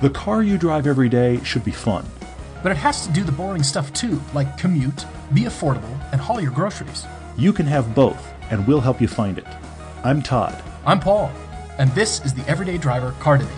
The 0.00 0.08
car 0.08 0.42
you 0.42 0.56
drive 0.56 0.86
every 0.86 1.10
day 1.10 1.44
should 1.44 1.62
be 1.62 1.72
fun. 1.72 2.06
But 2.62 2.72
it 2.72 2.78
has 2.78 3.06
to 3.06 3.12
do 3.12 3.22
the 3.22 3.32
boring 3.32 3.62
stuff 3.62 3.92
too, 3.92 4.18
like 4.32 4.56
commute, 4.56 5.04
be 5.34 5.42
affordable, 5.42 5.94
and 6.10 6.18
haul 6.18 6.40
your 6.40 6.52
groceries. 6.52 7.04
You 7.36 7.52
can 7.52 7.66
have 7.66 7.94
both, 7.94 8.32
and 8.50 8.66
we'll 8.66 8.80
help 8.80 9.02
you 9.02 9.08
find 9.08 9.36
it. 9.36 9.46
I'm 10.02 10.22
Todd. 10.22 10.56
I'm 10.86 11.00
Paul, 11.00 11.30
and 11.76 11.90
this 11.90 12.24
is 12.24 12.32
the 12.32 12.48
Everyday 12.48 12.78
Driver 12.78 13.14
Car 13.20 13.36
Debate. 13.36 13.52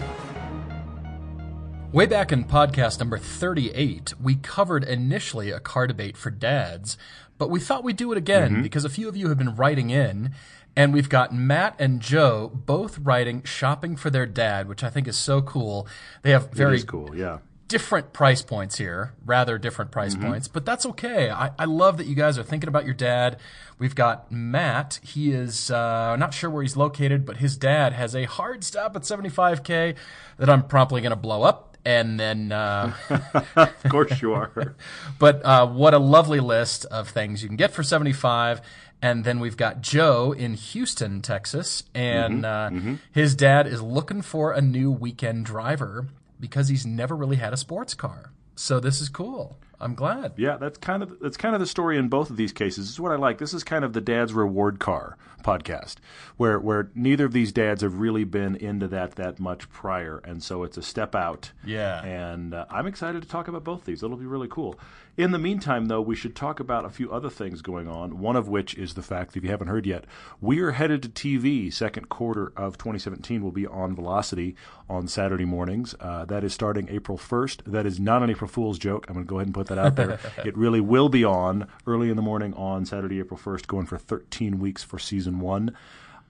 Way 1.92 2.06
back 2.06 2.32
in 2.32 2.42
podcast 2.42 2.98
number 2.98 3.18
38, 3.18 4.14
we 4.20 4.34
covered 4.34 4.82
initially 4.82 5.52
a 5.52 5.60
car 5.60 5.86
debate 5.86 6.16
for 6.16 6.30
dads, 6.30 6.98
but 7.38 7.50
we 7.50 7.60
thought 7.60 7.84
we'd 7.84 7.96
do 7.96 8.10
it 8.10 8.18
again 8.18 8.50
mm-hmm. 8.50 8.62
because 8.62 8.84
a 8.84 8.88
few 8.88 9.08
of 9.08 9.16
you 9.16 9.28
have 9.28 9.38
been 9.38 9.54
writing 9.54 9.90
in, 9.90 10.34
and 10.76 10.92
we've 10.92 11.08
got 11.08 11.34
Matt 11.34 11.76
and 11.78 12.00
Joe 12.00 12.50
both 12.54 12.98
writing 12.98 13.42
shopping 13.44 13.96
for 13.96 14.10
their 14.10 14.26
dad, 14.26 14.68
which 14.68 14.82
I 14.82 14.90
think 14.90 15.06
is 15.06 15.18
so 15.18 15.42
cool. 15.42 15.86
They 16.22 16.30
have 16.30 16.50
very 16.50 16.82
cool, 16.82 17.16
yeah. 17.16 17.38
different 17.68 18.12
price 18.12 18.42
points 18.42 18.78
here, 18.78 19.14
rather 19.24 19.58
different 19.58 19.90
price 19.90 20.14
points, 20.14 20.48
but 20.48 20.64
that's 20.64 20.86
okay. 20.86 21.30
I, 21.30 21.50
I 21.58 21.64
love 21.66 21.98
that 21.98 22.06
you 22.06 22.14
guys 22.14 22.38
are 22.38 22.42
thinking 22.42 22.68
about 22.68 22.84
your 22.84 22.94
dad. 22.94 23.38
We've 23.78 23.94
got 23.94 24.30
Matt. 24.30 25.00
He 25.02 25.32
is 25.32 25.70
uh, 25.70 26.16
not 26.16 26.32
sure 26.32 26.48
where 26.48 26.62
he's 26.62 26.76
located, 26.76 27.26
but 27.26 27.38
his 27.38 27.56
dad 27.56 27.92
has 27.92 28.14
a 28.14 28.24
hard 28.24 28.64
stop 28.64 28.96
at 28.96 29.02
75K 29.02 29.96
that 30.38 30.48
I'm 30.48 30.66
promptly 30.66 31.00
going 31.00 31.10
to 31.10 31.16
blow 31.16 31.42
up. 31.42 31.76
And 31.84 32.18
then, 32.20 32.52
uh, 32.52 32.94
Of 33.56 33.82
course 33.90 34.22
you 34.22 34.34
are. 34.34 34.76
but 35.18 35.44
uh, 35.44 35.66
what 35.66 35.94
a 35.94 35.98
lovely 35.98 36.38
list 36.38 36.84
of 36.86 37.08
things 37.08 37.42
you 37.42 37.48
can 37.48 37.56
get 37.56 37.72
for 37.72 37.82
75. 37.82 38.60
And 39.02 39.24
then 39.24 39.40
we've 39.40 39.56
got 39.56 39.80
Joe 39.80 40.32
in 40.32 40.54
Houston, 40.54 41.20
Texas, 41.22 41.82
and 41.92 42.46
uh, 42.46 42.70
his 43.10 43.34
dad 43.34 43.66
is 43.66 43.82
looking 43.82 44.22
for 44.22 44.52
a 44.52 44.60
new 44.62 44.92
weekend 44.92 45.44
driver 45.44 46.06
because 46.38 46.68
he's 46.68 46.86
never 46.86 47.16
really 47.16 47.36
had 47.36 47.52
a 47.52 47.56
sports 47.56 47.94
car. 47.94 48.30
So 48.54 48.78
this 48.78 49.00
is 49.00 49.08
cool. 49.08 49.58
I'm 49.80 49.96
glad. 49.96 50.34
Yeah, 50.36 50.56
that's 50.58 50.78
kind 50.78 51.02
of 51.02 51.18
that's 51.18 51.36
kind 51.36 51.54
of 51.56 51.60
the 51.60 51.66
story 51.66 51.98
in 51.98 52.08
both 52.08 52.30
of 52.30 52.36
these 52.36 52.52
cases. 52.52 52.86
This 52.86 52.92
is 52.92 53.00
what 53.00 53.10
I 53.10 53.16
like. 53.16 53.38
This 53.38 53.52
is 53.52 53.64
kind 53.64 53.84
of 53.84 53.92
the 53.92 54.00
dad's 54.00 54.32
reward 54.32 54.78
car 54.78 55.16
podcast, 55.42 55.96
where 56.36 56.58
where 56.58 56.90
neither 56.94 57.24
of 57.24 57.32
these 57.32 57.52
dads 57.52 57.82
have 57.82 57.96
really 57.96 58.24
been 58.24 58.56
into 58.56 58.88
that 58.88 59.16
that 59.16 59.38
much 59.38 59.68
prior, 59.70 60.18
and 60.24 60.42
so 60.42 60.62
it's 60.62 60.76
a 60.76 60.82
step 60.82 61.14
out. 61.14 61.52
Yeah. 61.64 62.04
and 62.04 62.54
uh, 62.54 62.66
I'm 62.70 62.86
excited 62.86 63.22
to 63.22 63.28
talk 63.28 63.48
about 63.48 63.64
both 63.64 63.84
these. 63.84 64.02
It'll 64.02 64.16
be 64.16 64.26
really 64.26 64.48
cool. 64.48 64.78
In 65.14 65.30
the 65.32 65.38
meantime, 65.38 65.86
though, 65.86 66.00
we 66.00 66.16
should 66.16 66.34
talk 66.34 66.58
about 66.58 66.86
a 66.86 66.90
few 66.90 67.12
other 67.12 67.28
things 67.28 67.60
going 67.60 67.86
on. 67.86 68.18
One 68.18 68.34
of 68.34 68.48
which 68.48 68.74
is 68.74 68.94
the 68.94 69.02
fact, 69.02 69.32
that 69.32 69.38
if 69.38 69.44
you 69.44 69.50
haven't 69.50 69.68
heard 69.68 69.84
yet, 69.84 70.06
we 70.40 70.60
are 70.60 70.70
headed 70.70 71.02
to 71.02 71.08
TV. 71.10 71.70
Second 71.70 72.08
quarter 72.08 72.50
of 72.56 72.78
2017 72.78 73.42
will 73.42 73.52
be 73.52 73.66
on 73.66 73.94
Velocity 73.94 74.56
on 74.88 75.06
Saturday 75.06 75.44
mornings. 75.44 75.94
Uh, 76.00 76.24
that 76.24 76.44
is 76.44 76.54
starting 76.54 76.88
April 76.88 77.18
1st. 77.18 77.64
That 77.66 77.84
is 77.84 78.00
not 78.00 78.22
an 78.22 78.30
April 78.30 78.48
Fool's 78.48 78.78
joke. 78.78 79.04
I'm 79.06 79.14
going 79.14 79.26
to 79.26 79.28
go 79.28 79.36
ahead 79.36 79.48
and 79.48 79.54
put 79.54 79.66
that 79.66 79.76
out 79.76 79.96
there. 79.96 80.18
it 80.46 80.56
really 80.56 80.80
will 80.80 81.10
be 81.10 81.24
on 81.24 81.68
early 81.86 82.08
in 82.08 82.16
the 82.16 82.22
morning 82.22 82.54
on 82.54 82.86
Saturday, 82.86 83.20
April 83.20 83.38
1st, 83.38 83.66
going 83.66 83.84
for 83.84 83.98
13 83.98 84.58
weeks 84.60 84.82
for 84.82 84.98
season 84.98 85.31
one. 85.40 85.76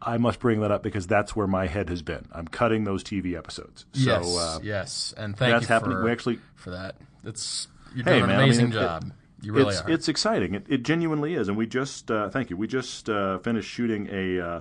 I 0.05 0.17
must 0.19 0.41
bring 0.41 0.61
that 0.63 0.73
up 0.73 0.83
because 0.83 1.07
that's 1.07 1.37
where 1.37 1.47
my 1.47 1.67
head 1.69 1.89
has 1.89 2.03
been. 2.03 2.27
I'm 2.33 2.49
cutting 2.49 2.83
those 2.85 3.05
TV 3.05 3.37
episodes. 3.37 3.87
So, 3.93 4.01
yes, 4.11 4.37
uh, 4.37 4.59
yes, 4.63 5.15
and 5.17 5.37
thank 5.37 5.53
that's 5.53 5.63
you 5.65 5.69
happening. 5.69 5.99
For, 5.99 6.05
We 6.05 6.11
actually- 6.11 6.39
for 6.57 6.71
that. 6.71 6.97
It's 7.25 7.69
you're 7.95 8.05
Hey, 8.05 8.19
doing 8.19 8.23
man, 8.27 8.31
an 8.31 8.37
I 8.37 8.39
mean, 8.39 8.49
amazing 8.49 8.71
job. 8.73 9.05
it- 9.07 9.13
you 9.47 9.53
really 9.53 9.71
it's, 9.75 9.81
are. 9.83 9.91
It's 9.91 10.09
exciting. 10.09 10.55
It, 10.55 10.67
it 10.69 10.83
genuinely 10.85 11.35
is. 11.35 11.49
And 11.49 11.57
we 11.57 11.67
just, 11.67 12.11
uh, 12.11 12.31
thank 12.31 12.51
you. 12.51 12.57
We 12.57 12.67
just 12.69 13.09
uh, 13.09 13.39
finished 13.39 13.69
shooting 13.69 14.09
a 14.11 14.41
uh, 14.41 14.61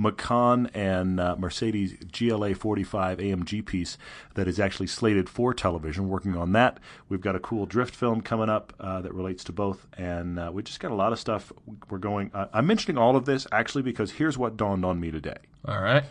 Macan 0.00 0.70
and 0.72 1.20
uh, 1.20 1.36
Mercedes 1.38 1.94
GLA 2.10 2.54
45 2.54 3.18
AMG 3.18 3.66
piece 3.66 3.98
that 4.34 4.48
is 4.48 4.58
actually 4.58 4.86
slated 4.86 5.28
for 5.28 5.52
television. 5.52 6.08
Working 6.08 6.34
on 6.34 6.52
that. 6.52 6.78
We've 7.10 7.20
got 7.20 7.36
a 7.36 7.38
cool 7.38 7.66
drift 7.66 7.94
film 7.94 8.22
coming 8.22 8.48
up 8.48 8.72
uh, 8.80 9.02
that 9.02 9.12
relates 9.12 9.44
to 9.44 9.52
both. 9.52 9.86
And 9.98 10.38
uh, 10.38 10.50
we 10.54 10.62
just 10.62 10.80
got 10.80 10.90
a 10.90 10.94
lot 10.94 11.12
of 11.12 11.18
stuff. 11.18 11.52
We're 11.90 11.98
going. 11.98 12.30
Uh, 12.32 12.46
I'm 12.54 12.66
mentioning 12.66 12.96
all 12.96 13.14
of 13.14 13.26
this 13.26 13.46
actually 13.52 13.82
because 13.82 14.12
here's 14.12 14.38
what 14.38 14.56
dawned 14.56 14.86
on 14.86 14.98
me 14.98 15.10
today. 15.10 15.36
All 15.68 15.82
right. 15.82 16.04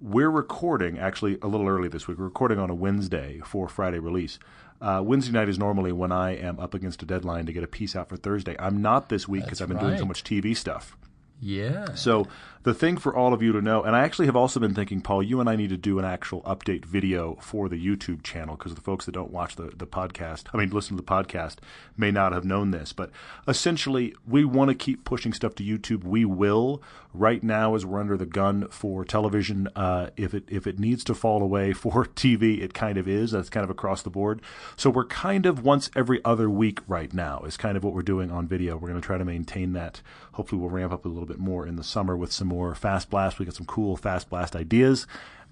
We're 0.00 0.30
recording 0.30 0.98
actually 0.98 1.38
a 1.40 1.46
little 1.46 1.68
early 1.68 1.88
this 1.88 2.08
week. 2.08 2.18
We're 2.18 2.24
recording 2.24 2.58
on 2.58 2.68
a 2.68 2.74
Wednesday 2.74 3.40
for 3.44 3.68
Friday 3.68 4.00
release. 4.00 4.40
Uh, 4.80 5.00
Wednesday 5.04 5.32
night 5.32 5.48
is 5.48 5.56
normally 5.56 5.92
when 5.92 6.10
I 6.10 6.32
am 6.32 6.58
up 6.58 6.74
against 6.74 7.00
a 7.04 7.06
deadline 7.06 7.46
to 7.46 7.52
get 7.52 7.62
a 7.62 7.68
piece 7.68 7.94
out 7.94 8.08
for 8.08 8.16
Thursday. 8.16 8.56
I'm 8.58 8.82
not 8.82 9.08
this 9.08 9.28
week 9.28 9.44
because 9.44 9.62
I've 9.62 9.68
been 9.68 9.78
doing 9.78 9.96
so 9.96 10.04
much 10.04 10.24
TV 10.24 10.56
stuff. 10.56 10.96
Yeah. 11.44 11.94
So 11.94 12.26
the 12.62 12.72
thing 12.72 12.96
for 12.96 13.14
all 13.14 13.34
of 13.34 13.42
you 13.42 13.52
to 13.52 13.60
know, 13.60 13.82
and 13.82 13.94
I 13.94 14.00
actually 14.00 14.24
have 14.26 14.36
also 14.36 14.58
been 14.58 14.74
thinking, 14.74 15.02
Paul, 15.02 15.22
you 15.22 15.40
and 15.40 15.50
I 15.50 15.56
need 15.56 15.68
to 15.68 15.76
do 15.76 15.98
an 15.98 16.06
actual 16.06 16.40
update 16.42 16.86
video 16.86 17.36
for 17.42 17.68
the 17.68 17.76
YouTube 17.76 18.22
channel 18.22 18.56
because 18.56 18.74
the 18.74 18.80
folks 18.80 19.04
that 19.04 19.12
don't 19.12 19.30
watch 19.30 19.56
the, 19.56 19.70
the 19.76 19.86
podcast, 19.86 20.44
I 20.54 20.56
mean, 20.56 20.70
listen 20.70 20.96
to 20.96 21.02
the 21.02 21.06
podcast, 21.06 21.56
may 21.98 22.10
not 22.10 22.32
have 22.32 22.46
known 22.46 22.70
this. 22.70 22.94
But 22.94 23.10
essentially, 23.46 24.14
we 24.26 24.46
want 24.46 24.70
to 24.70 24.74
keep 24.74 25.04
pushing 25.04 25.34
stuff 25.34 25.54
to 25.56 25.62
YouTube. 25.62 26.02
We 26.02 26.24
will. 26.24 26.82
Right 27.12 27.44
now, 27.44 27.76
as 27.76 27.86
we're 27.86 28.00
under 28.00 28.16
the 28.16 28.26
gun 28.26 28.66
for 28.68 29.04
television, 29.04 29.68
uh, 29.76 30.10
if 30.16 30.34
it 30.34 30.44
if 30.48 30.66
it 30.66 30.80
needs 30.80 31.04
to 31.04 31.14
fall 31.14 31.42
away 31.42 31.72
for 31.74 32.06
TV, 32.06 32.60
it 32.60 32.74
kind 32.74 32.96
of 32.98 33.06
is. 33.06 33.32
That's 33.32 33.50
kind 33.50 33.62
of 33.62 33.70
across 33.70 34.02
the 34.02 34.10
board. 34.10 34.40
So 34.76 34.88
we're 34.90 35.04
kind 35.04 35.44
of 35.46 35.62
once 35.62 35.90
every 35.94 36.20
other 36.24 36.48
week 36.48 36.80
right 36.88 37.12
now 37.12 37.40
is 37.40 37.56
kind 37.58 37.76
of 37.76 37.84
what 37.84 37.92
we're 37.92 38.02
doing 38.02 38.32
on 38.32 38.48
video. 38.48 38.76
We're 38.76 38.88
going 38.88 39.00
to 39.00 39.06
try 39.06 39.18
to 39.18 39.24
maintain 39.24 39.74
that. 39.74 40.00
Hopefully, 40.34 40.60
we'll 40.60 40.70
ramp 40.70 40.92
up 40.92 41.04
a 41.04 41.08
little 41.08 41.26
bit 41.26 41.38
more 41.38 41.66
in 41.66 41.76
the 41.76 41.84
summer 41.84 42.16
with 42.16 42.32
some 42.32 42.48
more 42.48 42.74
fast 42.74 43.10
blast. 43.10 43.38
We 43.38 43.46
got 43.46 43.54
some 43.54 43.66
cool 43.66 43.96
fast 43.96 44.30
blast 44.30 44.54
ideas 44.54 45.06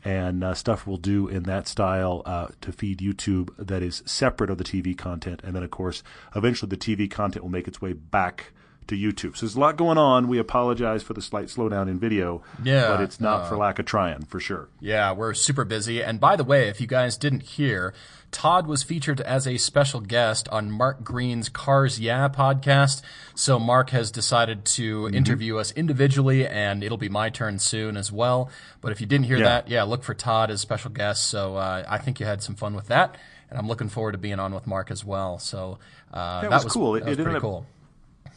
and 0.04 0.42
uh, 0.42 0.54
stuff 0.54 0.86
we'll 0.86 0.96
do 0.96 1.28
in 1.28 1.44
that 1.44 1.68
style 1.68 2.22
uh, 2.26 2.48
to 2.60 2.72
feed 2.72 2.98
YouTube 2.98 3.50
that 3.56 3.82
is 3.82 4.02
separate 4.04 4.50
of 4.50 4.58
the 4.58 4.64
TV 4.64 4.96
content. 4.96 5.40
And 5.44 5.54
then, 5.54 5.62
of 5.62 5.70
course, 5.70 6.02
eventually 6.34 6.68
the 6.68 6.76
TV 6.76 7.10
content 7.10 7.44
will 7.44 7.50
make 7.50 7.68
its 7.68 7.80
way 7.80 7.92
back 7.92 8.52
to 8.88 8.96
YouTube. 8.96 9.36
So 9.36 9.46
there's 9.46 9.54
a 9.56 9.60
lot 9.60 9.76
going 9.76 9.98
on. 9.98 10.28
We 10.28 10.38
apologize 10.38 11.02
for 11.02 11.14
the 11.14 11.22
slight 11.22 11.46
slowdown 11.46 11.88
in 11.88 11.98
video, 11.98 12.42
Yeah, 12.62 12.88
but 12.88 13.00
it's 13.00 13.20
not 13.20 13.42
uh, 13.42 13.48
for 13.48 13.56
lack 13.56 13.78
of 13.78 13.86
trying, 13.86 14.24
for 14.24 14.40
sure. 14.40 14.68
Yeah, 14.80 15.12
we're 15.12 15.34
super 15.34 15.64
busy. 15.64 16.02
And 16.02 16.18
by 16.20 16.36
the 16.36 16.44
way, 16.44 16.68
if 16.68 16.80
you 16.80 16.86
guys 16.86 17.16
didn't 17.16 17.42
hear, 17.42 17.94
Todd 18.32 18.66
was 18.66 18.82
featured 18.82 19.20
as 19.20 19.46
a 19.46 19.56
special 19.58 20.00
guest 20.00 20.48
on 20.48 20.70
Mark 20.70 21.04
Greene's 21.04 21.48
Cars 21.48 22.00
Yeah 22.00 22.28
podcast. 22.28 23.02
So 23.34 23.58
Mark 23.58 23.90
has 23.90 24.10
decided 24.10 24.64
to 24.64 25.02
Mm-hmm. 25.02 25.14
interview 25.14 25.56
us 25.58 25.70
individually, 25.72 26.46
and 26.46 26.82
it'll 26.82 26.96
be 26.98 27.08
my 27.10 27.28
turn 27.30 27.58
soon 27.58 27.96
as 27.96 28.10
well. 28.10 28.50
But 28.80 28.92
if 28.92 29.00
you 29.00 29.06
didn't 29.06 29.26
hear 29.26 29.36
Yeah. 29.38 29.44
that, 29.44 29.68
yeah, 29.68 29.82
look 29.84 30.02
for 30.02 30.14
Todd 30.14 30.50
as 30.50 30.60
special 30.60 30.90
guest. 30.90 31.28
So 31.28 31.56
uh, 31.56 31.84
I 31.88 31.98
think 31.98 32.20
you 32.20 32.26
had 32.26 32.42
some 32.42 32.54
fun 32.56 32.74
with 32.74 32.88
that. 32.88 33.16
And 33.50 33.58
I'm 33.58 33.68
looking 33.68 33.90
forward 33.90 34.12
to 34.12 34.18
being 34.18 34.40
on 34.40 34.54
with 34.54 34.66
Mark 34.66 34.90
as 34.90 35.04
well. 35.04 35.38
So 35.38 35.78
uh, 36.12 36.40
it 36.44 36.50
that 36.50 36.64
was 36.64 36.72
cool. 36.72 36.94
It- 36.96 37.00
That 37.00 37.10
was 37.10 37.18
it 37.18 37.22
pretty 37.22 37.36
up- 37.36 37.42
cool. 37.42 37.66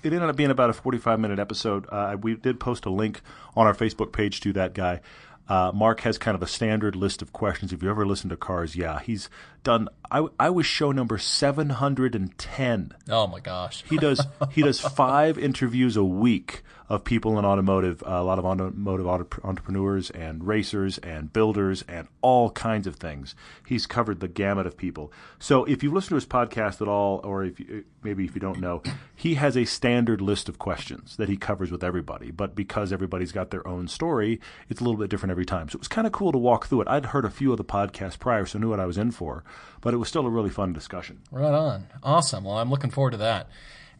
It 0.06 0.14
ended 0.14 0.30
up 0.30 0.36
being 0.36 0.52
about 0.52 0.70
a 0.70 0.74
45 0.74 1.20
minute 1.20 1.40
episode. 1.40 1.88
Uh, 1.92 2.16
we 2.22 2.36
did 2.36 2.60
post 2.60 2.86
a 2.86 2.90
link 2.90 3.22
on 3.56 3.66
our 3.66 3.74
Facebook 3.74 4.14
page 4.14 4.40
to 4.42 4.54
that 4.54 4.74
guy. 4.74 5.02
Uh, 5.48 5.72
Mark 5.74 6.02
has 6.02 6.18
kind 6.18 6.34
of 6.34 6.42
a 6.42 6.48
standard 6.48 6.96
list 6.96 7.22
of 7.22 7.32
questions. 7.32 7.72
If 7.72 7.84
you 7.84 7.90
ever 7.90 8.06
listen 8.06 8.30
to 8.30 8.38
Cars, 8.38 8.76
yeah, 8.76 9.00
he's 9.00 9.30
done. 9.64 9.90
I, 10.10 10.26
I 10.40 10.50
was 10.50 10.66
show 10.66 10.92
number 10.92 11.18
710. 11.18 12.96
Oh 13.10 13.28
my 13.28 13.40
gosh. 13.40 13.84
He 13.90 13.98
does 13.98 14.26
he 14.52 14.62
does 14.62 14.80
five 14.96 15.38
interviews 15.38 15.98
a 15.98 16.04
week 16.04 16.64
of 16.88 17.04
people 17.04 17.40
in 17.40 17.46
automotive, 17.46 18.04
a 18.06 18.24
lot 18.24 18.38
of 18.38 18.46
automotive 18.46 19.08
auto- 19.08 19.42
entrepreneurs 19.44 20.10
and 20.12 20.46
racers 20.46 20.98
and 21.00 21.34
builders 21.34 21.84
and 21.88 22.08
all 22.22 22.52
kinds 22.52 22.86
of 22.86 22.96
things. 22.98 23.34
He's 23.66 23.88
covered 23.88 24.20
the 24.20 24.28
gamut 24.28 24.68
of 24.68 24.78
people. 24.78 25.12
So 25.40 25.64
if 25.66 25.82
you've 25.82 25.94
listened 25.94 26.10
to 26.10 26.16
his 26.16 26.26
podcast 26.26 26.82
at 26.82 26.88
all, 26.88 27.22
or 27.24 27.44
if 27.44 27.60
you, 27.60 27.86
maybe 28.04 28.26
if 28.26 28.36
you 28.36 28.42
don't 28.42 28.60
know, 28.60 28.84
he 29.16 29.36
has 29.36 29.58
a 29.58 29.66
standard 29.66 30.22
list 30.22 30.48
of 30.48 30.60
questions 30.60 31.18
that 31.18 31.30
he 31.30 31.38
covers 31.38 31.72
with 31.72 31.84
everybody. 31.84 32.30
But 32.30 32.56
because 32.56 32.94
everybody's 32.94 33.32
got 33.32 33.50
their 33.50 33.68
own 33.68 33.88
story, 33.88 34.40
it's 34.70 34.80
a 34.80 34.84
little 34.84 35.00
bit 35.00 35.10
different 35.10 35.32
every 35.32 35.46
time. 35.46 35.70
So 35.70 35.78
it 35.78 35.82
was 35.82 35.88
kind 35.88 36.06
of 36.06 36.14
cool 36.14 36.32
to 36.32 36.38
walk 36.38 36.68
through 36.68 36.82
it. 36.82 36.88
I'd 36.88 37.08
heard 37.08 37.26
a 37.26 37.32
few 37.32 37.52
of 37.52 37.58
the 37.58 37.66
podcasts 37.66 38.20
prior, 38.20 38.46
so 38.46 38.60
knew 38.60 38.70
what 38.70 38.80
I 38.80 38.86
was 38.86 38.98
in 38.98 39.12
for. 39.12 39.44
But 39.82 39.94
it 39.94 39.98
was 39.98 40.08
still 40.08 40.26
a 40.28 40.30
really 40.30 40.50
fun 40.52 40.74
discussion. 40.74 41.22
Right 41.32 41.54
on. 41.54 41.88
Awesome. 42.04 42.44
Well, 42.44 42.60
I'm 42.60 42.70
looking 42.70 42.92
forward 42.92 43.12
to 43.12 43.18
that. 43.18 43.50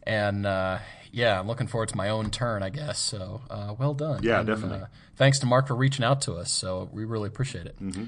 And 0.06 0.46
uh, 0.46 0.78
yeah, 1.12 1.38
I'm 1.40 1.46
looking 1.46 1.66
forward 1.66 1.88
to 1.90 1.96
my 1.96 2.08
own 2.10 2.30
turn, 2.30 2.62
I 2.62 2.68
guess. 2.70 2.98
So 2.98 3.40
uh, 3.50 3.74
well 3.78 3.94
done. 3.94 4.22
Yeah, 4.22 4.38
And, 4.38 4.46
definitely. 4.46 4.78
Uh, 4.82 4.86
thanks 5.16 5.38
to 5.40 5.46
Mark 5.46 5.66
for 5.66 5.74
reaching 5.74 6.04
out 6.04 6.20
to 6.22 6.34
us. 6.34 6.52
So 6.52 6.88
we 6.92 7.04
really 7.04 7.28
appreciate 7.28 7.66
it. 7.66 7.76
Mm-hmm. 7.82 8.04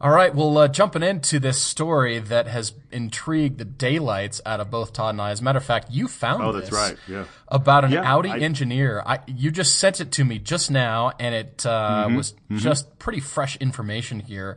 All 0.00 0.10
right. 0.10 0.34
Well, 0.34 0.58
uh, 0.58 0.68
jumping 0.68 1.02
into 1.02 1.38
this 1.38 1.58
story 1.60 2.18
that 2.18 2.46
has 2.48 2.72
intrigued 2.90 3.58
the 3.58 3.64
daylights 3.64 4.40
out 4.44 4.58
of 4.60 4.70
both 4.70 4.92
Todd 4.92 5.14
and 5.14 5.22
I. 5.22 5.30
As 5.30 5.40
a 5.40 5.44
matter 5.44 5.58
of 5.58 5.64
fact, 5.64 5.90
you 5.90 6.08
found 6.08 6.42
Oh, 6.42 6.52
that's 6.52 6.72
right, 6.72 6.96
yeah. 7.08 7.24
about 7.48 7.84
an 7.84 7.92
Yeah, 7.92 8.02
Audi 8.12 8.28
I- 8.30 8.38
engineer. 8.38 9.02
I, 9.06 9.20
you 9.26 9.50
just 9.50 9.78
sent 9.78 10.00
it 10.00 10.10
to 10.12 10.24
me 10.24 10.38
just 10.40 10.70
now, 10.70 11.12
and 11.20 11.34
it 11.34 11.64
uh, 11.64 12.06
Mm-hmm. 12.06 12.16
was 12.16 12.34
just 12.56 12.98
pretty 12.98 13.20
fresh 13.20 13.56
information 13.58 14.20
here. 14.20 14.56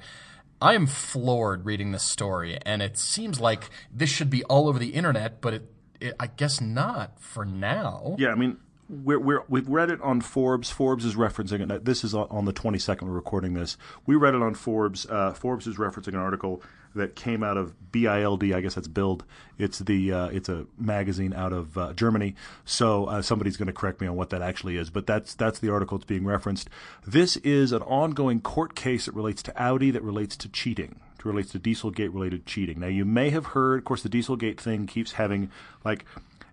I 0.59 0.73
am 0.73 0.87
floored 0.87 1.65
reading 1.65 1.91
this 1.91 2.03
story, 2.03 2.57
and 2.65 2.81
it 2.81 2.97
seems 2.97 3.39
like 3.39 3.69
this 3.93 4.09
should 4.09 4.31
be 4.31 4.43
all 4.45 4.67
over 4.67 4.79
the 4.79 4.89
internet, 4.95 5.39
but 5.39 5.53
it 5.53 5.71
I 6.19 6.27
guess 6.27 6.61
not 6.61 7.19
for 7.19 7.45
now. 7.45 8.15
Yeah, 8.19 8.29
I 8.29 8.35
mean, 8.35 8.57
we're, 8.89 9.19
we're, 9.19 9.43
we've 9.49 9.67
read 9.67 9.91
it 9.91 10.01
on 10.01 10.21
Forbes. 10.21 10.69
Forbes 10.69 11.03
is 11.05 11.15
referencing 11.15 11.69
it. 11.71 11.85
This 11.85 12.03
is 12.03 12.13
on 12.13 12.45
the 12.45 12.53
22nd. 12.53 13.03
We're 13.03 13.11
recording 13.11 13.53
this. 13.53 13.77
We 14.05 14.15
read 14.15 14.33
it 14.33 14.41
on 14.41 14.53
Forbes. 14.53 15.05
Uh, 15.05 15.33
Forbes 15.33 15.67
is 15.67 15.77
referencing 15.77 16.09
an 16.09 16.15
article 16.15 16.61
that 16.95 17.15
came 17.15 17.43
out 17.43 17.57
of 17.57 17.91
BILD. 17.91 18.43
I 18.43 18.61
guess 18.61 18.75
that's 18.75 18.87
Bild. 18.87 19.23
It's 19.57 19.79
the 19.79 20.11
uh, 20.11 20.27
it's 20.27 20.49
a 20.49 20.65
magazine 20.77 21.33
out 21.33 21.53
of 21.53 21.77
uh, 21.77 21.93
Germany. 21.93 22.35
So 22.65 23.05
uh, 23.05 23.21
somebody's 23.21 23.57
going 23.57 23.67
to 23.67 23.73
correct 23.73 24.01
me 24.01 24.07
on 24.07 24.15
what 24.15 24.29
that 24.31 24.41
actually 24.41 24.77
is, 24.77 24.89
but 24.89 25.05
that's 25.05 25.33
that's 25.35 25.59
the 25.59 25.69
article 25.69 25.97
that's 25.97 26.07
being 26.07 26.25
referenced. 26.25 26.69
This 27.05 27.37
is 27.37 27.71
an 27.71 27.81
ongoing 27.83 28.41
court 28.41 28.75
case 28.75 29.05
that 29.05 29.15
relates 29.15 29.43
to 29.43 29.61
Audi, 29.61 29.91
that 29.91 30.03
relates 30.03 30.35
to 30.37 30.49
cheating, 30.49 30.99
relates 31.25 31.51
to 31.51 31.59
Dieselgate 31.59 32.13
related 32.13 32.45
cheating. 32.45 32.79
Now 32.79 32.87
you 32.87 33.05
may 33.05 33.29
have 33.29 33.47
heard, 33.47 33.79
of 33.79 33.85
course, 33.85 34.03
the 34.03 34.09
Dieselgate 34.09 34.59
thing 34.59 34.87
keeps 34.87 35.13
having 35.13 35.51
like 35.83 36.05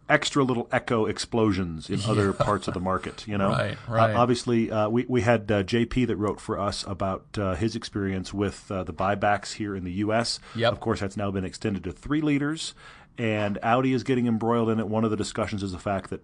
extra 0.08 0.44
little 0.44 0.68
echo 0.70 1.06
explosions 1.06 1.88
in 1.88 1.98
yeah. 2.00 2.10
other 2.10 2.32
parts 2.32 2.68
of 2.68 2.74
the 2.74 2.80
market. 2.80 3.26
You 3.26 3.38
know, 3.38 3.50
right, 3.50 3.78
right. 3.88 4.14
Uh, 4.14 4.20
obviously, 4.20 4.70
uh, 4.70 4.88
we 4.88 5.06
we 5.08 5.22
had 5.22 5.50
uh, 5.50 5.62
JP 5.62 6.06
that 6.08 6.16
wrote 6.16 6.40
for 6.40 6.58
us 6.58 6.84
about 6.86 7.26
uh, 7.38 7.54
his 7.54 7.76
experience 7.76 8.32
with 8.34 8.70
uh, 8.70 8.84
the 8.84 8.92
buybacks 8.92 9.54
here 9.54 9.74
in 9.74 9.84
the 9.84 9.92
U.S. 9.92 10.38
Yep. 10.54 10.72
Of 10.72 10.80
course, 10.80 11.00
that's 11.00 11.16
now 11.16 11.30
been 11.30 11.44
extended 11.44 11.84
to 11.84 11.92
three 11.92 12.20
liters, 12.20 12.74
and 13.18 13.58
Audi 13.62 13.92
is 13.92 14.02
getting 14.02 14.26
embroiled 14.26 14.70
in 14.70 14.78
it. 14.78 14.88
One 14.88 15.04
of 15.04 15.10
the 15.10 15.16
discussions 15.16 15.62
is 15.62 15.72
the 15.72 15.78
fact 15.78 16.10
that, 16.10 16.22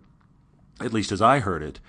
at 0.81 0.93
least 0.93 1.13
as 1.13 1.23
I 1.23 1.41
heard 1.41 1.63
it. 1.63 1.81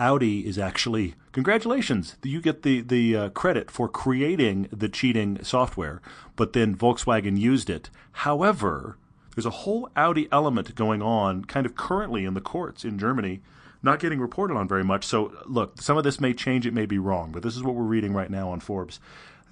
Audi 0.00 0.46
is 0.46 0.58
actually 0.58 1.14
congratulations. 1.32 2.16
You 2.24 2.40
get 2.40 2.62
the 2.62 2.80
the 2.80 3.16
uh, 3.16 3.28
credit 3.28 3.70
for 3.70 3.88
creating 3.88 4.68
the 4.72 4.88
cheating 4.88 5.38
software, 5.44 6.00
but 6.34 6.54
then 6.54 6.74
Volkswagen 6.74 7.38
used 7.38 7.70
it. 7.70 7.90
However, 8.12 8.96
there's 9.34 9.46
a 9.46 9.50
whole 9.50 9.90
Audi 9.94 10.28
element 10.32 10.74
going 10.74 11.02
on 11.02 11.44
kind 11.44 11.66
of 11.66 11.76
currently 11.76 12.24
in 12.24 12.34
the 12.34 12.40
courts 12.40 12.84
in 12.84 12.98
Germany, 12.98 13.42
not 13.82 14.00
getting 14.00 14.20
reported 14.20 14.56
on 14.56 14.66
very 14.66 14.82
much. 14.82 15.04
So, 15.04 15.32
look, 15.46 15.80
some 15.80 15.96
of 15.96 16.04
this 16.04 16.18
may 16.18 16.34
change, 16.34 16.66
it 16.66 16.74
may 16.74 16.86
be 16.86 16.98
wrong, 16.98 17.30
but 17.30 17.42
this 17.42 17.56
is 17.56 17.62
what 17.62 17.74
we're 17.74 17.84
reading 17.84 18.12
right 18.12 18.30
now 18.30 18.50
on 18.50 18.60
Forbes 18.60 18.98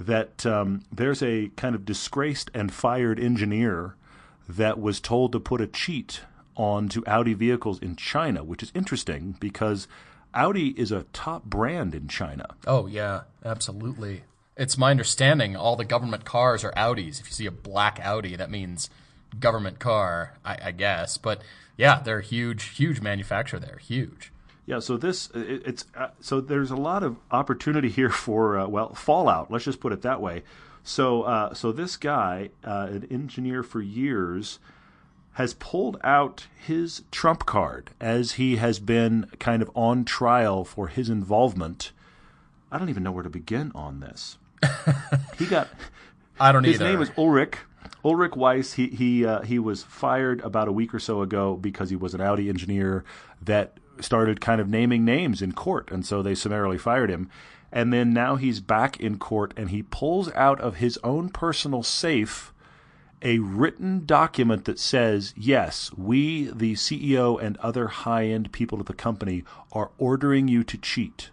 that 0.01 0.47
um, 0.47 0.83
there's 0.93 1.23
a 1.23 1.49
kind 1.57 1.75
of 1.75 1.85
disgraced 1.85 2.51
and 2.55 2.73
fired 2.73 3.19
engineer 3.19 3.97
that 4.49 4.81
was 4.81 5.01
told 5.01 5.33
to 5.33 5.41
put 5.41 5.61
a 5.61 5.67
cheat 5.67 6.21
onto 6.57 7.03
Audi 7.07 7.35
vehicles 7.35 7.79
in 7.81 7.97
China, 7.97 8.43
which 8.45 8.63
is 8.63 8.73
interesting 8.75 9.37
because 9.41 9.89
Audi 10.39 10.69
is 10.69 10.93
a 10.93 11.03
top 11.13 11.45
brand 11.45 11.97
in 11.97 12.07
China. 12.07 12.47
Oh, 12.65 12.87
yeah, 12.87 13.23
absolutely. 13.45 14.23
It's 14.57 14.79
my 14.79 14.93
understanding 14.93 15.57
all 15.57 15.75
the 15.75 15.85
government 15.85 16.25
cars 16.25 16.63
are 16.63 16.73
Audis. 16.73 17.21
If 17.21 17.27
you 17.27 17.33
see 17.33 17.47
a 17.47 17.51
black 17.51 17.99
Audi, 18.01 18.37
that 18.37 18.49
means 18.49 18.89
government 19.41 19.81
car, 19.81 20.35
I, 20.45 20.59
I 20.67 20.71
guess. 20.71 21.19
But 21.19 21.43
yeah, 21.77 22.01
they're 22.01 22.21
a 22.21 22.25
huge, 22.25 22.77
huge 22.77 23.01
manufacturer 23.01 23.59
there. 23.59 23.79
Huge. 23.79 24.31
Yeah, 24.65 24.79
so 24.79 24.97
this 24.97 25.29
it, 25.35 25.63
it's 25.67 25.85
uh, 25.97 26.11
so 26.21 26.41
there's 26.41 26.71
a 26.71 26.77
lot 26.77 27.03
of 27.03 27.17
opportunity 27.33 27.89
here 27.89 28.11
for 28.11 28.59
uh, 28.59 28.69
well 28.69 28.95
fallout. 28.95 29.51
Let's 29.51 29.65
just 29.65 29.81
put 29.81 29.93
it 29.93 30.03
that 30.03 30.21
way. 30.21 30.45
So 30.85 31.23
uh, 31.23 31.55
so 31.55 31.73
this 31.73 31.97
guy, 31.97 32.51
uh, 32.63 32.89
an 32.91 33.09
engineer 33.11 33.65
for 33.65 33.81
years, 33.81 34.61
has 35.35 35.55
pulled 35.55 35.99
out 36.03 36.47
his 36.67 37.03
trump 37.11 37.47
card 37.47 37.91
as 38.01 38.33
he 38.33 38.57
has 38.57 38.79
been 38.79 39.31
kind 39.39 39.63
of 39.63 39.71
on 39.75 40.05
trial 40.05 40.65
for 40.65 40.89
his 40.89 41.09
involvement. 41.09 41.93
I 42.73 42.79
don't 42.79 42.89
even 42.89 43.03
know 43.03 43.13
where 43.13 43.23
to 43.23 43.31
begin 43.31 43.73
on 43.75 44.01
this. 44.01 44.39
he 45.39 45.47
got. 45.47 45.69
I 46.41 46.53
don't 46.53 46.65
his 46.65 46.77
either. 46.77 46.87
His 46.87 46.93
name 46.93 47.03
is 47.03 47.11
Ulrich 47.17 47.59
Ulrich 48.05 48.37
Weiss, 48.37 48.75
he 48.75 48.89
he 48.89 49.25
uh, 49.25 49.43
he 49.43 49.59
was 49.59 49.83
fired 49.83 50.41
about 50.43 50.69
a 50.69 50.73
week 50.73 50.95
or 50.95 50.99
so 50.99 51.23
ago 51.23 51.57
because 51.57 51.91
he 51.91 51.97
was 51.97 52.15
an 52.15 52.21
Audi 52.21 52.49
engineer 52.49 53.05
that 53.43 53.79
started 54.01 54.41
kind 54.41 54.61
of 54.61 54.69
naming 54.69 55.05
names 55.05 55.43
in 55.43 55.53
court, 55.53 55.91
and 55.91 56.07
so 56.07 56.23
they 56.23 56.35
summarily 56.35 56.79
fired 56.79 57.11
him. 57.11 57.29
And 57.71 57.93
then 57.93 58.15
now 58.15 58.37
he's 58.37 58.61
back 58.61 58.99
in 58.99 59.19
court, 59.19 59.53
and 59.57 59.71
he 59.71 59.83
pulls 59.83 60.33
out 60.33 60.61
of 60.61 60.77
his 60.77 60.99
own 61.05 61.29
personal 61.29 61.83
safe 61.83 62.53
a 63.23 63.39
written 63.39 64.05
document 64.07 64.65
that 64.67 64.79
says, 64.79 65.35
"Yes, 65.37 65.91
we, 65.97 66.51
the 66.51 66.75
CEO 66.75 67.41
and 67.41 67.57
other 67.59 67.89
high-end 67.89 68.53
people 68.53 68.79
at 68.81 68.87
the 68.87 68.95
company, 68.95 69.45
are 69.73 69.91
ordering 69.99 70.49
you 70.49 70.65
to 70.65 70.79
cheat." 70.79 71.31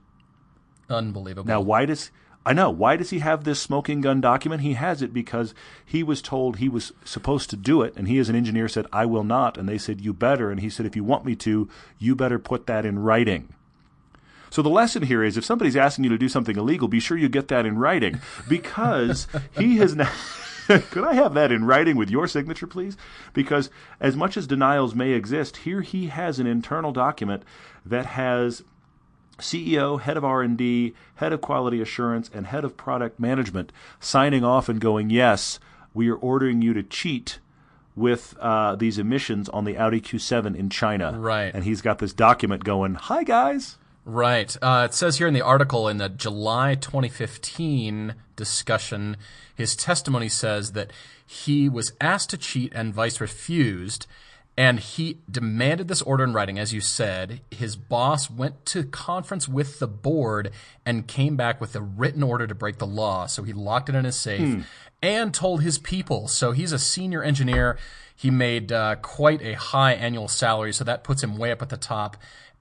Unbelievable. 0.90 1.48
Now, 1.48 1.62
why 1.62 1.86
does 1.86 2.12
I 2.46 2.54
know. 2.54 2.70
Why 2.70 2.96
does 2.96 3.10
he 3.10 3.20
have 3.20 3.44
this 3.44 3.60
smoking 3.60 4.02
gun 4.02 4.22
document? 4.22 4.62
He 4.62 4.74
has 4.74 5.02
it 5.02 5.12
because 5.12 5.56
he 5.84 6.04
was 6.04 6.22
told 6.22 6.58
he 6.58 6.70
was 6.70 6.94
supposed 7.04 7.50
to 7.50 7.56
do 7.56 7.82
it, 7.82 7.96
and 7.96 8.08
he, 8.08 8.20
as 8.20 8.30
an 8.30 8.36
engineer, 8.36 8.68
said, 8.68 8.86
I 8.94 9.08
will 9.08 9.24
not. 9.24 9.58
And 9.58 9.68
they 9.68 9.80
said, 9.80 10.00
You 10.00 10.14
better. 10.14 10.52
And 10.52 10.60
he 10.60 10.70
said, 10.70 10.86
If 10.86 10.96
you 10.96 11.04
want 11.04 11.26
me 11.26 11.36
to, 11.38 11.68
you 11.98 12.16
better 12.16 12.38
put 12.38 12.68
that 12.68 12.86
in 12.86 13.00
writing. 13.00 13.50
So 14.52 14.62
the 14.62 14.70
lesson 14.70 15.04
here 15.04 15.24
is 15.24 15.38
if 15.38 15.44
somebody's 15.44 15.76
asking 15.76 16.04
you 16.04 16.12
to 16.12 16.20
do 16.20 16.30
something 16.30 16.56
illegal, 16.56 16.88
be 16.88 17.00
sure 17.00 17.18
you 17.18 17.30
get 17.30 17.48
that 17.48 17.66
in 17.66 17.80
writing 17.80 18.22
because 18.48 19.28
he 19.58 19.78
has 19.78 19.96
now. 19.96 20.12
Could 20.92 21.04
I 21.04 21.14
have 21.14 21.34
that 21.34 21.52
in 21.52 21.66
writing 21.66 21.96
with 21.96 22.10
your 22.10 22.28
signature, 22.28 22.68
please? 22.68 22.98
Because 23.34 23.70
as 24.00 24.16
much 24.16 24.38
as 24.38 24.48
denials 24.48 24.96
may 24.96 25.12
exist, 25.12 25.58
here 25.58 25.82
he 25.82 26.08
has 26.08 26.40
an 26.40 26.48
internal 26.48 26.92
document 26.92 27.44
that 27.86 28.06
has 28.08 28.64
CEO, 29.38 30.00
head 30.00 30.18
of 30.18 30.24
R&D, 30.24 30.94
head 31.16 31.34
of 31.34 31.42
quality 31.42 31.82
assurance, 31.82 32.30
and 32.34 32.48
head 32.48 32.64
of 32.64 32.78
product 32.78 33.20
management 33.20 33.72
signing 34.00 34.44
off 34.44 34.70
and 34.70 34.80
going, 34.80 35.10
yes, 35.10 35.60
we 35.94 36.10
are 36.10 36.16
ordering 36.16 36.62
you 36.62 36.74
to 36.74 36.84
cheat 36.84 37.40
with 37.96 38.36
uh, 38.40 38.76
these 38.76 38.98
emissions 38.98 39.48
on 39.50 39.64
the 39.66 39.78
Audi 39.78 40.02
Q7 40.02 40.56
in 40.56 40.70
China. 40.70 41.18
Right. 41.18 41.54
And 41.54 41.64
he's 41.64 41.82
got 41.82 42.00
this 42.00 42.14
document 42.14 42.64
going, 42.64 42.96
hi, 42.96 43.24
guys. 43.24 43.78
Right. 44.06 44.56
Uh, 44.62 44.88
it 44.90 44.94
says 44.94 45.18
here 45.18 45.28
in 45.28 45.34
the 45.34 45.42
article 45.42 45.88
in 45.88 45.98
the 45.98 46.10
July 46.10 46.76
2015 46.76 48.14
discussion, 48.36 49.18
his 49.56 49.76
testimony 49.76 50.30
says 50.30 50.74
that 50.74 50.94
he 51.26 51.68
was 51.68 51.92
asked 52.00 52.30
to 52.30 52.38
cheat 52.38 52.72
and 52.76 52.96
Weiss 52.96 53.20
refused. 53.20 54.06
And 54.58 54.80
he 54.80 55.18
demanded 55.30 55.90
this 55.90 56.02
order 56.04 56.24
in 56.24 56.32
writing, 56.32 56.58
as 56.58 56.74
you 56.74 56.80
said. 56.80 57.42
His 57.52 57.76
boss 57.76 58.32
went 58.32 58.66
to 58.68 58.84
conference 58.84 59.50
with 59.50 59.80
the 59.80 59.88
board 59.88 60.52
and 60.86 61.08
came 61.08 61.36
back 61.36 61.60
with 61.60 61.76
a 61.76 61.82
written 61.82 62.24
order 62.24 62.48
to 62.48 62.56
break 62.56 62.78
the 62.78 62.88
law. 62.88 63.26
So 63.26 63.44
he 63.44 63.52
locked 63.52 63.90
it 63.90 63.96
in 63.96 64.06
his 64.06 64.16
safe 64.16 64.40
hmm. 64.40 64.62
and 65.02 65.34
told 65.34 65.62
his 65.62 65.78
people. 65.78 66.30
So 66.30 66.54
he's 66.54 66.72
a 66.72 66.80
senior 66.80 67.22
engineer. 67.22 67.78
He 68.16 68.32
made 68.32 68.72
uh, 68.72 68.96
quite 69.02 69.42
a 69.42 69.54
high 69.54 69.92
annual 69.92 70.30
salary, 70.30 70.72
so 70.72 70.86
that 70.86 71.04
puts 71.04 71.22
him 71.22 71.38
way 71.38 71.52
up 71.52 71.62
at 71.62 71.68
the 71.68 71.76
top 71.76 72.16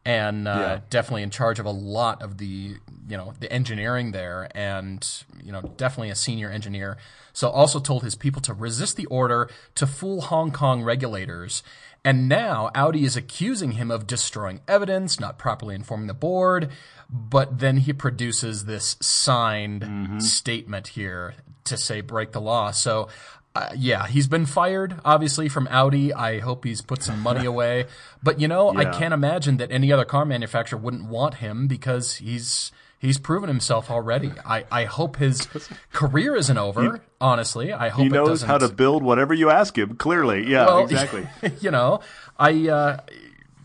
and 0.05 0.47
uh, 0.47 0.51
yeah. 0.51 0.81
definitely 0.91 1.23
in 1.23 1.31
charge 1.31 1.59
of 1.59 1.67
a 1.67 1.71
lot 1.71 2.23
of 2.23 2.39
the 2.39 2.77
you 3.09 3.17
know 3.17 3.33
the 3.41 3.51
engineering 3.53 4.13
there 4.13 4.49
and 4.55 5.25
you 5.43 5.53
know 5.53 5.61
definitely 5.77 6.11
a 6.11 6.15
senior 6.15 6.51
engineer 6.51 6.97
so 7.33 7.49
also 7.49 7.81
told 7.81 8.03
his 8.03 8.15
people 8.15 8.41
to 8.41 8.53
resist 8.53 8.97
the 8.97 9.07
order 9.07 9.49
to 9.75 9.87
fool 9.87 10.23
hong 10.23 10.51
kong 10.51 10.83
regulators 10.83 11.63
and 12.05 12.29
now 12.29 12.71
audi 12.75 13.05
is 13.05 13.17
accusing 13.17 13.73
him 13.73 13.91
of 13.91 14.07
destroying 14.07 14.61
evidence 14.69 15.19
not 15.19 15.39
properly 15.39 15.75
informing 15.75 16.07
the 16.07 16.15
board 16.15 16.71
but 17.11 17.59
then 17.59 17.79
he 17.79 17.93
produces 17.93 18.65
this 18.65 18.97
signed 19.01 19.83
mm-hmm. 19.83 20.19
statement 20.19 20.89
here 20.89 21.35
to 21.65 21.77
say 21.77 22.01
break 22.01 22.33
the 22.33 22.41
law 22.41 22.71
so 22.71 23.09
uh, 23.57 23.71
yeah, 23.77 24.07
he's 24.09 24.27
been 24.27 24.47
fired, 24.47 24.97
obviously, 25.05 25.49
from 25.49 25.69
Audi. 25.71 26.13
I 26.13 26.41
hope 26.41 26.65
he's 26.65 26.81
put 26.81 27.03
some 27.03 27.21
money 27.21 27.45
away. 27.47 27.87
But, 28.23 28.41
you 28.41 28.49
know, 28.49 28.73
yeah. 28.73 28.81
I 28.81 28.85
can't 28.87 29.15
imagine 29.15 29.59
that 29.59 29.71
any 29.71 29.93
other 29.93 30.05
car 30.05 30.25
manufacturer 30.25 30.79
wouldn't 30.79 31.05
want 31.05 31.35
him 31.35 31.69
because 31.69 32.17
he's 32.17 32.73
he's 32.99 33.19
proven 33.19 33.49
himself 33.49 33.91
already. 33.91 34.33
I, 34.45 34.65
I 34.73 34.85
hope 34.85 35.17
his 35.17 35.47
career 35.93 36.35
isn't 36.35 36.59
over, 36.59 36.95
he, 36.95 37.01
honestly. 37.21 37.73
I 37.73 37.91
hope 37.91 38.03
he 38.03 38.09
knows 38.09 38.43
how 38.43 38.59
to 38.59 38.69
build 38.69 39.05
whatever 39.05 39.35
you 39.35 39.51
ask 39.51 39.79
him, 39.79 39.97
clearly. 39.97 40.51
Yeah, 40.51 40.67
well, 40.67 40.79
exactly. 40.85 41.29
you 41.61 41.71
know, 41.71 42.01
I, 42.39 42.69
uh, 42.69 43.01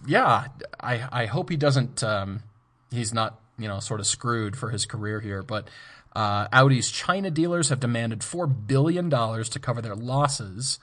yeah, 0.06 0.48
I, 0.80 1.08
I 1.12 1.26
hope 1.26 1.50
he 1.50 1.58
doesn't, 1.58 2.04
um, 2.04 2.44
he's 2.92 3.12
not, 3.12 3.40
you 3.58 3.68
know, 3.68 3.80
sort 3.80 4.02
of 4.02 4.06
screwed 4.06 4.56
for 4.56 4.70
his 4.70 4.86
career 4.86 5.20
here. 5.20 5.42
But, 5.42 5.68
uh, 6.16 6.48
Audi's 6.52 6.92
China 6.92 7.30
dealers 7.30 7.70
have 7.70 7.80
demanded 7.80 8.20
$4 8.20 8.68
billion 8.68 9.10
to 9.10 9.60
cover 9.62 9.82
their 9.82 9.96
losses. 9.96 10.80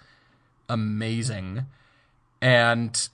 Amazing. 0.68 1.66
And 2.40 3.08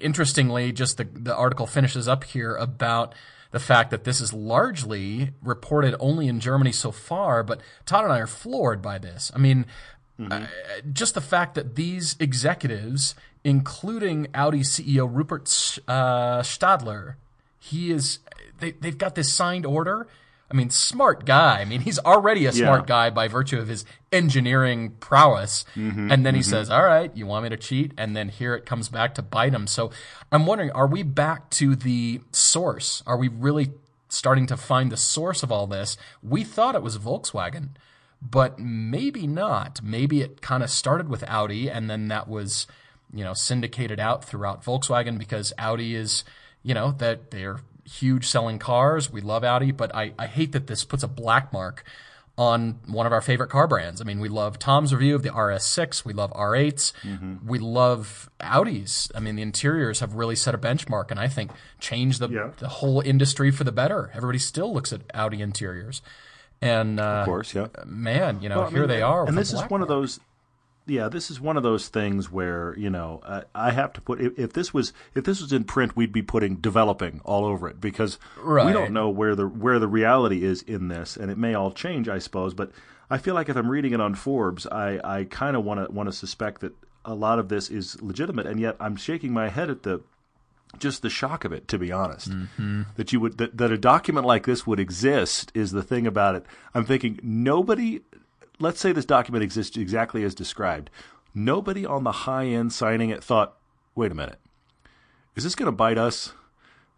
interestingly, 0.00 0.72
just 0.72 0.96
the, 0.96 1.04
the 1.04 1.34
article 1.34 1.66
finishes 1.66 2.08
up 2.08 2.24
here 2.24 2.54
about 2.56 3.14
the 3.50 3.60
fact 3.60 3.90
that 3.90 4.04
this 4.04 4.20
is 4.20 4.32
largely 4.32 5.30
reported 5.42 5.94
only 6.00 6.26
in 6.26 6.40
Germany 6.40 6.72
so 6.72 6.90
far, 6.90 7.42
but 7.42 7.60
Todd 7.84 8.04
and 8.04 8.12
I 8.12 8.18
are 8.20 8.26
floored 8.26 8.80
by 8.80 8.98
this. 8.98 9.30
I 9.34 9.38
mean, 9.38 9.66
mm-hmm. 10.18 10.32
uh, 10.32 10.46
just 10.90 11.14
the 11.14 11.20
fact 11.20 11.54
that 11.54 11.76
these 11.76 12.16
executives, 12.18 13.14
including 13.44 14.28
Audi 14.34 14.60
CEO 14.60 15.08
Rupert 15.12 15.42
uh, 15.86 16.40
Stadler, 16.40 17.16
he 17.58 17.92
is 17.92 18.20
they, 18.58 18.72
they've 18.72 18.96
got 18.96 19.14
this 19.14 19.32
signed 19.32 19.66
order 19.66 20.08
I 20.52 20.54
mean, 20.54 20.68
smart 20.68 21.24
guy. 21.24 21.60
I 21.60 21.64
mean, 21.64 21.80
he's 21.80 21.98
already 21.98 22.44
a 22.44 22.52
smart 22.52 22.82
Yeah. 22.82 22.86
guy 22.86 23.10
by 23.10 23.26
virtue 23.26 23.58
of 23.58 23.68
his 23.68 23.86
engineering 24.12 24.90
prowess. 25.00 25.64
Mm-hmm, 25.74 26.12
and 26.12 26.26
then 26.26 26.34
he 26.34 26.42
says, 26.42 26.68
all 26.68 26.84
right, 26.84 27.10
you 27.16 27.26
want 27.26 27.44
me 27.44 27.48
to 27.48 27.56
cheat? 27.56 27.92
And 27.96 28.14
then 28.14 28.28
here 28.28 28.54
it 28.54 28.66
comes 28.66 28.88
back 28.90 29.14
to 29.14 29.22
bite 29.22 29.54
him. 29.54 29.66
So 29.66 29.90
I'm 30.30 30.44
wondering, 30.44 30.70
are 30.72 30.86
we 30.86 31.02
back 31.02 31.48
to 31.52 31.74
the 31.74 32.20
source? 32.32 33.02
Are 33.06 33.16
we 33.16 33.28
really 33.28 33.72
starting 34.10 34.46
to 34.48 34.56
find 34.58 34.92
the 34.92 34.96
source 34.98 35.42
of 35.42 35.50
all 35.50 35.66
this? 35.66 35.96
We 36.22 36.44
thought 36.44 36.74
it 36.74 36.82
was 36.82 36.98
Volkswagen, 36.98 37.70
but 38.20 38.58
maybe 38.58 39.26
not. 39.26 39.80
Maybe 39.82 40.20
it 40.20 40.42
kind 40.42 40.62
of 40.62 40.68
started 40.68 41.08
with 41.08 41.24
Audi 41.28 41.70
and 41.70 41.88
then 41.88 42.08
that 42.08 42.28
was, 42.28 42.66
you 43.12 43.24
know, 43.24 43.32
syndicated 43.32 43.98
out 43.98 44.22
throughout 44.22 44.62
Volkswagen 44.62 45.18
because 45.18 45.54
Audi 45.58 45.94
is, 45.94 46.24
you 46.62 46.74
know, 46.74 46.92
that 46.98 47.30
they're 47.30 47.60
huge 47.84 48.26
selling 48.26 48.58
cars. 48.58 49.10
We 49.10 49.20
love 49.20 49.44
Audi, 49.44 49.72
but 49.72 49.94
I, 49.94 50.12
I 50.18 50.26
hate 50.26 50.52
that 50.52 50.66
this 50.66 50.84
puts 50.84 51.02
a 51.02 51.08
black 51.08 51.52
mark 51.52 51.84
on 52.38 52.78
one 52.86 53.04
of 53.06 53.12
our 53.12 53.20
favorite 53.20 53.50
car 53.50 53.66
brands. 53.68 54.00
I 54.00 54.04
mean, 54.04 54.18
we 54.18 54.28
love 54.30 54.58
Tom's 54.58 54.94
review 54.94 55.14
of 55.14 55.22
the 55.22 55.28
RS6. 55.28 56.02
We 56.04 56.14
love 56.14 56.32
R8s. 56.32 56.92
We 57.44 57.58
love 57.58 58.30
Audis. 58.40 59.10
I 59.14 59.20
mean, 59.20 59.36
the 59.36 59.42
interiors 59.42 60.00
have 60.00 60.14
really 60.14 60.34
set 60.36 60.54
a 60.54 60.58
benchmark 60.58 61.10
and 61.10 61.20
I 61.20 61.28
think 61.28 61.50
changed 61.78 62.20
the, 62.20 62.28
Yeah. 62.30 62.50
the 62.58 62.68
whole 62.68 63.00
industry 63.02 63.50
for 63.50 63.64
the 63.64 63.72
better. 63.72 64.10
Everybody 64.14 64.38
still 64.38 64.72
looks 64.72 64.92
at 64.94 65.02
Audi 65.12 65.42
interiors. 65.42 66.00
And, 66.62 66.98
uh, 67.00 67.02
Of 67.02 67.24
course, 67.26 67.54
yeah. 67.54 67.66
man, 67.84 68.40
you 68.40 68.48
know, 68.48 68.60
Well, 68.60 68.70
here 68.70 68.80
mean, 68.80 68.88
they 68.88 69.02
are. 69.02 69.26
And 69.26 69.36
this 69.36 69.52
is 69.52 69.60
one 69.62 69.82
of 69.82 69.88
those. 69.88 70.18
Yeah, 70.86 71.08
this 71.08 71.30
is 71.30 71.40
one 71.40 71.56
of 71.56 71.62
those 71.62 71.88
things 71.88 72.30
where 72.30 72.76
you 72.76 72.90
know 72.90 73.20
I, 73.24 73.42
I 73.54 73.70
have 73.70 73.92
to 73.94 74.00
put 74.00 74.20
if, 74.20 74.38
if 74.38 74.52
this 74.52 74.74
was 74.74 74.92
if 75.14 75.24
this 75.24 75.40
was 75.40 75.52
in 75.52 75.64
print, 75.64 75.96
we'd 75.96 76.12
be 76.12 76.22
putting 76.22 76.56
developing 76.56 77.20
all 77.24 77.44
over 77.44 77.68
it 77.68 77.80
because 77.80 78.18
we 78.66 78.72
don't 78.72 78.92
know 78.92 79.08
where 79.08 79.34
the 79.34 79.46
where 79.46 79.78
the 79.78 79.88
reality 79.88 80.44
is 80.44 80.62
in 80.62 80.88
this, 80.88 81.16
and 81.16 81.30
it 81.30 81.38
may 81.38 81.54
all 81.54 81.70
change, 81.70 82.08
I 82.08 82.18
suppose. 82.18 82.54
But 82.54 82.72
I 83.10 83.18
feel 83.18 83.34
like 83.34 83.48
if 83.48 83.56
I'm 83.56 83.70
reading 83.70 83.92
it 83.92 84.00
on 84.00 84.14
Forbes, 84.14 84.66
I, 84.66 84.98
I 85.04 85.24
kind 85.24 85.56
of 85.56 85.64
want 85.64 85.86
to 85.86 85.92
want 85.92 86.08
to 86.08 86.12
suspect 86.12 86.62
that 86.62 86.72
a 87.04 87.14
lot 87.14 87.38
of 87.38 87.48
this 87.48 87.70
is 87.70 88.00
legitimate, 88.02 88.46
and 88.46 88.58
yet 88.58 88.76
I'm 88.80 88.96
shaking 88.96 89.32
my 89.32 89.50
head 89.50 89.70
at 89.70 89.82
the 89.82 90.00
just 90.78 91.02
the 91.02 91.10
shock 91.10 91.44
of 91.44 91.52
it, 91.52 91.68
to 91.68 91.78
be 91.78 91.92
honest. 91.92 92.30
Mm-hmm. 92.30 92.82
That 92.96 93.12
you 93.12 93.20
would 93.20 93.38
that, 93.38 93.56
that 93.58 93.70
a 93.70 93.78
document 93.78 94.26
like 94.26 94.46
this 94.46 94.66
would 94.66 94.80
exist 94.80 95.52
is 95.54 95.72
the 95.72 95.82
thing 95.82 96.06
about 96.06 96.34
it. 96.34 96.46
I'm 96.74 96.84
thinking 96.84 97.20
nobody. 97.22 98.00
Let's 98.62 98.80
say 98.80 98.92
this 98.92 99.04
document 99.04 99.42
exists 99.42 99.76
exactly 99.76 100.22
as 100.22 100.34
described. 100.34 100.88
Nobody 101.34 101.84
on 101.84 102.04
the 102.04 102.12
high 102.12 102.46
end 102.46 102.72
signing 102.72 103.10
it 103.10 103.24
thought, 103.24 103.56
"Wait 103.96 104.12
a 104.12 104.14
minute, 104.14 104.38
is 105.34 105.44
this 105.44 105.56
going 105.56 105.66
to 105.66 105.72
bite 105.72 105.98
us?" 105.98 106.32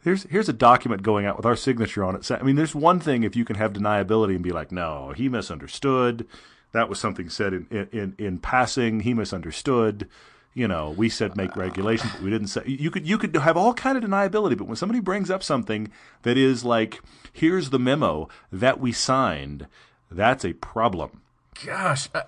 Here's 0.03 0.25
here's 0.25 0.51
a 0.51 0.53
document 0.53 1.03
going 1.03 1.25
out 1.25 1.39
with 1.39 1.47
our 1.47 1.57
signature 1.57 2.05
on 2.05 2.17
it. 2.17 2.31
I 2.31 2.43
mean, 2.43 2.57
there's 2.57 2.75
one 2.75 3.01
thing 3.01 3.23
if 3.23 3.35
you 3.35 3.47
can 3.47 3.57
have 3.57 3.73
deniability 3.73 4.35
and 4.35 4.43
be 4.43 4.51
like, 4.51 4.71
"No, 4.71 5.15
he 5.17 5.31
misunderstood. 5.31 6.27
That 6.73 6.91
was 6.91 6.99
something 7.01 7.31
said 7.31 7.55
in 7.55 7.67
in 7.71 7.89
in, 7.93 8.15
in 8.19 8.39
passing. 8.39 9.01
He 9.01 9.15
misunderstood." 9.15 10.09
you 10.57 10.69
know, 10.69 10.91
we 10.91 11.09
said 11.09 11.37
make 11.37 11.57
regulations, 11.57 12.13
but 12.13 12.23
we 12.23 12.31
didn't 12.31 12.47
say. 12.47 12.63
You 12.65 12.89
could 12.91 13.09
you 13.09 13.19
could 13.19 13.35
have 13.35 13.57
all 13.57 13.75
kind 13.75 13.99
of 13.99 14.05
deniability, 14.05 14.57
but 14.57 14.69
when 14.69 14.77
somebody 14.77 15.01
brings 15.01 15.29
up 15.29 15.43
something 15.43 15.91
that 16.23 16.39
is 16.39 16.65
like, 16.65 17.03
here's 17.33 17.71
the 17.71 17.79
memo 17.79 18.29
that 18.53 18.79
we 18.79 18.93
signed, 18.93 19.67
that's 20.13 20.45
a 20.45 20.53
problem. 20.53 21.23
Gosh, 21.65 22.09
uh, 22.15 22.23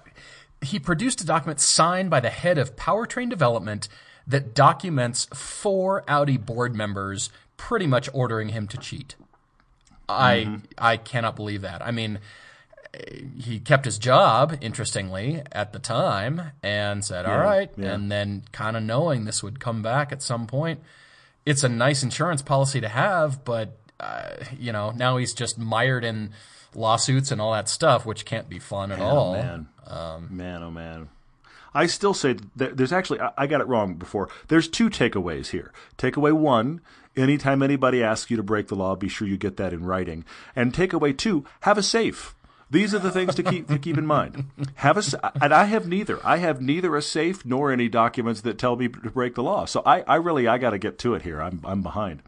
he 0.61 0.79
produced 0.79 1.21
a 1.21 1.27
document 1.27 1.61
signed 1.61 2.11
by 2.11 2.21
the 2.21 2.31
head 2.31 2.59
of 2.59 2.77
powertrain 2.77 3.31
development 3.31 3.89
that 4.27 4.55
documents 4.55 5.27
four 5.35 6.05
Audi 6.09 6.37
board 6.37 6.75
members 6.75 7.31
pretty 7.57 7.87
much 7.87 8.09
ordering 8.13 8.51
him 8.51 8.67
to 8.69 8.77
cheat. 8.77 9.15
I 10.09 10.61
I 10.79 10.97
cannot 10.97 11.37
believe 11.37 11.63
that. 11.63 11.85
I 11.85 11.91
mean, 11.91 12.21
he 13.39 13.59
kept 13.59 13.85
his 13.85 13.99
job, 13.99 14.57
interestingly, 14.61 15.43
at 15.53 15.73
the 15.73 15.79
time, 15.79 16.53
and 16.63 17.05
said, 17.05 17.27
"All 17.27 17.39
right," 17.39 17.71
yeah. 17.77 17.93
and 17.93 18.11
then 18.11 18.45
kind 18.53 18.77
of 18.77 18.83
knowing 18.83 19.25
this 19.25 19.43
would 19.43 19.61
come 19.61 19.83
back 19.83 20.13
at 20.13 20.23
some 20.23 20.47
point. 20.47 20.81
It's 21.45 21.63
a 21.63 21.69
nice 21.69 22.03
insurance 22.03 22.43
policy 22.43 22.81
to 22.81 22.89
have, 22.89 23.45
but 23.45 23.77
uh, 24.01 24.31
you 24.59 24.73
know 24.73 24.91
now 24.91 25.17
he's 25.17 25.35
just 25.35 25.59
mired 25.59 26.05
in 26.05 26.31
lawsuits 26.77 27.31
and 27.31 27.41
all 27.41 27.53
that 27.53 27.69
stuff, 27.69 28.07
which 28.07 28.25
can't 28.25 28.49
be 28.49 28.59
fun 28.59 28.93
at 28.93 29.01
all. 29.01 29.33
man, 29.33 29.69
um, 29.87 30.29
man, 30.31 30.63
oh 30.63 30.71
man. 30.71 31.09
I 31.75 31.87
still 31.87 32.15
say 32.15 32.37
there's 32.55 32.93
actually 32.93 33.21
I, 33.37 33.47
got 33.47 33.61
it 33.61 33.67
wrong 33.69 33.95
before. 33.95 34.31
There's 34.49 34.67
two 34.67 34.89
takeaways 34.89 35.49
here. 35.49 35.73
Takeaway 35.99 36.33
one: 36.33 36.81
anytime 37.15 37.63
anybody 37.63 38.03
asks 38.03 38.31
you 38.31 38.37
to 38.39 38.43
break 38.43 38.69
the 38.69 38.77
law, 38.77 38.97
be 38.97 39.09
sure 39.09 39.29
you 39.29 39.37
get 39.37 39.59
that 39.59 39.75
in 39.75 39.85
writing. 39.85 40.25
And 40.55 40.73
takeaway 40.73 41.17
two: 41.17 41.45
have 41.61 41.77
a 41.77 41.83
safe. 41.83 42.35
These 42.71 42.95
are 42.95 42.99
the 42.99 43.11
things 43.11 43.35
to 43.37 43.43
keep 43.43 43.69
to 43.69 43.79
keep 43.79 43.99
in 43.99 44.07
mind. 44.07 44.47
Have 44.77 44.97
a 44.97 45.33
and 45.41 45.55
I 45.55 45.65
have 45.65 45.87
neither. 45.87 46.19
I 46.27 46.39
have 46.39 46.61
neither 46.61 46.97
a 46.97 47.03
safe 47.03 47.45
nor 47.45 47.71
any 47.71 47.89
documents 47.89 48.41
that 48.41 48.59
tell 48.59 48.75
me 48.75 48.89
to 48.89 49.11
break 49.11 49.37
the 49.37 49.43
law. 49.43 49.67
So 49.67 49.83
I, 49.87 50.01
I 50.01 50.17
really 50.17 50.49
I 50.49 50.59
got 50.59 50.71
to 50.71 50.79
get 50.79 50.99
to 51.01 51.15
it 51.15 51.23
here. 51.23 51.41
I'm 51.41 51.61
I'm 51.63 51.83
behind. 51.83 52.23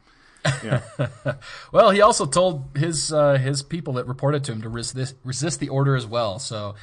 Yeah. 0.64 1.34
Well, 1.72 1.90
he 1.90 2.00
also 2.00 2.26
told 2.26 2.64
his 2.76 3.12
uh, 3.12 3.34
his 3.34 3.62
people 3.62 3.94
that 3.94 4.06
reported 4.06 4.44
to 4.44 4.52
him 4.52 4.62
to 4.62 4.68
resist 4.68 5.14
resist 5.24 5.60
the 5.60 5.68
order 5.68 5.94
as 5.96 6.06
well. 6.06 6.38
So, 6.38 6.74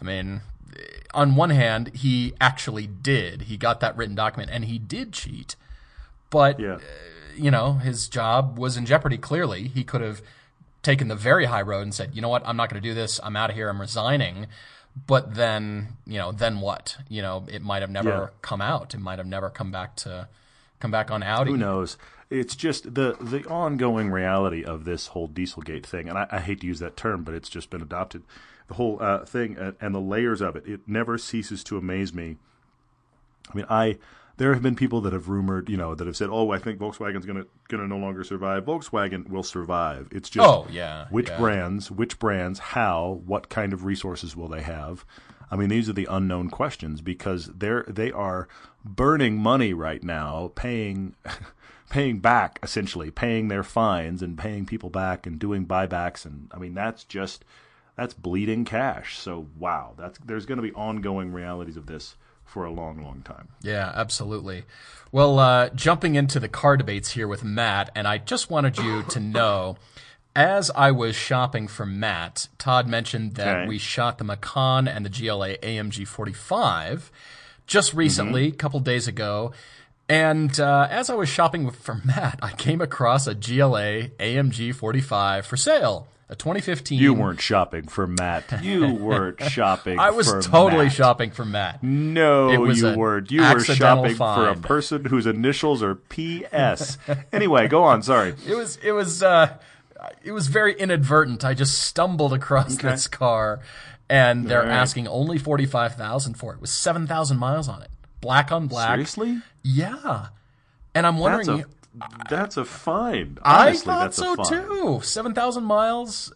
I 0.00 0.04
mean, 0.04 0.40
on 1.14 1.36
one 1.36 1.50
hand, 1.50 1.92
he 1.94 2.34
actually 2.40 2.86
did. 2.86 3.42
He 3.42 3.56
got 3.56 3.80
that 3.80 3.96
written 3.96 4.14
document, 4.14 4.50
and 4.52 4.64
he 4.64 4.78
did 4.78 5.12
cheat. 5.12 5.56
But 6.30 6.58
Yeah. 6.60 6.74
uh, 6.74 6.80
you 7.36 7.50
know, 7.50 7.74
his 7.74 8.08
job 8.08 8.58
was 8.58 8.76
in 8.76 8.84
jeopardy. 8.86 9.16
Clearly, 9.18 9.68
he 9.68 9.84
could 9.84 10.00
have 10.00 10.20
taken 10.82 11.08
the 11.08 11.14
very 11.16 11.44
high 11.46 11.62
road 11.62 11.82
and 11.82 11.94
said, 11.94 12.14
"You 12.14 12.20
know 12.22 12.28
what? 12.28 12.42
I'm 12.46 12.56
not 12.56 12.68
going 12.70 12.82
to 12.82 12.88
do 12.88 12.94
this. 12.94 13.20
I'm 13.22 13.36
out 13.36 13.50
of 13.50 13.56
here. 13.56 13.68
I'm 13.68 13.80
resigning." 13.80 14.46
But 15.06 15.34
then, 15.36 15.96
you 16.06 16.18
know, 16.18 16.32
then 16.32 16.60
what? 16.60 16.98
You 17.08 17.22
know, 17.22 17.46
it 17.48 17.62
might 17.62 17.80
have 17.80 17.90
never 17.90 18.10
Yeah. 18.10 18.26
come 18.42 18.60
out. 18.60 18.92
It 18.94 19.00
might 19.00 19.18
have 19.18 19.26
never 19.26 19.48
come 19.48 19.70
back 19.70 19.96
to 19.96 20.28
come 20.80 20.90
back 20.90 21.10
on 21.10 21.22
Audi. 21.22 21.52
Who 21.52 21.56
knows? 21.56 21.96
It's 22.32 22.56
just 22.56 22.94
the 22.94 23.16
the 23.20 23.44
ongoing 23.48 24.10
reality 24.10 24.64
of 24.64 24.84
this 24.84 25.08
whole 25.08 25.28
Dieselgate 25.28 25.84
thing, 25.84 26.08
and 26.08 26.16
I, 26.16 26.26
I 26.30 26.40
hate 26.40 26.60
to 26.60 26.66
use 26.66 26.78
that 26.78 26.96
term, 26.96 27.24
but 27.24 27.34
it's 27.34 27.48
just 27.48 27.70
been 27.70 27.82
adopted. 27.82 28.22
The 28.68 28.74
whole 28.74 28.98
uh, 29.02 29.24
thing 29.24 29.56
and, 29.58 29.76
and 29.80 29.94
the 29.94 30.00
layers 30.00 30.40
of 30.40 30.56
it, 30.56 30.66
it 30.66 30.80
never 30.86 31.18
ceases 31.18 31.62
to 31.64 31.76
amaze 31.76 32.14
me. 32.14 32.36
I 33.52 33.56
mean, 33.56 33.66
I 33.68 33.98
there 34.38 34.54
have 34.54 34.62
been 34.62 34.74
people 34.76 35.00
that 35.02 35.12
have 35.12 35.28
rumored, 35.28 35.68
you 35.68 35.76
know, 35.76 35.94
that 35.94 36.06
have 36.06 36.16
said, 36.16 36.30
"Oh, 36.30 36.50
I 36.50 36.58
think 36.58 36.78
Volkswagen's 36.78 37.26
going 37.26 37.42
to 37.42 37.46
going 37.68 37.82
to 37.82 37.88
no 37.88 37.98
longer 37.98 38.24
survive." 38.24 38.64
Volkswagen 38.64 39.28
will 39.28 39.42
survive. 39.42 40.08
It's 40.10 40.30
just 40.30 40.48
Oh, 40.48 40.66
yeah, 40.70 41.06
which 41.10 41.28
yeah. 41.28 41.38
brands, 41.38 41.90
which 41.90 42.18
brands, 42.18 42.58
how, 42.58 43.20
what 43.26 43.48
kind 43.48 43.72
of 43.72 43.84
resources 43.84 44.34
will 44.34 44.48
they 44.48 44.62
have? 44.62 45.04
I 45.50 45.56
mean, 45.56 45.68
these 45.68 45.88
are 45.90 45.92
the 45.92 46.08
unknown 46.10 46.48
questions 46.48 47.02
because 47.02 47.50
they're 47.54 47.84
they 47.86 48.10
are 48.10 48.48
burning 48.84 49.36
money 49.36 49.74
right 49.74 50.02
now, 50.02 50.50
paying 50.54 51.14
paying 51.92 52.18
back 52.20 52.58
essentially, 52.62 53.10
paying 53.10 53.48
their 53.48 53.62
fines 53.62 54.22
and 54.22 54.38
paying 54.38 54.64
people 54.64 54.88
back 54.90 55.26
and 55.26 55.38
doing 55.38 55.66
buybacks, 55.66 56.24
and 56.24 56.48
I 56.52 56.58
mean 56.58 56.74
that's 56.74 57.04
just 57.04 57.44
that's 57.96 58.14
bleeding 58.14 58.64
cash. 58.64 59.18
So 59.18 59.46
wow, 59.58 59.92
that's 59.98 60.18
there's 60.24 60.46
going 60.46 60.56
to 60.56 60.62
be 60.62 60.72
ongoing 60.72 61.32
realities 61.32 61.76
of 61.76 61.86
this 61.86 62.16
for 62.44 62.64
a 62.64 62.70
long, 62.70 63.02
long 63.02 63.22
time. 63.22 63.48
Yeah, 63.62 63.92
absolutely. 63.94 64.64
Well, 65.12 65.38
uh, 65.38 65.68
jumping 65.70 66.14
into 66.14 66.40
the 66.40 66.48
car 66.48 66.76
debates 66.76 67.10
here 67.12 67.28
with 67.28 67.44
Matt, 67.44 67.90
and 67.94 68.08
I 68.08 68.16
just 68.18 68.50
wanted 68.50 68.78
you 68.78 69.02
to 69.04 69.20
know, 69.36 69.76
as 70.34 70.70
I 70.74 70.90
was 70.92 71.14
shopping 71.14 71.68
for 71.68 71.84
Matt, 71.86 72.48
Todd 72.58 72.88
mentioned 72.88 73.34
that 73.34 73.56
Okay. 73.56 73.68
we 73.68 73.78
shot 73.78 74.16
the 74.18 74.24
Macan 74.24 74.88
and 74.88 75.04
the 75.04 75.10
GLA 75.10 75.56
AMG 75.58 76.06
45 76.06 77.10
just 77.66 77.94
recently, 77.94 78.48
a 78.48 78.52
couple 78.52 78.80
days 78.80 79.06
ago. 79.08 79.52
And 80.12 80.60
uh, 80.60 80.88
as 80.90 81.08
I 81.08 81.14
was 81.14 81.30
shopping 81.30 81.70
for 81.70 81.94
Matt, 82.04 82.38
I 82.42 82.50
came 82.52 82.82
across 82.82 83.26
a 83.26 83.34
GLA 83.34 84.08
AMG 84.20 84.74
45 84.74 85.46
for 85.46 85.56
sale, 85.56 86.06
a 86.28 86.36
2015. 86.36 86.98
You 86.98 87.14
weren't 87.14 87.40
shopping 87.40 87.88
for 87.88 88.06
Matt. 88.06 88.62
You 88.62 88.92
weren't 89.00 89.42
shopping. 89.44 89.98
I 89.98 90.10
was 90.10 90.28
for 90.30 90.42
totally 90.42 90.84
Matt. 90.84 90.92
shopping 90.92 91.30
for 91.30 91.46
Matt. 91.46 91.82
No, 91.82 92.50
you 92.72 92.94
weren't. 92.94 93.30
You 93.30 93.40
were 93.40 93.60
shopping 93.60 94.16
for 94.16 94.48
a 94.48 94.56
person 94.56 95.06
whose 95.06 95.24
initials 95.24 95.82
are 95.82 95.94
P.S. 95.94 96.98
anyway, 97.32 97.66
go 97.68 97.82
on. 97.84 98.02
Sorry. 98.02 98.34
It 98.46 98.54
was 98.54 98.76
it 98.82 98.92
was 98.92 99.22
uh 99.22 99.56
it 100.22 100.32
was 100.32 100.48
very 100.48 100.74
inadvertent. 100.78 101.42
I 101.42 101.54
just 101.54 101.78
stumbled 101.80 102.34
across 102.34 102.74
Okay. 102.74 102.90
this 102.90 103.08
car 103.08 103.60
and 104.10 104.46
they're 104.46 104.60
right. 104.60 104.68
asking 104.68 105.08
only 105.08 105.38
45,000 105.38 106.34
for 106.34 106.52
it. 106.52 106.60
With 106.60 106.68
7,000 106.68 107.38
miles 107.38 107.66
on 107.66 107.80
it. 107.80 107.88
Black 108.22 108.50
on 108.50 108.68
black. 108.68 108.88
Seriously? 108.88 109.42
Yeah. 109.62 110.28
And 110.94 111.06
I'm 111.06 111.14
That's 111.18 111.22
wondering 111.46 111.60
a 111.60 111.64
that's 112.30 112.56
a 112.56 112.64
fine. 112.64 113.36
I 113.42 113.74
thought 113.74 114.00
that's 114.00 114.16
so 114.16 114.34
too. 114.36 115.00
7,000 115.02 115.62
miles 115.62 116.32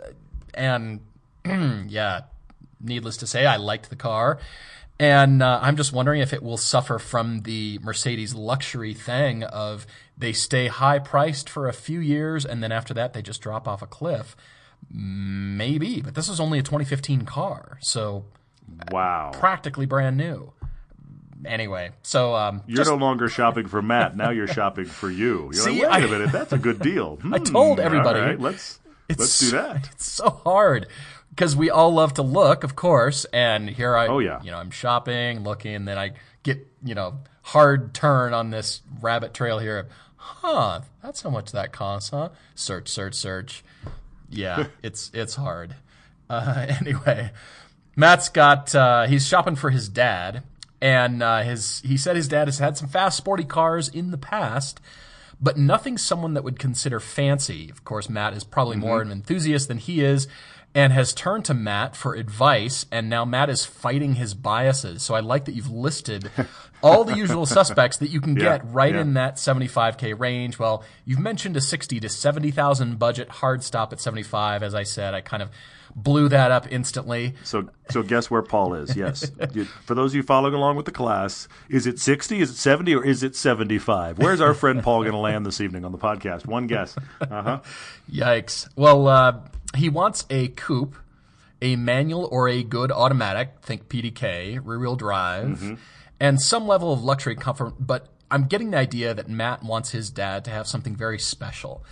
and 0.53 1.01
yeah, 1.47 2.23
needless 2.81 3.17
to 3.19 3.27
say 3.27 3.47
I 3.47 3.57
liked 3.57 3.89
the 3.89 3.97
car. 3.97 4.39
And 4.99 5.43
uh, 5.43 5.61
I'm 5.63 5.77
just 5.77 5.93
wondering 5.93 6.21
if 6.21 6.33
it 6.33 6.43
will 6.43 6.57
suffer 6.57 6.99
from 6.99 7.43
the 7.43 7.79
Mercedes 7.83 8.35
luxury 8.35 8.93
thing 8.95 9.45
of 9.45 9.87
they 10.17 10.33
stay 10.33 10.67
high 10.69 10.99
priced 10.99 11.49
for 11.49 11.69
a 11.69 11.73
few 11.73 12.01
years 12.01 12.45
and 12.45 12.63
then 12.63 12.73
after 12.73 12.93
that 12.95 13.13
they 13.15 13.23
just 13.23 13.41
drop 13.41 13.67
off 13.69 13.81
a 13.83 13.87
cliff. 13.87 14.37
Maybe, 14.91 16.01
but 16.01 16.15
this 16.15 16.29
was 16.29 16.39
only 16.41 16.59
a 16.59 16.63
2015 16.63 17.23
car, 17.23 17.79
so 17.81 18.25
Wow. 18.91 19.31
practically 19.35 19.87
brand 19.87 20.17
new. 20.17 20.53
Anyway, 21.47 21.91
so 22.03 22.35
um, 22.35 22.63
You're 22.67 22.79
just- 22.79 22.91
no 22.91 22.97
longer 22.97 23.29
shopping 23.29 23.67
for 23.69 23.81
Matt. 23.83 24.17
Now 24.17 24.31
you're 24.31 24.47
shopping 24.49 24.85
for 24.87 25.11
you. 25.11 25.51
You're 25.53 25.65
See, 25.65 25.83
like, 25.83 25.93
wait 26.03 26.05
a 26.05 26.07
I- 26.07 26.11
minute, 26.11 26.33
that's 26.33 26.53
a 26.53 26.59
good 26.59 26.81
deal. 26.81 27.19
I 27.33 27.39
told 27.39 27.81
everybody. 27.81 28.21
All 28.21 28.27
right, 28.27 28.41
let's 28.41 28.79
let's 29.09 29.39
do 29.41 29.51
that. 29.53 29.89
It's 29.93 30.11
so 30.11 30.31
hard 30.45 30.87
because 31.31 31.55
we 31.57 31.71
all 31.71 31.93
love 31.93 32.15
to 32.15 32.23
look, 32.23 32.65
of 32.65 32.77
course. 32.77 33.25
And 33.27 33.69
here 33.71 33.97
I, 33.97 34.07
Oh, 34.09 34.19
yeah. 34.19 34.43
you 34.43 34.51
know, 34.51 34.59
I'm 34.59 34.71
shopping, 34.71 35.45
looking, 35.45 35.75
and 35.75 35.87
then 35.89 35.99
I 35.99 36.13
get, 36.43 36.67
you 36.83 36.95
know, 36.95 37.19
hard 37.43 37.95
turn 37.95 38.33
on 38.35 38.51
this 38.51 38.83
rabbit 39.01 39.33
trail 39.35 39.59
here. 39.59 39.89
Huh? 40.17 40.81
That's 41.03 41.23
how 41.23 41.31
much 41.31 41.53
that 41.53 41.73
costs, 41.73 42.11
huh? 42.11 42.31
Search, 42.55 42.89
search, 42.89 43.15
search. 43.15 43.63
Yeah, 44.29 44.67
it's 44.83 45.11
it's 45.15 45.37
hard. 45.37 45.77
Uh, 46.29 46.67
anyway, 46.81 47.31
Matt's 47.95 48.29
got 48.29 48.75
uh, 48.75 49.07
he's 49.07 49.25
shopping 49.27 49.55
for 49.55 49.71
his 49.71 49.89
dad, 49.89 50.43
and 50.81 51.23
uh, 51.23 51.43
his 51.43 51.81
he 51.85 51.97
said 51.97 52.17
his 52.17 52.29
dad 52.29 52.49
has 52.49 52.59
had 52.59 52.77
some 52.77 52.89
fast, 52.89 53.17
sporty 53.17 53.45
cars 53.45 53.89
in 53.89 54.11
the 54.11 54.19
past, 54.19 54.81
but 55.41 55.57
nothing 55.57 55.99
someone 55.99 56.35
that 56.35 56.45
would 56.45 56.59
consider 56.59 57.01
fancy. 57.01 57.71
Of 57.71 57.85
course, 57.85 58.09
Matt 58.09 58.35
is 58.35 58.45
probably 58.45 58.77
more 58.77 59.03
an 59.03 59.11
enthusiast 59.13 59.69
than 59.69 59.79
he 59.79 60.03
is. 60.03 60.29
And 60.75 60.93
has 60.93 61.15
turned 61.15 61.47
to 61.47 61.55
Matt 61.55 61.97
for 61.97 62.13
advice, 62.15 62.85
and 62.93 63.09
now 63.09 63.25
Matt 63.25 63.49
is 63.49 63.65
fighting 63.65 64.17
his 64.17 64.35
biases. 64.35 65.03
So 65.03 65.15
I 65.15 65.21
like 65.21 65.47
that 65.47 65.55
you've 65.55 65.71
listed 65.71 66.31
all 66.83 67.03
the 67.03 67.17
usual 67.17 67.47
suspects 67.47 67.97
that 67.97 68.11
you 68.11 68.21
can 68.21 68.37
Yeah, 68.37 68.59
get 68.59 68.75
right 68.75 68.95
yeah. 68.95 69.01
in 69.01 69.15
that 69.15 69.37
75k 69.37 70.21
range. 70.21 70.59
Well, 70.59 70.85
you've 71.07 71.19
mentioned 71.19 71.57
a 71.57 71.63
60 71.63 71.99
to 72.01 72.11
70,000 72.11 72.99
budget 72.99 73.31
hard 73.31 73.63
stop 73.65 73.91
at 73.95 74.01
75. 74.03 74.63
As 74.63 74.75
I 74.75 74.83
said, 74.83 75.15
I 75.15 75.23
kind 75.23 75.43
of 75.43 75.49
blew 75.97 76.29
that 76.29 76.51
up 76.51 76.71
instantly. 76.71 77.35
So 77.43 77.71
so 77.91 78.03
guess 78.03 78.31
where 78.31 78.43
Paul 78.43 78.75
is? 78.75 78.95
Yes. 78.95 79.33
For 79.85 79.95
those 79.95 80.13
of 80.13 80.17
you 80.17 80.23
following 80.23 80.55
along 80.55 80.77
with 80.77 80.85
the 80.85 80.93
class, 80.93 81.49
is 81.71 81.87
it 81.87 81.99
60, 81.99 82.41
is 82.41 82.51
it 82.51 82.57
70, 82.57 82.95
or 82.95 83.05
is 83.05 83.23
it 83.23 83.35
75? 83.35 84.19
Where's 84.19 84.41
our 84.41 84.55
friend 84.55 84.83
Paul 84.83 85.01
going 85.01 85.13
to 85.13 85.19
land 85.19 85.47
this 85.47 85.61
evening 85.61 85.85
on 85.85 85.93
the 85.93 85.99
podcast? 85.99 86.47
One 86.47 86.67
guess. 86.67 86.97
Uh-huh. 87.21 87.61
Yikes. 88.13 88.69
Well, 88.77 89.09
uh, 89.09 89.41
he 89.75 89.89
wants 89.89 90.27
a 90.31 90.49
coupe, 90.49 90.95
a 91.63 91.77
manual 91.77 92.29
or 92.31 92.49
a 92.49 92.63
good 92.63 92.93
automatic, 92.93 93.57
think 93.63 93.89
PDK, 93.89 94.61
rear 94.63 94.79
wheel 94.79 94.97
drive, 94.97 95.79
and 96.21 96.41
some 96.41 96.67
level 96.67 96.93
of 96.93 97.03
luxury 97.03 97.35
comfort. 97.37 97.75
But 97.81 98.09
I'm 98.31 98.45
getting 98.45 98.71
the 98.71 98.79
idea 98.79 99.15
that 99.15 99.29
Matt 99.29 99.63
wants 99.63 99.91
his 99.91 100.11
dad 100.11 100.45
to 100.45 100.51
have 100.51 100.67
something 100.67 100.95
very 100.95 101.19
special. 101.19 101.85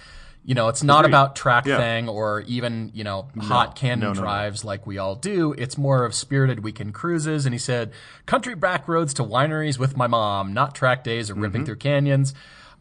You 0.46 0.54
know, 0.54 0.68
it's 0.68 0.82
not 0.82 1.00
Agreed. 1.06 1.10
about 1.12 1.36
track 1.36 1.64
Yeah. 1.66 1.78
thing 1.78 2.08
or 2.08 2.42
even, 2.42 2.90
you 2.92 3.02
know, 3.02 3.28
hot 3.40 3.76
cannon 3.76 4.00
no, 4.00 4.06
no, 4.08 4.12
no. 4.12 4.20
drives 4.20 4.62
like 4.64 4.86
we 4.86 4.98
all 4.98 5.14
do. 5.14 5.54
It's 5.56 5.78
more 5.78 6.04
of 6.04 6.14
spirited 6.14 6.60
weekend 6.62 6.92
cruises. 6.92 7.46
And 7.46 7.54
he 7.54 7.58
said, 7.58 7.92
country 8.26 8.54
back 8.54 8.86
roads 8.86 9.14
to 9.14 9.22
wineries 9.24 9.78
with 9.78 9.96
my 9.96 10.06
mom, 10.06 10.52
not 10.52 10.74
track 10.74 11.02
days 11.02 11.30
or 11.30 11.34
ripping 11.34 11.64
through 11.64 11.76
canyons. 11.76 12.34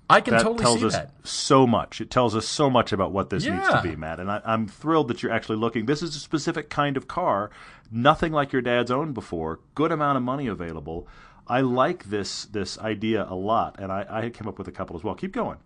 I 0.10 0.20
can 0.20 0.34
Mm-hmm. 0.34 0.38
That 0.40 0.44
totally 0.44 0.64
tells 0.64 0.80
see 0.82 0.86
us 0.88 0.94
that. 0.94 1.12
so 1.24 1.66
much. 1.66 2.02
It 2.02 2.10
tells 2.12 2.36
us 2.36 2.46
so 2.46 2.70
much 2.70 2.92
about 2.92 3.14
what 3.14 3.30
this 3.30 3.46
needs 3.46 3.70
to 3.70 3.82
be, 3.82 3.96
Matt. 3.96 4.20
And 4.20 4.30
I, 4.30 4.42
I'm 4.44 4.68
thrilled 4.68 5.08
that 5.08 5.24
you're 5.24 5.32
actually 5.32 5.58
looking. 5.58 5.86
This 5.86 6.04
is 6.04 6.16
a 6.18 6.20
specific 6.20 6.70
kind 6.70 6.98
of 6.98 7.08
car, 7.08 7.50
nothing 7.90 8.34
like 8.34 8.52
your 8.52 8.62
dad's 8.62 8.92
owned 8.92 9.14
before. 9.14 9.62
Good 9.74 9.94
amount 9.94 10.18
of 10.18 10.24
money 10.24 10.48
available. 10.48 11.08
I 11.48 11.62
like 11.62 12.06
this 12.06 12.46
this 12.46 12.78
idea 12.80 13.26
a 13.30 13.36
lot, 13.36 13.78
and 13.80 13.92
I, 13.92 14.06
I 14.10 14.30
came 14.30 14.48
up 14.50 14.58
with 14.58 14.68
a 14.68 14.72
couple 14.72 14.98
as 14.98 15.04
well. 15.04 15.16
Keep 15.16 15.32
going. 15.32 15.58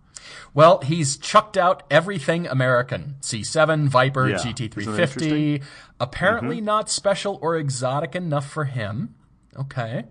Well, 0.54 0.80
he's 0.82 1.18
chucked 1.18 1.58
out 1.58 1.84
everything 1.90 2.48
American. 2.48 3.16
C7, 3.22 3.88
Viper, 3.88 4.30
Yeah. 4.30 4.38
GT350. 4.38 4.88
interesting? 4.88 5.62
Apparently 6.00 6.58
mm-hmm. 6.58 6.66
not 6.66 6.90
special 6.90 7.40
or 7.42 7.56
exotic 7.56 8.16
enough 8.16 8.50
for 8.50 8.66
him. 8.66 9.16
Okay. 9.58 10.06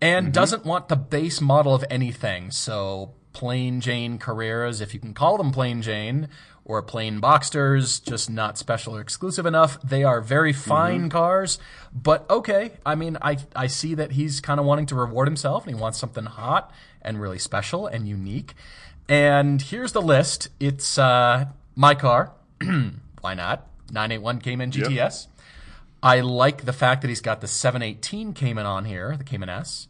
And 0.00 0.26
mm-hmm. 0.26 0.32
doesn't 0.32 0.64
want 0.64 0.88
the 0.88 0.96
base 0.96 1.40
model 1.40 1.74
of 1.74 1.84
anything. 1.90 2.50
So 2.50 3.14
plain 3.32 3.80
Jane 3.80 4.18
Carreras, 4.18 4.80
if 4.80 4.94
you 4.94 5.00
can 5.00 5.14
call 5.14 5.36
them 5.36 5.52
plain 5.52 5.82
Jane, 5.82 6.28
or 6.70 6.82
plain 6.82 7.20
Boxsters, 7.20 8.02
just 8.02 8.30
not 8.30 8.56
special 8.56 8.96
or 8.96 9.00
exclusive 9.00 9.44
enough. 9.44 9.80
They 9.82 10.04
are 10.04 10.20
very 10.20 10.52
mm-hmm. 10.52 10.68
fine 10.68 11.10
cars, 11.10 11.58
but 11.92 12.28
okay. 12.30 12.72
I 12.86 12.94
mean, 12.94 13.18
I 13.20 13.38
I 13.56 13.66
see 13.66 13.94
that 13.94 14.12
he's 14.12 14.40
kind 14.40 14.60
of 14.60 14.66
wanting 14.66 14.86
to 14.86 14.94
reward 14.94 15.26
himself, 15.26 15.66
and 15.66 15.74
he 15.74 15.80
wants 15.80 15.98
something 15.98 16.26
hot 16.26 16.72
and 17.02 17.20
really 17.20 17.38
special 17.38 17.86
and 17.86 18.06
unique. 18.06 18.54
And 19.10 19.60
here's 19.60 19.90
the 19.92 20.00
list. 20.00 20.48
It's 20.60 20.96
uh, 20.96 21.46
my 21.74 21.94
car. 21.96 22.32
Why 23.20 23.34
not? 23.34 23.66
981 23.90 24.38
Cayman 24.40 24.70
GTS. 24.70 25.26
I 26.00 26.20
like 26.20 26.64
the 26.64 26.72
fact 26.72 27.02
that 27.02 27.08
he's 27.08 27.20
got 27.20 27.40
the 27.40 27.48
718 27.48 28.32
Cayman 28.34 28.64
on 28.66 28.84
here, 28.84 29.16
the 29.16 29.24
Cayman 29.24 29.48
S. 29.48 29.88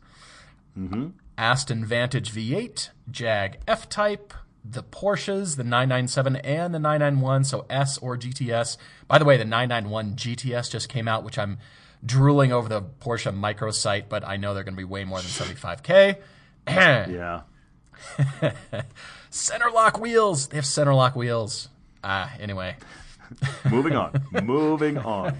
mhm 0.77 1.13
Aston 1.37 1.85
Vantage 1.87 2.33
V8, 2.33 2.91
Jag 3.11 3.59
F 3.69 3.89
Type, 3.89 4.35
the 4.65 4.83
Porsches, 4.83 5.57
the 5.57 5.65
997 5.65 6.37
and 6.37 6.75
the 6.75 6.79
991, 6.79 7.45
so 7.45 7.65
S 7.71 7.97
or 7.99 8.17
GTS. 8.17 8.77
By 9.07 9.19
the 9.19 9.25
way, 9.25 9.37
the 9.37 9.45
991 9.45 10.17
GTS 10.17 10.71
just 10.71 10.89
came 10.89 11.09
out, 11.09 11.25
which 11.25 11.39
I'm 11.39 11.59
drooling 12.05 12.53
over 12.53 12.69
the 12.69 12.83
Porsche 12.83 13.35
micro 13.35 13.71
site, 13.71 14.09
but 14.09 14.27
I 14.27 14.37
know 14.37 14.53
they're 14.55 14.65
going 14.65 14.75
to 14.75 14.79
be 14.81 14.85
way 14.85 15.05
more 15.05 15.19
than 15.19 15.29
75K. 15.29 16.17
Yeah. 16.69 17.41
center 19.31 19.71
lock 19.71 19.99
wheels. 20.01 20.49
They 20.49 20.57
have 20.57 20.67
center 20.67 20.95
lock 20.95 21.17
wheels. 21.17 21.69
Ah, 22.03 22.33
anyway. 22.41 22.77
Moving 23.71 23.95
on. 23.95 24.25
Moving 24.43 24.99
on. 24.99 25.39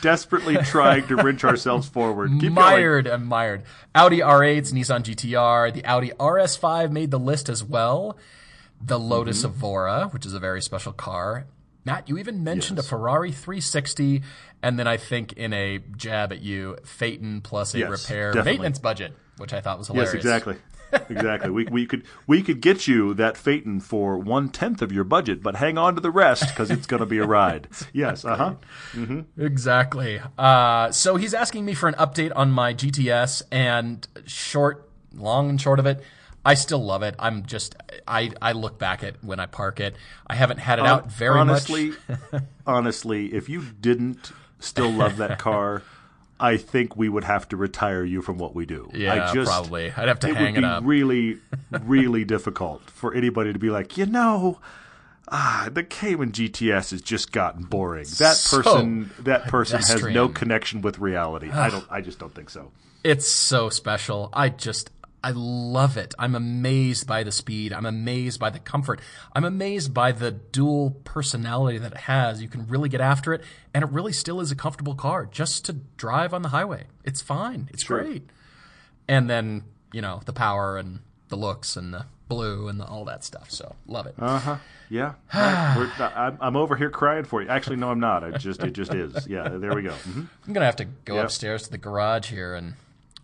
Desperately 0.00 0.56
trying 0.56 1.06
to 1.06 1.16
wrench 1.16 1.44
ourselves 1.44 1.88
forward. 1.88 2.30
Keep 2.32 2.40
going. 2.40 2.54
mired 2.54 3.06
and 3.06 3.26
mired. 3.26 3.62
Audi 3.94 4.18
R8s, 4.18 4.72
Nissan 4.72 5.02
GTR, 5.04 5.72
the 5.72 5.84
Audi 5.84 6.10
RS5 6.18 6.90
made 6.90 7.10
the 7.12 7.20
list 7.20 7.48
as 7.48 7.62
well. 7.62 8.16
The 8.84 8.98
Lotus 8.98 9.38
Mm-hmm. 9.44 9.54
Evora, 9.54 10.08
which 10.10 10.26
is 10.26 10.34
a 10.34 10.40
very 10.40 10.60
special 10.60 10.92
car. 10.92 11.46
Matt, 11.84 12.08
you 12.08 12.18
even 12.18 12.42
mentioned 12.42 12.78
Yes. 12.78 12.86
a 12.86 12.88
Ferrari 12.88 13.30
360, 13.30 14.22
and 14.62 14.76
then 14.78 14.88
I 14.88 14.96
think 14.96 15.32
in 15.34 15.52
a 15.52 15.78
jab 15.96 16.32
at 16.32 16.40
you, 16.40 16.76
Phaeton 16.84 17.40
plus 17.42 17.74
a 17.74 17.78
Yes, 17.80 17.90
repair 17.90 18.32
definitely. 18.32 18.52
maintenance 18.52 18.78
budget, 18.80 19.12
which 19.36 19.52
I 19.52 19.60
thought 19.60 19.78
was 19.78 19.86
hilarious. 19.88 20.14
Yes, 20.14 20.20
exactly. 20.24 20.56
Exactly. 21.08 21.50
We, 21.50 21.64
we 21.64 21.86
could 21.86 22.04
we 22.26 22.42
could 22.42 22.60
get 22.60 22.86
you 22.86 23.14
that 23.14 23.36
Phaeton 23.36 23.80
for 23.80 24.18
one 24.18 24.48
tenth 24.48 24.82
of 24.82 24.92
your 24.92 25.04
budget, 25.04 25.42
but 25.42 25.56
hang 25.56 25.78
on 25.78 25.94
to 25.94 26.00
the 26.00 26.10
rest 26.10 26.48
because 26.48 26.70
it's 26.70 26.86
going 26.86 27.00
to 27.00 27.06
be 27.06 27.18
a 27.18 27.26
ride. 27.26 27.68
Yes. 27.92 28.24
Uh 28.24 28.36
huh. 28.94 29.22
Exactly. 29.36 30.20
Uh, 30.38 30.90
so 30.92 31.16
he's 31.16 31.34
asking 31.34 31.64
me 31.64 31.74
for 31.74 31.88
an 31.88 31.94
update 31.94 32.32
on 32.34 32.50
my 32.50 32.72
GTS, 32.72 33.42
and 33.50 34.06
short, 34.24 34.88
long 35.14 35.50
and 35.50 35.60
short 35.60 35.78
of 35.78 35.86
it, 35.86 36.02
I 36.44 36.54
still 36.54 36.82
love 36.82 37.02
it. 37.02 37.14
I'm 37.18 37.44
just, 37.46 37.76
I, 38.06 38.30
I 38.40 38.52
look 38.52 38.78
back 38.78 39.02
at 39.04 39.22
when 39.22 39.38
I 39.40 39.46
park 39.46 39.78
it. 39.80 39.94
I 40.26 40.34
haven't 40.34 40.58
had 40.58 40.78
it 40.78 40.86
out 40.86 41.10
very 41.10 41.38
honestly, 41.38 41.92
much. 42.32 42.42
honestly, 42.66 43.32
if 43.34 43.48
you 43.48 43.62
didn't 43.62 44.32
still 44.58 44.90
love 44.90 45.18
that 45.18 45.38
car, 45.38 45.82
I 46.42 46.56
think 46.56 46.96
we 46.96 47.08
would 47.08 47.24
have 47.24 47.48
to 47.50 47.56
retire 47.56 48.04
you 48.04 48.20
from 48.20 48.36
what 48.36 48.54
we 48.54 48.66
do. 48.66 48.90
Yeah, 48.92 49.28
I 49.28 49.32
just, 49.32 49.48
probably. 49.48 49.92
I'd 49.96 50.08
have 50.08 50.18
to 50.20 50.28
it 50.28 50.36
hang 50.36 50.54
would 50.54 50.58
it 50.58 50.60
be 50.62 50.66
up. 50.66 50.82
really, 50.84 51.38
really 51.82 52.24
difficult 52.24 52.90
for 52.90 53.14
anybody 53.14 53.52
to 53.52 53.58
be 53.58 53.70
like, 53.70 53.96
you 53.96 54.06
know. 54.06 54.58
Ah, 55.34 55.68
the 55.72 55.82
Cayman 55.84 56.32
GTS 56.32 56.90
has 56.90 57.00
just 57.00 57.32
gotten 57.32 57.62
boring. 57.62 58.04
That 58.18 58.36
So 58.36 58.60
person, 58.62 59.10
that 59.20 59.44
person 59.48 59.78
has 59.78 60.02
no 60.04 60.28
connection 60.28 60.82
with 60.82 60.98
reality. 60.98 61.48
I 61.48 61.70
don't. 61.70 61.86
I 61.90 62.00
just 62.02 62.18
don't 62.18 62.34
think 62.34 62.50
so. 62.50 62.70
It's 63.04 63.26
so 63.28 63.70
special. 63.70 64.28
I 64.32 64.48
just, 64.50 64.90
I 65.24 65.30
love 65.34 65.96
it. 65.96 66.14
I'm 66.18 66.34
amazed 66.34 67.06
by 67.06 67.22
the 67.22 67.30
speed. 67.30 67.72
I'm 67.72 67.86
amazed 67.86 68.40
by 68.40 68.50
the 68.50 68.58
comfort. 68.58 69.00
I'm 69.34 69.44
amazed 69.44 69.94
by 69.94 70.10
the 70.12 70.32
dual 70.32 70.90
personality 71.04 71.78
that 71.78 71.92
it 71.92 71.98
has. 71.98 72.42
You 72.42 72.48
can 72.48 72.66
really 72.66 72.88
get 72.88 73.00
after 73.00 73.32
it, 73.32 73.42
and 73.72 73.84
it 73.84 73.90
really 73.90 74.12
still 74.12 74.40
is 74.40 74.50
a 74.50 74.56
comfortable 74.56 74.94
car 74.96 75.26
just 75.26 75.64
to 75.66 75.74
drive 75.96 76.34
on 76.34 76.42
the 76.42 76.48
highway. 76.48 76.86
It's 77.04 77.20
fine. 77.22 77.68
It's 77.72 77.84
Sure. 77.84 78.02
great. 78.02 78.28
And 79.08 79.30
then, 79.30 79.62
you 79.92 80.00
know, 80.00 80.22
the 80.26 80.32
power 80.32 80.76
and 80.76 81.00
the 81.28 81.36
looks 81.36 81.76
and 81.76 81.94
the 81.94 82.06
blue 82.28 82.66
and 82.68 82.80
the, 82.80 82.84
all 82.86 83.04
that 83.04 83.22
stuff. 83.22 83.50
So, 83.50 83.76
love 83.86 84.06
it. 84.06 84.14
Uh 84.18 84.38
huh. 84.38 84.56
Yeah. 84.88 85.12
Right. 85.34 85.74
We're- 85.76 86.12
I'm, 86.14 86.38
I'm 86.40 86.56
over 86.56 86.76
here 86.76 86.90
crying 86.90 87.24
for 87.24 87.42
you. 87.42 87.48
Actually, 87.48 87.76
no, 87.76 87.90
I'm 87.90 88.00
not. 88.00 88.22
It 88.24 88.38
just 88.38 88.62
it 88.62 88.72
just 88.72 88.92
is. 88.94 89.26
Yeah. 89.28 89.48
There 89.48 89.74
we 89.74 89.82
go. 89.82 89.92
hmm 89.92 90.20
I'm 90.46 90.52
going 90.52 90.60
to 90.62 90.66
have 90.66 90.76
to 90.76 90.84
go 91.04 91.14
Yep. 91.16 91.24
upstairs 91.26 91.62
to 91.64 91.70
the 91.70 91.78
garage 91.78 92.28
here 92.30 92.54
and 92.54 92.74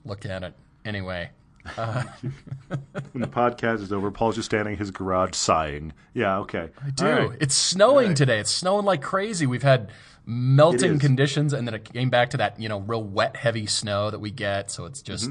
look 0.05 0.25
at 0.27 0.43
it. 0.43 0.55
Anyway, 0.85 1.31
When 3.13 3.23
the 3.23 3.29
podcast 3.29 3.83
is 3.83 3.93
over, 3.93 4.11
Paul's 4.11 4.37
just 4.37 4.47
standing 4.47 4.75
in 4.75 4.79
his 4.79 4.91
garage 4.91 5.35
sighing. 5.35 5.93
Yeah. 6.15 6.39
Okay. 6.41 6.69
I 6.85 6.91
do. 6.91 7.35
It's 7.41 7.55
snowing 7.55 8.15
today. 8.15 8.39
It's 8.41 8.51
snowing 8.51 8.85
like 8.85 9.03
crazy. 9.03 9.47
We've 9.47 9.63
had 9.63 9.91
melting 10.27 10.99
conditions, 10.99 11.53
and 11.55 11.67
then 11.67 11.75
it 11.75 11.91
came 11.93 12.11
back 12.11 12.31
to 12.31 12.37
that 12.37 12.61
you 12.61 12.69
know 12.69 12.81
real 12.81 13.03
wet, 13.03 13.37
heavy 13.37 13.67
snow 13.67 14.11
that 14.11 14.19
we 14.19 14.31
get. 14.31 14.71
So 14.71 14.85
it's 14.85 15.03
just 15.03 15.31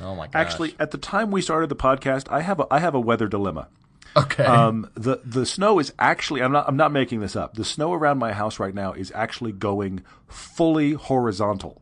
oh 0.00 0.14
my 0.14 0.26
gosh. 0.26 0.28
Mm-hmm. 0.28 0.36
Actually, 0.36 0.74
at 0.78 0.90
the 0.90 0.98
time 0.98 1.30
we 1.30 1.40
started 1.40 1.68
the 1.68 1.76
podcast, 1.76 2.26
I 2.30 2.40
have 2.40 2.60
a, 2.60 2.66
I 2.70 2.80
have 2.80 2.94
a 2.94 3.00
weather 3.00 3.28
dilemma. 3.28 3.68
Okay. 4.16 4.44
Um, 4.44 4.90
the 4.94 5.20
the 5.24 5.46
snow 5.46 5.78
is 5.78 5.92
actually 5.98 6.42
I'm 6.42 6.52
not 6.52 6.68
I'm 6.68 6.76
not 6.76 6.92
making 6.92 7.20
this 7.20 7.36
up. 7.36 7.54
The 7.54 7.64
snow 7.64 7.92
around 7.92 8.18
my 8.18 8.32
house 8.32 8.58
right 8.58 8.74
now 8.74 8.92
is 8.92 9.12
actually 9.14 9.52
going 9.52 10.02
fully 10.28 10.92
horizontal. 10.92 11.80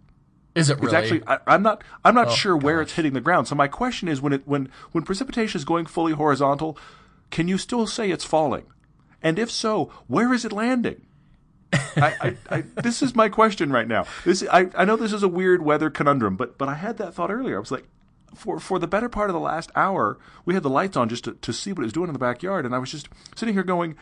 Is 0.54 0.70
it 0.70 0.78
really? 0.80 0.86
It's 0.86 0.94
actually 0.94 1.22
I, 1.26 1.38
I'm 1.46 1.62
not 1.62 1.82
I'm 2.04 2.14
not 2.14 2.28
oh, 2.28 2.34
sure 2.34 2.56
where 2.56 2.80
it's 2.80 2.92
hitting 2.92 3.12
the 3.12 3.20
ground. 3.20 3.48
So 3.48 3.54
my 3.54 3.68
question 3.68 4.08
is 4.08 4.20
when 4.20 4.32
it 4.32 4.42
when 4.46 4.68
when 4.92 5.04
precipitation 5.04 5.58
is 5.58 5.64
going 5.64 5.86
fully 5.86 6.12
horizontal, 6.12 6.76
can 7.30 7.48
you 7.48 7.58
still 7.58 7.86
say 7.86 8.10
it's 8.10 8.24
falling? 8.24 8.66
And 9.22 9.38
if 9.38 9.50
so, 9.50 9.92
where 10.06 10.32
is 10.32 10.44
it 10.44 10.52
landing? 10.52 11.02
I, 11.72 12.14
I, 12.20 12.36
I, 12.56 12.64
this 12.82 13.02
is 13.02 13.14
my 13.14 13.28
question 13.28 13.70
right 13.70 13.86
now. 13.86 14.06
This 14.24 14.44
I, 14.50 14.68
I 14.74 14.84
know 14.84 14.96
this 14.96 15.12
is 15.12 15.22
a 15.22 15.28
weird 15.28 15.62
weather 15.62 15.90
conundrum, 15.90 16.36
but 16.36 16.58
but 16.58 16.68
I 16.68 16.74
had 16.74 16.96
that 16.98 17.14
thought 17.14 17.30
earlier. 17.30 17.56
I 17.56 17.60
was 17.60 17.70
like, 17.70 17.86
for 18.34 18.58
for 18.58 18.78
the 18.78 18.88
better 18.88 19.08
part 19.08 19.30
of 19.30 19.34
the 19.34 19.40
last 19.40 19.70
hour, 19.76 20.18
we 20.44 20.54
had 20.54 20.62
the 20.62 20.70
lights 20.70 20.96
on 20.96 21.08
just 21.08 21.24
to, 21.24 21.32
to 21.34 21.52
see 21.52 21.72
what 21.72 21.82
it 21.82 21.84
was 21.84 21.92
doing 21.92 22.08
in 22.08 22.12
the 22.12 22.18
backyard, 22.18 22.66
and 22.66 22.74
I 22.74 22.78
was 22.78 22.90
just 22.90 23.08
sitting 23.36 23.54
here 23.54 23.62
going, 23.62 23.96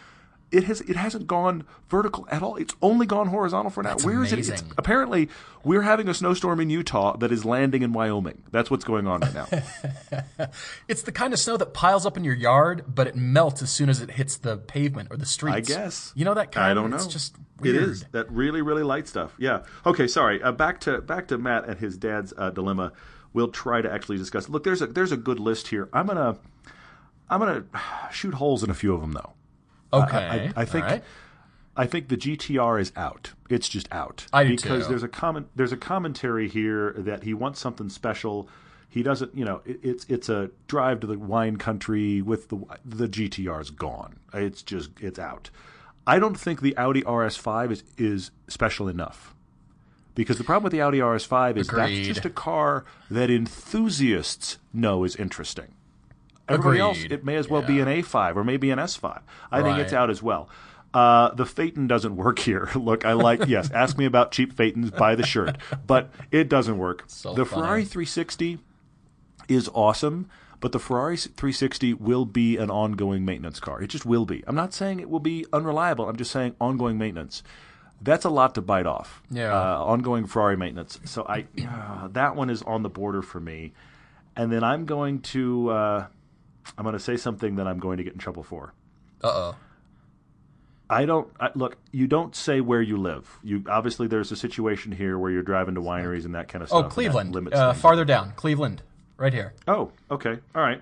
it 0.50 0.64
has 0.64 0.80
it 0.82 0.96
hasn't 0.96 1.26
gone 1.26 1.64
vertical 1.88 2.26
at 2.30 2.42
all. 2.42 2.56
It's 2.56 2.74
only 2.80 3.06
gone 3.06 3.28
horizontal 3.28 3.70
for 3.70 3.82
now. 3.82 3.90
That's 3.90 4.04
Where 4.04 4.22
is 4.22 4.32
it? 4.32 4.48
It's, 4.48 4.64
apparently, 4.76 5.28
we're 5.62 5.82
having 5.82 6.08
a 6.08 6.14
snowstorm 6.14 6.60
in 6.60 6.70
Utah 6.70 7.16
that 7.18 7.30
is 7.30 7.44
landing 7.44 7.82
in 7.82 7.92
Wyoming. 7.92 8.42
That's 8.50 8.70
what's 8.70 8.84
going 8.84 9.06
on 9.06 9.20
right 9.20 9.34
now. 9.34 9.46
It's 10.88 11.02
the 11.02 11.12
kind 11.12 11.34
of 11.34 11.38
snow 11.38 11.56
that 11.58 11.74
piles 11.74 12.06
up 12.06 12.16
in 12.16 12.24
your 12.24 12.34
yard, 12.34 12.84
but 12.88 13.06
it 13.06 13.14
melts 13.14 13.60
as 13.60 13.70
soon 13.70 13.90
as 13.90 14.00
it 14.00 14.10
hits 14.12 14.38
the 14.38 14.56
pavement 14.56 15.08
or 15.10 15.16
the 15.18 15.26
streets. 15.26 15.70
I 15.70 15.74
guess. 15.74 16.12
You 16.14 16.24
know 16.24 16.34
that 16.34 16.52
kind. 16.52 16.66
I 16.70 16.74
don't 16.74 16.90
know. 16.90 16.96
It's 16.96 17.06
just 17.06 17.36
weird. 17.60 17.76
It 17.76 17.82
is 17.82 18.04
that 18.12 18.30
really 18.30 18.62
really 18.62 18.82
light 18.82 19.06
stuff. 19.06 19.34
Yeah. 19.38 19.64
Okay. 19.84 20.06
Sorry. 20.06 20.42
Uh, 20.42 20.52
back 20.52 20.80
to 20.80 21.02
back 21.02 21.28
to 21.28 21.38
Matt 21.38 21.68
and 21.68 21.78
his 21.78 21.96
dad's 21.98 22.32
uh, 22.36 22.50
dilemma. 22.50 22.92
We'll 23.34 23.48
try 23.48 23.82
to 23.82 23.92
actually 23.92 24.16
discuss. 24.16 24.48
Look, 24.48 24.64
there's 24.64 24.80
a 24.80 24.86
there's 24.86 25.12
a 25.12 25.16
good 25.16 25.40
list 25.40 25.68
here. 25.68 25.90
I'm 25.92 26.06
gonna 26.06 26.38
I'm 27.28 27.40
gonna 27.40 27.64
shoot 28.12 28.34
holes 28.34 28.62
in 28.62 28.70
a 28.70 28.74
few 28.74 28.94
of 28.94 29.00
them 29.02 29.12
though. 29.12 29.34
Okay. 29.92 30.52
I, 30.54 30.62
I 30.62 30.64
think 30.64 30.84
All 30.84 30.90
right. 30.90 31.04
I 31.76 31.86
think 31.86 32.08
the 32.08 32.16
GTR 32.16 32.80
is 32.80 32.92
out. 32.96 33.32
It's 33.48 33.68
just 33.68 33.90
out 33.92 34.26
I 34.32 34.42
do 34.44 34.56
because 34.56 34.84
too. 34.84 34.88
there's 34.90 35.04
a 35.04 35.08
comment 35.08 35.48
there's 35.54 35.72
a 35.72 35.76
commentary 35.76 36.48
here 36.48 36.92
that 36.98 37.22
he 37.22 37.32
wants 37.32 37.60
something 37.60 37.88
special. 37.88 38.48
He 38.88 39.02
doesn't, 39.02 39.36
you 39.36 39.44
know, 39.44 39.62
it, 39.64 39.78
it's 39.82 40.04
it's 40.06 40.28
a 40.28 40.50
drive 40.66 41.00
to 41.00 41.06
the 41.06 41.18
wine 41.18 41.56
country 41.56 42.20
with 42.20 42.48
the 42.48 42.58
the 42.84 43.06
GTR's 43.06 43.70
gone. 43.70 44.18
It's 44.34 44.62
just 44.62 44.90
it's 45.00 45.20
out. 45.20 45.50
I 46.04 46.18
don't 46.18 46.38
think 46.38 46.62
the 46.62 46.76
Audi 46.76 47.02
RS5 47.02 47.70
is 47.70 47.84
is 47.96 48.30
special 48.48 48.88
enough. 48.88 49.34
Because 50.16 50.36
the 50.36 50.42
problem 50.42 50.64
with 50.64 50.72
the 50.72 50.80
Audi 50.80 50.98
RS5 50.98 51.56
is 51.58 51.68
that's 51.68 51.92
just 51.92 52.24
a 52.24 52.30
car 52.30 52.84
that 53.08 53.30
enthusiasts 53.30 54.58
know 54.72 55.04
is 55.04 55.14
interesting. 55.14 55.74
Everybody 56.48 56.80
else, 56.80 56.98
it 57.08 57.24
may 57.24 57.36
as 57.36 57.48
well 57.48 57.62
be 57.62 57.80
an 57.80 57.88
A5 57.88 58.36
or 58.36 58.44
maybe 58.44 58.70
an 58.70 58.78
S5. 58.78 59.20
I 59.50 59.62
think 59.62 59.78
it's 59.78 59.92
out 59.92 60.10
as 60.10 60.22
well. 60.22 60.48
Uh, 60.94 61.34
the 61.34 61.44
Phaeton 61.44 61.86
doesn't 61.86 62.16
work 62.16 62.38
here. 62.50 62.70
Look, 62.74 63.04
I 63.04 63.12
like, 63.12 63.46
yes, 63.46 63.70
ask 63.70 63.98
me 63.98 64.04
about 64.06 64.32
cheap 64.32 64.52
Phaetons, 64.52 64.90
buy 64.90 65.14
the 65.14 65.26
shirt. 65.26 65.58
But 65.86 66.10
it 66.30 66.48
doesn't 66.48 66.78
work. 66.78 67.04
So 67.06 67.34
the 67.34 67.44
funny. 67.44 67.62
Ferrari 67.62 67.84
360 67.84 68.58
is 69.48 69.68
awesome, 69.74 70.28
but 70.60 70.72
the 70.72 70.78
Ferrari 70.78 71.16
360 71.16 71.94
will 71.94 72.24
be 72.24 72.56
an 72.56 72.70
ongoing 72.70 73.24
maintenance 73.24 73.60
car. 73.60 73.82
It 73.82 73.88
just 73.88 74.06
will 74.06 74.24
be. 74.26 74.42
I'm 74.46 74.56
not 74.56 74.72
saying 74.72 75.00
it 75.00 75.10
will 75.10 75.20
be 75.20 75.44
unreliable. 75.52 76.08
I'm 76.08 76.16
just 76.16 76.30
saying 76.30 76.54
ongoing 76.60 76.98
maintenance. 76.98 77.42
That's 78.00 78.24
a 78.24 78.30
lot 78.30 78.54
to 78.54 78.62
bite 78.62 78.86
off. 78.86 79.22
Yeah. 79.30 79.52
Uh, 79.52 79.84
ongoing 79.84 80.26
Ferrari 80.26 80.56
maintenance. 80.56 81.00
So 81.04 81.24
I, 81.28 81.46
uh, 81.68 82.08
that 82.12 82.36
one 82.36 82.48
is 82.48 82.62
on 82.62 82.82
the 82.82 82.88
border 82.88 83.22
for 83.22 83.40
me. 83.40 83.72
And 84.36 84.52
then 84.52 84.62
I'm 84.62 84.84
going 84.84 85.20
to, 85.20 85.70
uh, 85.70 86.06
I'm 86.76 86.84
going 86.84 86.94
to 86.94 87.00
say 87.00 87.16
something 87.16 87.56
that 87.56 87.66
I'm 87.66 87.78
going 87.78 87.98
to 87.98 88.04
get 88.04 88.12
in 88.12 88.18
trouble 88.18 88.42
for. 88.42 88.74
Uh 89.22 89.28
oh. 89.28 89.56
I 90.90 91.04
don't 91.04 91.28
I, 91.38 91.50
look. 91.54 91.76
You 91.92 92.06
don't 92.06 92.34
say 92.34 92.60
where 92.60 92.80
you 92.80 92.96
live. 92.96 93.38
You 93.42 93.64
obviously 93.68 94.06
there's 94.06 94.32
a 94.32 94.36
situation 94.36 94.92
here 94.92 95.18
where 95.18 95.30
you're 95.30 95.42
driving 95.42 95.74
to 95.74 95.82
wineries 95.82 96.24
and 96.24 96.34
that 96.34 96.48
kind 96.48 96.62
of 96.62 96.68
stuff. 96.68 96.86
Oh, 96.86 96.88
Cleveland. 96.88 97.34
limits 97.34 97.56
Uh, 97.56 97.74
farther 97.74 98.04
down. 98.04 98.32
Cleveland. 98.36 98.82
Right 99.16 99.32
here. 99.32 99.52
Oh, 99.66 99.90
okay, 100.10 100.38
all 100.54 100.62
right. 100.62 100.80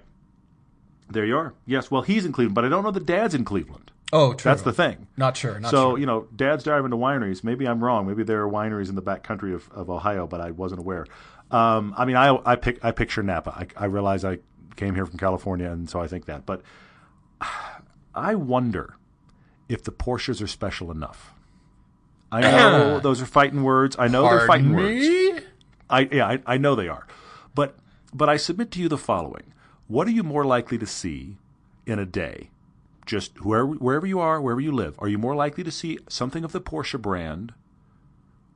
There 1.10 1.24
you 1.24 1.36
are. 1.36 1.54
Yes, 1.64 1.90
well, 1.90 2.02
he's 2.02 2.24
in 2.24 2.32
Cleveland, 2.32 2.54
but 2.54 2.64
I 2.64 2.68
don't 2.68 2.84
know 2.84 2.90
the 2.90 3.00
dad's 3.00 3.34
in 3.34 3.44
Cleveland. 3.44 3.90
Oh, 4.12 4.34
true. 4.34 4.50
That's 4.50 4.62
the 4.62 4.72
thing. 4.72 5.08
Not 5.16 5.36
sure. 5.36 5.58
Not 5.58 5.70
so 5.70 5.90
sure. 5.90 5.98
you 5.98 6.06
know, 6.06 6.28
dad's 6.36 6.62
driving 6.62 6.90
to 6.90 6.96
wineries. 6.96 7.42
Maybe 7.42 7.66
I'm 7.66 7.82
wrong. 7.82 8.06
Maybe 8.06 8.22
there 8.22 8.42
are 8.42 8.48
wineries 8.48 8.88
in 8.88 8.94
the 8.94 9.02
back 9.02 9.22
country 9.24 9.54
of, 9.54 9.68
of 9.72 9.90
Ohio, 9.90 10.26
but 10.26 10.40
I 10.40 10.52
wasn't 10.52 10.80
aware. 10.80 11.06
Um, 11.50 11.94
I 11.96 12.04
mean, 12.04 12.16
I 12.16 12.38
I 12.44 12.56
pick 12.56 12.84
I 12.84 12.90
picture 12.92 13.22
Napa. 13.22 13.50
I, 13.50 13.84
I 13.84 13.86
realize 13.86 14.24
I 14.24 14.38
came 14.76 14.94
here 14.94 15.06
from 15.06 15.18
California, 15.18 15.70
and 15.70 15.88
so 15.88 16.00
I 16.00 16.06
think 16.06 16.26
that. 16.26 16.46
But 16.46 16.62
I 18.14 18.34
wonder 18.34 18.96
if 19.68 19.82
the 19.82 19.92
Porsches 19.92 20.42
are 20.42 20.46
special 20.46 20.90
enough. 20.90 21.32
I 22.30 22.40
know 22.40 23.00
those 23.00 23.22
are 23.22 23.26
fighting 23.26 23.62
words. 23.62 23.96
I 23.98 24.08
know 24.08 24.22
they're 24.22 24.46
Pardon 24.46 24.72
fighting 24.72 24.76
words. 24.76 25.08
me? 25.08 25.46
I 25.88 26.00
yeah, 26.10 26.26
I, 26.26 26.38
I 26.46 26.58
know 26.58 26.74
they 26.74 26.88
are, 26.88 27.06
but 27.54 27.76
but 28.12 28.28
I 28.28 28.36
submit 28.36 28.70
to 28.72 28.80
you 28.80 28.88
the 28.88 28.98
following: 28.98 29.52
What 29.86 30.08
are 30.08 30.12
you 30.12 30.22
more 30.22 30.44
likely 30.44 30.78
to 30.78 30.86
see 30.86 31.36
in 31.86 31.98
a 31.98 32.06
day? 32.06 32.50
Just 33.06 33.36
whoever 33.38 33.66
wherever 33.66 34.06
you 34.06 34.18
are, 34.18 34.40
wherever 34.40 34.60
you 34.60 34.72
live, 34.72 34.96
are 34.98 35.08
you 35.08 35.18
more 35.18 35.36
likely 35.36 35.62
to 35.62 35.70
see 35.70 35.98
something 36.08 36.42
of 36.42 36.50
the 36.50 36.60
Porsche 36.60 37.00
brand, 37.00 37.54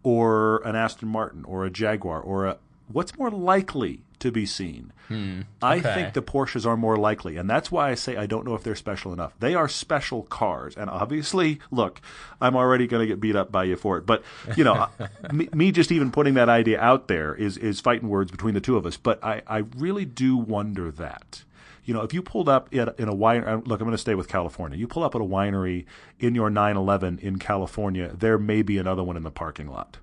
or 0.03 0.59
an 0.67 0.75
Aston 0.75 1.09
Martin, 1.09 1.45
or 1.45 1.65
a 1.65 1.71
Jaguar, 1.71 2.21
or 2.21 2.47
a 2.47 2.59
what's 2.93 3.17
more 3.19 3.31
likely 3.31 4.03
to 4.21 4.31
be 4.31 4.45
seen? 4.47 4.93
I 5.09 5.13
Hmm, 5.13 5.41
okay. 5.61 5.81
think 5.95 6.13
the 6.15 6.23
Porsches 6.23 6.65
are 6.65 6.77
more 6.77 6.97
likely, 6.97 7.37
and 7.37 7.51
that's 7.51 7.73
why 7.73 7.91
I 7.91 7.97
say 7.97 8.17
I 8.17 8.27
don't 8.27 8.45
know 8.47 8.55
if 8.55 8.63
they're 8.63 8.77
special 8.77 9.13
enough. 9.13 9.33
They 9.41 9.55
are 9.57 9.69
special 9.69 10.23
cars, 10.23 10.77
and 10.77 10.89
obviously, 10.89 11.59
look, 11.73 12.01
I'm 12.41 12.55
already 12.55 12.87
going 12.87 13.01
to 13.01 13.07
get 13.09 13.19
beat 13.21 13.35
up 13.35 13.51
by 13.51 13.65
you 13.65 13.75
for 13.75 13.99
it. 13.99 14.07
But 14.07 14.23
you 14.57 14.63
know, 14.63 14.87
me, 15.33 15.49
me 15.53 15.73
just 15.73 15.91
even 15.91 16.13
putting 16.13 16.35
that 16.35 16.49
idea 16.49 16.81
out 16.81 17.09
there 17.09 17.35
is 17.35 17.57
is 17.57 17.81
fighting 17.81 18.09
words 18.09 18.31
between 18.31 18.55
the 18.55 18.61
two 18.61 18.77
of 18.77 18.87
us. 18.87 18.97
But 18.97 19.25
I, 19.25 19.43
I 19.49 19.65
really 19.77 20.05
do 20.05 20.37
wonder 20.37 20.93
that. 20.93 21.43
You 21.85 21.95
know, 21.95 22.03
if 22.03 22.15
you 22.15 22.23
pulled 22.23 22.49
up 22.49 22.73
at, 22.73 23.01
in 23.01 23.09
a 23.09 23.15
winery, 23.15 23.67
look, 23.67 23.81
I'm 23.81 23.87
going 23.87 23.91
to 23.93 23.99
stay 23.99 24.15
with 24.15 24.29
California. 24.29 24.79
You 24.79 24.87
pull 24.87 25.03
up 25.03 25.17
at 25.17 25.21
a 25.21 25.25
winery 25.25 25.87
in 26.21 26.37
your 26.37 26.51
911 26.51 27.19
in 27.21 27.39
California, 27.41 28.13
there 28.17 28.39
may 28.39 28.63
be 28.63 28.79
another 28.79 29.03
one 29.03 29.17
in 29.17 29.25
the 29.25 29.31
parking 29.33 29.67
lot. 29.67 29.97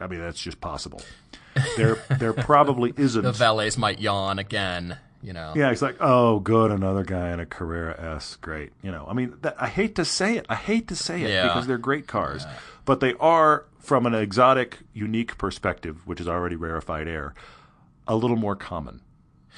I 0.00 0.06
mean, 0.06 0.20
that's 0.20 0.40
just 0.40 0.60
possible. 0.60 1.00
There, 1.76 1.96
there 2.18 2.32
probably 2.32 2.92
isn't. 2.98 3.22
The 3.22 3.32
valets 3.32 3.76
might 3.78 4.00
yawn 4.00 4.38
again. 4.38 4.98
You 5.22 5.32
know. 5.32 5.54
Yeah, 5.56 5.70
it's 5.70 5.80
like, 5.80 5.96
oh, 6.00 6.38
good, 6.40 6.70
another 6.70 7.02
guy 7.02 7.30
in 7.32 7.40
a 7.40 7.46
Carrera 7.46 7.98
S, 8.16 8.36
great. 8.42 8.72
You 8.82 8.90
know, 8.92 9.06
I 9.08 9.14
mean, 9.14 9.34
that, 9.40 9.56
I 9.58 9.68
hate 9.68 9.94
to 9.94 10.04
say 10.04 10.36
it. 10.36 10.44
I 10.50 10.54
hate 10.54 10.88
to 10.88 10.96
say 10.96 11.22
it 11.22 11.30
Yeah. 11.30 11.44
because 11.46 11.66
they're 11.66 11.78
great 11.78 12.06
cars, 12.06 12.44
but 12.84 13.00
they 13.00 13.14
are, 13.14 13.64
from 13.78 14.04
an 14.04 14.14
exotic, 14.14 14.80
unique 14.92 15.38
perspective, 15.38 16.06
which 16.06 16.20
is 16.20 16.28
already 16.28 16.56
rarefied 16.56 17.08
air, 17.08 17.32
a 18.06 18.16
little 18.16 18.36
more 18.36 18.54
common. 18.54 19.00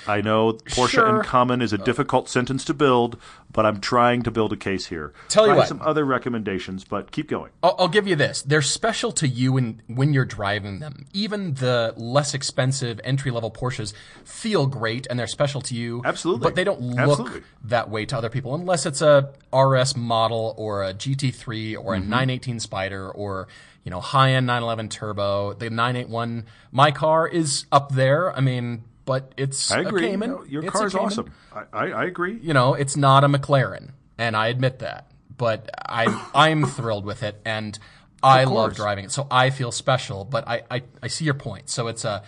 I 0.06 0.20
know 0.20 0.52
Porsche 0.54 0.88
Sure. 0.90 1.16
and 1.16 1.24
common 1.24 1.62
is 1.62 1.72
a 1.72 1.78
difficult 1.78 2.28
sentence 2.28 2.64
to 2.66 2.74
build, 2.74 3.16
but 3.52 3.64
I'm 3.66 3.80
trying 3.80 4.22
to 4.22 4.30
build 4.30 4.52
a 4.52 4.56
case 4.56 4.86
here. 4.86 5.12
Tell 5.28 5.46
you 5.48 5.54
what. 5.54 5.68
some 5.68 5.80
other 5.82 6.04
recommendations, 6.04 6.84
but 6.84 7.10
keep 7.10 7.28
going. 7.28 7.50
I'll, 7.62 7.74
I'll 7.78 7.88
give 7.88 8.06
you 8.06 8.14
this. 8.16 8.42
They're 8.42 8.62
special 8.62 9.10
to 9.12 9.26
you 9.28 9.52
when, 9.52 9.82
when 9.86 10.12
you're 10.12 10.24
driving 10.24 10.78
them. 10.80 11.06
Even 11.12 11.54
the 11.54 11.94
less 11.96 12.34
expensive 12.34 13.00
entry 13.04 13.30
level 13.30 13.50
Porsches 13.50 13.92
feel 14.24 14.66
great 14.66 15.06
and 15.08 15.18
they're 15.18 15.26
special 15.26 15.60
to 15.62 15.74
you. 15.74 16.02
Absolutely. 16.04 16.42
But 16.44 16.54
they 16.54 16.64
don't 16.64 16.80
look 16.82 16.98
Absolutely. 16.98 17.42
that 17.64 17.90
way 17.90 18.04
to 18.06 18.16
other 18.16 18.28
people 18.30 18.54
unless 18.54 18.86
it's 18.86 19.02
a 19.02 19.30
RS 19.54 19.96
model 19.96 20.54
or 20.56 20.84
a 20.84 20.92
GT3 20.94 21.74
or 21.76 21.94
Mm-hmm. 21.96 22.06
a 22.06 22.06
918 22.06 22.60
Spider 22.60 23.10
or, 23.10 23.48
you 23.84 23.90
know, 23.90 24.00
high 24.00 24.32
end 24.32 24.46
911 24.46 24.88
Turbo. 24.88 25.52
The 25.54 25.70
981, 25.70 26.44
my 26.72 26.90
car 26.90 27.26
is 27.26 27.66
up 27.72 27.92
there. 27.92 28.36
I 28.36 28.40
mean, 28.40 28.84
but 29.06 29.32
it's 29.38 29.70
I 29.72 29.80
agree. 29.80 30.04
a 30.04 30.10
Cayman. 30.10 30.30
No, 30.30 30.44
your 30.44 30.62
It's 30.64 30.72
car's 30.72 30.94
awesome. 30.94 31.32
I, 31.52 31.62
I, 31.72 31.86
I 31.92 32.04
agree. 32.04 32.38
you 32.42 32.52
know, 32.52 32.74
it's 32.74 32.96
not 32.96 33.24
a 33.24 33.28
McLaren, 33.28 33.92
and 34.18 34.36
I 34.36 34.48
admit 34.48 34.80
that. 34.80 35.10
But 35.38 35.70
I 35.88 36.04
I'm 36.34 36.66
thrilled 36.66 37.06
with 37.06 37.22
it, 37.22 37.40
and 37.46 37.78
I 38.22 38.44
love 38.44 38.74
driving 38.76 39.06
it, 39.06 39.12
so 39.12 39.26
I 39.30 39.48
feel 39.50 39.72
special. 39.72 40.24
But 40.26 40.46
I, 40.46 40.62
I 40.70 40.82
I 41.02 41.06
see 41.06 41.24
your 41.24 41.34
point. 41.34 41.70
So 41.70 41.86
it's 41.88 42.04
a 42.04 42.22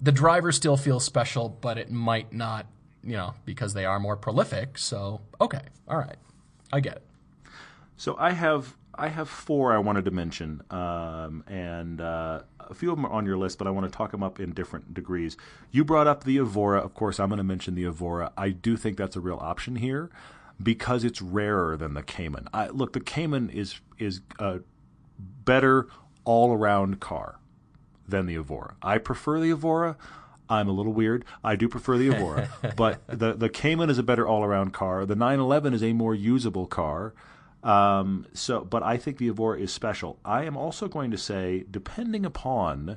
the 0.00 0.12
driver 0.12 0.50
still 0.52 0.78
feels 0.78 1.04
special, 1.04 1.50
but 1.50 1.76
it 1.76 1.90
might 1.90 2.32
not, 2.32 2.64
you 3.04 3.16
know, 3.16 3.34
because 3.44 3.74
they 3.74 3.84
are 3.84 4.00
more 4.00 4.16
prolific. 4.16 4.78
So 4.78 5.20
okay, 5.40 5.60
all 5.88 5.98
right, 5.98 6.16
I 6.72 6.80
get 6.80 6.96
it. 6.96 7.06
So 7.96 8.16
I 8.18 8.30
have 8.30 8.76
I 8.94 9.08
have 9.08 9.28
four 9.28 9.72
I 9.72 9.78
wanted 9.78 10.04
to 10.06 10.10
mention, 10.10 10.62
um, 10.70 11.44
and 11.46 12.00
uh, 12.00 12.42
a 12.70 12.74
few 12.74 12.90
of 12.90 12.96
them 12.96 13.04
are 13.04 13.12
on 13.12 13.26
your 13.26 13.36
list, 13.36 13.58
but 13.58 13.66
I 13.66 13.70
want 13.70 13.90
to 13.90 13.96
talk 13.96 14.12
them 14.12 14.22
up 14.22 14.38
in 14.38 14.52
different 14.52 14.94
degrees. 14.94 15.36
You 15.70 15.84
brought 15.84 16.06
up 16.06 16.24
the 16.24 16.38
Evora, 16.38 16.80
of 16.80 16.94
course. 16.94 17.18
I'm 17.18 17.28
going 17.28 17.38
to 17.38 17.44
mention 17.44 17.74
the 17.74 17.84
Evora. 17.84 18.32
I 18.36 18.50
do 18.50 18.76
think 18.76 18.96
that's 18.96 19.16
a 19.16 19.20
real 19.20 19.38
option 19.40 19.76
here 19.76 20.10
because 20.62 21.04
it's 21.04 21.20
rarer 21.20 21.76
than 21.76 21.94
the 21.94 22.02
Cayman. 22.02 22.48
I, 22.52 22.68
look, 22.68 22.92
the 22.92 23.00
Cayman 23.00 23.50
is 23.50 23.80
is 23.98 24.20
a 24.38 24.60
better 25.18 25.88
all 26.24 26.52
around 26.52 27.00
car 27.00 27.38
than 28.06 28.26
the 28.26 28.36
Evora. 28.36 28.76
I 28.82 28.98
prefer 28.98 29.40
the 29.40 29.50
Evora. 29.50 29.96
I'm 30.48 30.68
a 30.68 30.72
little 30.72 30.92
weird. 30.92 31.24
I 31.44 31.54
do 31.54 31.68
prefer 31.68 31.96
the 31.96 32.08
Evora, 32.08 32.48
but 32.76 33.00
the 33.06 33.34
the 33.34 33.48
Cayman 33.48 33.90
is 33.90 33.98
a 33.98 34.02
better 34.02 34.26
all 34.26 34.44
around 34.44 34.72
car. 34.72 35.06
The 35.06 35.16
911 35.16 35.74
is 35.74 35.82
a 35.82 35.92
more 35.92 36.14
usable 36.14 36.66
car. 36.66 37.14
Um, 37.62 38.26
so, 38.32 38.62
but 38.62 38.82
I 38.82 38.96
think 38.96 39.18
the 39.18 39.28
Evora 39.28 39.58
is 39.60 39.72
special. 39.72 40.18
I 40.24 40.44
am 40.44 40.56
also 40.56 40.88
going 40.88 41.10
to 41.10 41.18
say, 41.18 41.64
depending 41.70 42.24
upon, 42.24 42.96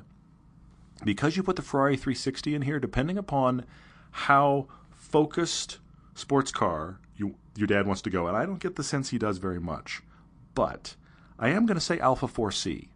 because 1.04 1.36
you 1.36 1.42
put 1.42 1.56
the 1.56 1.62
Ferrari 1.62 1.96
360 1.96 2.54
in 2.54 2.62
here, 2.62 2.78
depending 2.78 3.18
upon 3.18 3.66
how 4.10 4.66
focused 4.90 5.78
sports 6.14 6.50
car 6.50 6.98
you, 7.16 7.34
your 7.56 7.66
dad 7.66 7.86
wants 7.86 8.00
to 8.02 8.10
go, 8.10 8.26
and 8.26 8.36
I 8.36 8.46
don't 8.46 8.60
get 8.60 8.76
the 8.76 8.84
sense 8.84 9.10
he 9.10 9.18
does 9.18 9.38
very 9.38 9.60
much, 9.60 10.02
but 10.54 10.96
I 11.38 11.50
am 11.50 11.66
going 11.66 11.76
to 11.76 11.84
say 11.84 11.98
Alfa 11.98 12.26
4C. 12.26 12.88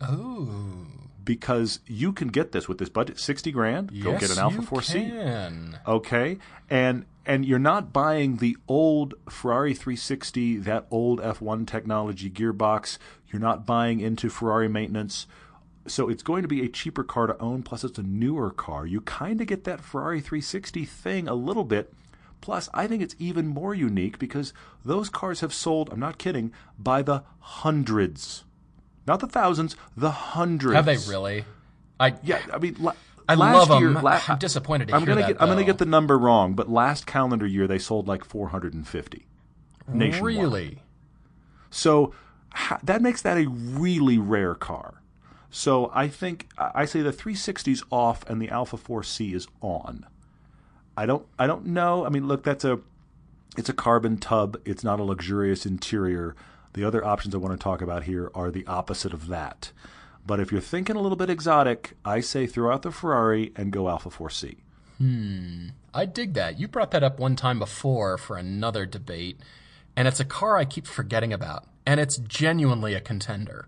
Oh. 0.00 0.86
Because 1.24 1.78
you 1.86 2.12
can 2.12 2.28
get 2.28 2.50
this 2.52 2.68
with 2.68 2.78
this 2.78 2.88
budget, 2.88 3.16
sixty 3.20 3.52
grand. 3.52 3.92
Go 4.02 4.18
get 4.18 4.32
an 4.32 4.38
Alfa 4.40 4.56
you 4.56 4.66
4C. 4.66 5.08
Can. 5.08 5.78
Okay, 5.86 6.38
and 6.68 7.04
and 7.24 7.44
you're 7.44 7.58
not 7.58 7.92
buying 7.92 8.36
the 8.38 8.56
old 8.68 9.14
Ferrari 9.28 9.74
360, 9.74 10.58
that 10.58 10.86
old 10.90 11.20
F1 11.20 11.66
technology 11.66 12.30
gearbox. 12.30 12.98
You're 13.28 13.40
not 13.40 13.66
buying 13.66 14.00
into 14.00 14.28
Ferrari 14.28 14.68
maintenance. 14.68 15.26
So 15.86 16.08
it's 16.08 16.22
going 16.22 16.42
to 16.42 16.48
be 16.48 16.64
a 16.64 16.68
cheaper 16.68 17.04
car 17.04 17.26
to 17.26 17.38
own, 17.40 17.62
plus 17.62 17.84
it's 17.84 17.98
a 17.98 18.02
newer 18.02 18.50
car. 18.50 18.86
You 18.86 19.00
kind 19.00 19.40
of 19.40 19.46
get 19.46 19.64
that 19.64 19.80
Ferrari 19.80 20.20
360 20.20 20.84
thing 20.84 21.28
a 21.28 21.34
little 21.34 21.64
bit. 21.64 21.92
Plus, 22.40 22.68
I 22.74 22.86
think 22.88 23.02
it's 23.02 23.14
even 23.18 23.46
more 23.46 23.74
unique 23.74 24.18
because 24.18 24.52
those 24.84 25.08
cars 25.08 25.40
have 25.40 25.54
sold, 25.54 25.90
I'm 25.92 26.00
not 26.00 26.18
kidding, 26.18 26.52
by 26.76 27.02
the 27.02 27.22
hundreds. 27.38 28.44
Not 29.06 29.20
the 29.20 29.28
thousands, 29.28 29.76
the 29.96 30.10
hundreds. 30.10 30.74
Have 30.74 30.86
they 30.86 30.96
really? 31.08 31.44
I 31.98 32.14
Yeah, 32.22 32.40
I 32.52 32.58
mean, 32.58 32.76
I 33.32 33.52
last 33.52 33.68
love 33.70 33.80
year, 33.80 33.96
'em. 33.96 34.02
la- 34.02 34.20
I'm 34.28 34.38
disappointed 34.38 34.88
to 34.88 34.94
I'm 34.94 35.04
gonna 35.04 35.20
that, 35.22 35.28
get 35.28 35.42
I'm 35.42 35.48
gonna 35.48 35.64
get 35.64 35.78
the 35.78 35.86
number 35.86 36.18
wrong, 36.18 36.54
but 36.54 36.68
last 36.70 37.06
calendar 37.06 37.46
year 37.46 37.66
they 37.66 37.78
sold 37.78 38.08
like 38.08 38.24
450 38.24 39.26
nationwide. 39.88 40.22
really. 40.22 40.82
So 41.70 42.12
ha- 42.52 42.78
that 42.82 43.02
makes 43.02 43.22
that 43.22 43.36
a 43.38 43.48
really 43.48 44.18
rare 44.18 44.54
car. 44.54 45.02
So 45.50 45.90
I 45.94 46.08
think 46.08 46.48
I 46.58 46.70
I 46.74 46.84
say 46.84 47.02
the 47.02 47.12
360's 47.12 47.82
off 47.90 48.28
and 48.28 48.40
the 48.40 48.48
Alfa 48.50 48.76
4C 48.76 49.34
is 49.34 49.46
on. 49.60 50.06
I 50.96 51.06
don't 51.06 51.26
I 51.38 51.46
don't 51.46 51.66
know. 51.66 52.04
I 52.04 52.08
mean, 52.08 52.26
look, 52.28 52.42
that's 52.42 52.64
a 52.64 52.80
it's 53.56 53.68
a 53.68 53.74
carbon 53.74 54.16
tub. 54.16 54.56
It's 54.64 54.82
not 54.84 55.00
a 55.00 55.02
luxurious 55.02 55.66
interior. 55.66 56.34
The 56.74 56.84
other 56.84 57.04
options 57.04 57.34
I 57.34 57.38
want 57.38 57.52
to 57.52 57.62
talk 57.62 57.82
about 57.82 58.04
here 58.04 58.30
are 58.34 58.50
the 58.50 58.66
opposite 58.66 59.12
of 59.12 59.28
that. 59.28 59.72
But 60.26 60.40
if 60.40 60.52
you're 60.52 60.60
thinking 60.60 60.96
a 60.96 61.00
little 61.00 61.16
bit 61.16 61.30
exotic, 61.30 61.94
I 62.04 62.20
say 62.20 62.46
throw 62.46 62.72
out 62.72 62.82
the 62.82 62.92
Ferrari 62.92 63.52
and 63.56 63.72
go 63.72 63.88
Alfa 63.88 64.08
4C. 64.10 64.56
Hmm. 64.98 65.68
I 65.92 66.06
dig 66.06 66.34
that. 66.34 66.58
You 66.60 66.68
brought 66.68 66.92
that 66.92 67.02
up 67.02 67.18
one 67.18 67.34
time 67.36 67.58
before 67.58 68.16
for 68.16 68.36
another 68.36 68.86
debate, 68.86 69.38
and 69.96 70.06
it's 70.06 70.20
a 70.20 70.24
car 70.24 70.56
I 70.56 70.64
keep 70.64 70.86
forgetting 70.86 71.32
about, 71.32 71.64
and 71.84 71.98
it's 71.98 72.16
genuinely 72.18 72.94
a 72.94 73.00
contender. 73.00 73.66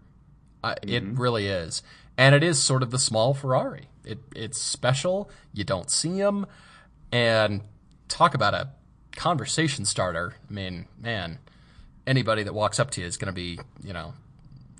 I, 0.62 0.77
It 0.83 1.03
really 1.05 1.49
is, 1.49 1.83
and 2.17 2.35
it 2.35 2.43
is 2.45 2.62
sort 2.62 2.83
of 2.83 2.90
the 2.90 2.99
small 2.99 3.35
Ferrari. 3.35 3.88
It 4.05 4.21
it's 4.35 4.59
special. 4.61 5.29
You 5.53 5.64
don't 5.64 5.90
see 5.90 6.19
them, 6.21 6.47
and 7.12 7.62
talk 8.09 8.35
about 8.35 8.55
a 8.55 8.69
conversation 9.17 9.85
starter. 9.85 10.35
I 10.49 10.53
mean, 10.53 10.87
man, 11.01 11.38
anybody 12.07 12.45
that 12.45 12.55
walks 12.55 12.79
up 12.79 12.90
to 12.93 13.01
you 13.01 13.07
is 13.07 13.17
going 13.17 13.27
to 13.27 13.35
be, 13.35 13.59
you 13.83 13.93
know, 13.93 14.14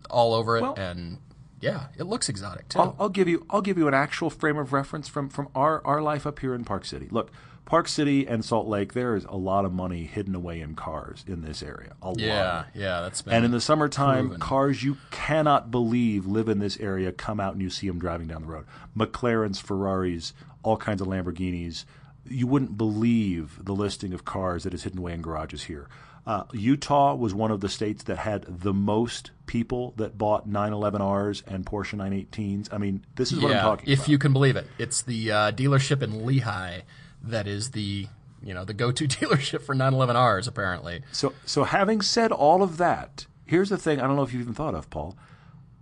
all 0.09 0.35
over 0.35 0.57
it, 0.57 0.63
Well- 0.63 0.75
and 0.79 1.19
yeah, 1.61 1.87
it 1.97 2.05
looks 2.05 2.29
exotic 2.29 2.69
too. 2.69 2.79
I'll, 2.81 2.97
I'll 2.99 3.09
give 3.09 3.29
you 3.29 3.47
I'll 3.51 3.63
give 3.63 3.79
you 3.79 3.89
an 3.89 3.95
actual 3.95 4.31
frame 4.31 4.59
of 4.59 4.73
reference 4.73 5.09
from 5.09 5.29
from 5.29 5.49
our 5.55 5.85
our 5.87 6.03
life 6.03 6.27
up 6.27 6.39
here 6.41 6.55
in 6.55 6.65
Park 6.65 6.85
City. 6.85 7.09
Look, 7.11 7.31
Park 7.65 7.89
City 7.89 8.27
and 8.27 8.45
Salt 8.45 8.67
Lake, 8.69 8.93
there 8.93 9.17
is 9.17 9.25
a 9.25 9.37
lot 9.37 9.65
of 9.65 9.73
money 9.73 10.05
hidden 10.05 10.35
away 10.35 10.61
in 10.61 10.75
cars 10.75 11.25
in 11.27 11.41
this 11.41 11.63
area. 11.63 11.95
A 12.03 12.09
lot. 12.09 12.19
yeah, 12.19 12.65
yeah, 12.75 13.01
that's 13.01 13.23
been 13.23 13.33
And 13.33 13.45
in 13.47 13.51
the 13.53 13.61
summertime, 13.61 14.27
proven. 14.27 14.41
cars 14.41 14.83
you 14.83 14.99
cannot 15.11 15.71
believe 15.71 16.27
live 16.27 16.49
in 16.51 16.59
this 16.59 16.79
area 16.79 17.11
come 17.11 17.41
out 17.41 17.55
and 17.55 17.63
you 17.63 17.71
see 17.71 17.87
them 17.87 17.99
driving 17.99 18.27
down 18.27 18.43
the 18.43 18.49
road. 18.49 18.67
McLarens, 18.97 19.63
Ferraris, 19.63 20.35
all 20.63 20.77
kinds 20.77 21.01
of 21.01 21.09
Lamborghinis. 21.09 21.87
You 22.29 22.47
wouldn't 22.47 22.77
believe 22.77 23.65
the 23.65 23.75
listing 23.75 24.13
of 24.13 24.25
cars 24.27 24.65
that 24.65 24.75
is 24.75 24.83
hidden 24.83 24.99
away 24.99 25.15
in 25.15 25.23
garages 25.23 25.65
here. 25.65 25.89
Uh, 26.27 26.45
Utah 26.53 27.15
was 27.15 27.35
one 27.35 27.51
of 27.51 27.61
the 27.61 27.69
states 27.69 28.05
that 28.05 28.17
had 28.17 28.45
the 28.49 28.73
most 28.73 29.31
people 29.47 29.93
that 29.97 30.17
bought 30.17 30.49
911Rs 30.49 31.43
and 31.47 31.67
Porsche 31.67 31.99
918s. 31.99 32.73
I 32.73 32.79
mean, 32.79 33.05
this 33.15 33.31
is 33.31 33.41
what 33.41 33.53
I'm 33.53 33.61
talking 33.61 33.89
if 33.89 33.99
about. 33.99 34.05
If 34.05 34.09
you 34.09 34.19
can 34.19 34.33
believe 34.33 34.57
it. 34.57 34.67
It's 34.79 35.03
the 35.03 35.31
uh, 35.31 35.53
dealership 35.53 36.03
in 36.03 36.13
Lehi 36.13 36.83
that 37.23 37.47
is 37.47 37.71
the 37.71 38.07
you 38.43 38.53
know 38.55 38.65
the 38.65 38.75
go-to 38.75 39.07
dealership 39.09 39.63
for 39.63 39.75
911Rs 39.75 40.49
apparently. 40.49 41.03
So, 41.13 41.35
so 41.45 41.65
having 41.65 42.01
said 42.01 42.33
all 42.33 42.63
of 42.63 42.79
that, 42.79 43.27
here's 43.45 43.69
the 43.69 43.79
thing 43.79 44.01
I 44.01 44.07
don't 44.07 44.17
know 44.17 44.23
if 44.23 44.33
you've 44.33 44.43
even 44.43 44.55
thought 44.55 44.75
of, 44.75 44.89
Paul. 44.91 45.17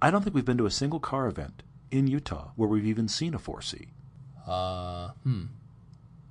I 0.00 0.10
don't 0.10 0.22
think 0.22 0.34
we've 0.34 0.44
been 0.44 0.58
to 0.58 0.66
a 0.66 0.70
single 0.70 0.98
car 0.98 1.28
event 1.28 1.62
in 1.92 2.08
Utah 2.08 2.50
where 2.56 2.68
we've 2.68 2.86
even 2.86 3.06
seen 3.06 3.34
a 3.34 3.38
4C. 3.38 3.88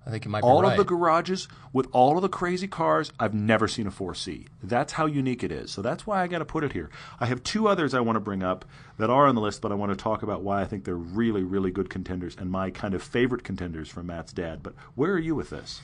I 0.05 0.09
think 0.09 0.25
you 0.25 0.31
might 0.31 0.41
be 0.41 0.47
all 0.47 0.63
right. 0.63 0.71
of 0.71 0.77
the 0.77 0.83
garages 0.83 1.47
with 1.73 1.87
all 1.91 2.15
of 2.15 2.21
the 2.21 2.29
crazy 2.29 2.67
cars 2.67 3.11
i've 3.19 3.33
never 3.33 3.67
seen 3.67 3.87
a 3.87 3.91
4c 3.91 4.47
that's 4.63 4.93
how 4.93 5.05
unique 5.05 5.43
it 5.43 5.51
is 5.51 5.71
so 5.71 5.81
that's 5.81 6.07
why 6.07 6.21
i 6.21 6.27
got 6.27 6.39
to 6.39 6.45
put 6.45 6.63
it 6.63 6.73
here 6.73 6.89
i 7.19 7.25
have 7.25 7.43
two 7.43 7.67
others 7.67 7.93
i 7.93 7.99
want 7.99 8.15
to 8.15 8.21
bring 8.21 8.43
up 8.43 8.65
that 8.97 9.09
are 9.09 9.27
on 9.27 9.35
the 9.35 9.41
list 9.41 9.61
but 9.61 9.71
i 9.71 9.75
want 9.75 9.91
to 9.91 9.95
talk 9.95 10.23
about 10.23 10.41
why 10.41 10.61
i 10.61 10.65
think 10.65 10.83
they're 10.83 10.95
really 10.95 11.43
really 11.43 11.71
good 11.71 11.89
contenders 11.89 12.35
and 12.37 12.49
my 12.49 12.71
kind 12.71 12.93
of 12.93 13.03
favorite 13.03 13.43
contenders 13.43 13.89
from 13.89 14.07
matt's 14.07 14.33
dad 14.33 14.63
but 14.63 14.73
where 14.95 15.11
are 15.11 15.19
you 15.19 15.35
with 15.35 15.49
this 15.49 15.81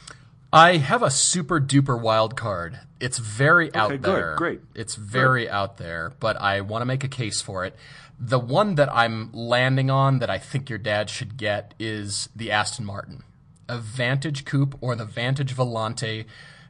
I 0.51 0.77
have 0.77 1.03
a 1.03 1.11
super 1.11 1.59
duper 1.59 1.99
wild 1.99 2.37
card. 2.37 2.79
It's 3.01 3.17
very 3.17 3.73
out 3.75 3.89
good, 3.89 4.01
there. 4.03 4.35
great. 4.37 4.61
It's 4.73 4.95
very 4.95 5.49
out 5.49 5.77
there, 5.77 6.13
but 6.19 6.39
I 6.39 6.61
want 6.61 6.81
to 6.81 6.85
make 6.85 7.03
a 7.03 7.09
case 7.09 7.41
for 7.41 7.65
it. 7.65 7.75
The 8.17 8.39
one 8.39 8.75
that 8.75 8.91
I'm 8.93 9.31
landing 9.33 9.89
on 9.89 10.19
that 10.19 10.29
I 10.29 10.37
think 10.37 10.69
your 10.69 10.79
dad 10.79 11.09
should 11.09 11.35
get 11.37 11.73
is 11.79 12.29
the 12.35 12.51
Aston 12.51 12.85
Martin. 12.85 13.23
A 13.69 13.77
Vantage 13.77 14.45
Coupe 14.45 14.77
or 14.81 14.95
the 14.95 15.05
Vantage 15.05 15.55
Volante, 15.55 16.25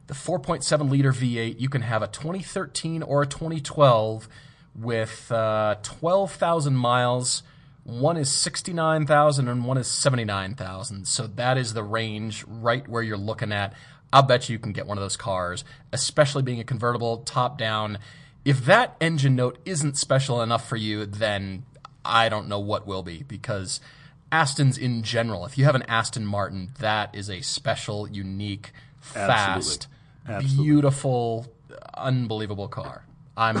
the 0.06 0.14
4.7 0.14 0.90
liter 0.90 1.12
V8. 1.12 1.60
You 1.60 1.68
can 1.68 1.82
have 1.82 2.02
a 2.02 2.08
2013 2.08 3.02
or 3.02 3.22
a 3.22 3.26
2012 3.26 4.28
with 4.74 5.30
uh, 5.32 5.76
12,000 5.82 6.74
miles. 6.74 7.42
One 7.84 8.16
is 8.16 8.30
69,000 8.30 9.48
and 9.48 9.64
one 9.64 9.78
is 9.78 9.86
79,000. 9.86 11.06
So 11.06 11.26
that 11.26 11.56
is 11.56 11.74
the 11.74 11.82
range 11.82 12.44
right 12.46 12.86
where 12.86 13.02
you're 13.02 13.16
looking 13.16 13.52
at. 13.52 13.74
I'll 14.12 14.22
bet 14.22 14.48
you 14.48 14.54
you 14.54 14.58
can 14.58 14.72
get 14.72 14.86
one 14.86 14.96
of 14.96 15.02
those 15.02 15.16
cars, 15.16 15.64
especially 15.92 16.42
being 16.42 16.60
a 16.60 16.64
convertible 16.64 17.18
top 17.18 17.58
down. 17.58 17.98
If 18.44 18.64
that 18.64 18.96
engine 19.00 19.36
note 19.36 19.58
isn't 19.64 19.98
special 19.98 20.40
enough 20.42 20.66
for 20.66 20.76
you, 20.76 21.04
then 21.04 21.64
I 22.04 22.28
don't 22.28 22.48
know 22.48 22.60
what 22.60 22.86
will 22.86 23.02
be 23.02 23.22
because 23.22 23.80
Astons 24.30 24.78
in 24.78 25.02
general, 25.02 25.46
if 25.46 25.56
you 25.56 25.64
have 25.64 25.74
an 25.74 25.82
Aston 25.82 26.26
Martin, 26.26 26.70
that 26.80 27.14
is 27.14 27.30
a 27.30 27.40
special, 27.40 28.08
unique, 28.08 28.72
fast, 29.00 29.86
Absolutely. 30.26 30.64
beautiful, 30.64 31.46
unbelievable 31.96 32.68
car. 32.68 33.04
I'm 33.36 33.58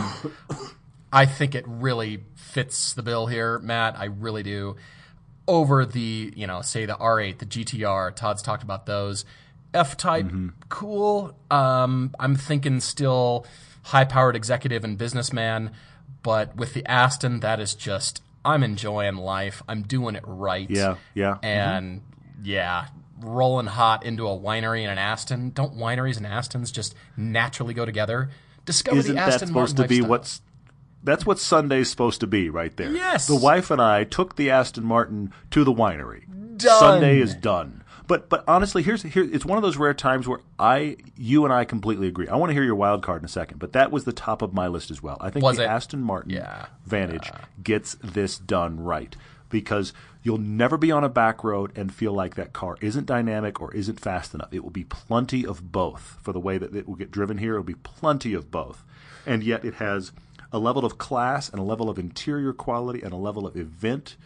I 1.12 1.24
think 1.26 1.54
it 1.54 1.64
really 1.66 2.24
fits 2.34 2.92
the 2.92 3.02
bill 3.02 3.26
here, 3.26 3.58
Matt. 3.60 3.98
I 3.98 4.06
really 4.06 4.42
do. 4.42 4.76
Over 5.46 5.86
the, 5.86 6.32
you 6.36 6.46
know, 6.46 6.60
say 6.60 6.84
the 6.84 6.94
R8, 6.94 7.38
the 7.38 7.46
GTR, 7.46 8.14
Todd's 8.14 8.42
talked 8.42 8.62
about 8.62 8.84
those. 8.84 9.24
F 9.72 9.96
type, 9.96 10.30
cool. 10.68 11.34
Um, 11.50 12.14
I'm 12.18 12.36
thinking 12.36 12.80
still 12.80 13.46
high 13.84 14.04
powered 14.04 14.36
executive 14.36 14.84
and 14.84 14.98
businessman, 14.98 15.72
but 16.22 16.56
with 16.56 16.74
the 16.74 16.84
Aston, 16.86 17.40
that 17.40 17.60
is 17.60 17.74
just, 17.74 18.22
I'm 18.48 18.62
enjoying 18.62 19.16
life. 19.16 19.62
I'm 19.68 19.82
doing 19.82 20.16
it 20.16 20.24
right. 20.26 20.68
yeah 20.70 20.96
yeah 21.14 21.34
mm-hmm. 21.34 21.44
And 21.44 22.02
yeah, 22.42 22.86
rolling 23.20 23.66
hot 23.66 24.04
into 24.04 24.26
a 24.26 24.38
winery 24.38 24.82
and 24.82 24.92
an 24.92 24.98
Aston. 24.98 25.50
Don't 25.50 25.76
wineries 25.76 26.16
and 26.16 26.26
Astons 26.26 26.72
just 26.72 26.94
naturally 27.16 27.74
go 27.74 27.84
together? 27.84 28.30
Discover 28.64 28.98
isn't 28.98 29.14
the 29.14 29.20
that 29.20 29.28
Aston 29.34 29.48
supposed 29.48 29.78
Martin 29.78 29.84
to 29.84 29.88
be 29.88 30.00
lifestyle. 30.00 30.10
what's 30.10 30.42
that's 31.04 31.26
what 31.26 31.38
Sunday's 31.38 31.88
supposed 31.90 32.20
to 32.20 32.26
be 32.26 32.50
right 32.50 32.76
there. 32.76 32.90
Yes. 32.90 33.26
The 33.26 33.36
wife 33.36 33.70
and 33.70 33.80
I 33.80 34.04
took 34.04 34.36
the 34.36 34.50
Aston 34.50 34.84
Martin 34.84 35.32
to 35.50 35.64
the 35.64 35.72
winery. 35.72 36.24
Done. 36.56 36.78
Sunday 36.78 37.20
is 37.20 37.34
done. 37.34 37.84
But 38.08 38.28
but 38.30 38.42
honestly, 38.48 38.82
here's 38.82 39.02
here 39.02 39.22
it's 39.22 39.44
one 39.44 39.58
of 39.58 39.62
those 39.62 39.76
rare 39.76 39.94
times 39.94 40.26
where 40.26 40.40
I 40.58 40.96
you 41.16 41.44
and 41.44 41.52
I 41.52 41.64
completely 41.64 42.08
agree. 42.08 42.26
I 42.26 42.36
want 42.36 42.50
to 42.50 42.54
hear 42.54 42.64
your 42.64 42.74
wild 42.74 43.02
card 43.02 43.20
in 43.20 43.26
a 43.26 43.28
second, 43.28 43.58
but 43.58 43.74
that 43.74 43.92
was 43.92 44.04
the 44.04 44.12
top 44.12 44.42
of 44.42 44.52
my 44.54 44.66
list 44.66 44.90
as 44.90 45.02
well. 45.02 45.18
I 45.20 45.28
think 45.30 45.44
Was 45.44 45.58
the 45.58 45.64
it? 45.64 45.66
Aston 45.66 46.00
Martin 46.02 46.30
Yeah. 46.32 46.66
Vantage 46.86 47.30
gets 47.62 47.96
this 48.02 48.38
done 48.38 48.82
right 48.82 49.14
because 49.50 49.92
you'll 50.22 50.38
never 50.38 50.76
be 50.78 50.90
on 50.90 51.04
a 51.04 51.08
back 51.08 51.44
road 51.44 51.70
and 51.76 51.94
feel 51.94 52.12
like 52.12 52.34
that 52.34 52.52
car 52.54 52.76
isn't 52.80 53.06
dynamic 53.06 53.60
or 53.60 53.74
isn't 53.74 54.00
fast 54.00 54.34
enough. 54.34 54.52
It 54.52 54.64
will 54.64 54.70
be 54.70 54.84
plenty 54.84 55.46
of 55.46 55.70
both 55.70 56.16
for 56.22 56.32
the 56.32 56.40
way 56.40 56.56
that 56.58 56.74
it 56.74 56.88
will 56.88 56.96
get 56.96 57.10
driven 57.10 57.36
here. 57.38 57.54
It 57.54 57.58
will 57.58 57.64
be 57.64 57.74
plenty 57.74 58.32
of 58.32 58.50
both, 58.50 58.84
and 59.26 59.42
yet 59.42 59.64
it 59.66 59.74
has 59.74 60.12
a 60.50 60.58
level 60.58 60.86
of 60.86 60.96
class 60.96 61.50
and 61.50 61.58
a 61.58 61.62
level 61.62 61.90
of 61.90 61.98
interior 61.98 62.54
quality 62.54 63.02
and 63.02 63.12
a 63.12 63.16
level 63.16 63.46
of 63.46 63.54
event 63.54 64.16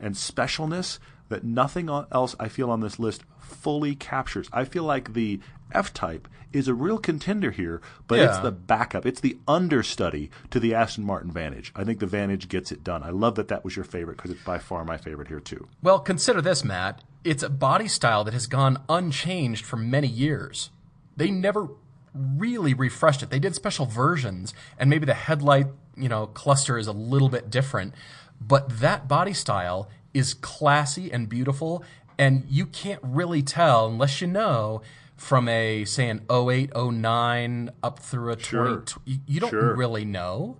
and 0.00 0.16
specialness 0.16 0.98
that 1.28 1.44
nothing 1.44 1.88
else 1.88 2.34
I 2.38 2.48
feel 2.48 2.70
on 2.70 2.80
this 2.80 2.98
list 2.98 3.22
fully 3.38 3.94
captures. 3.94 4.48
I 4.52 4.64
feel 4.64 4.84
like 4.84 5.14
the 5.14 5.40
F 5.72 5.92
Type 5.92 6.28
is 6.52 6.66
a 6.66 6.74
real 6.74 6.98
contender 6.98 7.50
here, 7.50 7.82
but 8.06 8.18
it's 8.18 8.38
the 8.38 8.50
backup. 8.50 9.04
It's 9.04 9.20
the 9.20 9.36
understudy 9.46 10.30
to 10.50 10.58
the 10.58 10.74
Aston 10.74 11.04
Martin 11.04 11.30
Vantage. 11.30 11.72
I 11.76 11.84
think 11.84 11.98
the 11.98 12.06
Vantage 12.06 12.48
gets 12.48 12.72
it 12.72 12.82
done. 12.82 13.02
I 13.02 13.10
love 13.10 13.34
that 13.34 13.48
that 13.48 13.64
was 13.64 13.76
your 13.76 13.84
favorite 13.84 14.16
because 14.16 14.30
it's 14.30 14.42
by 14.42 14.58
far 14.58 14.84
my 14.84 14.96
favorite 14.96 15.28
here 15.28 15.40
too. 15.40 15.68
Well, 15.82 15.98
consider 16.00 16.40
this, 16.40 16.64
Matt. 16.64 17.04
It's 17.24 17.42
a 17.42 17.50
body 17.50 17.88
style 17.88 18.24
that 18.24 18.32
has 18.32 18.46
gone 18.46 18.82
unchanged 18.88 19.66
for 19.66 19.76
many 19.76 20.08
years. 20.08 20.70
They 21.16 21.30
never 21.30 21.68
really 22.14 22.72
refreshed 22.72 23.22
it. 23.22 23.28
They 23.28 23.38
did 23.38 23.54
special 23.54 23.84
versions, 23.84 24.54
and 24.78 24.88
maybe 24.88 25.04
the 25.04 25.14
headlight, 25.14 25.66
you 25.96 26.08
know, 26.08 26.28
cluster 26.28 26.78
is 26.78 26.86
a 26.86 26.92
little 26.92 27.28
bit 27.28 27.50
different, 27.50 27.94
but 28.40 28.80
that 28.80 29.06
body 29.06 29.34
style 29.34 29.90
is 30.14 30.34
classy 30.34 31.10
and 31.12 31.28
beautiful, 31.28 31.84
and 32.18 32.44
you 32.48 32.66
can't 32.66 33.00
really 33.02 33.42
tell 33.42 33.86
unless 33.88 34.20
you 34.20 34.26
know 34.26 34.82
from 35.16 35.48
a 35.48 35.84
say 35.84 36.08
an 36.08 36.24
08, 36.30 36.70
09 36.74 37.70
up 37.82 37.98
through 37.98 38.32
a 38.32 38.38
Sure. 38.38 38.76
20 38.80 38.94
you, 39.04 39.18
you 39.26 39.40
don't 39.40 39.50
Sure. 39.50 39.74
really 39.74 40.04
know. 40.04 40.56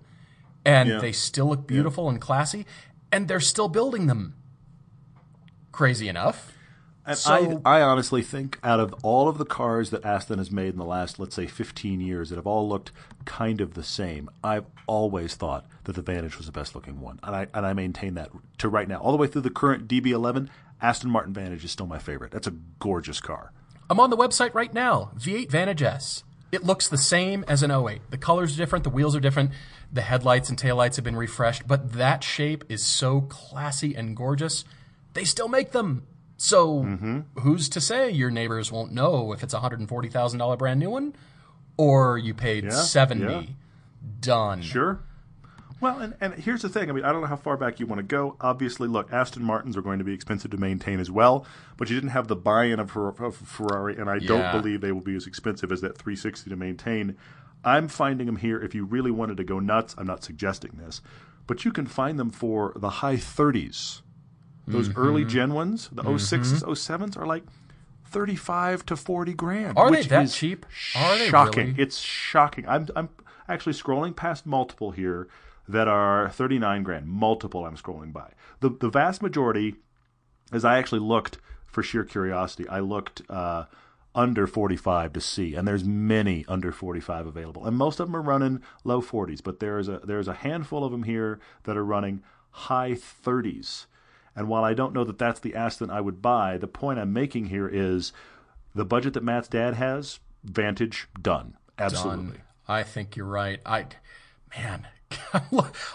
And 0.65 0.89
Yeah. 0.89 0.97
they 0.99 1.11
still 1.13 1.47
look 1.47 1.65
beautiful 1.65 2.09
and 2.09 2.19
classy, 2.19 2.65
and 3.11 3.27
they're 3.27 3.39
still 3.39 3.69
building 3.69 4.07
them. 4.07 4.35
Crazy 5.71 6.09
enough. 6.09 6.53
And 7.09 7.17
So- 7.17 7.61
I, 7.65 7.79
I 7.79 7.81
honestly 7.81 8.21
think 8.21 8.59
out 8.63 8.79
of 8.79 8.93
all 9.03 9.27
of 9.27 9.37
the 9.39 9.45
cars 9.45 9.89
that 9.89 10.05
Aston 10.05 10.37
has 10.37 10.51
made 10.51 10.73
in 10.73 10.77
the 10.77 10.85
last, 10.85 11.17
let's 11.19 11.35
say, 11.35 11.47
15 11.47 11.99
years 11.99 12.29
that 12.29 12.35
have 12.35 12.45
all 12.45 12.69
looked 12.69 12.91
kind 13.25 13.59
of 13.61 13.73
the 13.73 13.83
same, 13.83 14.29
I've 14.43 14.65
always 14.85 15.33
thought 15.33 15.65
that 15.85 15.95
the 15.95 16.03
Vantage 16.03 16.37
was 16.37 16.45
the 16.45 16.51
best 16.51 16.75
looking 16.75 17.01
one. 17.01 17.19
And 17.23 17.35
I, 17.35 17.47
and 17.53 17.65
I 17.65 17.73
maintain 17.73 18.13
that 18.13 18.29
to 18.59 18.69
right 18.69 18.87
now. 18.87 18.97
All 18.97 19.11
the 19.11 19.17
way 19.17 19.25
through 19.27 19.41
the 19.41 19.49
current 19.49 19.87
DB11, 19.87 20.49
Aston 20.81 21.09
Martin 21.09 21.33
Vantage 21.33 21.65
is 21.65 21.71
still 21.71 21.87
my 21.87 21.97
favorite. 21.99 22.31
That's 22.31 22.47
a 22.47 22.53
gorgeous 22.79 23.19
car. 23.19 23.51
I'm 23.89 23.99
on 23.99 24.11
the 24.11 24.17
website 24.17 24.53
right 24.53 24.71
now. 24.71 25.11
V8 25.17 25.49
Vantage 25.49 25.81
S. 25.81 26.23
It 26.51 26.63
looks 26.63 26.87
the 26.87 26.97
same 26.97 27.43
as 27.47 27.63
an 27.63 27.71
08. 27.71 28.01
The 28.11 28.17
colors 28.19 28.53
are 28.53 28.57
different, 28.57 28.83
the 28.83 28.89
wheels 28.91 29.15
are 29.15 29.19
different, 29.19 29.51
the 29.91 30.01
headlights 30.01 30.49
and 30.49 30.59
taillights 30.59 30.95
have 30.95 31.05
been 31.05 31.15
refreshed, 31.15 31.67
but 31.67 31.93
that 31.93 32.23
shape 32.23 32.63
is 32.69 32.83
so 32.83 33.21
classy 33.21 33.95
and 33.95 34.15
gorgeous. 34.15 34.63
They 35.13 35.23
still 35.25 35.47
make 35.47 35.71
them. 35.71 36.05
So 36.41 36.83
Mm-hmm. 36.83 37.19
who's 37.41 37.67
to 37.69 37.81
say 37.81 38.09
your 38.09 38.31
neighbors 38.31 38.71
won't 38.71 38.93
know 38.93 39.33
if 39.33 39.43
it's 39.43 39.53
a 39.53 39.59
$140,000 39.59 40.57
brand 40.57 40.79
new 40.79 40.89
one 40.89 41.13
or 41.75 42.17
you 42.17 42.33
paid 42.33 42.71
70 42.71 43.21
yeah. 43.25 43.41
done. 44.21 44.61
Sure. 44.61 45.01
Well, 45.81 45.99
and, 45.99 46.13
and 46.21 46.33
here's 46.35 46.61
the 46.61 46.69
thing. 46.69 46.89
I 46.89 46.93
mean, 46.93 47.03
I 47.03 47.11
don't 47.11 47.19
know 47.21 47.27
how 47.27 47.35
far 47.35 47.55
back 47.57 47.79
you 47.81 47.87
want 47.87 47.99
to 47.99 48.03
go. 48.03 48.37
Obviously, 48.41 48.87
look, 48.87 49.11
Aston 49.13 49.43
Martins 49.43 49.75
are 49.77 49.81
going 49.81 49.99
to 49.99 50.05
be 50.05 50.13
expensive 50.13 50.51
to 50.51 50.57
maintain 50.57 50.99
as 51.01 51.11
well, 51.11 51.45
but 51.77 51.89
you 51.89 51.95
didn't 51.95 52.11
have 52.11 52.27
the 52.29 52.35
buy-in 52.37 52.79
of, 52.79 52.95
of 52.97 53.35
Ferrari, 53.35 53.97
and 53.97 54.09
I 54.09 54.15
Yeah. 54.15 54.27
don't 54.27 54.61
believe 54.61 54.79
they 54.81 54.91
will 54.93 54.99
be 55.01 55.15
as 55.15 55.27
expensive 55.27 55.71
as 55.73 55.81
that 55.81 55.97
360 55.97 56.49
to 56.49 56.55
maintain. 56.55 57.15
I'm 57.65 57.87
finding 57.89 58.27
them 58.27 58.37
here. 58.37 58.59
If 58.61 58.73
you 58.75 58.83
really 58.85 59.11
wanted 59.11 59.35
to 59.37 59.43
go 59.45 59.59
nuts, 59.59 59.93
I'm 59.97 60.07
not 60.07 60.23
suggesting 60.23 60.71
this, 60.77 61.01
but 61.47 61.63
you 61.65 61.71
can 61.71 61.85
find 61.85 62.17
them 62.19 62.29
for 62.29 62.73
the 62.75 62.89
high 62.89 63.15
30s. 63.17 64.01
Those 64.69 64.89
Mm-hmm. 64.89 64.99
early 65.01 65.25
Gen 65.25 65.53
ones, 65.53 65.89
the 65.91 66.03
06s, 66.03 66.63
07s, 66.63 67.17
are 67.17 67.25
like 67.25 67.43
35 68.05 68.85
to 68.87 68.95
40 68.95 69.33
grand. 69.33 69.77
Are 69.77 69.91
they 69.91 69.97
which 69.97 70.07
that 70.07 70.23
is 70.23 70.35
cheap? 70.35 70.65
Are 70.95 71.17
they 71.17 71.27
shocking. 71.29 71.67
really? 71.71 71.81
It's 71.81 71.99
shocking. 71.99 72.67
I'm 72.67 72.87
I'm 72.95 73.09
actually 73.47 73.73
scrolling 73.73 74.15
past 74.15 74.45
multiple 74.45 74.91
here 74.91 75.27
that 75.67 75.87
are 75.87 76.29
39 76.29 76.83
grand. 76.83 77.07
Multiple 77.07 77.65
I'm 77.65 77.75
scrolling 77.77 78.13
by. 78.13 78.31
The 78.61 78.69
the 78.69 78.89
vast 78.89 79.21
majority 79.21 79.75
as 80.51 80.65
I 80.65 80.77
actually 80.79 81.01
looked 81.01 81.37
for 81.67 81.83
sheer 81.83 82.03
curiosity, 82.03 82.67
I 82.67 82.79
looked 82.79 83.21
uh, 83.29 83.65
under 84.15 84.47
45 84.47 85.13
to 85.13 85.21
see, 85.21 85.53
and 85.53 85.67
there's 85.67 85.83
many 85.83 86.43
under 86.47 86.71
45 86.71 87.27
available, 87.27 87.65
and 87.67 87.77
most 87.77 87.99
of 87.99 88.07
them 88.07 88.15
are 88.15 88.21
running 88.23 88.63
low 88.83 89.01
40s. 89.03 89.43
But 89.43 89.59
there's 89.59 89.87
a 89.87 89.99
there's 90.03 90.27
a 90.27 90.33
handful 90.33 90.83
of 90.83 90.91
them 90.91 91.03
here 91.03 91.39
that 91.63 91.77
are 91.77 91.85
running 91.85 92.23
high 92.51 92.93
30s. 92.93 93.85
And 94.35 94.47
while 94.47 94.63
I 94.63 94.73
don't 94.73 94.93
know 94.93 95.03
that 95.03 95.17
that's 95.17 95.39
the 95.39 95.55
Aston 95.55 95.89
I 95.89 96.01
would 96.01 96.21
buy, 96.21 96.57
the 96.57 96.67
point 96.67 96.99
I'm 96.99 97.13
making 97.13 97.47
here 97.47 97.67
is 97.67 98.13
the 98.75 98.85
budget 98.85 99.13
that 99.13 99.23
Matt's 99.23 99.47
dad 99.47 99.73
has, 99.75 100.19
Vantage 100.43 101.07
done, 101.21 101.57
absolutely. 101.77 102.37
Done. 102.37 102.41
I 102.67 102.83
think 102.83 103.15
you're 103.15 103.25
right. 103.25 103.59
I, 103.65 103.87
man, 104.55 104.87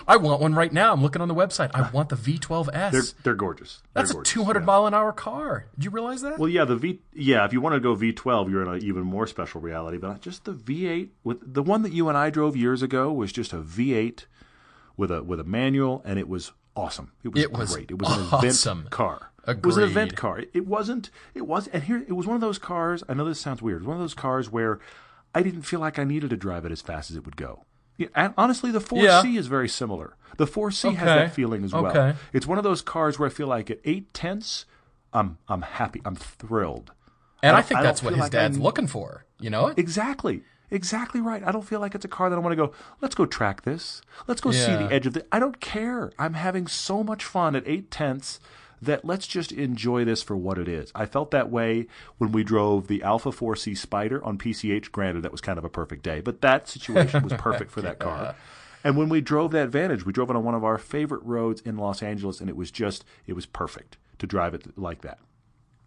I 0.09 0.17
want 0.17 0.41
one 0.41 0.55
right 0.55 0.73
now. 0.73 0.93
I'm 0.93 1.03
looking 1.03 1.23
on 1.23 1.29
the 1.29 1.35
website. 1.35 1.71
I 1.73 1.89
want 1.91 2.09
the 2.09 2.17
V12S. 2.17 2.91
They're 2.91 3.03
they're 3.23 3.35
gorgeous. 3.35 3.83
They're 3.93 4.03
That's 4.03 4.15
a 4.15 4.23
200 4.23 4.61
yeah. 4.61 4.65
mile 4.65 4.87
an 4.87 4.95
hour 4.95 5.13
car. 5.13 5.67
Did 5.77 5.85
you 5.85 5.91
realize 5.91 6.23
that? 6.23 6.39
Well, 6.39 6.49
yeah, 6.49 6.65
the 6.65 6.77
V. 6.77 7.01
Yeah, 7.13 7.45
if 7.45 7.53
you 7.53 7.61
want 7.61 7.75
to 7.75 7.81
go 7.81 7.95
V12, 7.95 8.51
you're 8.51 8.63
in 8.63 8.69
an 8.69 8.83
even 8.83 9.03
more 9.03 9.27
special 9.27 9.61
reality. 9.61 9.99
But 9.99 10.21
just 10.21 10.45
the 10.45 10.53
V8 10.53 11.11
with 11.23 11.55
the 11.55 11.63
one 11.63 11.83
that 11.83 11.93
you 11.93 12.09
and 12.09 12.19
I 12.19 12.31
drove 12.31 12.57
years 12.57 12.83
ago 12.83 13.13
was 13.13 13.33
just 13.33 13.53
a 13.53 13.59
V8 13.59 14.25
with 14.97 15.11
a 15.11 15.23
with 15.23 15.41
a 15.41 15.45
manual, 15.45 16.03
and 16.05 16.19
it 16.19 16.29
was 16.29 16.53
awesome. 16.77 17.13
It 17.23 17.29
was, 17.35 17.43
It 17.43 17.53
was 17.53 17.75
great. 17.75 17.91
It 17.91 17.99
was 17.99 18.11
an 18.17 18.27
awesome. 18.33 18.79
event 18.79 18.91
car. 18.91 19.31
It 19.47 19.65
was 19.65 19.77
an 19.77 19.83
event 19.85 20.17
car. 20.17 20.39
It, 20.39 20.51
it 20.55 20.67
wasn't. 20.67 21.11
It 21.35 21.43
was. 21.47 21.69
And 21.69 21.83
here, 21.85 21.99
it 22.09 22.13
was 22.13 22.27
one 22.27 22.35
of 22.35 22.41
those 22.41 22.59
cars. 22.59 23.03
I 23.09 23.15
know 23.15 23.25
this 23.27 23.41
sounds 23.41 23.61
weird. 23.61 23.85
One 23.87 23.97
of 23.97 24.01
those 24.03 24.15
cars 24.15 24.51
where 24.51 24.81
I 25.35 25.43
didn't 25.43 25.63
feel 25.63 25.81
like 25.81 25.99
I 25.99 26.05
needed 26.05 26.31
to 26.31 26.37
drive 26.37 26.65
it 26.65 26.73
as 26.73 26.81
fast 26.81 27.11
as 27.11 27.17
it 27.17 27.25
would 27.27 27.37
go. 27.37 27.65
And 28.15 28.35
honestly, 28.37 28.71
the 28.73 28.81
4C 28.81 29.37
is 29.39 29.47
very 29.47 29.69
similar. 29.69 30.17
The 30.37 30.47
4C 30.47 30.95
has 30.97 31.07
that 31.07 31.35
feeling 31.35 31.63
as 31.63 31.73
well. 31.73 31.87
Okay. 31.87 32.15
It's 32.33 32.47
one 32.47 32.59
of 32.59 32.65
those 32.65 32.83
cars 32.83 33.19
where 33.19 33.29
I 33.29 33.33
feel 33.33 33.47
like 33.47 33.71
at 33.71 33.79
eight 33.85 34.13
tenths, 34.15 34.65
I'm 35.13 35.39
I'm 35.47 35.63
happy. 35.63 36.01
I'm 36.05 36.17
thrilled. 36.17 36.93
and 37.43 37.55
I, 37.55 37.61
don't- 37.61 37.69
think 37.69 37.81
I 37.81 37.83
that's 37.85 38.03
what 38.03 38.15
his 38.15 38.21
like 38.21 38.33
dad's 38.33 38.57
I'm- 38.57 38.65
looking 38.65 38.87
for. 38.89 39.27
You 39.39 39.51
know 39.51 39.67
it? 39.69 39.79
Exactly. 39.79 40.43
Exactly 40.75 41.21
right. 41.21 41.43
I 41.45 41.53
don't 41.53 41.63
feel 41.63 41.79
like 41.81 41.95
it's 41.95 42.05
a 42.05 42.09
car 42.09 42.29
that 42.29 42.37
I 42.37 42.41
want 42.41 42.53
to 42.53 42.57
go, 42.57 42.73
let's 43.01 43.15
go 43.15 43.27
track 43.27 43.63
this. 43.63 44.03
Let's 44.27 44.41
go 44.41 44.51
see 44.51 44.73
the 44.73 44.93
edge 44.93 45.07
of 45.07 45.13
the 45.13 45.25
I 45.31 45.39
don't 45.39 45.61
care. 45.61 46.11
I'm 46.19 46.35
having 46.35 46.67
so 46.67 47.05
much 47.05 47.25
fun 47.25 47.55
at 47.55 47.63
eight 47.67 47.91
tenths 47.91 48.41
that 48.83 49.05
let's 49.05 49.27
just 49.27 49.53
enjoy 49.53 50.05
this 50.05 50.23
for 50.23 50.37
what 50.37 50.59
it 50.59 50.67
is. 50.69 50.91
I 50.95 51.07
felt 51.07 51.31
that 51.31 51.49
way 51.51 51.87
when 52.19 52.33
we 52.33 52.43
drove 52.43 52.89
the 52.89 53.03
Alfa 53.03 53.31
4C 53.31 53.79
Spider 53.79 54.23
on 54.25 54.37
PCH. 54.37 54.91
Granted, 54.91 55.23
that 55.23 55.33
was 55.33 55.41
kind 55.41 55.59
of 55.59 55.65
a 55.65 55.71
perfect 55.71 56.03
day, 56.03 56.21
but 56.21 56.41
that 56.41 56.69
situation 56.69 57.23
was 57.23 57.33
perfect 57.35 57.71
for 57.71 57.81
that 57.81 57.99
car. 58.01 58.35
And 58.83 58.97
when 58.97 59.09
we 59.09 59.21
drove 59.21 59.53
that 59.53 59.71
Vantage, 59.71 60.05
we 60.05 60.13
drove 60.13 60.29
it 60.29 60.37
on 60.37 60.45
one 60.45 60.55
of 60.55 60.65
our 60.65 60.77
favorite 60.77 61.23
roads 61.23 61.63
in 61.63 61.79
Los 61.79 62.03
Angeles, 62.03 62.41
and 62.41 62.51
it 62.51 62.57
was 62.57 62.71
just, 62.71 63.05
it 63.27 63.33
was 63.33 63.47
perfect 63.47 63.97
to 64.19 64.27
drive 64.27 64.55
it 64.55 64.77
like 64.77 65.01
that. 65.01 65.19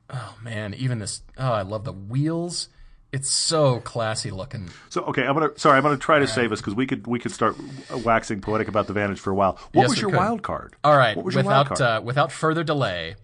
Oh, 0.09 0.35
man. 0.41 0.73
Even 0.73 0.99
this. 0.99 1.21
Oh, 1.37 1.51
I 1.51 1.61
love 1.61 1.83
the 1.83 1.93
wheels. 1.93 2.69
It's 3.11 3.29
so 3.29 3.79
classy 3.79 4.31
looking. 4.31 4.69
So 4.89 5.03
okay, 5.05 5.23
I'm 5.23 5.33
gonna 5.33 5.57
sorry, 5.57 5.77
I'm 5.77 5.83
gonna 5.83 5.97
try 5.97 6.19
to 6.19 6.27
save 6.27 6.51
us 6.51 6.59
because 6.59 6.75
we 6.75 6.85
could 6.85 7.07
we 7.07 7.19
could 7.19 7.31
start 7.31 7.55
waxing 8.03 8.41
poetic 8.41 8.67
about 8.67 8.87
the 8.87 8.93
Vantage 8.93 9.19
for 9.19 9.31
a 9.31 9.35
while. 9.35 9.53
What 9.71 9.83
Yes, 9.83 9.89
was 9.91 10.01
your 10.01 10.09
could. 10.11 10.17
wild 10.17 10.43
card? 10.43 10.75
All 10.83 10.97
right. 10.97 11.15
what 11.15 11.25
was 11.25 11.33
your 11.35 11.43
wild 11.45 11.69
without 11.69 11.97
uh, 11.99 12.01
without 12.03 12.31
further 12.33 12.63
delay, 12.65 13.15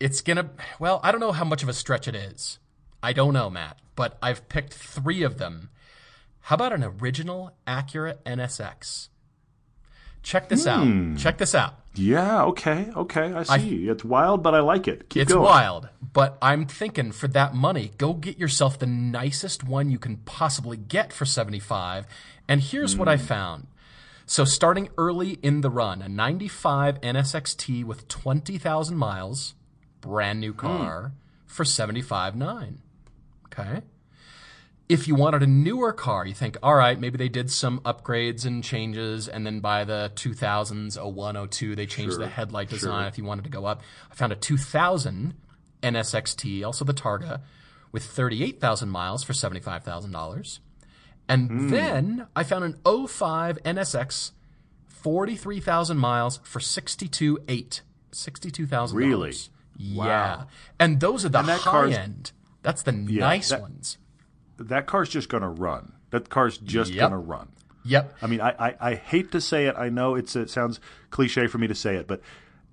it's 0.00 0.20
gonna. 0.22 0.50
Well, 0.78 1.00
I 1.02 1.12
don't 1.12 1.20
know 1.20 1.32
how 1.32 1.44
much 1.44 1.62
of 1.62 1.68
a 1.68 1.72
stretch 1.74 2.08
it 2.08 2.14
is. 2.14 2.58
I 3.02 3.12
don't 3.12 3.34
know, 3.34 3.50
Matt, 3.50 3.78
but 3.96 4.16
I've 4.22 4.48
picked 4.48 4.72
three 4.72 5.22
of 5.22 5.38
them. 5.38 5.68
How 6.46 6.54
about 6.54 6.72
an 6.72 6.82
original 6.84 7.54
Acura 7.66 8.16
NSX? 8.24 9.08
Check 10.22 10.48
this 10.48 10.64
Hmm. 10.64 11.12
out. 11.12 11.18
Check 11.18 11.38
this 11.38 11.54
out. 11.54 11.74
yeah, 11.94 12.44
okay, 12.44 12.90
okay, 12.96 13.32
I 13.34 13.42
see. 13.42 13.88
it's 13.88 14.04
wild, 14.04 14.42
but 14.42 14.54
I 14.54 14.60
like 14.60 14.86
it. 14.88 15.08
Keep 15.10 15.22
It's 15.22 15.32
going. 15.32 15.44
wild, 15.44 15.88
but 16.12 16.38
I'm 16.40 16.64
thinking 16.66 17.12
for 17.12 17.28
that 17.28 17.54
money, 17.54 17.92
go 17.98 18.14
get 18.14 18.38
yourself 18.38 18.78
the 18.78 18.86
nicest 18.86 19.62
one 19.64 19.90
you 19.90 19.98
can 19.98 20.16
possibly 20.18 20.76
get 20.76 21.12
for 21.12 21.24
75. 21.26 22.06
And 22.48 22.60
here's 22.60 22.96
what 22.96 23.08
I 23.08 23.16
Hmm. 23.16 23.24
found. 23.24 23.66
So 24.24 24.44
starting 24.44 24.88
early 24.96 25.32
in 25.42 25.60
the 25.60 25.68
run, 25.70 26.00
a 26.00 26.08
95 26.08 26.98
NSXT 27.02 27.84
with 27.84 28.08
20,000 28.08 28.96
miles, 28.96 29.54
brand 30.00 30.40
new 30.40 30.54
car 30.54 31.12
for 31.46 31.64
75.9. 31.64 32.78
Okay? 33.46 33.82
If 34.88 35.08
you 35.08 35.14
wanted 35.14 35.42
a 35.42 35.46
newer 35.46 35.92
car, 35.92 36.26
you 36.26 36.34
think, 36.34 36.56
all 36.62 36.74
right, 36.74 36.98
maybe 37.00 37.16
they 37.16 37.28
did 37.28 37.50
some 37.50 37.80
upgrades 37.80 38.44
and 38.44 38.62
changes, 38.62 39.26
and 39.28 39.46
then 39.46 39.60
by 39.60 39.84
the 39.84 40.12
2000s, 40.16 40.96
01, 40.98 41.48
02, 41.48 41.74
they 41.74 41.86
changed 41.86 42.18
the 42.18 42.26
headlight 42.28 42.68
design 42.68 43.06
if 43.06 43.16
you 43.16 43.24
wanted 43.24 43.44
to 43.44 43.50
go 43.50 43.64
up. 43.64 43.80
I 44.10 44.14
found 44.14 44.32
a 44.32 44.36
2000 44.36 45.34
NSXT, 45.82 46.64
also 46.64 46.84
the 46.84 46.92
Targa, 46.92 47.40
with 47.90 48.04
38,000 48.04 48.88
miles 48.90 49.22
for 49.22 49.32
$75,000. 49.32 50.58
And 51.28 51.48
Hmm. 51.50 51.68
then 51.68 52.26
I 52.36 52.42
found 52.44 52.64
an 52.64 52.76
05 52.84 53.58
NSX, 53.64 54.32
43,000 54.86 55.96
miles 55.98 56.38
for 56.42 56.60
62.8. 56.60 57.80
$62,000. 58.12 58.92
Really? 58.94 59.34
Yeah. 59.76 60.44
And 60.78 61.00
those 61.00 61.24
are 61.24 61.28
the 61.30 61.42
high 61.42 61.56
car's- 61.58 61.94
end. 61.94 62.32
That's 62.62 62.82
the 62.82 62.92
nice 62.92 63.48
that- 63.48 63.60
ones. 63.62 63.96
That 64.68 64.86
car's 64.86 65.08
just 65.08 65.28
gonna 65.28 65.50
run. 65.50 65.92
That 66.10 66.28
car's 66.28 66.58
just 66.58 66.92
Yep. 66.92 67.00
gonna 67.10 67.18
run. 67.18 67.48
Yep. 67.84 68.14
I 68.22 68.26
mean, 68.28 68.40
I, 68.40 68.50
I, 68.58 68.74
I 68.80 68.94
hate 68.94 69.32
to 69.32 69.40
say 69.40 69.66
it. 69.66 69.74
I 69.76 69.88
know 69.88 70.14
it's 70.14 70.36
it 70.36 70.50
sounds 70.50 70.78
cliche 71.10 71.46
for 71.48 71.58
me 71.58 71.66
to 71.66 71.74
say 71.74 71.96
it, 71.96 72.06
but 72.06 72.20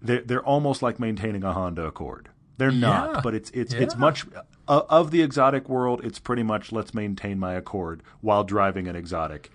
they're, 0.02 0.22
they're 0.22 0.44
almost 0.44 0.82
like 0.84 1.00
maintaining 1.00 1.44
a 1.44 1.52
Honda 1.54 1.86
Accord. 1.86 2.30
They're 2.58 2.72
not, 2.72 3.16
Yeah. 3.16 3.22
but 3.24 3.34
it's 3.34 3.50
it's 3.52 3.74
it's 3.74 3.96
much 3.96 4.26
uh, 4.68 4.82
of 4.90 5.12
the 5.12 5.22
exotic 5.22 5.68
world. 5.70 6.02
It's 6.04 6.20
pretty 6.20 6.44
much 6.44 6.72
let's 6.72 6.94
maintain 6.94 7.40
my 7.40 7.54
Accord 7.54 8.04
while 8.22 8.44
driving 8.44 8.88
an 8.88 8.96
exotic. 8.96 9.50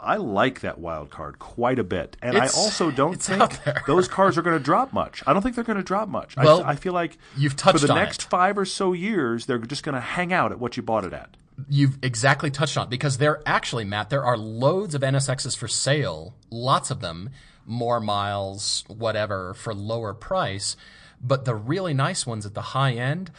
I 0.00 0.16
like 0.16 0.60
that 0.60 0.78
wild 0.78 1.10
card 1.10 1.38
quite 1.40 1.78
a 1.80 1.84
bit, 1.84 2.16
and 2.22 2.36
It's- 2.36 2.56
I 2.56 2.60
also 2.60 2.90
don't 2.92 3.20
think 3.20 3.58
those 3.86 4.06
cars 4.06 4.38
are 4.38 4.42
going 4.42 4.56
to 4.56 4.62
drop 4.62 4.92
much. 4.92 5.24
I 5.26 5.32
don't 5.32 5.42
think 5.42 5.54
they're 5.56 5.64
going 5.64 5.76
to 5.78 5.82
drop 5.82 6.08
much. 6.08 6.36
I- 6.38 6.44
Well, 6.44 6.62
I, 6.64 6.76
feel 6.76 6.92
like 6.92 7.18
you've 7.36 7.52
for 7.54 7.58
touched 7.58 7.82
the 7.84 7.90
on 7.92 7.98
next 7.98 8.22
it. 8.22 8.28
five 8.28 8.56
or 8.58 8.64
so 8.64 8.92
years, 8.92 9.46
they're 9.46 9.58
just 9.58 9.82
going 9.82 9.96
to 9.96 10.00
hang 10.00 10.32
out 10.32 10.52
at 10.52 10.60
what 10.60 10.76
you 10.76 10.84
bought 10.84 11.04
it 11.04 11.12
at. 11.12 11.36
You've 11.68 11.98
exactly 12.02 12.50
touched 12.50 12.76
on 12.76 12.88
because 12.88 13.18
there 13.18 13.42
actually, 13.44 13.84
Matt, 13.84 14.10
there 14.10 14.24
are 14.24 14.36
loads 14.36 14.94
of 14.94 15.02
NSXs 15.02 15.56
for 15.56 15.66
sale, 15.66 16.34
lots 16.50 16.90
of 16.90 17.00
them, 17.00 17.30
more 17.66 18.00
miles, 18.00 18.84
whatever, 18.86 19.54
for 19.54 19.74
lower 19.74 20.14
price. 20.14 20.76
But 21.20 21.44
the 21.44 21.54
really 21.54 21.94
nice 21.94 22.26
ones 22.26 22.46
at 22.46 22.54
the 22.54 22.62
high 22.62 22.92
end, 22.92 23.30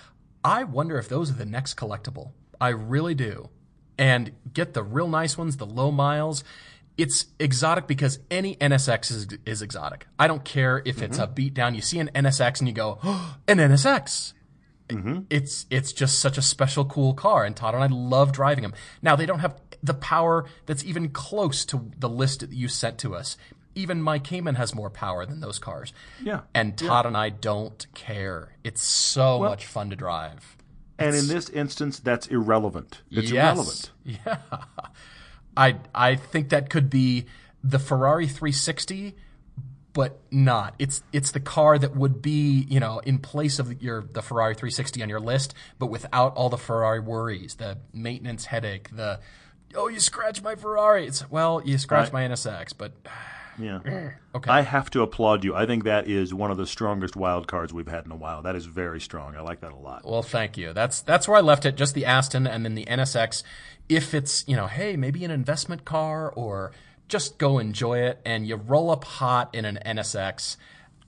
I 0.43 0.63
wonder 0.63 0.97
if 0.97 1.07
those 1.09 1.31
are 1.31 1.35
the 1.35 1.45
next 1.45 1.75
collectible. 1.75 2.31
I 2.59 2.69
really 2.69 3.15
do. 3.15 3.49
And 3.97 4.31
get 4.53 4.73
the 4.73 4.83
real 4.83 5.07
nice 5.07 5.37
ones, 5.37 5.57
the 5.57 5.65
low 5.65 5.91
miles. 5.91 6.43
It's 6.97 7.27
exotic 7.39 7.87
because 7.87 8.19
any 8.29 8.55
NSX 8.57 9.11
is, 9.11 9.27
is 9.45 9.61
exotic. 9.61 10.07
I 10.17 10.27
don't 10.27 10.43
care 10.43 10.81
if 10.85 11.01
it's 11.01 11.17
mm-hmm. 11.17 11.31
a 11.31 11.33
beat 11.33 11.53
down. 11.53 11.75
You 11.75 11.81
see 11.81 11.99
an 11.99 12.09
NSX 12.13 12.59
and 12.59 12.67
you 12.67 12.73
go, 12.73 12.99
oh, 13.03 13.37
an 13.47 13.57
NSX 13.57 14.33
Mm-hmm. 14.89 15.19
it's 15.29 15.67
it's 15.69 15.93
just 15.93 16.17
such 16.19 16.37
a 16.37 16.41
special 16.41 16.83
cool 16.83 17.13
car 17.13 17.45
and 17.45 17.55
Todd 17.55 17.75
and 17.75 17.83
I 17.83 17.87
love 17.87 18.31
driving 18.31 18.63
them. 18.63 18.73
Now 19.01 19.15
they 19.15 19.25
don't 19.25 19.39
have 19.39 19.55
the 19.83 19.93
power 19.93 20.45
that's 20.65 20.83
even 20.83 21.09
close 21.09 21.63
to 21.65 21.91
the 21.97 22.09
list 22.09 22.39
that 22.41 22.51
you 22.51 22.67
sent 22.67 22.97
to 22.99 23.15
us. 23.15 23.37
Even 23.75 24.01
my 24.01 24.19
Cayman 24.19 24.55
has 24.55 24.73
more 24.73 24.89
power 24.89 25.25
than 25.25 25.41
those 25.41 25.59
cars. 25.59 25.93
Yeah. 26.23 26.41
And 26.53 26.77
Todd 26.77 27.05
and 27.05 27.15
I 27.15 27.29
don't 27.29 27.85
care. 27.93 28.55
It's 28.63 28.81
so 28.81 29.39
much 29.39 29.65
fun 29.65 29.91
to 29.91 29.95
drive. 29.95 30.57
And 30.97 31.15
in 31.15 31.27
this 31.27 31.49
instance, 31.49 31.99
that's 31.99 32.27
irrelevant. 32.27 33.01
It's 33.09 33.31
yes. 33.31 33.53
irrelevant. 33.53 33.91
Yeah. 34.25 34.37
I 35.55 35.77
I 35.93 36.15
think 36.15 36.49
that 36.49 36.69
could 36.69 36.89
be 36.89 37.25
the 37.63 37.79
Ferrari 37.79 38.27
360 38.27 39.15
but 39.93 40.19
not. 40.31 40.75
It's 40.79 41.03
it's 41.11 41.31
the 41.31 41.39
car 41.39 41.77
that 41.77 41.95
would 41.95 42.21
be, 42.21 42.65
you 42.69 42.79
know, 42.79 42.99
in 42.99 43.17
place 43.19 43.59
of 43.59 43.81
your 43.81 44.03
the 44.03 44.21
Ferrari 44.21 44.55
360 44.55 45.01
on 45.01 45.09
your 45.09 45.19
list, 45.19 45.53
but 45.77 45.87
without 45.87 46.35
all 46.35 46.49
the 46.49 46.57
Ferrari 46.57 46.99
worries, 46.99 47.55
the 47.55 47.77
maintenance 47.93 48.45
headache, 48.45 48.95
the 48.95 49.19
oh, 49.75 49.87
you 49.87 49.99
scratched 49.99 50.43
my 50.43 50.55
Ferrari. 50.55 51.07
It's 51.07 51.29
well, 51.29 51.61
you 51.63 51.77
scratched 51.77 52.13
my 52.13 52.23
NSX, 52.23 52.73
but 52.77 52.93
Yeah. 53.59 53.79
okay. 54.35 54.49
I 54.49 54.61
have 54.61 54.89
to 54.91 55.01
applaud 55.01 55.43
you. 55.43 55.53
I 55.53 55.65
think 55.65 55.83
that 55.83 56.07
is 56.07 56.33
one 56.33 56.51
of 56.51 56.57
the 56.57 56.65
strongest 56.65 57.15
wild 57.15 57.47
cards 57.47 57.73
we've 57.73 57.87
had 57.87 58.05
in 58.05 58.11
a 58.11 58.15
while. 58.15 58.41
That 58.41 58.55
is 58.55 58.65
very 58.65 59.01
strong. 59.01 59.35
I 59.35 59.41
like 59.41 59.61
that 59.61 59.71
a 59.71 59.77
lot. 59.77 60.05
Well, 60.05 60.23
thank 60.23 60.57
you. 60.57 60.73
That's 60.73 61.01
that's 61.01 61.27
where 61.27 61.37
I 61.37 61.41
left 61.41 61.65
it. 61.65 61.75
Just 61.75 61.93
the 61.93 62.05
Aston 62.05 62.47
and 62.47 62.65
then 62.65 62.75
the 62.75 62.85
NSX. 62.85 63.43
If 63.87 64.13
it's 64.13 64.47
you 64.47 64.55
know, 64.55 64.67
hey, 64.67 64.95
maybe 64.95 65.23
an 65.25 65.31
investment 65.31 65.85
car 65.85 66.31
or 66.31 66.71
just 67.09 67.37
go 67.37 67.59
enjoy 67.59 67.99
it, 67.99 68.21
and 68.25 68.47
you 68.47 68.55
roll 68.55 68.89
up 68.91 69.03
hot 69.03 69.53
in 69.53 69.65
an 69.65 69.79
NSX. 69.85 70.55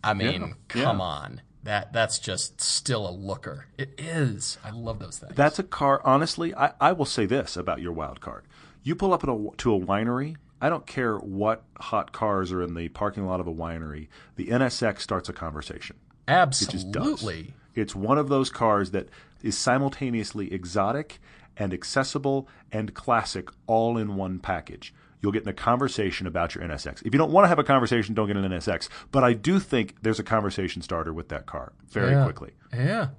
I 0.04 0.14
mean, 0.14 0.41
Yeah. 0.41 0.54
come 0.68 0.97
Yeah. 0.99 1.06
on. 1.06 1.41
That 1.64 1.93
that's 1.93 2.18
just 2.18 2.60
still 2.60 3.08
a 3.08 3.12
looker. 3.12 3.68
It 3.78 3.93
is. 3.99 4.58
I 4.64 4.72
love 4.72 4.97
those 4.97 5.20
things. 5.20 5.36
That's 5.36 5.60
a 5.60 5.64
car. 5.64 6.02
Honestly, 6.04 6.56
I, 6.56 6.74
I 6.82 6.91
will 6.91 7.06
say 7.06 7.28
this 7.28 7.56
about 7.56 7.82
your 7.82 7.91
wild 7.93 8.20
card: 8.20 8.45
you 8.82 8.95
pull 8.95 9.14
up 9.14 9.24
at 9.24 9.30
a, 9.30 9.49
to 9.58 9.76
a 9.76 9.80
winery. 9.80 10.38
I 10.60 10.70
don't 10.70 10.88
care 10.88 11.18
what 11.18 11.64
hot 11.80 12.12
cars 12.14 12.52
are 12.52 12.62
in 12.64 12.74
the 12.74 12.89
parking 12.89 13.26
lot 13.28 13.39
of 13.39 13.47
a 13.47 13.54
winery. 13.54 14.08
The 14.38 14.47
NSX 14.47 15.02
starts 15.02 15.30
a 15.30 15.34
conversation. 15.34 15.97
just 16.28 16.91
does. 16.91 17.12
Absolutely. 17.14 17.54
It's 17.76 17.95
one 17.95 18.18
of 18.18 18.28
those 18.30 18.49
cars 18.49 18.89
that 18.91 19.10
is 19.43 19.58
simultaneously 19.58 20.52
exotic 20.54 21.20
and 21.58 21.74
accessible 21.74 22.47
and 22.72 22.93
classic 22.93 23.49
all 23.68 23.97
in 23.97 24.16
one 24.16 24.39
package. 24.39 24.93
You'll 25.22 25.32
get 25.32 25.43
in 25.43 25.49
a 25.49 25.53
conversation 25.53 26.26
about 26.28 26.55
your 26.55 26.63
NSX. 26.63 27.05
If 27.05 27.13
you 27.13 27.17
don't 27.19 27.32
want 27.32 27.45
to 27.45 27.47
have 27.49 27.59
a 27.59 27.63
conversation, 27.63 28.15
don't 28.15 28.28
get 28.28 28.38
an 28.38 28.43
NSX. 28.43 28.89
But 29.11 29.24
I 29.24 29.34
do 29.34 29.59
think 29.59 29.95
there's 30.01 30.19
a 30.19 30.24
conversation 30.24 30.82
starter 30.82 31.13
with 31.13 31.30
that 31.30 31.45
car 31.45 31.74
very 31.89 32.13
Yeah. 32.13 32.24
quickly. 32.24 32.51
Yeah. 32.74 33.09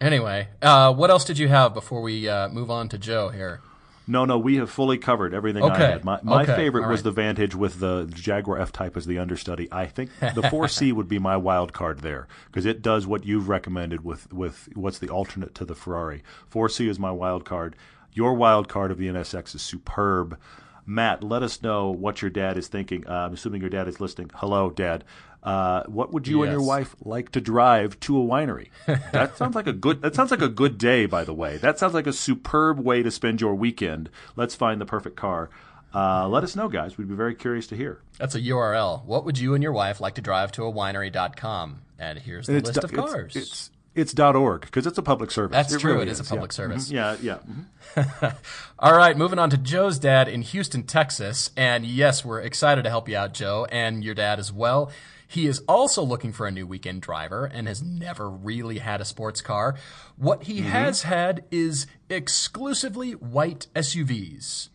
Anyway, 0.00 0.48
uh, 0.60 0.92
what 0.92 1.10
else 1.10 1.24
did 1.24 1.38
you 1.38 1.48
have 1.48 1.72
before 1.72 2.02
we 2.02 2.28
uh, 2.28 2.48
move 2.48 2.70
on 2.70 2.88
to 2.90 2.98
Joe 2.98 3.28
here? 3.30 3.60
No, 4.08 4.24
no, 4.24 4.38
we 4.38 4.56
have 4.56 4.70
fully 4.70 4.98
covered 4.98 5.34
everything 5.34 5.64
I 5.64 5.66
Okay. 5.66 5.86
had. 5.92 6.04
My, 6.04 6.20
my 6.22 6.42
Okay. 6.42 6.54
favorite 6.54 6.84
All 6.84 6.90
was 6.90 7.02
the 7.02 7.10
Vantage 7.10 7.54
with 7.56 7.80
the 7.80 8.08
Jaguar 8.14 8.58
F 8.58 8.70
Type 8.70 8.96
as 8.96 9.06
the 9.06 9.18
understudy. 9.18 9.66
I 9.72 9.86
think 9.86 10.10
the 10.20 10.42
4C 10.50 10.92
would 10.92 11.08
be 11.08 11.18
my 11.18 11.36
wild 11.36 11.72
card 11.72 12.00
there 12.00 12.28
because 12.46 12.66
it 12.66 12.82
does 12.82 13.06
what 13.06 13.24
you've 13.24 13.48
recommended 13.48 14.04
with, 14.04 14.32
with 14.32 14.68
what's 14.74 14.98
the 15.00 15.08
alternate 15.08 15.54
to 15.56 15.64
the 15.64 15.74
Ferrari. 15.74 16.22
4C 16.52 16.88
is 16.88 16.98
my 17.00 17.10
wild 17.10 17.44
card. 17.44 17.74
Your 18.12 18.34
wild 18.34 18.68
card 18.68 18.90
of 18.92 18.98
the 18.98 19.08
NSX 19.08 19.54
is 19.56 19.62
superb. 19.62 20.38
Matt, 20.86 21.22
let 21.24 21.42
us 21.42 21.62
know 21.62 21.90
what 21.90 22.22
your 22.22 22.30
dad 22.30 22.56
is 22.56 22.68
thinking. 22.68 23.06
Uh, 23.06 23.12
I'm 23.12 23.34
assuming 23.34 23.60
your 23.60 23.70
dad 23.70 23.88
is 23.88 24.00
listening. 24.00 24.30
Hello, 24.34 24.70
Dad. 24.70 25.04
Uh, 25.42 25.84
what 25.84 26.12
would 26.12 26.26
you 26.26 26.42
and 26.42 26.50
your 26.50 26.62
wife 26.62 26.96
like 27.00 27.30
to 27.32 27.40
drive 27.40 27.98
to 28.00 28.20
a 28.20 28.24
winery? 28.24 28.70
That 29.12 29.36
sounds 29.36 29.54
like 29.54 29.66
a 29.68 29.72
good. 29.72 30.02
That 30.02 30.14
sounds 30.14 30.30
like 30.32 30.42
a 30.42 30.48
good 30.48 30.76
day, 30.76 31.06
by 31.06 31.22
the 31.24 31.34
way. 31.34 31.56
That 31.58 31.78
sounds 31.78 31.94
like 31.94 32.06
a 32.06 32.12
superb 32.12 32.80
way 32.80 33.02
to 33.02 33.10
spend 33.10 33.40
your 33.40 33.54
weekend. 33.54 34.10
Let's 34.34 34.54
find 34.56 34.80
the 34.80 34.86
perfect 34.86 35.16
car. 35.16 35.50
Uh, 35.94 36.28
let 36.28 36.42
us 36.44 36.56
know, 36.56 36.68
guys. 36.68 36.98
We'd 36.98 37.08
be 37.08 37.14
very 37.14 37.34
curious 37.34 37.66
to 37.68 37.76
hear. 37.76 38.00
That's 38.18 38.34
a 38.34 38.40
URL. 38.40 39.04
What 39.04 39.24
would 39.24 39.38
you 39.38 39.54
and 39.54 39.62
your 39.62 39.72
wife 39.72 40.00
like 40.00 40.16
to 40.16 40.20
drive 40.20 40.52
to 40.52 40.64
a 40.64 40.72
winery.com? 40.72 41.82
And 41.98 42.18
here's 42.18 42.48
the 42.48 42.56
It's 42.56 42.68
list 42.68 42.84
of 42.84 42.92
cars. 42.92 43.36
It's, 43.36 43.46
it's 43.46 43.70
it's 43.96 44.18
.org 44.18 44.60
because 44.62 44.86
it's 44.86 44.98
a 44.98 45.02
public 45.02 45.30
service. 45.30 45.54
That's 45.54 45.72
It 45.72 45.80
true. 45.80 45.94
really 45.94 46.06
It 46.06 46.10
is 46.10 46.20
a 46.20 46.24
yeah. 46.24 46.28
public 46.30 46.52
service. 46.52 46.88
Mhm. 46.88 46.92
Yeah, 46.92 47.16
yeah. 47.20 47.38
mhm. 47.48 48.36
All 48.78 48.96
right, 48.96 49.16
moving 49.16 49.38
on 49.38 49.50
to 49.50 49.56
Joe's 49.56 49.98
dad 49.98 50.28
in 50.28 50.42
Houston, 50.42 50.82
Texas. 50.84 51.50
And 51.56 51.84
yes, 51.84 52.24
we're 52.24 52.40
excited 52.40 52.82
to 52.84 52.90
help 52.90 53.08
you 53.08 53.16
out, 53.16 53.32
Joe, 53.34 53.66
and 53.72 54.04
your 54.04 54.14
dad 54.14 54.38
as 54.38 54.52
well. 54.52 54.90
He 55.28 55.46
is 55.48 55.58
also 55.66 56.04
looking 56.04 56.32
for 56.32 56.46
a 56.46 56.52
new 56.52 56.66
weekend 56.68 57.02
driver 57.02 57.46
and 57.46 57.66
has 57.66 57.82
never 57.82 58.30
really 58.30 58.78
had 58.78 59.00
a 59.00 59.04
sports 59.04 59.40
car. 59.40 59.74
What 60.16 60.44
he 60.44 60.60
has 60.60 61.02
had 61.02 61.44
is 61.50 61.86
exclusively 62.08 63.12
white 63.12 63.66
SUVs. 63.74 64.68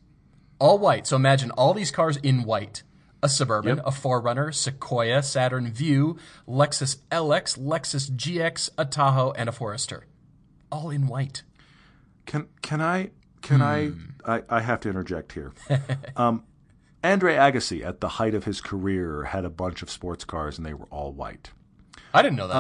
All 0.60 0.78
white. 0.78 1.08
So 1.08 1.16
imagine 1.16 1.52
all 1.52 1.74
these 1.74 1.92
cars 1.92 2.18
in 2.18 2.44
white. 2.44 2.84
A 3.24 3.30
Suburban, 3.30 3.80
a 3.80 3.92
4Runner, 3.92 4.54
Sequoia, 4.54 5.22
Saturn 5.22 5.72
Vue, 5.72 6.18
Lexus 6.48 6.98
LX, 7.12 7.58
Lexus 7.60 8.10
GX, 8.10 8.70
a 8.78 8.86
Tahoe, 8.86 9.32
and 9.34 9.48
a 9.48 9.52
Forester. 9.52 10.08
All 10.72 10.90
in 10.90 11.08
white. 11.08 11.44
Can 12.26 12.48
can 12.62 12.82
I 12.82 13.12
can 13.42 13.60
Hmm. 13.60 13.62
I, 14.26 14.38
I 14.38 14.44
I 14.50 14.60
have 14.62 14.80
to 14.82 14.90
interject 14.90 15.34
here. 15.34 15.52
um, 16.16 16.44
Andre 17.04 17.36
Agassi, 17.36 17.84
at 17.86 18.00
the 18.00 18.08
height 18.10 18.34
of 18.36 18.46
his 18.46 18.62
career, 18.62 19.24
had 19.26 19.44
a 19.46 19.50
bunch 19.50 19.82
of 19.82 19.90
sports 19.90 20.24
cars 20.24 20.58
and 20.58 20.66
they 20.66 20.74
were 20.74 20.86
all 20.92 21.12
white. 21.12 21.52
I 22.14 22.22
didn't 22.22 22.38
know 22.38 22.48
that. 22.48 22.56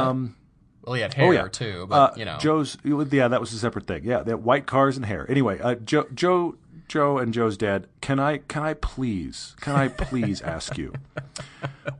well, 0.83 0.93
he 0.95 1.01
had 1.01 1.13
hair 1.13 1.27
oh 1.27 1.31
yeah, 1.31 1.47
too, 1.47 1.85
but 1.87 1.95
Uh, 1.95 2.13
you 2.17 2.25
know. 2.25 2.37
Joe's. 2.39 2.77
Yeah, 2.83 3.27
that 3.27 3.39
was 3.39 3.53
a 3.53 3.57
separate 3.57 3.85
thing. 3.87 4.03
Yeah, 4.03 4.23
they 4.23 4.31
had 4.31 4.43
white 4.43 4.65
cars 4.65 4.97
and 4.97 5.05
hair. 5.05 5.25
Anyway, 5.29 5.59
uh, 5.59 5.75
Joe, 5.75 6.05
Joe, 6.13 6.55
Joe, 6.91 7.17
and 7.17 7.33
Joe's 7.33 7.55
dad. 7.55 7.87
Can 8.01 8.19
I, 8.19 8.39
can 8.39 8.63
I 8.63 8.73
please, 8.73 9.55
can 9.61 9.77
I 9.77 9.87
please 9.87 10.41
ask 10.57 10.77
you, 10.77 10.91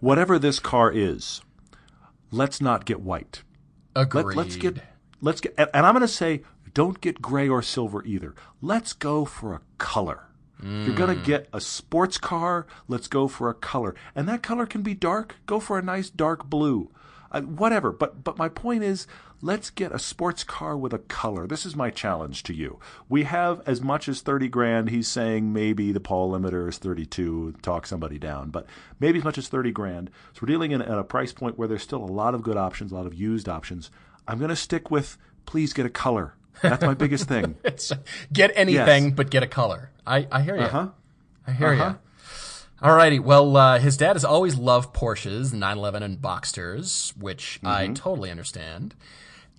whatever 0.02 0.38
this 0.38 0.60
car 0.60 0.92
is, 0.92 1.42
let's 2.30 2.60
not 2.60 2.84
get 2.84 3.00
white. 3.00 3.44
Agreed. 3.96 4.36
Let, 4.36 4.48
us 4.48 4.56
get, 4.58 4.80
let's 5.22 5.40
get, 5.40 5.54
and, 5.58 5.70
and 5.74 5.86
I'm 5.86 5.94
going 5.94 6.02
to 6.02 6.10
say, 6.10 6.42
don't 6.74 7.00
get 7.00 7.22
gray 7.22 7.48
or 7.48 7.62
silver 7.62 8.04
either. 8.04 8.36
Let's 8.62 8.92
go 8.92 9.24
for 9.24 9.54
a 9.54 9.62
color. 9.78 10.26
If 10.60 10.88
You're 10.88 10.96
going 10.96 11.16
to 11.16 11.22
mm. 11.22 11.26
get 11.26 11.48
a 11.54 11.62
sports 11.62 12.18
car. 12.18 12.68
Let's 12.90 13.08
go 13.08 13.30
for 13.30 13.50
a 13.50 13.54
color, 13.54 13.96
and 14.14 14.28
that 14.28 14.44
color 14.44 14.66
can 14.66 14.82
be 14.82 14.94
dark. 14.94 15.38
Go 15.46 15.62
for 15.62 15.80
a 15.80 15.82
nice 15.82 16.10
dark 16.10 16.50
blue, 16.50 16.92
uh, 17.32 17.42
whatever. 17.42 17.92
But 17.92 18.24
but 18.24 18.38
my 18.38 18.50
point 18.50 18.84
is, 18.84 19.08
let's 19.42 19.70
get 19.70 19.92
a 19.92 20.00
sports 20.00 20.44
car 20.44 20.78
with 20.78 20.94
a 20.94 21.00
color. 21.00 21.48
This 21.48 21.66
is 21.66 21.76
my 21.76 21.90
challenge 21.90 22.44
to 22.44 22.54
you. 22.54 22.80
We 23.10 23.24
have 23.24 23.62
as 23.66 23.82
much 23.82 24.08
as 24.10 24.22
thirty 24.22 24.48
grand. 24.48 24.90
He's 24.90 25.08
saying 25.08 25.52
maybe 25.54 25.92
the 25.92 26.00
Paul 26.00 26.32
limiter 26.32 26.68
is 26.70 26.78
thirty-two. 26.78 27.56
Talk 27.62 27.86
somebody 27.88 28.18
down, 28.20 28.50
but 28.50 28.66
maybe 29.00 29.20
as 29.20 29.24
much 29.24 29.38
as 29.38 29.48
thirty 29.48 29.72
grand. 29.72 30.10
So 30.34 30.40
we're 30.42 30.48
dealing 30.48 30.72
in, 30.72 30.82
at 30.82 30.98
a 30.98 31.04
price 31.04 31.32
point 31.34 31.58
where 31.58 31.68
there's 31.68 31.84
still 31.84 32.04
a 32.04 32.06
lot 32.12 32.36
of 32.36 32.42
good 32.44 32.58
options, 32.58 32.92
a 32.92 32.96
lot 32.96 33.06
of 33.08 33.14
used 33.14 33.48
options. 33.50 33.92
I'm 34.28 34.38
going 34.38 34.50
to 34.50 34.56
stick 34.56 34.92
with 34.92 35.18
please 35.46 35.74
get 35.74 35.86
a 35.86 35.90
color. 35.90 36.36
That's 36.62 36.84
my 36.86 36.94
biggest 36.94 37.28
thing. 37.28 37.56
Get 38.34 38.52
anything 38.56 39.04
Yes. 39.06 39.14
but 39.16 39.32
get 39.32 39.42
a 39.42 39.48
color. 39.48 39.90
I, 40.06 40.28
I 40.32 40.42
hear 40.44 40.56
you. 40.56 40.62
Uh-huh. 40.64 40.90
I 41.48 41.52
hear 41.54 41.74
you. 41.74 41.96
Alrighty. 42.82 43.20
Well, 43.20 43.56
uh, 43.58 43.80
his 43.80 43.96
dad 43.96 44.14
has 44.14 44.26
always 44.26 44.56
loved 44.56 44.94
Porsches, 44.94 45.54
911 45.54 46.02
and 46.04 46.18
Boxsters, 46.20 47.16
which 47.16 47.60
I 47.64 47.88
totally 47.90 48.32
understand. 48.32 48.96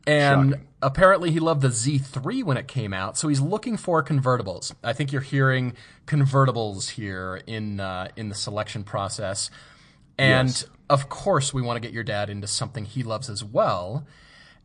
And 0.05 0.51
Shocking. 0.55 0.67
apparently 0.83 1.31
he 1.31 1.39
loved 1.39 1.61
the 1.63 1.69
Z3 1.69 2.43
when 2.43 2.57
it 2.57 2.67
came 2.67 2.93
out, 2.93 3.17
so 3.17 3.29
he's 3.29 3.41
looking 3.41 3.77
for 3.77 4.03
convertibles. 4.03 4.75
I 4.83 4.93
think 4.93 5.13
you're 5.13 5.21
hearing 5.23 5.75
convertibles 6.07 6.91
here 6.91 7.41
in 7.47 7.79
uh, 7.79 8.09
in 8.17 8.29
the 8.29 8.35
selection 8.35 8.83
process. 8.83 9.49
And 10.19 10.49
Yes. 10.49 10.65
of 10.91 11.09
course, 11.09 11.55
we 11.55 11.63
want 11.63 11.77
to 11.77 11.81
get 11.81 11.93
your 11.95 12.03
dad 12.03 12.29
into 12.31 12.49
something 12.49 12.85
he 12.85 13.05
loves 13.05 13.31
as 13.31 13.45
well. 13.45 14.05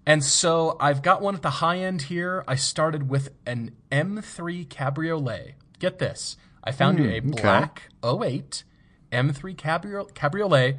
And 0.07 0.23
so 0.23 0.75
I've 0.79 1.03
got 1.03 1.21
one 1.21 1.35
at 1.35 1.43
the 1.43 1.49
high 1.51 1.77
end 1.77 2.03
here. 2.03 2.43
I 2.47 2.55
started 2.55 3.07
with 3.07 3.29
an 3.45 3.73
M3 3.91 4.67
Cabriolet. 4.67 5.53
Get 5.77 5.99
this. 5.99 6.35
I 6.63 6.71
found 6.71 6.99
you 6.99 7.09
a 7.09 7.19
black 7.19 7.89
08 8.03 8.63
M3 9.11 9.55
Cabriolet 10.13 10.77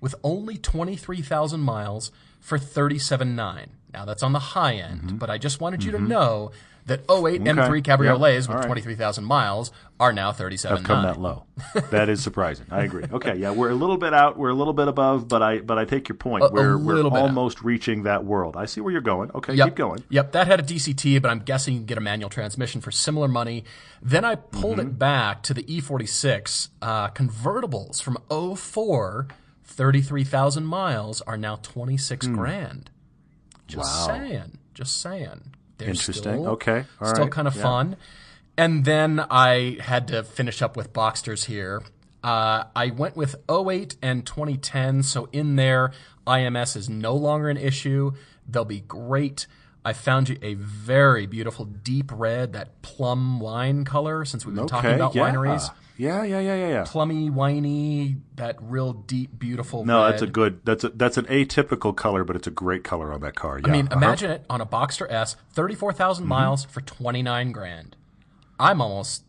with 0.00 0.14
only 0.22 0.56
23,000 0.56 1.60
miles 1.60 2.12
for 2.40 2.58
37.9. 2.58 3.66
Now 3.92 4.04
that's 4.04 4.22
on 4.22 4.32
the 4.32 4.38
high 4.38 4.74
end, 4.74 5.02
Mm-hmm. 5.02 5.16
but 5.16 5.30
I 5.30 5.38
just 5.38 5.60
wanted 5.60 5.82
you 5.84 5.92
to 5.92 5.98
know 5.98 6.50
that 6.86 7.00
08 7.10 7.42
M3 7.42 7.82
Cabriolets 7.82 8.42
Yep. 8.42 8.48
With 8.48 8.56
right. 8.58 8.66
23,000 8.66 9.24
miles 9.24 9.72
are 9.98 10.12
now 10.12 10.30
37.9. 10.30 10.84
come 10.84 11.02
that 11.02 11.20
low. 11.20 11.44
that 11.90 12.08
is 12.08 12.22
surprising. 12.22 12.66
I 12.70 12.84
agree. 12.84 13.04
Okay, 13.12 13.34
yeah, 13.36 13.50
we're 13.50 13.70
a 13.70 13.74
little 13.74 13.96
bit 13.96 14.14
out. 14.14 14.36
We're 14.38 14.50
a 14.50 14.54
little 14.54 14.72
bit 14.72 14.86
above, 14.88 15.26
but 15.26 15.42
I 15.42 15.58
but 15.60 15.78
I 15.78 15.84
take 15.84 16.08
your 16.08 16.16
point. 16.16 16.44
A- 16.44 16.46
a 16.46 16.52
we're 16.52 16.78
we're 16.78 16.94
little 16.94 17.10
bit 17.10 17.18
out. 17.18 17.22
almost 17.26 17.62
reaching 17.62 18.04
that 18.04 18.24
world. 18.24 18.56
I 18.56 18.66
see 18.66 18.80
where 18.80 18.92
you're 18.92 19.00
going. 19.00 19.30
Okay, 19.34 19.54
Yep. 19.54 19.66
keep 19.68 19.74
going. 19.76 20.04
Yep, 20.10 20.32
that 20.32 20.46
had 20.46 20.60
a 20.60 20.62
DCT, 20.62 21.20
but 21.20 21.30
I'm 21.30 21.40
guessing 21.40 21.74
you 21.74 21.80
can 21.80 21.86
get 21.86 21.98
a 21.98 22.02
manual 22.02 22.30
transmission 22.30 22.80
for 22.80 22.90
similar 22.90 23.26
money. 23.28 23.64
Then 24.02 24.24
I 24.24 24.34
pulled 24.36 24.78
Mm-hmm. 24.78 24.88
it 24.90 24.98
back 24.98 25.42
to 25.44 25.54
the 25.54 25.62
E46 25.64 26.68
uh, 26.82 27.08
convertibles 27.08 28.00
from 28.02 28.18
04, 28.30 29.26
33,000 29.64 30.64
miles 30.64 31.20
are 31.22 31.36
now 31.36 31.56
26 31.56 32.28
grand. 32.28 32.90
Just. 33.66 33.84
Wow. 34.08 34.14
saying. 34.14 34.58
Just 34.74 35.00
saying. 35.00 35.54
They're 35.78 35.88
Interesting. 35.88 36.22
Still, 36.22 36.46
Okay. 36.48 36.84
All 37.00 37.08
still 37.08 37.24
right. 37.24 37.32
kind 37.32 37.48
of 37.48 37.56
Yeah. 37.56 37.62
fun. 37.62 37.96
And 38.58 38.84
then 38.84 39.24
I 39.30 39.76
had 39.80 40.08
to 40.08 40.22
finish 40.22 40.62
up 40.62 40.76
with 40.76 40.92
Boxsters 40.92 41.44
here. 41.44 41.82
Uh, 42.24 42.64
I 42.74 42.90
went 42.90 43.16
with 43.16 43.36
08 43.48 43.96
and 44.02 44.24
2010. 44.26 45.02
So 45.02 45.28
in 45.32 45.56
there, 45.56 45.92
IMS 46.26 46.76
is 46.76 46.88
no 46.88 47.14
longer 47.14 47.48
an 47.50 47.58
issue. 47.58 48.12
They'll 48.48 48.64
be 48.64 48.80
great. 48.80 49.46
I 49.84 49.92
found 49.92 50.28
you 50.28 50.36
a 50.42 50.54
very 50.54 51.26
beautiful 51.26 51.64
deep 51.64 52.10
red, 52.12 52.54
that 52.54 52.82
plum 52.82 53.38
wine 53.38 53.84
color, 53.84 54.24
since 54.24 54.44
we've 54.44 54.54
been 54.56 54.66
talking 54.66 54.90
about 54.94 55.14
yeah. 55.14 55.30
wineries. 55.30 55.70
Yeah, 55.96 56.24
yeah, 56.24 56.40
yeah, 56.40 56.54
yeah, 56.54 56.68
yeah. 56.68 56.84
Plummy, 56.86 57.30
winey, 57.30 58.16
that 58.36 58.56
real 58.60 58.92
deep, 58.92 59.38
beautiful 59.38 59.84
No, 59.84 60.02
red. 60.02 60.12
that's 60.12 60.22
a 60.22 60.26
good. 60.26 60.60
That's 60.64 60.84
a 60.84 60.90
that's 60.90 61.16
an 61.16 61.24
atypical 61.26 61.96
color, 61.96 62.24
but 62.24 62.36
it's 62.36 62.46
a 62.46 62.50
great 62.50 62.84
color 62.84 63.12
on 63.12 63.20
that 63.20 63.34
car. 63.34 63.58
Yeah. 63.58 63.68
I 63.68 63.70
mean, 63.70 63.86
uh-huh. 63.86 63.96
imagine 63.96 64.30
it 64.30 64.44
on 64.50 64.60
a 64.60 64.66
Boxster 64.66 65.10
S, 65.10 65.36
34,000 65.52 66.26
miles 66.26 66.64
for 66.64 66.80
29 66.82 67.52
grand. 67.52 67.96
I'm 68.58 68.80
almost 68.80 69.24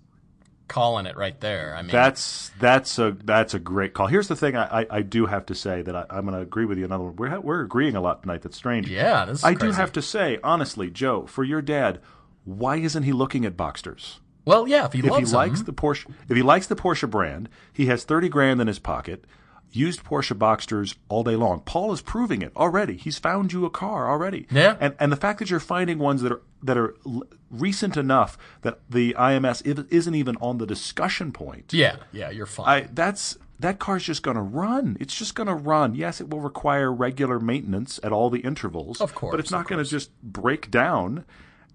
calling 0.67 1.05
it 1.05 1.15
right 1.15 1.39
there. 1.39 1.73
I 1.75 1.81
mean, 1.81 1.91
That's 1.91 2.51
that's 2.59 2.99
a 2.99 3.15
that's 3.23 3.53
a 3.53 3.59
great 3.59 3.93
call. 3.93 4.07
Here's 4.07 4.27
the 4.27 4.35
thing: 4.35 4.55
I, 4.55 4.81
I, 4.81 4.87
I 4.89 5.01
do 5.01 5.25
have 5.25 5.45
to 5.47 5.55
say 5.55 5.81
that 5.81 5.95
I, 5.95 6.05
I'm 6.09 6.25
going 6.25 6.35
to 6.35 6.41
agree 6.41 6.65
with 6.65 6.77
you. 6.77 6.85
Another 6.85 7.05
one. 7.05 7.15
We're 7.15 7.39
we're 7.39 7.61
agreeing 7.61 7.95
a 7.95 8.01
lot 8.01 8.21
tonight. 8.23 8.41
That's 8.41 8.57
strange. 8.57 8.89
yeah, 8.89 9.25
this 9.25 9.39
is 9.39 9.43
I 9.43 9.53
do 9.53 9.71
have 9.71 9.91
to 9.93 10.01
say 10.01 10.39
honestly, 10.43 10.89
Joe, 10.89 11.25
for 11.25 11.43
your 11.43 11.61
dad, 11.61 11.99
why 12.43 12.77
isn't 12.77 13.03
he 13.03 13.13
looking 13.13 13.45
at 13.45 13.55
Boxsters? 13.55 14.19
Well, 14.47 14.67
yeah, 14.67 14.85
if 14.85 14.93
he 14.93 14.99
If 14.99 15.05
he 15.05 15.25
likes 15.25 15.59
them, 15.59 15.65
the 15.65 15.73
Porsche, 15.73 16.09
if 16.29 16.35
he 16.35 16.41
likes 16.41 16.67
the 16.67 16.75
Porsche 16.75 17.09
brand, 17.09 17.49
he 17.73 17.85
has 17.87 18.03
thirty 18.03 18.29
grand 18.29 18.61
in 18.61 18.67
his 18.67 18.79
pocket. 18.79 19.25
Used 19.73 20.05
Porsche 20.05 20.35
Boxsters 20.35 20.95
all 21.09 21.23
day 21.25 21.35
long. 21.35 21.59
Paul 21.59 21.91
is 21.91 22.01
proving 22.01 22.41
it 22.41 22.53
already. 22.55 22.95
He's 22.95 23.19
found 23.19 23.51
you 23.51 23.65
a 23.65 23.69
car 23.69 24.09
already. 24.09 24.47
Yeah. 24.49 24.77
And 24.79 24.95
and 24.99 25.11
the 25.11 25.17
fact 25.17 25.39
that 25.39 25.49
you're 25.49 25.59
finding 25.59 25.99
ones 25.99 26.21
that 26.21 26.31
are 26.31 26.41
that 26.63 26.77
are 26.77 26.95
l- 27.05 27.23
recent 27.51 27.97
enough 27.97 28.37
that 28.61 28.79
the 28.89 29.13
IMS 29.19 29.61
isn't 29.91 30.15
even 30.15 30.37
on 30.37 30.57
the 30.57 30.65
discussion 30.65 31.33
point. 31.33 31.73
yeah, 31.73 31.97
yeah, 32.13 32.29
you're 32.29 32.45
fine. 32.45 32.67
I 32.83 32.87
that's 32.93 33.37
that 33.59 33.77
car's 33.77 34.03
just 34.03 34.23
going 34.23 34.37
to 34.37 34.41
run. 34.41 34.95
It's 35.01 35.15
just 35.15 35.35
going 35.35 35.47
to 35.47 35.53
run. 35.55 35.95
Yes, 35.95 36.21
it 36.21 36.29
will 36.29 36.41
require 36.41 36.93
regular 36.93 37.39
maintenance 37.39 37.99
at 38.03 38.13
all 38.13 38.29
the 38.29 38.39
intervals. 38.41 39.01
Of 39.01 39.13
course, 39.15 39.31
but 39.31 39.39
it's 39.41 39.51
not 39.51 39.67
going 39.67 39.83
to 39.83 39.89
just 39.89 40.09
break 40.23 40.71
down. 40.71 41.25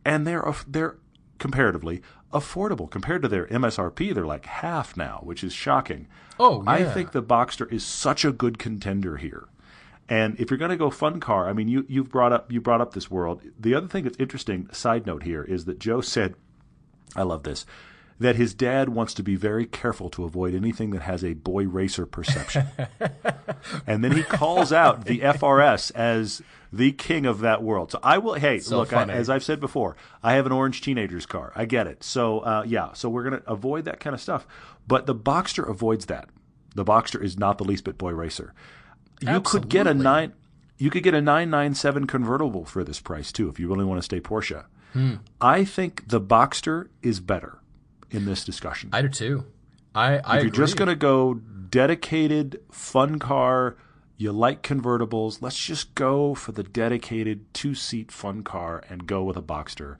And 0.05 0.27
they're 0.27 0.51
they're 0.66 0.97
comparatively 1.39 2.03
affordable 2.33 2.91
compared 2.91 3.22
to 3.22 3.28
their 3.28 3.47
MSRP. 3.47 4.14
They're 4.14 4.26
like 4.26 4.47
half 4.47 4.97
now, 4.97 5.20
which 5.22 5.45
is 5.45 5.53
shocking. 5.53 6.09
Oh, 6.39 6.64
I 6.66 6.85
think 6.85 7.12
the 7.12 7.22
Boxster 7.22 7.70
is 7.72 7.85
such 7.85 8.24
a 8.24 8.33
good 8.33 8.59
contender 8.59 9.16
here. 9.18 9.49
And 10.09 10.39
if 10.41 10.51
you're 10.51 10.59
going 10.59 10.70
to 10.70 10.76
go 10.76 10.91
fun 10.91 11.20
car, 11.20 11.49
I 11.49 11.53
mean, 11.53 11.68
you 11.68 11.87
you've 11.89 12.11
brought 12.11 12.33
up 12.33 12.51
you 12.51 12.61
brought 12.61 12.80
up 12.80 12.93
this 12.93 13.11
world. 13.11 13.43
The 13.59 13.74
other 13.74 13.87
thing 13.87 14.05
that's 14.05 14.18
interesting, 14.18 14.68
side 14.72 15.07
note 15.07 15.22
here, 15.22 15.43
is 15.45 15.64
that 15.66 15.78
Joe 15.78 16.01
said 16.01 16.35
I 17.14 17.22
love 17.22 17.45
this. 17.45 17.64
That 18.23 18.37
his 18.37 18.55
dad 18.55 18.91
wants 18.91 19.14
to 19.14 19.23
be 19.25 19.35
very 19.35 19.66
careful 19.66 20.09
to 20.11 20.23
avoid 20.23 20.55
anything 20.55 20.91
that 20.91 21.03
has 21.03 21.25
a 21.25 21.35
boy 21.35 21.64
racer 21.64 22.07
perception. 22.07 22.68
and 23.87 24.05
then 24.05 24.12
he 24.12 24.23
calls 24.23 24.73
out 24.73 25.07
the 25.07 25.18
FRS 25.18 25.91
as 25.97 26.41
the 26.73 26.93
king 26.93 27.27
of 27.27 27.41
that 27.41 27.64
world. 27.64 27.91
So 27.91 27.99
I 28.01 28.18
will, 28.18 28.35
hey, 28.35 28.61
So 28.61 28.79
look, 28.79 28.93
I, 28.93 29.05
as 29.07 29.29
I've 29.29 29.43
said 29.43 29.59
before, 29.59 29.97
I 30.23 30.35
have 30.35 30.47
an 30.47 30.53
orange 30.53 30.83
teenager's 30.83 31.27
car. 31.27 31.53
I 31.57 31.64
get 31.64 31.89
it. 31.89 32.05
So, 32.05 32.39
uh, 32.41 32.62
yeah, 32.64 32.93
so 32.93 33.09
we're 33.09 33.25
going 33.25 33.43
to 33.43 33.51
avoid 33.51 33.87
that 33.87 33.99
kind 33.99 34.14
of 34.14 34.20
stuff. 34.20 34.47
But 34.87 35.07
the 35.07 35.14
Boxster 35.16 35.68
avoids 35.68 36.07
that. 36.07 36.29
The 36.77 36.85
Boxster 36.85 37.20
is 37.20 37.37
not 37.37 37.59
the 37.59 37.64
least 37.64 37.83
bit 37.83 37.99
boy 37.99 38.12
racer. 38.12 38.55
You 39.20 39.41
could 39.41 39.68
get 39.68 39.89
a 39.89 39.95
nine. 39.95 40.33
You 40.79 40.91
could 40.91 41.03
get 41.03 41.14
a 41.14 41.20
997 41.20 42.07
convertible 42.07 42.64
for 42.64 42.83
this 42.83 43.01
price 43.01 43.31
too, 43.31 43.49
if 43.49 43.61
you 43.61 43.68
really 43.68 43.85
want 43.85 43.99
to 43.99 44.03
stay 44.03 44.20
Porsche. 44.20 44.64
Hmm. 44.93 45.16
I 45.41 45.64
think 45.64 46.09
the 46.09 46.20
Boxster 46.20 46.89
is 47.03 47.20
better 47.20 47.59
in 48.13 48.25
this 48.25 48.45
discussion. 48.45 48.91
I 48.93 49.03
do 49.03 49.09
too. 49.09 49.45
I, 49.95 50.19
I 50.19 50.37
if 50.39 50.43
you're 50.45 50.53
just 50.53 50.77
going 50.77 50.89
to 50.89 50.97
go 50.97 51.35
dedicated 51.35 52.61
fun 52.71 53.19
car, 53.19 53.77
you 54.17 54.33
like 54.33 54.63
convertibles, 54.63 55.43
let's 55.43 55.59
just 55.59 55.95
go 55.95 56.35
for 56.35 56.53
the 56.53 56.63
dedicated 56.63 57.53
two 57.53 57.75
seat 57.75 58.13
fun 58.13 58.43
car 58.43 58.83
and 58.89 59.07
go 59.07 59.23
with 59.23 59.37
a 59.37 59.43
Boxster. 59.43 59.97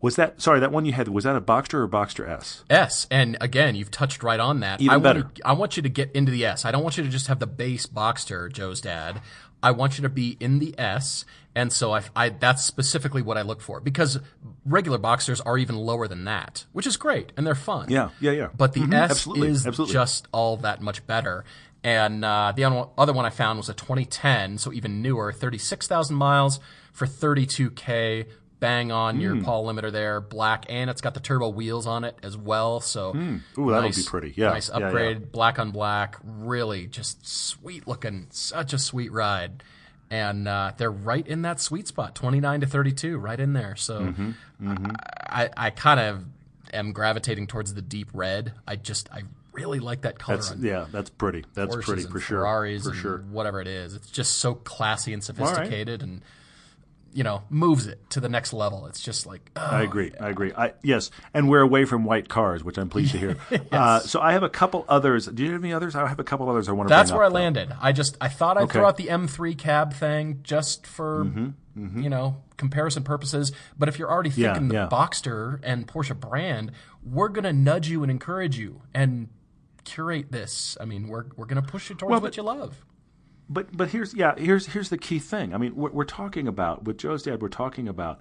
Was 0.00 0.16
that 0.16 0.42
sorry? 0.42 0.60
That 0.60 0.70
one 0.70 0.84
you 0.84 0.92
had 0.92 1.08
was 1.08 1.24
that 1.24 1.34
a 1.34 1.40
Boxster 1.40 1.74
or 1.74 1.88
Boxster 1.88 2.28
S? 2.28 2.62
S, 2.68 3.06
and 3.10 3.38
again, 3.40 3.74
you've 3.74 3.90
touched 3.90 4.22
right 4.22 4.38
on 4.38 4.60
that. 4.60 4.82
Even 4.82 4.94
I 4.94 4.98
better. 4.98 5.22
Want 5.22 5.34
to, 5.36 5.46
I 5.46 5.52
want 5.52 5.76
you 5.78 5.82
to 5.82 5.88
get 5.88 6.12
into 6.12 6.30
the 6.30 6.44
S. 6.44 6.66
I 6.66 6.72
don't 6.72 6.82
want 6.82 6.98
you 6.98 7.04
to 7.04 7.08
just 7.08 7.28
have 7.28 7.38
the 7.38 7.46
base 7.46 7.86
Boxster, 7.86 8.52
Joe's 8.52 8.82
dad. 8.82 9.22
I 9.64 9.70
want 9.72 9.98
you 9.98 10.02
to 10.02 10.08
be 10.08 10.36
in 10.38 10.58
the 10.60 10.74
S, 10.78 11.24
and 11.54 11.72
so 11.72 11.92
I, 11.92 12.02
I 12.14 12.28
that's 12.28 12.64
specifically 12.64 13.22
what 13.22 13.36
I 13.38 13.42
look 13.42 13.60
for 13.60 13.80
because 13.80 14.20
regular 14.64 14.98
Boxsters 14.98 15.40
are 15.44 15.56
even 15.58 15.76
lower 15.76 16.06
than 16.06 16.24
that, 16.24 16.66
which 16.72 16.86
is 16.86 16.96
great 16.96 17.32
and 17.36 17.46
they're 17.46 17.54
fun. 17.54 17.90
Yeah, 17.90 18.10
yeah, 18.20 18.32
yeah. 18.32 18.48
But 18.56 18.74
the 18.74 18.80
Mhm, 18.80 18.94
S 18.94 19.10
absolutely, 19.10 19.48
is 19.48 19.66
absolutely. 19.66 19.92
just 19.94 20.28
all 20.32 20.56
that 20.58 20.80
much 20.82 21.06
better. 21.06 21.44
And 21.82 22.24
uh, 22.24 22.52
the 22.56 22.64
other 22.64 23.12
one 23.12 23.26
I 23.26 23.30
found 23.30 23.58
was 23.58 23.68
a 23.68 23.74
2010, 23.74 24.56
so 24.58 24.72
even 24.72 25.02
newer, 25.02 25.32
36,000 25.32 26.16
miles 26.16 26.58
for 26.92 27.06
32k. 27.06 28.26
Bang 28.64 28.90
on 28.92 29.20
your. 29.20 29.40
Paul 29.42 29.66
limiter 29.66 29.92
there, 29.92 30.20
black, 30.20 30.64
and 30.68 30.88
it's 30.88 31.00
got 31.00 31.12
the 31.14 31.20
turbo 31.20 31.50
wheels 31.50 31.86
on 31.86 32.04
it 32.04 32.16
as 32.22 32.36
well. 32.36 32.80
So, 32.80 33.12
Hmm. 33.12 33.36
Ooh, 33.58 33.70
that'll 33.70 33.82
nice, 33.82 33.96
be 34.02 34.08
pretty. 34.08 34.32
Yeah, 34.36 34.50
nice 34.50 34.70
yeah, 34.70 34.78
yeah. 34.78 34.86
upgrade, 34.86 35.32
black 35.32 35.58
on 35.58 35.70
black, 35.70 36.16
really 36.24 36.86
just 36.86 37.26
sweet 37.26 37.86
looking, 37.86 38.26
such 38.30 38.72
a 38.72 38.78
sweet 38.78 39.12
ride. 39.12 39.62
And 40.10 40.46
uh, 40.48 40.72
they're 40.76 40.90
right 40.90 41.26
in 41.26 41.42
that 41.42 41.60
sweet 41.60 41.88
spot, 41.88 42.14
29 42.14 42.60
to 42.60 42.66
32, 42.66 43.18
right 43.18 43.38
in 43.40 43.52
there. 43.52 43.74
So, 43.76 44.00
Mm-hmm, 44.00 44.90
I, 45.28 45.50
I 45.56 45.70
kind 45.70 45.98
of 46.00 46.24
am 46.72 46.92
gravitating 46.92 47.46
towards 47.48 47.74
the 47.74 47.82
deep 47.82 48.08
red. 48.14 48.52
I 48.66 48.76
just 48.76 49.08
I 49.12 49.22
really 49.52 49.78
like 49.80 50.02
that 50.02 50.18
color 50.18 50.38
That's 50.38 50.54
yeah, 50.60 50.86
that's 50.90 51.10
pretty. 51.10 51.44
That's 51.54 51.74
pretty 51.76 52.02
for 52.04 52.20
sure. 52.20 52.40
Ferraris 52.40 52.84
for 52.86 52.94
sure. 52.94 53.18
whatever 53.30 53.60
it 53.60 53.66
is. 53.68 53.94
It's 53.94 54.10
just 54.10 54.38
so 54.38 54.54
classy 54.54 55.12
and 55.12 55.22
sophisticated 55.22 56.02
and 56.02 56.22
you 57.14 57.22
know 57.24 57.42
moves 57.48 57.86
it 57.86 58.10
to 58.10 58.20
the 58.20 58.28
next 58.28 58.52
level. 58.52 58.86
It's 58.86 59.00
just 59.00 59.24
like 59.26 59.50
oh, 59.56 59.60
I 59.60 59.82
agree. 59.82 60.12
I 60.20 60.28
agree. 60.28 60.52
I, 60.52 60.72
yes, 60.82 61.10
and 61.32 61.48
we're 61.48 61.60
away 61.62 61.84
from 61.86 62.04
white 62.04 62.28
cars, 62.28 62.62
which 62.64 62.76
I'm 62.76 62.88
pleased 62.90 63.12
to 63.12 63.18
hear. 63.18 63.36
uh, 63.72 64.00
so 64.00 64.20
I 64.20 64.32
have 64.32 64.42
a 64.42 64.48
couple 64.50 64.84
others. 64.88 65.26
Do 65.26 65.44
you 65.44 65.52
have 65.52 65.62
any 65.64 65.72
others? 65.72 65.94
I 65.94 66.06
have 66.06 66.18
a 66.20 66.24
couple 66.24 66.48
others 66.50 66.68
I 66.68 66.72
want 66.72 66.88
to. 66.88 66.94
that's 66.94 67.12
where 67.12 67.22
I 67.22 67.26
up, 67.26 67.32
though. 67.32 67.38
landed. 67.38 67.72
I 67.80 67.92
just 67.92 68.16
I 68.20 68.28
thought 68.28 68.58
I'd 68.58 68.64
Okay. 68.64 68.72
throw 68.78 68.86
out 68.88 68.96
the 68.96 69.06
M3 69.06 69.56
cab 69.56 69.94
thing 69.94 70.40
just 70.42 70.86
for 70.86 71.24
Mm-hmm, 71.76 72.02
you 72.02 72.08
know 72.10 72.42
comparison 72.56 73.02
purposes. 73.02 73.50
But 73.78 73.88
if 73.88 73.98
you're 73.98 74.10
already 74.10 74.30
Yeah, 74.30 74.52
thinking 74.52 74.68
the 74.68 74.74
yeah. 74.74 74.88
Boxster 74.90 75.58
and 75.62 75.86
Porsche 75.88 76.18
brand, 76.18 76.70
we're 77.04 77.28
gonna 77.28 77.52
nudge 77.52 77.88
you 77.88 78.02
and 78.02 78.10
encourage 78.10 78.56
you 78.58 78.82
and 78.94 79.28
curate 79.84 80.30
this. 80.32 80.76
I 80.80 80.84
mean, 80.84 81.08
we're 81.08 81.24
we're 81.36 81.46
gonna 81.46 81.62
push 81.62 81.90
you 81.90 81.96
towards 81.96 82.10
Well, 82.10 82.20
what 82.20 82.36
you 82.36 82.42
love. 82.44 82.84
But 83.48 83.76
but 83.76 83.90
here's 83.90 84.14
yeah 84.14 84.34
here's 84.38 84.66
here's 84.66 84.88
the 84.88 84.98
key 84.98 85.18
thing. 85.18 85.54
I 85.54 85.58
mean, 85.58 85.74
we're, 85.76 85.90
we're 85.90 86.04
talking 86.04 86.48
about 86.48 86.84
with 86.84 86.98
Joe's 86.98 87.22
dad. 87.24 87.42
We're 87.42 87.48
talking 87.48 87.88
about 87.88 88.20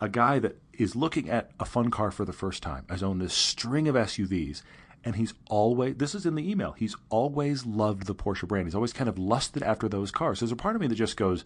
a 0.00 0.08
guy 0.08 0.38
that 0.40 0.60
is 0.74 0.94
looking 0.94 1.28
at 1.30 1.50
a 1.58 1.64
fun 1.64 1.90
car 1.90 2.10
for 2.10 2.24
the 2.24 2.32
first 2.32 2.62
time. 2.62 2.84
Has 2.90 3.02
owned 3.02 3.20
this 3.20 3.32
string 3.34 3.88
of 3.88 3.94
SUVs, 3.94 4.62
and 5.04 5.16
he's 5.16 5.32
always 5.48 5.96
this 5.96 6.14
is 6.14 6.26
in 6.26 6.34
the 6.34 6.48
email. 6.48 6.72
He's 6.72 6.96
always 7.08 7.64
loved 7.64 8.06
the 8.06 8.14
Porsche 8.14 8.46
brand. 8.46 8.66
He's 8.66 8.74
always 8.74 8.92
kind 8.92 9.08
of 9.08 9.18
lusted 9.18 9.62
after 9.62 9.88
those 9.88 10.10
cars. 10.10 10.40
There's 10.40 10.52
a 10.52 10.56
part 10.56 10.76
of 10.76 10.82
me 10.82 10.86
that 10.88 10.94
just 10.96 11.16
goes, 11.16 11.44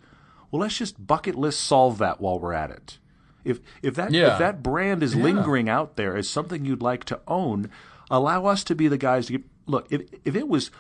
well, 0.50 0.60
let's 0.60 0.76
just 0.76 1.06
bucket 1.06 1.36
list 1.36 1.60
solve 1.60 1.98
that 1.98 2.20
while 2.20 2.40
we're 2.40 2.52
at 2.52 2.70
it. 2.70 2.98
If 3.44 3.60
if 3.82 3.94
that 3.94 4.10
Yeah. 4.12 4.32
if 4.32 4.38
that 4.40 4.62
brand 4.64 5.02
is 5.02 5.14
lingering 5.14 5.68
out 5.68 5.96
there 5.96 6.16
as 6.16 6.28
something 6.28 6.64
you'd 6.64 6.82
like 6.82 7.04
to 7.04 7.20
own, 7.28 7.70
allow 8.10 8.46
us 8.46 8.64
to 8.64 8.74
be 8.74 8.88
the 8.88 8.98
guys 8.98 9.26
to 9.26 9.32
get, 9.34 9.42
look. 9.66 9.86
If 9.90 10.02
if 10.24 10.34
it 10.36 10.48
was 10.48 10.70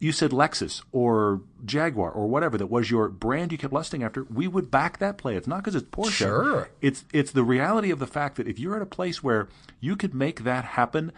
you 0.00 0.12
said 0.12 0.30
Lexus 0.30 0.82
or 0.92 1.42
Jaguar 1.64 2.10
or 2.10 2.26
whatever 2.26 2.56
that 2.58 2.66
was 2.66 2.90
your 2.90 3.08
brand 3.08 3.52
you 3.52 3.58
kept 3.58 3.72
lusting 3.72 4.02
after, 4.02 4.24
we 4.24 4.48
would 4.48 4.70
back 4.70 4.98
that 4.98 5.18
play. 5.18 5.36
It's 5.36 5.46
not 5.46 5.58
because 5.58 5.74
it's 5.74 5.88
Porsche. 5.88 6.10
Sure. 6.10 6.70
It's 6.80 7.04
it's 7.12 7.30
the 7.32 7.44
reality 7.44 7.90
of 7.90 7.98
the 7.98 8.06
fact 8.06 8.36
that 8.36 8.48
if 8.48 8.58
you're 8.58 8.74
at 8.74 8.82
a 8.82 8.86
place 8.86 9.22
where 9.22 9.48
you 9.78 9.96
could 9.96 10.14
make 10.14 10.42
that 10.44 10.64
happen, 10.64 11.12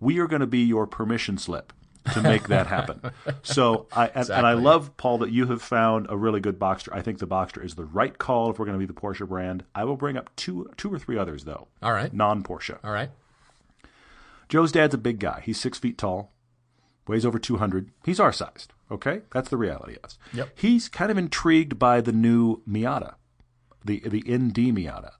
we 0.00 0.20
are 0.20 0.28
going 0.28 0.40
to 0.40 0.46
be 0.46 0.60
your 0.60 0.86
permission 0.86 1.36
slip 1.36 1.72
to 2.14 2.22
make 2.22 2.46
that 2.46 2.68
happen. 2.68 3.00
so 3.42 3.86
I 3.92 4.06
and, 4.14 4.30
and 4.30 4.46
I 4.46 4.52
love 4.52 4.96
Paul 4.96 5.18
that 5.18 5.30
you 5.30 5.46
have 5.46 5.60
found 5.60 6.06
a 6.08 6.16
really 6.16 6.40
good 6.40 6.60
Boxster. 6.60 6.90
I 6.92 7.02
think 7.02 7.18
the 7.18 7.26
Boxster 7.26 7.62
is 7.64 7.74
the 7.74 7.84
right 7.84 8.16
call 8.16 8.50
if 8.50 8.58
we're 8.60 8.66
going 8.66 8.78
to 8.78 8.86
be 8.86 8.90
the 8.90 8.98
Porsche 8.98 9.26
brand. 9.28 9.64
I 9.74 9.82
will 9.82 9.96
bring 9.96 10.16
up 10.16 10.34
two 10.36 10.70
two 10.76 10.94
or 10.94 10.98
three 11.00 11.18
others 11.18 11.42
though. 11.42 11.66
All 11.82 11.92
right. 11.92 12.12
Non 12.12 12.44
Porsche. 12.44 12.78
All 12.84 12.92
right. 12.92 13.10
Joe's 14.48 14.70
dad's 14.72 14.94
a 14.94 14.98
big 14.98 15.18
guy. 15.18 15.42
He's 15.44 15.60
six 15.60 15.76
feet 15.76 15.98
tall, 15.98 16.30
weighs 17.08 17.24
over 17.24 17.38
200. 17.38 17.90
He's 18.04 18.20
our 18.20 18.32
sized. 18.32 18.72
Okay? 18.90 19.22
That's 19.32 19.50
the 19.50 19.56
reality 19.56 19.96
of 19.96 20.04
us. 20.04 20.18
Yep. 20.32 20.50
He's 20.54 20.88
kind 20.88 21.10
of 21.10 21.18
intrigued 21.18 21.78
by 21.78 22.00
the 22.00 22.12
new 22.12 22.62
Miata, 22.68 23.14
the, 23.84 24.00
the 24.00 24.20
ND 24.20 24.74
Miata. 24.74 25.12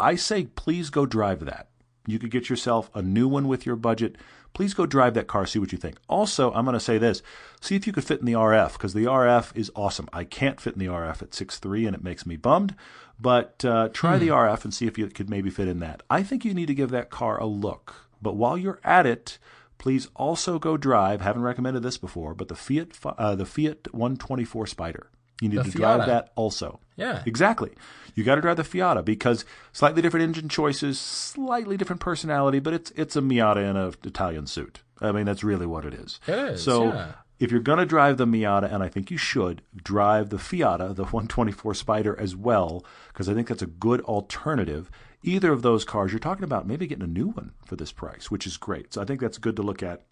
I 0.00 0.16
say, 0.16 0.44
please 0.44 0.90
go 0.90 1.06
drive 1.06 1.44
that. 1.44 1.68
You 2.06 2.18
could 2.18 2.30
get 2.30 2.50
yourself 2.50 2.90
a 2.94 3.02
new 3.02 3.28
one 3.28 3.46
with 3.46 3.64
your 3.64 3.76
budget. 3.76 4.16
Please 4.54 4.74
go 4.74 4.86
drive 4.86 5.14
that 5.14 5.28
car, 5.28 5.46
see 5.46 5.58
what 5.58 5.72
you 5.72 5.78
think. 5.78 5.98
Also, 6.08 6.52
I'm 6.52 6.64
going 6.64 6.74
to 6.74 6.80
say 6.80 6.98
this 6.98 7.22
see 7.60 7.76
if 7.76 7.86
you 7.86 7.92
could 7.92 8.04
fit 8.04 8.20
in 8.20 8.26
the 8.26 8.32
RF, 8.32 8.72
because 8.72 8.92
the 8.92 9.04
RF 9.04 9.56
is 9.56 9.70
awesome. 9.76 10.08
I 10.12 10.24
can't 10.24 10.60
fit 10.60 10.74
in 10.74 10.80
the 10.80 10.86
RF 10.86 11.22
at 11.22 11.30
6'3, 11.30 11.86
and 11.86 11.94
it 11.94 12.02
makes 12.02 12.26
me 12.26 12.36
bummed. 12.36 12.74
But 13.20 13.64
uh, 13.64 13.88
try 13.92 14.18
the 14.18 14.28
RF 14.28 14.64
and 14.64 14.74
see 14.74 14.88
if 14.88 14.98
you 14.98 15.06
could 15.06 15.30
maybe 15.30 15.48
fit 15.48 15.68
in 15.68 15.78
that. 15.78 16.02
I 16.10 16.24
think 16.24 16.44
you 16.44 16.54
need 16.54 16.66
to 16.66 16.74
give 16.74 16.90
that 16.90 17.08
car 17.08 17.38
a 17.40 17.46
look. 17.46 18.08
But 18.20 18.34
while 18.34 18.58
you're 18.58 18.80
at 18.82 19.06
it, 19.06 19.38
please 19.82 20.08
also 20.14 20.58
go 20.58 20.76
drive. 20.78 21.20
Haven't 21.20 21.42
recommended 21.42 21.82
this 21.82 21.98
before, 21.98 22.34
but 22.34 22.48
the 22.48 22.54
Fiat 22.54 22.88
uh, 23.04 23.34
the 23.34 23.44
Fiat 23.44 23.92
124 23.92 24.66
Spider. 24.68 25.10
You 25.40 25.48
need 25.48 25.58
The 25.58 25.64
to 25.64 25.70
drive 25.72 26.06
that 26.06 26.30
also. 26.36 26.78
Yeah. 26.96 27.22
Exactly. 27.26 27.72
You 28.14 28.22
got 28.22 28.36
to 28.36 28.40
drive 28.40 28.58
the 28.58 28.62
Fiata 28.62 29.04
because 29.04 29.44
slightly 29.72 30.00
different 30.00 30.22
engine 30.24 30.48
choices, 30.48 31.00
slightly 31.00 31.76
different 31.76 32.00
personality, 32.00 32.60
but 32.60 32.72
it's 32.74 32.92
it's 32.92 33.16
a 33.16 33.20
Miata 33.20 33.68
in 33.68 33.76
an 33.76 33.92
Italian 34.04 34.46
suit. 34.46 34.80
I 35.00 35.10
mean, 35.10 35.26
that's 35.26 35.42
really 35.42 35.66
what 35.66 35.84
it 35.84 35.94
is. 35.94 36.20
It 36.28 36.38
is, 36.38 36.62
So 36.62 36.92
yeah. 36.92 37.12
if 37.40 37.50
you're 37.50 37.60
going 37.60 37.80
to 37.80 37.86
drive 37.86 38.18
the 38.18 38.26
Miata, 38.26 38.72
and 38.72 38.84
I 38.84 38.88
think 38.88 39.10
you 39.10 39.16
should, 39.18 39.62
drive 39.74 40.30
the 40.30 40.36
Fiata, 40.36 40.94
the 40.94 41.02
124 41.02 41.74
Spider 41.74 42.16
as 42.20 42.36
well, 42.36 42.84
because 43.12 43.28
I 43.28 43.34
think 43.34 43.48
that's 43.48 43.62
a 43.62 43.66
good 43.66 44.00
alternative. 44.02 44.92
Either 45.22 45.52
of 45.52 45.62
those 45.62 45.84
cars, 45.84 46.10
you're 46.12 46.18
talking 46.18 46.44
about 46.44 46.66
maybe 46.66 46.86
getting 46.86 47.04
a 47.04 47.08
new 47.08 47.28
one 47.28 47.52
for 47.64 47.76
this 47.76 47.92
price, 47.92 48.30
which 48.30 48.46
is 48.46 48.56
great. 48.56 48.92
So 48.92 49.00
I 49.00 49.04
think 49.04 49.20
that's 49.20 49.38
good 49.38 49.56
to 49.56 49.62
look 49.62 49.82
at. 49.82 50.02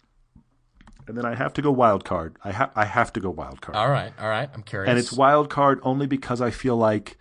And 1.07 1.17
then 1.17 1.25
I 1.25 1.35
have 1.35 1.53
to 1.53 1.61
go 1.61 1.71
wild 1.71 2.05
card. 2.05 2.37
I, 2.43 2.51
ha- 2.51 2.71
I 2.75 2.85
have 2.85 3.11
to 3.13 3.19
go 3.19 3.29
wild 3.29 3.59
card. 3.59 3.75
All 3.75 3.89
right. 3.89 4.13
All 4.19 4.29
right. 4.29 4.49
I'm 4.53 4.61
curious. 4.63 4.89
And 4.89 4.97
it's 4.99 5.11
wild 5.11 5.49
card 5.49 5.79
only 5.83 6.07
because 6.07 6.39
I 6.41 6.51
feel 6.51 6.77
like 6.77 7.17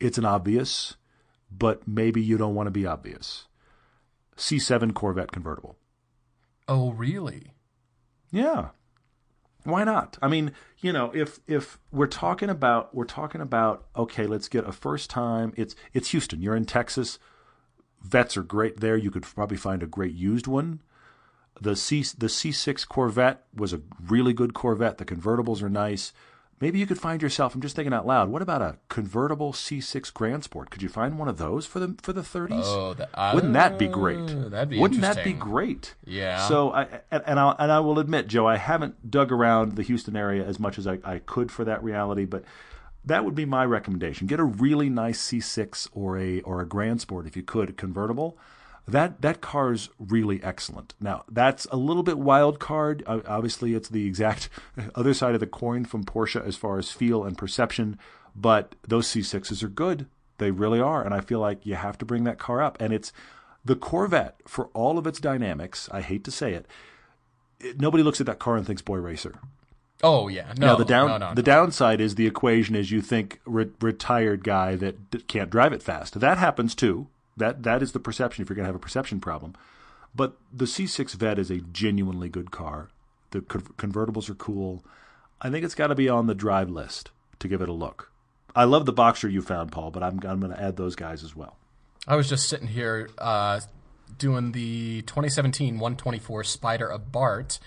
it's 0.00 0.18
an 0.18 0.24
obvious, 0.24 0.96
but 1.52 1.86
maybe 1.86 2.20
you 2.22 2.36
don't 2.38 2.54
want 2.54 2.66
to 2.66 2.70
be 2.72 2.86
obvious. 2.86 3.46
C7 4.36 4.94
Corvette 4.94 5.32
convertible. 5.32 5.76
oh, 6.66 6.90
really? 6.92 7.52
Yeah. 8.32 8.68
Why 9.70 9.84
not? 9.84 10.18
I 10.20 10.28
mean, 10.28 10.52
you 10.78 10.92
know, 10.92 11.10
if 11.14 11.40
if 11.46 11.78
we're 11.92 12.06
talking 12.06 12.50
about 12.50 12.94
we're 12.94 13.04
talking 13.04 13.40
about 13.40 13.86
okay, 13.96 14.26
let's 14.26 14.48
get 14.48 14.66
a 14.66 14.72
first 14.72 15.10
time. 15.10 15.52
It's 15.56 15.74
it's 15.92 16.10
Houston. 16.10 16.42
You're 16.42 16.56
in 16.56 16.64
Texas. 16.64 17.18
Vets 18.02 18.36
are 18.36 18.42
great 18.42 18.80
there. 18.80 18.96
You 18.96 19.10
could 19.10 19.22
probably 19.22 19.56
find 19.56 19.82
a 19.82 19.86
great 19.86 20.14
used 20.14 20.46
one. 20.46 20.82
The 21.60 21.76
C 21.76 22.02
the 22.16 22.26
C6 22.26 22.88
Corvette 22.88 23.44
was 23.54 23.72
a 23.72 23.82
really 24.00 24.32
good 24.32 24.54
Corvette. 24.54 24.98
The 24.98 25.04
convertibles 25.04 25.62
are 25.62 25.68
nice. 25.68 26.12
Maybe 26.60 26.78
you 26.78 26.86
could 26.86 27.00
find 27.00 27.22
yourself. 27.22 27.54
I'm 27.54 27.62
just 27.62 27.74
thinking 27.74 27.94
out 27.94 28.06
loud. 28.06 28.28
What 28.28 28.42
about 28.42 28.60
a 28.60 28.76
convertible 28.90 29.54
C6 29.54 30.12
Grand 30.12 30.44
Sport? 30.44 30.68
Could 30.70 30.82
you 30.82 30.90
find 30.90 31.18
one 31.18 31.26
of 31.26 31.38
those 31.38 31.64
for 31.64 31.80
the 31.80 31.96
for 32.02 32.12
the 32.12 32.20
30s? 32.20 32.62
Oh, 32.64 32.94
that, 32.94 33.34
Wouldn't 33.34 33.54
that 33.54 33.78
be 33.78 33.88
great? 33.88 34.18
Oh, 34.18 34.50
That'd 34.50 34.68
be 34.68 34.78
Wouldn't 34.78 35.00
that 35.00 35.24
be 35.24 35.32
great? 35.32 35.94
Yeah. 36.04 36.46
So 36.48 36.70
I 36.72 36.82
and, 37.10 37.22
and 37.26 37.40
I 37.40 37.54
and 37.58 37.72
I 37.72 37.80
will 37.80 37.98
admit, 37.98 38.26
Joe, 38.26 38.46
I 38.46 38.58
haven't 38.58 39.10
dug 39.10 39.32
around 39.32 39.76
the 39.76 39.82
Houston 39.82 40.16
area 40.16 40.44
as 40.44 40.60
much 40.60 40.78
as 40.78 40.86
I, 40.86 40.98
I 41.02 41.20
could 41.20 41.50
for 41.50 41.64
that 41.64 41.82
reality, 41.82 42.26
but 42.26 42.44
that 43.06 43.24
would 43.24 43.34
be 43.34 43.46
my 43.46 43.64
recommendation. 43.64 44.26
Get 44.26 44.38
a 44.40 44.44
really 44.44 44.90
nice 44.90 45.20
C6 45.30 45.88
or 45.94 46.18
a 46.18 46.42
or 46.42 46.60
a 46.60 46.66
Grand 46.66 47.00
Sport 47.00 47.26
if 47.26 47.36
you 47.36 47.42
could, 47.42 47.78
convertible. 47.78 48.36
That 48.88 49.20
that 49.22 49.40
car's 49.40 49.88
really 49.98 50.42
excellent. 50.42 50.94
Now 51.00 51.24
that's 51.30 51.66
a 51.70 51.76
little 51.76 52.02
bit 52.02 52.18
wild 52.18 52.58
card. 52.58 53.02
Obviously, 53.06 53.74
it's 53.74 53.88
the 53.88 54.06
exact 54.06 54.48
other 54.94 55.14
side 55.14 55.34
of 55.34 55.40
the 55.40 55.46
coin 55.46 55.84
from 55.84 56.04
Porsche 56.04 56.44
as 56.44 56.56
far 56.56 56.78
as 56.78 56.90
feel 56.90 57.24
and 57.24 57.38
perception. 57.38 57.98
But 58.34 58.74
those 58.86 59.06
C6s 59.08 59.62
are 59.62 59.68
good. 59.68 60.06
They 60.38 60.50
really 60.50 60.80
are, 60.80 61.04
and 61.04 61.12
I 61.12 61.20
feel 61.20 61.40
like 61.40 61.66
you 61.66 61.74
have 61.74 61.98
to 61.98 62.04
bring 62.04 62.24
that 62.24 62.38
car 62.38 62.62
up. 62.62 62.80
And 62.80 62.92
it's 62.92 63.12
the 63.64 63.76
Corvette 63.76 64.36
for 64.46 64.66
all 64.68 64.98
of 64.98 65.06
its 65.06 65.20
dynamics. 65.20 65.88
I 65.92 66.00
hate 66.00 66.24
to 66.24 66.30
say 66.30 66.54
it. 66.54 66.66
it 67.60 67.80
nobody 67.80 68.02
looks 68.02 68.20
at 68.20 68.26
that 68.26 68.38
car 68.38 68.56
and 68.56 68.66
thinks 68.66 68.82
boy 68.82 68.96
racer. 68.98 69.34
Oh, 70.02 70.28
yeah. 70.28 70.54
No, 70.56 70.68
Now 70.68 70.76
the 70.76 70.84
down 70.86 71.08
no, 71.08 71.18
no, 71.18 71.34
the 71.34 71.42
no. 71.42 71.46
downside 71.46 72.00
is 72.00 72.14
the 72.14 72.26
equation 72.26 72.74
is 72.74 72.90
you 72.90 73.02
think 73.02 73.38
re- 73.44 73.68
retired 73.82 74.42
guy 74.44 74.74
that 74.76 75.10
d- 75.10 75.18
can't 75.28 75.50
drive 75.50 75.74
it 75.74 75.82
fast. 75.82 76.18
That 76.20 76.38
happens 76.38 76.74
too. 76.74 77.08
That 77.40 77.62
that 77.64 77.82
is 77.82 77.92
the 77.92 78.00
perception 78.00 78.42
if 78.42 78.48
you're 78.48 78.54
going 78.56 78.64
to 78.64 78.68
have 78.68 78.76
a 78.76 78.78
perception 78.78 79.20
problem. 79.20 79.54
But 80.14 80.36
the 80.52 80.64
C6 80.64 81.14
Vet 81.14 81.38
is 81.38 81.50
a 81.50 81.58
genuinely 81.60 82.28
good 82.28 82.50
car. 82.50 82.88
The 83.32 83.40
convertibles 83.40 84.28
are 84.30 84.34
cool. 84.34 84.84
I 85.40 85.50
think 85.50 85.64
it's 85.64 85.74
got 85.76 85.88
to 85.88 85.94
be 85.94 86.08
on 86.08 86.26
the 86.26 86.34
drive 86.34 86.68
list 86.70 87.10
to 87.38 87.48
give 87.48 87.62
it 87.62 87.68
a 87.68 87.72
look. 87.72 88.10
I 88.56 88.64
love 88.64 88.86
the 88.86 88.92
Boxster 88.92 89.30
you 89.30 89.40
found, 89.42 89.70
Paul, 89.72 89.90
but 89.90 90.02
I'm 90.02 90.20
I'm 90.26 90.40
going 90.40 90.52
to 90.52 90.60
add 90.60 90.76
those 90.76 90.96
guys 90.96 91.22
as 91.22 91.36
well. 91.36 91.56
I 92.08 92.16
was 92.16 92.28
just 92.28 92.48
sitting 92.48 92.68
here 92.68 93.08
uh, 93.18 93.60
doing 94.18 94.52
the 94.52 95.02
2017 95.02 95.74
124 95.78 96.42
Spider 96.44 96.88
Abarth. 96.92 97.58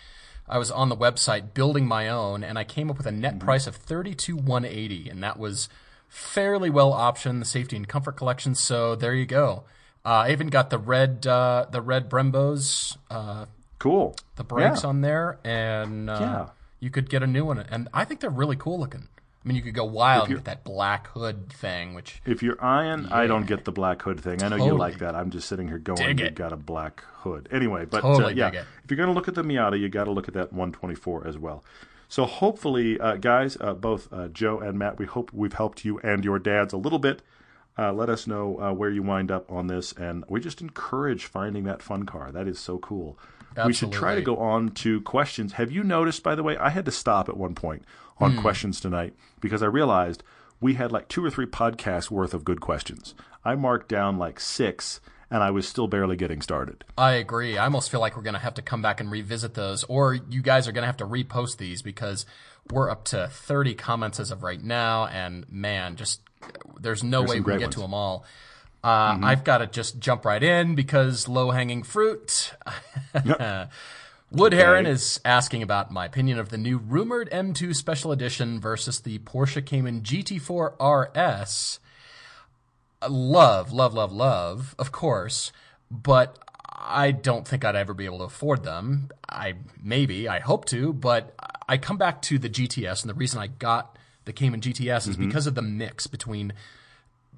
I 0.49 0.57
was 0.57 0.69
on 0.69 0.89
the 0.89 0.97
website 0.97 1.53
building 1.53 1.85
my 1.87 2.09
own, 2.09 2.43
and 2.43 2.59
I 2.59 2.65
came 2.65 2.89
up 2.91 2.97
with 2.97 3.05
a 3.07 3.11
net 3.13 3.35
Mm-hmm. 3.35 3.45
price 3.45 3.65
of 3.67 3.77
32180 3.77 5.09
and 5.09 5.23
that 5.23 5.39
was 5.39 5.69
fairly 6.13 6.69
well 6.69 6.91
optioned, 6.91 7.39
the 7.39 7.45
safety 7.45 7.75
and 7.75 7.87
comfort 7.87 8.15
collection. 8.15 8.53
So 8.53 8.95
there 8.95 9.15
you 9.15 9.25
go. 9.25 9.63
Uh, 10.05 10.09
I 10.27 10.31
even 10.31 10.47
got 10.47 10.69
the 10.69 10.77
red, 10.77 11.25
uh, 11.25 11.65
the 11.71 11.81
red 11.81 12.07
Brembos, 12.09 12.97
uh, 13.09 13.45
Cool. 13.79 14.15
the 14.35 14.43
brakes 14.43 14.83
Yeah. 14.83 14.89
on 14.89 15.01
there, 15.01 15.39
and 15.43 16.09
uh, 16.09 16.17
Yeah. 16.21 16.45
you 16.79 16.89
could 16.91 17.09
get 17.09 17.23
a 17.23 17.27
new 17.27 17.45
one. 17.45 17.57
And 17.57 17.87
I 17.93 18.05
think 18.05 18.19
they're 18.19 18.29
really 18.29 18.55
cool 18.57 18.79
looking. 18.79 19.07
I 19.43 19.47
mean, 19.47 19.55
you 19.57 19.63
could 19.63 19.73
go 19.73 19.83
wild 19.85 20.29
with 20.31 20.43
that 20.45 20.63
black 20.63 21.07
hood 21.07 21.51
thing, 21.51 21.93
which 21.95 22.21
If 22.25 22.41
you're 22.43 22.63
iron, 22.63 23.07
I 23.11 23.27
don't 23.27 23.45
get 23.45 23.65
the 23.65 23.73
black 23.73 24.01
hood 24.03 24.21
thing. 24.21 24.41
I 24.43 24.47
know 24.49 24.55
you 24.55 24.73
like 24.77 24.99
that. 24.99 25.15
I'm 25.15 25.31
just 25.31 25.49
sitting 25.49 25.67
here 25.67 25.79
going, 25.79 26.17
you 26.17 26.29
got 26.29 26.53
a 26.53 26.57
black 26.57 27.03
hood. 27.23 27.49
Anyway, 27.51 27.83
but 27.85 28.01
Totally 28.01 28.33
uh, 28.33 28.35
yeah, 28.37 28.49
dig 28.51 28.59
it. 28.61 28.65
if 28.85 28.91
you're 28.91 28.97
going 28.97 29.09
to 29.09 29.13
look 29.13 29.27
at 29.27 29.35
the 29.35 29.43
Miata, 29.43 29.77
you 29.79 29.89
got 29.89 30.05
to 30.05 30.11
look 30.11 30.27
at 30.29 30.33
that 30.35 30.53
124 30.53 31.27
as 31.27 31.37
well. 31.37 31.63
So 32.13 32.27
hopefully, 32.27 32.99
uh, 32.99 33.15
guys, 33.15 33.57
uh, 33.59 33.73
both 33.73 34.07
uh, 34.13 34.27
Joe 34.27 34.59
and 34.59 34.77
Matt, 34.77 34.99
we 34.99 35.07
hope 35.07 35.33
we've 35.33 35.53
helped 35.53 35.83
you 35.83 35.97
and 36.01 36.23
your 36.23 36.37
dads 36.37 36.71
a 36.71 36.77
little 36.77 36.99
bit. 36.99 37.23
Uh, 37.75 37.91
let 37.91 38.07
us 38.07 38.27
know 38.27 38.61
uh, 38.61 38.71
where 38.71 38.91
you 38.91 39.01
wind 39.01 39.31
up 39.31 39.51
on 39.51 39.65
this, 39.65 39.93
and 39.93 40.23
we 40.29 40.39
just 40.39 40.61
encourage 40.61 41.25
finding 41.25 41.63
that 41.63 41.81
fun 41.81 42.05
car. 42.05 42.31
That 42.31 42.47
is 42.47 42.59
so 42.59 42.77
cool. 42.77 43.17
We 43.65 43.73
should 43.73 43.91
try 43.91 44.13
to 44.13 44.21
go 44.21 44.37
on 44.37 44.69
to 44.75 45.01
questions. 45.01 45.53
Have 45.53 45.71
you 45.71 45.83
noticed, 45.83 46.21
by 46.21 46.35
the 46.35 46.43
way, 46.43 46.55
I 46.55 46.69
had 46.69 46.85
to 46.85 46.91
stop 46.91 47.29
at 47.29 47.35
one 47.35 47.55
point 47.55 47.83
on 48.19 48.39
questions 48.39 48.79
tonight 48.79 49.15
because 49.41 49.63
I 49.63 49.65
realized 49.65 50.21
we 50.61 50.75
had 50.75 50.91
like 50.91 51.07
two 51.07 51.25
or 51.25 51.31
three 51.31 51.47
podcasts 51.47 52.11
worth 52.11 52.35
of 52.35 52.45
good 52.45 52.61
questions. 52.61 53.15
I 53.43 53.55
marked 53.55 53.89
down 53.89 54.19
like 54.19 54.39
six, 54.39 55.01
and 55.33 55.41
I 55.41 55.49
was 55.49 55.67
still 55.67 55.87
barely 55.87 56.15
getting 56.15 56.41
started. 56.43 56.85
I 56.95 57.13
agree. 57.13 57.57
I 57.57 57.63
almost 57.65 57.89
feel 57.89 57.99
like 57.99 58.15
we're 58.15 58.21
going 58.21 58.35
to 58.35 58.39
have 58.39 58.53
to 58.53 58.61
come 58.61 58.83
back 58.83 59.01
and 59.01 59.09
revisit 59.11 59.55
those, 59.55 59.83
or 59.85 60.13
you 60.13 60.43
guys 60.43 60.67
are 60.67 60.71
going 60.71 60.83
to 60.83 60.85
have 60.87 60.97
to 60.97 61.07
repost 61.07 61.57
these 61.57 61.81
because 61.81 62.27
we're 62.71 62.89
up 62.89 63.03
to 63.05 63.27
30 63.27 63.73
comments 63.73 64.19
as 64.19 64.29
of 64.29 64.43
right 64.43 64.61
now, 64.63 65.07
and 65.07 65.51
man, 65.51 65.95
just 65.95 66.21
there's 66.79 67.03
no 67.03 67.21
way 67.21 67.27
some 67.29 67.37
we 67.37 67.43
can 67.43 67.59
get 67.59 67.65
ones. 67.65 67.75
to 67.75 67.81
them 67.81 67.93
all. 67.95 68.25
Uh, 68.83 69.13
Mm-hmm. 69.13 69.23
I've 69.25 69.43
got 69.43 69.59
to 69.59 69.67
just 69.67 69.99
jump 69.99 70.23
right 70.25 70.43
in 70.43 70.75
because 70.75 71.27
low 71.27 71.49
hanging 71.51 71.83
fruit. 71.83 72.53
Wood 74.31 74.53
Heron 74.53 74.85
is 74.85 75.19
asking 75.23 75.63
about 75.63 75.91
my 75.91 76.05
opinion 76.05 76.37
of 76.37 76.49
the 76.49 76.57
new 76.57 76.77
rumored 76.77 77.29
M2 77.31 77.75
Special 77.75 78.11
Edition 78.11 78.59
versus 78.59 78.99
the 78.99 79.19
Porsche 79.19 79.65
Cayman 79.65 80.01
GT4 80.01 80.73
RS. 80.79 81.79
Love, 83.09 83.71
love, 83.71 83.93
love, 83.93 84.11
love, 84.11 84.75
of 84.79 84.91
course, 84.91 85.51
but 85.89 86.37
I 86.69 87.11
don't 87.11 87.47
think 87.47 87.63
I'd 87.63 87.75
ever 87.75 87.93
be 87.93 88.05
able 88.05 88.19
to 88.19 88.25
afford 88.25 88.63
them. 88.63 89.09
I 89.29 89.55
maybe, 89.81 90.27
I 90.27 90.39
hope 90.39 90.65
to, 90.65 90.93
but 90.93 91.33
I 91.67 91.77
come 91.77 91.97
back 91.97 92.21
to 92.23 92.37
the 92.37 92.49
GTS, 92.49 93.03
and 93.03 93.09
the 93.09 93.15
reason 93.15 93.39
I 93.39 93.47
got 93.47 93.97
the 94.25 94.33
Cayman 94.33 94.61
GTS 94.61 95.07
is 95.07 95.15
mm-hmm. 95.15 95.27
because 95.27 95.47
of 95.47 95.55
the 95.55 95.61
mix 95.61 96.07
between 96.07 96.53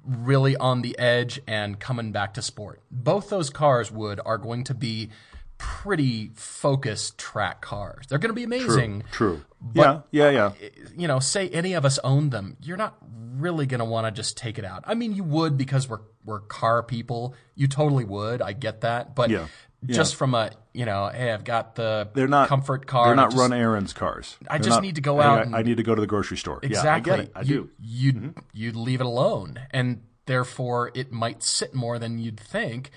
really 0.06 0.56
on 0.56 0.82
the 0.82 0.98
edge 0.98 1.40
and 1.46 1.80
coming 1.80 2.12
back 2.12 2.34
to 2.34 2.42
sport. 2.42 2.80
Both 2.90 3.28
those 3.28 3.50
cars 3.50 3.90
would 3.90 4.20
are 4.24 4.38
going 4.38 4.64
to 4.64 4.74
be 4.74 5.10
pretty 5.58 6.30
focused 6.34 7.18
track 7.18 7.60
cars. 7.60 8.06
They're 8.08 8.18
going 8.18 8.30
to 8.30 8.34
be 8.34 8.44
amazing. 8.44 9.04
True. 9.10 9.42
Yeah, 9.74 10.00
yeah, 10.10 10.30
yeah. 10.30 10.52
You 10.96 11.08
know, 11.08 11.18
say 11.20 11.48
any 11.48 11.72
of 11.74 11.84
us 11.84 11.98
owned 12.04 12.30
them, 12.30 12.56
you're 12.62 12.76
not 12.76 12.96
really 13.36 13.66
going 13.66 13.80
to 13.80 13.84
want 13.84 14.06
to 14.06 14.10
just 14.10 14.36
take 14.36 14.58
it 14.58 14.64
out. 14.64 14.84
I 14.86 14.94
mean, 14.94 15.14
you 15.14 15.24
would 15.24 15.56
because 15.58 15.88
we're 15.88 16.00
we're 16.24 16.40
car 16.40 16.82
people. 16.82 17.34
You 17.54 17.68
totally 17.68 18.04
would. 18.04 18.42
I 18.42 18.52
get 18.52 18.80
that, 18.80 19.14
but 19.14 19.30
Yeah. 19.30 19.46
just 19.86 20.16
from 20.16 20.34
a 20.34 20.50
you 20.72 20.84
know, 20.84 21.08
hey, 21.08 21.32
I've 21.32 21.44
got 21.44 21.74
the 21.76 22.08
They're 22.14 22.26
not 22.28 22.48
comfort 22.48 22.86
car. 22.86 23.06
They're 23.06 23.14
not 23.16 23.30
just- 23.30 23.40
run 23.40 23.52
errands 23.52 23.92
cars. 23.92 24.36
I 24.48 24.58
They're 24.58 24.64
just 24.64 24.76
not- 24.76 24.82
need 24.82 24.96
to 24.96 25.00
go 25.00 25.20
out 25.20 25.38
I, 25.38 25.42
and- 25.42 25.56
I 25.56 25.62
need 25.62 25.76
to 25.78 25.82
go 25.82 25.94
to 25.94 26.00
the 26.00 26.06
grocery 26.06 26.36
store. 26.36 26.58
Exactly. 26.62 26.82
Yeah, 26.84 26.94
I 26.94 27.00
get 27.00 27.20
it. 27.28 27.32
I 27.36 27.40
you, 27.42 27.46
do. 27.46 27.62
Mm-hmm. 27.64 27.70
You'd 27.80 28.34
you'd 28.52 28.76
leave 28.76 29.00
it 29.00 29.06
alone, 29.06 29.60
and 29.70 30.02
therefore 30.26 30.90
it 30.94 31.12
might 31.12 31.42
sit 31.42 31.74
more 31.74 31.98
than 31.98 32.18
you'd 32.18 32.40
think. 32.40 32.90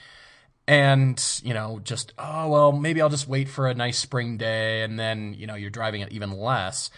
And 0.70 1.41
you 1.43 1.55
know, 1.55 1.80
just 1.84 2.13
oh 2.20 2.47
well, 2.47 2.72
maybe 2.72 3.01
I'll 3.01 3.09
just 3.09 3.28
wait 3.28 3.49
for 3.49 3.67
a 3.67 3.74
nice 3.74 3.97
spring 3.97 4.38
day, 4.38 4.84
and 4.84 4.99
then 4.99 5.34
you 5.34 5.47
know 5.47 5.55
you're 5.55 5.72
driving 5.72 6.01
it 6.01 6.11
even 6.11 6.32
less. 6.32 6.91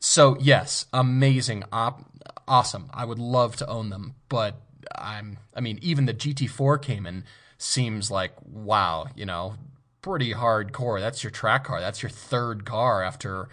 So 0.00 0.36
yes, 0.40 0.86
amazing, 0.92 1.62
op- 1.72 2.04
awesome. 2.48 2.90
I 2.92 3.04
would 3.04 3.20
love 3.20 3.54
to 3.56 3.68
own 3.68 3.90
them, 3.90 4.16
but 4.28 4.60
I'm. 4.98 5.38
I 5.54 5.60
mean, 5.60 5.78
even 5.80 6.06
the 6.06 6.12
GT4 6.12 6.82
Cayman 6.82 7.22
seems 7.56 8.10
like 8.10 8.32
wow, 8.44 9.06
you 9.14 9.26
know, 9.26 9.54
pretty 10.02 10.34
hardcore. 10.34 10.98
That's 10.98 11.22
your 11.22 11.30
track 11.30 11.62
car. 11.62 11.78
That's 11.80 12.02
your 12.02 12.10
third 12.10 12.64
car 12.64 13.04
after 13.04 13.48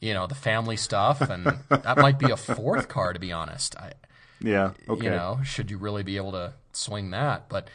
you 0.00 0.14
know 0.14 0.26
the 0.26 0.34
family 0.34 0.78
stuff, 0.78 1.20
and 1.20 1.44
that 1.68 1.98
might 1.98 2.18
be 2.18 2.30
a 2.30 2.38
fourth 2.38 2.88
car 2.88 3.12
to 3.12 3.20
be 3.20 3.32
honest. 3.32 3.76
I, 3.76 3.92
Yeah. 4.40 4.70
Okay. 4.88 5.04
you 5.04 5.10
know, 5.10 5.40
should 5.44 5.70
you 5.70 5.76
really 5.76 6.02
be 6.04 6.16
able 6.16 6.32
to 6.32 6.54
swing 6.72 7.10
that? 7.10 7.50
But 7.50 7.68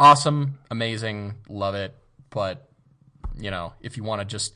awesome, 0.00 0.58
amazing, 0.70 1.34
love 1.48 1.74
it. 1.76 1.94
But 2.30 2.68
you 3.38 3.50
know, 3.50 3.74
if 3.80 3.96
you 3.96 4.02
want 4.02 4.20
to 4.20 4.24
just 4.24 4.54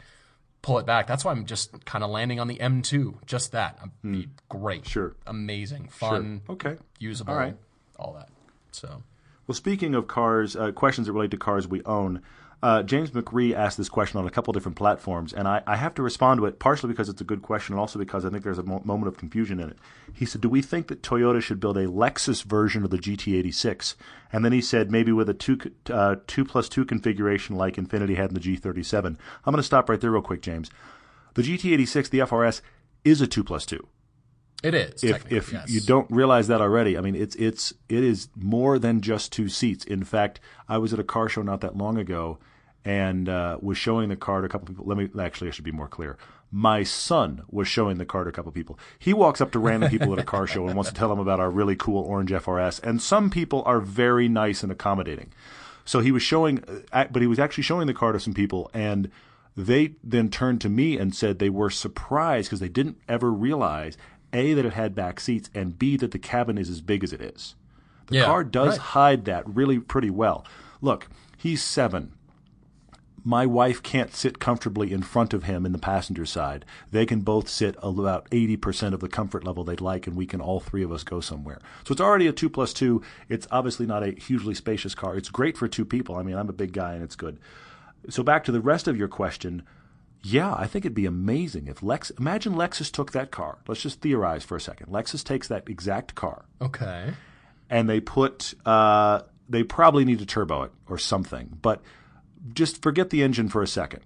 pull 0.63 0.79
it 0.79 0.87
back, 0.87 1.07
that's 1.07 1.25
why 1.25 1.31
I'm 1.33 1.45
just 1.47 1.85
kind 1.85 2.03
of 2.03 2.11
landing 2.11 2.41
on 2.41 2.49
the 2.49 2.57
M2. 2.57 3.25
Just 3.27 3.53
that, 3.53 3.79
Be 4.03 4.29
great. 4.49 4.87
Sure. 4.87 5.15
amazing, 5.27 5.89
fun, 5.91 6.41
Okay. 6.49 6.77
usable, 6.99 7.33
All 7.35 7.39
right. 7.39 7.57
all 7.99 8.15
that. 8.15 8.29
So 8.73 9.03
Well, 9.47 9.55
speaking 9.55 9.95
of 9.95 10.07
cars, 10.09 10.57
uh, 10.57 10.73
questions 10.73 11.07
that 11.07 11.13
relate 11.13 11.31
to 11.33 11.37
cars 11.37 11.69
we 11.69 11.83
own, 11.85 12.23
uh, 12.65 12.83
James 12.83 13.11
McRee 13.11 13.55
asked 13.55 13.77
this 13.77 13.91
question 13.91 14.19
on 14.19 14.27
a 14.27 14.31
couple 14.31 14.51
different 14.55 14.79
platforms, 14.79 15.35
and 15.35 15.47
I, 15.47 15.63
I 15.67 15.77
have 15.77 15.93
to 15.97 16.03
respond 16.03 16.39
to 16.39 16.47
it 16.47 16.59
partially 16.59 16.89
because 16.89 17.11
it's 17.11 17.21
a 17.21 17.25
good 17.25 17.43
question 17.43 17.75
and 17.75 17.79
also 17.81 17.99
because 17.99 18.25
I 18.25 18.31
think 18.31 18.43
there's 18.43 18.57
a 18.57 18.63
mo- 18.63 18.81
moment 18.87 19.07
of 19.07 19.19
confusion 19.19 19.61
in 19.61 19.69
it. 19.69 19.77
He 20.15 20.25
said, 20.25 20.41
Do 20.41 20.49
we 20.49 20.63
think 20.63 20.89
that 20.89 21.03
Toyota 21.03 21.43
should 21.43 21.61
build 21.61 21.77
a 21.77 21.87
Lexus 21.87 22.43
version 22.43 22.83
of 22.83 22.89
the 22.89 22.97
GT86? 22.97 23.97
And 24.33 24.47
then 24.47 24.53
he 24.53 24.63
said, 24.63 24.91
maybe 24.91 25.13
with 25.13 25.29
a 25.29 25.35
2, 25.35 25.59
uh, 25.91 26.17
two 26.27 26.47
plus 26.47 26.71
2 26.71 26.87
configuration 26.87 27.55
like 27.55 27.77
Infiniti 27.77 28.17
had 28.17 28.31
in 28.31 28.35
the 28.35 28.41
G37. 28.41 29.05
I'm 29.05 29.17
going 29.45 29.57
to 29.57 29.63
stop 29.63 29.91
right 29.91 30.01
there 30.01 30.13
real 30.13 30.23
quick, 30.23 30.41
James. 30.41 30.71
The 31.35 31.43
GT86, 31.43 32.09
the 32.09 32.21
FRS, 32.21 32.63
is 33.05 33.21
a 33.21 33.27
2 33.27 33.45
plus 33.45 33.67
2 33.67 33.87
it 34.63 34.75
is. 34.75 35.05
if 35.05 35.31
if 35.31 35.53
yes. 35.53 35.69
you 35.69 35.83
don't 35.83 36.11
realize 36.11 36.49
that 36.49 36.63
already, 36.63 36.97
I 36.97 37.03
mean 37.03 37.15
it's 37.15 37.37
it's 37.37 37.75
it 37.91 38.03
is 38.03 38.29
more 38.35 38.79
than 38.79 39.03
just 39.03 39.31
two 39.31 39.51
seats. 39.51 39.85
In 39.85 40.05
fact, 40.05 40.41
I 40.67 40.79
was 40.79 40.95
at 40.95 40.99
a 40.99 41.05
car 41.05 41.29
show 41.29 41.43
not 41.43 41.61
that 41.61 41.77
long 41.77 41.99
ago, 41.99 42.39
and 42.85 43.29
uh, 43.29 43.59
was 43.61 43.79
showing 43.79 44.09
the 44.09 44.17
car 44.17 44.41
to 44.41 44.47
a 44.47 44.49
couple 44.49 44.69
people. 44.69 44.85
Let 44.87 44.99
me 44.99 45.09
actually, 45.21 45.49
I 45.49 45.51
should 45.53 45.65
be 45.65 45.73
more 45.73 45.89
clear. 45.89 46.17
My 46.51 46.83
son 46.85 47.43
was 47.51 47.67
showing 47.67 47.99
the 47.99 48.05
car 48.05 48.25
to 48.25 48.31
a 48.31 48.33
couple 48.33 48.53
people. 48.53 48.79
He 48.99 49.13
walks 49.13 49.41
up 49.41 49.51
to 49.53 49.59
random 49.59 49.91
people 49.91 50.13
at 50.13 50.19
a 50.21 50.25
car 50.25 50.47
show 50.47 50.67
and 50.67 50.77
wants 50.77 50.91
to 50.91 50.97
tell 50.97 51.09
them 51.09 51.19
about 51.19 51.41
our 51.41 51.51
really 51.51 51.75
cool 51.75 52.03
orange 52.05 52.31
FRS. 52.31 52.81
And 52.83 53.03
some 53.03 53.29
people 53.31 53.63
are 53.67 53.81
very 53.81 54.29
nice 54.29 54.63
and 54.63 54.71
accommodating. 54.71 55.33
So 55.85 56.01
he 56.01 56.13
was 56.13 56.23
showing, 56.23 56.63
uh, 56.93 57.07
but 57.11 57.23
he 57.23 57.29
was 57.29 57.39
actually 57.39 57.65
showing 57.65 57.87
the 57.87 57.95
car 57.95 58.13
to 58.13 58.21
some 58.21 58.35
people, 58.35 58.71
and 58.73 59.11
they 59.57 59.95
then 60.03 60.31
turned 60.31 60.61
to 60.63 60.69
me 60.69 60.97
and 60.97 61.15
said 61.15 61.39
they 61.39 61.51
were 61.51 61.71
surprised 61.71 62.49
because 62.49 62.61
they 62.61 62.69
didn't 62.69 62.99
ever 63.09 63.31
realize 63.33 63.97
a 64.33 64.55
that 64.55 64.65
it 64.65 64.73
had 64.73 64.95
back 64.95 65.21
seats 65.21 65.51
and 65.55 65.79
b 65.79 65.97
that 65.97 66.11
the 66.11 66.19
cabin 66.19 66.57
is 66.59 66.71
as 66.71 66.81
big 66.81 67.05
as 67.05 67.13
it 67.13 67.21
is. 67.21 67.55
The 68.07 68.17
Yeah, 68.17 68.25
car 68.25 68.43
does 68.45 68.71
right. 68.71 68.79
hide 68.79 69.25
that 69.27 69.49
really 69.49 69.79
pretty 69.79 70.11
well. 70.11 70.45
Look, 70.81 71.09
he's 71.37 71.63
seven. 71.63 72.14
My 73.27 73.47
wife 73.47 73.83
can't 73.83 74.15
sit 74.15 74.39
comfortably 74.39 74.93
in 74.93 75.01
front 75.01 75.33
of 75.33 75.45
him 75.45 75.65
in 75.65 75.73
the 75.73 75.79
passenger 75.79 76.27
side. 76.27 76.67
They 76.91 77.07
can 77.07 77.21
both 77.21 77.49
sit 77.49 77.75
about 77.83 78.29
80% 78.29 78.93
of 78.93 79.01
the 79.01 79.09
comfort 79.09 79.45
level 79.45 79.65
they'd 79.65 79.81
like, 79.81 80.07
and 80.07 80.15
we 80.15 80.27
can 80.27 80.43
all 80.43 80.61
three 80.61 80.83
of 80.83 80.93
us 80.93 81.05
go 81.05 81.21
somewhere. 81.21 81.59
So 81.87 81.93
it's 81.93 82.03
already 82.03 82.27
a 82.27 82.33
2 82.33 82.51
plus 82.51 82.75
2. 82.75 83.01
It's 83.31 83.49
obviously 83.51 83.87
not 83.87 84.03
a 84.03 84.11
hugely 84.11 84.55
spacious 84.55 84.95
car. 84.95 85.17
It's 85.17 85.31
great 85.31 85.57
for 85.57 85.69
two 85.69 85.87
people. 85.87 86.17
I 86.17 86.23
mean, 86.23 86.37
I'm 86.37 86.51
a 86.51 86.53
big 86.53 86.73
guy, 86.73 86.93
and 86.93 87.03
it's 87.03 87.17
good. 87.17 87.39
So 88.11 88.23
back 88.23 88.45
to 88.45 88.53
the 88.53 88.61
rest 88.61 88.89
of 88.89 88.99
your 88.99 89.09
question. 89.09 89.63
Yeah, 90.23 90.55
I 90.55 90.67
think 90.67 90.85
it'd 90.85 90.95
be 90.95 91.07
amazing 91.07 91.67
if 91.67 91.83
Lex. 91.83 92.11
Imagine 92.11 92.55
Lexus 92.55 92.91
took 92.93 93.13
that 93.13 93.31
car. 93.31 93.59
Let's 93.67 93.83
just 93.83 94.03
theorize 94.03 94.45
for 94.45 94.57
a 94.57 94.61
second. 94.61 94.89
Lexus 94.89 95.25
takes 95.25 95.49
that 95.49 95.69
exact 95.69 96.15
car 96.15 96.47
okay. 96.63 97.13
and 97.69 97.91
they 97.91 98.01
put 98.01 98.55
uh, 98.65 99.21
they 99.51 99.63
probably 99.63 100.07
need 100.07 100.21
to 100.21 100.27
turbo 100.27 100.63
it 100.63 100.73
or 100.89 100.97
something. 100.97 101.59
But 101.61 101.83
just 102.53 102.83
forget 102.83 103.11
the 103.11 103.23
engine 103.23 103.49
for 103.49 103.63
a 103.63 103.67
second. 103.67 104.03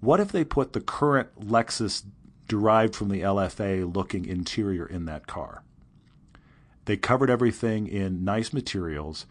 What 0.00 0.20
if 0.20 0.30
they 0.30 0.44
put 0.44 0.72
the 0.72 0.80
current 0.80 1.28
Lexus 1.40 2.04
derived 2.48 2.94
from 2.94 3.08
the 3.08 3.22
LFA 3.22 3.92
looking 3.94 4.24
interior 4.26 4.86
in 4.86 5.06
that 5.06 5.26
car? 5.26 5.62
They 6.84 6.96
covered 6.96 7.30
everything 7.30 7.86
in 7.88 8.24
nice 8.24 8.52
materials 8.52 9.26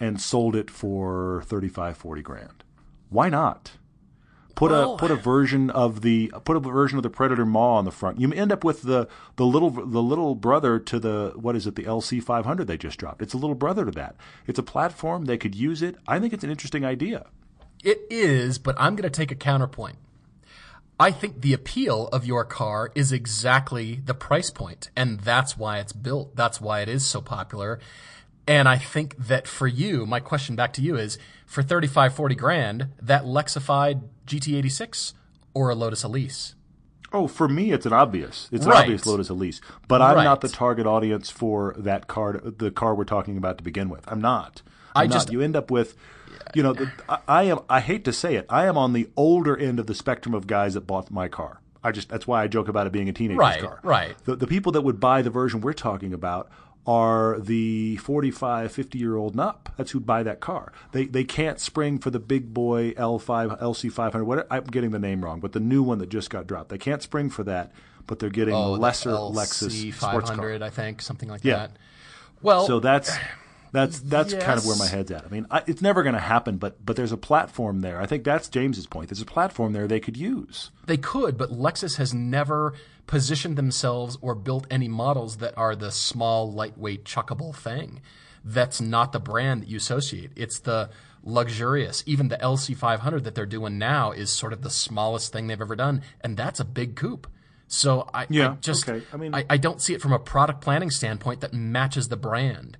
and 0.00 0.20
sold 0.20 0.54
it 0.54 0.70
for 0.70 1.42
35 1.46 1.96
40 1.96 2.22
grand. 2.22 2.64
Why 3.08 3.28
not? 3.28 3.72
Put 4.54 4.72
Well- 4.72 4.94
a 4.94 4.98
put 4.98 5.10
a 5.12 5.16
version 5.16 5.70
of 5.70 6.00
the 6.02 6.32
put 6.44 6.56
a 6.56 6.60
version 6.60 6.98
of 6.98 7.04
the 7.04 7.10
Predator 7.10 7.46
Maw 7.46 7.76
on 7.76 7.84
the 7.84 7.92
front. 7.92 8.20
You 8.20 8.32
end 8.32 8.50
up 8.50 8.64
with 8.64 8.82
the 8.82 9.08
the 9.36 9.46
little 9.46 9.70
the 9.70 10.02
little 10.02 10.34
brother 10.34 10.80
to 10.80 10.98
the 10.98 11.32
what 11.36 11.54
is 11.54 11.66
it 11.66 11.76
the 11.76 11.84
LC 11.84 12.20
500 12.20 12.66
they 12.66 12.76
just 12.76 12.98
dropped. 12.98 13.22
It's 13.22 13.34
a 13.34 13.38
little 13.38 13.54
brother 13.54 13.84
to 13.84 13.92
that. 13.92 14.16
It's 14.48 14.58
a 14.58 14.64
platform 14.64 15.24
they 15.26 15.38
could 15.38 15.54
use 15.54 15.80
it. 15.80 15.96
I 16.08 16.18
think 16.18 16.32
it's 16.32 16.42
an 16.44 16.50
interesting 16.50 16.84
idea. 16.84 17.26
It 17.84 18.00
is, 18.10 18.58
but 18.58 18.74
I'm 18.78 18.96
going 18.96 19.10
to 19.10 19.16
take 19.16 19.30
a 19.30 19.36
counterpoint. 19.36 19.96
I 21.00 21.12
think 21.12 21.42
the 21.42 21.52
appeal 21.52 22.08
of 22.08 22.26
your 22.26 22.44
car 22.44 22.90
is 22.94 23.12
exactly 23.12 24.00
the 24.04 24.14
price 24.14 24.50
point, 24.50 24.90
and 24.96 25.20
that's 25.20 25.56
why 25.56 25.78
it's 25.78 25.92
built. 25.92 26.34
That's 26.34 26.60
why 26.60 26.80
it 26.80 26.88
is 26.88 27.06
so 27.06 27.20
popular. 27.20 27.78
And 28.48 28.68
I 28.68 28.78
think 28.78 29.16
that 29.16 29.46
for 29.46 29.68
you, 29.68 30.06
my 30.06 30.18
question 30.20 30.56
back 30.56 30.72
to 30.72 30.82
you 30.82 30.96
is 30.96 31.18
for 31.46 31.62
35, 31.62 32.14
40 32.14 32.34
grand, 32.34 32.88
that 33.00 33.24
Lexified 33.24 34.02
GT86 34.26 35.12
or 35.54 35.70
a 35.70 35.74
Lotus 35.74 36.02
Elise? 36.02 36.54
Oh, 37.12 37.28
for 37.28 37.48
me, 37.48 37.72
it's 37.72 37.86
an 37.86 37.92
obvious. 37.92 38.48
It's 38.50 38.66
an 38.66 38.72
obvious 38.72 39.06
Lotus 39.06 39.28
Elise. 39.28 39.60
But 39.86 40.02
I'm 40.02 40.24
not 40.24 40.40
the 40.40 40.48
target 40.48 40.86
audience 40.86 41.30
for 41.30 41.74
that 41.78 42.06
car. 42.06 42.40
The 42.44 42.70
car 42.70 42.94
we're 42.94 43.04
talking 43.04 43.36
about 43.36 43.58
to 43.58 43.64
begin 43.64 43.88
with. 43.88 44.04
I'm 44.10 44.20
not. 44.20 44.62
I'm 44.96 45.04
I 45.04 45.06
not. 45.06 45.12
just- 45.12 45.32
You 45.32 45.40
end 45.40 45.54
up 45.56 45.70
with, 45.70 45.94
you 46.54 46.62
know, 46.62 46.72
the, 46.72 46.90
I, 47.08 47.18
I 47.28 47.42
am. 47.44 47.60
I 47.68 47.80
hate 47.80 48.04
to 48.04 48.12
say 48.12 48.36
it. 48.36 48.46
I 48.48 48.66
am 48.66 48.76
on 48.78 48.92
the 48.92 49.08
older 49.16 49.56
end 49.56 49.78
of 49.80 49.86
the 49.86 49.94
spectrum 49.94 50.34
of 50.34 50.46
guys 50.46 50.74
that 50.74 50.86
bought 50.86 51.10
my 51.10 51.28
car. 51.28 51.60
I 51.82 51.92
just 51.92 52.08
that's 52.08 52.26
why 52.26 52.42
I 52.42 52.48
joke 52.48 52.68
about 52.68 52.86
it 52.86 52.92
being 52.92 53.08
a 53.08 53.12
teenager's 53.12 53.38
Right, 53.38 53.60
car. 53.60 53.80
right. 53.82 54.16
The, 54.24 54.36
the 54.36 54.46
people 54.46 54.72
that 54.72 54.82
would 54.82 54.98
buy 55.00 55.22
the 55.22 55.30
version 55.30 55.60
we're 55.60 55.72
talking 55.72 56.12
about 56.12 56.50
are 56.86 57.38
the 57.38 57.96
45, 57.98 58.72
50 58.72 58.98
year 58.98 59.16
old 59.16 59.32
and 59.34 59.40
up. 59.40 59.68
That's 59.76 59.90
who'd 59.90 60.06
buy 60.06 60.22
that 60.22 60.40
car. 60.40 60.72
They 60.92 61.04
they 61.06 61.22
can't 61.24 61.60
spring 61.60 61.98
for 61.98 62.10
the 62.10 62.18
big 62.18 62.52
boy 62.54 62.92
L5, 62.92 63.60
LC500. 63.60 64.24
What 64.24 64.46
I'm 64.50 64.64
getting 64.64 64.90
the 64.90 64.98
name 64.98 65.22
wrong, 65.22 65.38
but 65.40 65.52
the 65.52 65.60
new 65.60 65.82
one 65.82 65.98
that 65.98 66.08
just 66.08 66.30
got 66.30 66.46
dropped. 66.46 66.70
They 66.70 66.78
can't 66.78 67.02
spring 67.02 67.28
for 67.30 67.44
that, 67.44 67.72
but 68.06 68.18
they're 68.18 68.30
getting 68.30 68.54
Oh, 68.54 68.70
the 68.72 68.76
the 68.76 68.80
lesser 68.82 69.10
LC 69.10 69.34
Lexus 69.34 69.94
sports 69.94 70.30
car. 70.30 70.52
I 70.62 70.70
think, 70.70 71.02
something 71.02 71.28
like 71.28 71.44
Yeah. 71.44 71.56
that. 71.58 71.70
Well, 72.42 72.66
So 72.66 72.80
that's 72.80 73.16
that's 73.72 74.00
that's 74.00 74.34
kind 74.34 74.58
of 74.58 74.66
where 74.66 74.76
my 74.76 74.86
head's 74.86 75.10
at. 75.10 75.24
I 75.24 75.28
mean, 75.28 75.46
I, 75.50 75.62
it's 75.66 75.82
never 75.82 76.02
going 76.02 76.14
to 76.14 76.20
happen, 76.20 76.56
but 76.56 76.84
but 76.84 76.96
there's 76.96 77.12
a 77.12 77.16
platform 77.16 77.80
there. 77.80 78.00
I 78.00 78.06
think 78.06 78.24
that's 78.24 78.48
James's 78.48 78.86
point. 78.86 79.08
There's 79.08 79.20
a 79.20 79.26
platform 79.26 79.72
there 79.72 79.86
they 79.86 80.00
could 80.00 80.16
use. 80.16 80.70
They 80.86 80.96
could, 80.96 81.36
but 81.36 81.50
Lexus 81.50 81.96
has 81.96 82.12
never 82.14 82.74
positioned 83.06 83.56
themselves 83.56 84.18
or 84.20 84.34
built 84.34 84.66
any 84.70 84.88
models 84.88 85.38
that 85.38 85.56
are 85.56 85.74
the 85.74 85.90
small, 85.90 86.50
lightweight, 86.52 87.04
chuckable 87.04 87.54
thing. 87.54 88.00
That's 88.44 88.80
not 88.80 89.12
the 89.12 89.20
brand 89.20 89.62
that 89.62 89.68
you 89.68 89.76
associate. 89.78 90.30
It's 90.36 90.58
the 90.60 90.90
luxurious. 91.22 92.02
Even 92.06 92.28
the 92.28 92.36
LC500 92.38 93.24
that 93.24 93.34
they're 93.34 93.46
doing 93.46 93.78
now 93.78 94.12
is 94.12 94.30
sort 94.30 94.52
of 94.52 94.62
the 94.62 94.70
smallest 94.70 95.32
thing 95.32 95.46
they've 95.46 95.60
ever 95.60 95.76
done, 95.76 96.02
and 96.20 96.36
that's 96.36 96.60
a 96.60 96.64
big 96.64 96.96
coupe. 96.96 97.26
So 97.66 98.08
I, 98.14 98.22
I 98.22 98.26
Yeah, 98.30 98.56
just 98.60 98.88
okay. 98.88 99.04
I 99.12 99.16
mean- 99.16 99.34
I, 99.34 99.44
I 99.50 99.56
don't 99.58 99.80
see 99.80 99.94
it 99.94 100.00
from 100.00 100.12
a 100.12 100.18
product 100.18 100.60
planning 100.60 100.90
standpoint 100.90 101.40
that 101.40 101.52
matches 101.52 102.08
the 102.08 102.16
brand. 102.16 102.78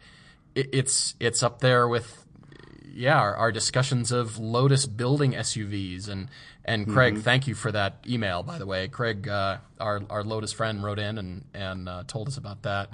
It, 0.59 0.69
it's 0.73 1.15
it's 1.21 1.43
up 1.43 1.61
there 1.61 1.87
with 1.89 2.25
yeah, 2.93 3.19
our, 3.19 3.37
our 3.37 3.53
discussions 3.53 4.11
of 4.13 4.39
Lotus 4.39 4.87
building 4.87 5.33
SUVs 5.33 6.09
and 6.09 6.29
and 6.65 6.87
Craig, 6.87 7.15
Mm-hmm. 7.15 7.23
thank 7.23 7.47
you 7.47 7.55
for 7.55 7.73
that 7.73 7.93
email. 8.07 8.43
By 8.43 8.59
the 8.59 8.67
way, 8.67 8.89
Craig, 8.89 9.27
uh, 9.29 9.59
our 9.81 10.03
our 10.11 10.23
Lotus 10.25 10.53
friend, 10.53 10.83
wrote 10.83 10.99
in 10.99 11.17
and 11.19 11.45
and 11.55 11.89
uh, 11.89 12.03
told 12.07 12.29
us 12.29 12.37
about 12.37 12.63
that. 12.63 12.91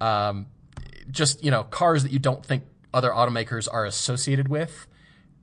Um, 0.00 0.46
just 1.10 1.44
you 1.44 1.50
know, 1.50 1.62
cars 1.64 2.02
that 2.02 2.12
you 2.12 2.18
don't 2.18 2.44
think 2.44 2.64
other 2.92 3.10
automakers 3.10 3.68
are 3.72 3.84
associated 3.86 4.48
with. 4.48 4.86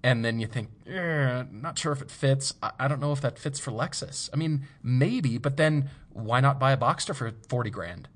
and 0.05 0.24
then 0.26 0.38
you 0.39 0.47
think, 0.47 0.68
eh, 0.86 1.43
not 1.51 1.80
sure 1.80 1.93
if 1.93 2.01
it 2.01 2.11
fits. 2.11 2.53
I, 2.61 2.72
I 2.78 2.88
don't 2.89 2.99
know 2.99 3.14
if 3.14 3.22
that 3.22 3.39
fits 3.39 3.57
for 3.59 3.72
Lexus. 3.72 4.30
I 4.34 4.36
mean, 4.36 4.68
maybe, 4.84 5.38
but 5.38 5.55
then 5.55 5.89
why 6.11 6.41
not 6.41 6.59
buy 6.59 6.74
a 6.74 6.78
Boxster 6.78 7.16
for 7.16 7.32
forty 7.47 7.70
grand? 7.70 8.07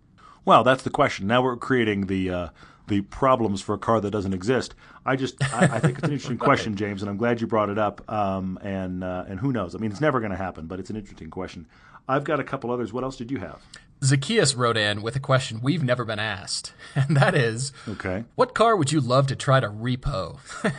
Well, 0.45 0.63
that's 0.63 0.83
the 0.83 0.89
question. 0.91 1.27
Now 1.27 1.41
we're 1.41 1.55
creating 1.57 2.07
the 2.07 2.29
uh, 2.29 2.47
the 2.87 3.01
problems 3.01 3.61
for 3.61 3.75
a 3.75 3.77
car 3.77 3.99
that 4.01 4.11
doesn't 4.11 4.33
exist. 4.33 4.73
I 5.05 5.15
just 5.15 5.41
I, 5.53 5.65
I 5.75 5.79
think 5.79 5.97
it's 5.99 6.07
an 6.07 6.13
interesting 6.13 6.37
question, 6.47 6.75
James, 6.75 7.01
and 7.01 7.09
I'm 7.09 7.17
glad 7.17 7.41
you 7.41 7.47
brought 7.47 7.69
it 7.69 7.77
up. 7.77 8.09
Um, 8.11 8.57
and 8.61 9.03
uh, 9.03 9.25
and 9.27 9.39
who 9.39 9.51
knows? 9.51 9.75
I 9.75 9.79
mean, 9.79 9.91
it's 9.91 10.01
never 10.01 10.19
going 10.19 10.31
to 10.31 10.37
happen, 10.37 10.67
but 10.67 10.79
it's 10.79 10.89
an 10.89 10.95
interesting 10.95 11.29
question. 11.29 11.67
I've 12.09 12.23
got 12.23 12.39
a 12.39 12.43
couple 12.43 12.71
others. 12.71 12.93
What 12.93 13.03
else 13.03 13.17
did 13.17 13.31
you 13.31 13.39
have? 13.39 13.59
Zacchaeus 14.03 14.55
wrote 14.55 14.77
in 14.77 15.01
with 15.01 15.15
a 15.15 15.19
question 15.19 15.59
we've 15.61 15.83
never 15.83 16.05
been 16.05 16.19
asked, 16.19 16.73
and 16.95 17.17
that 17.17 17.35
is, 17.35 17.73
Okay. 17.87 18.25
what 18.35 18.53
car 18.53 18.75
would 18.75 18.91
you 18.91 19.01
love 19.01 19.27
to 19.27 19.35
try 19.35 19.59
to 19.59 19.67
repo? 19.67 20.39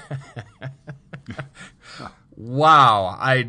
wow, 2.36 3.16
I 3.18 3.48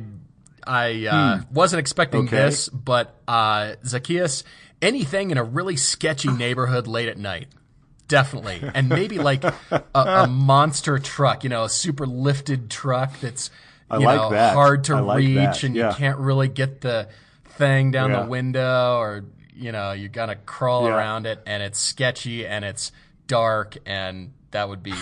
I 0.65 1.05
uh, 1.05 1.41
wasn't 1.51 1.79
expecting 1.79 2.25
Okay. 2.25 2.35
this, 2.35 2.69
but 2.69 3.15
uh, 3.27 3.75
Zacchaeus, 3.85 4.43
anything 4.81 5.31
in 5.31 5.37
a 5.37 5.43
really 5.43 5.75
sketchy 5.77 6.31
neighborhood 6.31 6.87
late 6.87 7.09
at 7.09 7.17
night. 7.17 7.47
Definitely. 8.09 8.61
And 8.73 8.89
maybe 8.89 9.17
like 9.19 9.43
a, 9.45 9.53
a 9.95 10.27
monster 10.29 10.99
truck, 10.99 11.45
you 11.45 11.49
know, 11.49 11.63
a 11.63 11.69
super 11.69 12.05
lifted 12.05 12.69
truck 12.69 13.17
that's 13.21 13.49
you 13.91 13.99
like 13.99 14.17
know, 14.17 14.31
that. 14.31 14.53
hard 14.55 14.83
to 14.85 15.01
like 15.01 15.17
reach 15.19 15.35
that, 15.35 15.63
and 15.63 15.75
yeah. 15.75 15.91
you 15.91 15.95
can't 15.95 16.17
really 16.19 16.47
get 16.49 16.81
the 16.81 17.07
thing 17.51 17.91
down 17.91 18.11
Yeah. 18.11 18.23
the 18.23 18.29
window 18.29 18.97
or 18.97 19.23
you 19.55 19.71
know, 19.71 19.91
you 19.91 20.09
gotta 20.09 20.35
crawl 20.35 20.85
Yeah. 20.85 20.95
around 20.95 21.25
it 21.27 21.39
and 21.45 21.61
it's 21.63 21.79
sketchy 21.79 22.45
and 22.47 22.65
it's 22.65 22.91
dark 23.27 23.77
and 23.85 24.31
that 24.51 24.67
would 24.69 24.81
be 24.83 24.93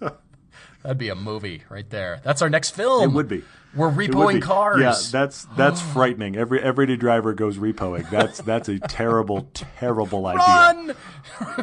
that'd 0.82 0.98
be 0.98 1.08
a 1.08 1.14
movie 1.14 1.62
right 1.68 1.88
there. 1.88 2.20
That's 2.24 2.42
our 2.42 2.50
next 2.50 2.70
film. 2.70 3.04
It 3.04 3.12
would 3.14 3.28
be. 3.28 3.42
We're 3.74 3.90
repoing 3.90 4.42
cars. 4.42 4.80
Yeah, 4.80 4.94
that's 5.10 5.46
that's 5.56 5.80
frightening. 5.80 6.36
Every 6.36 6.60
everyday 6.62 6.96
driver 6.96 7.32
goes 7.32 7.56
repoing. 7.56 8.08
That's 8.10 8.38
that's 8.42 8.68
a 8.68 8.78
terrible, 8.78 9.48
terrible 9.54 10.26
idea. 10.26 10.44
Run! 10.44 10.94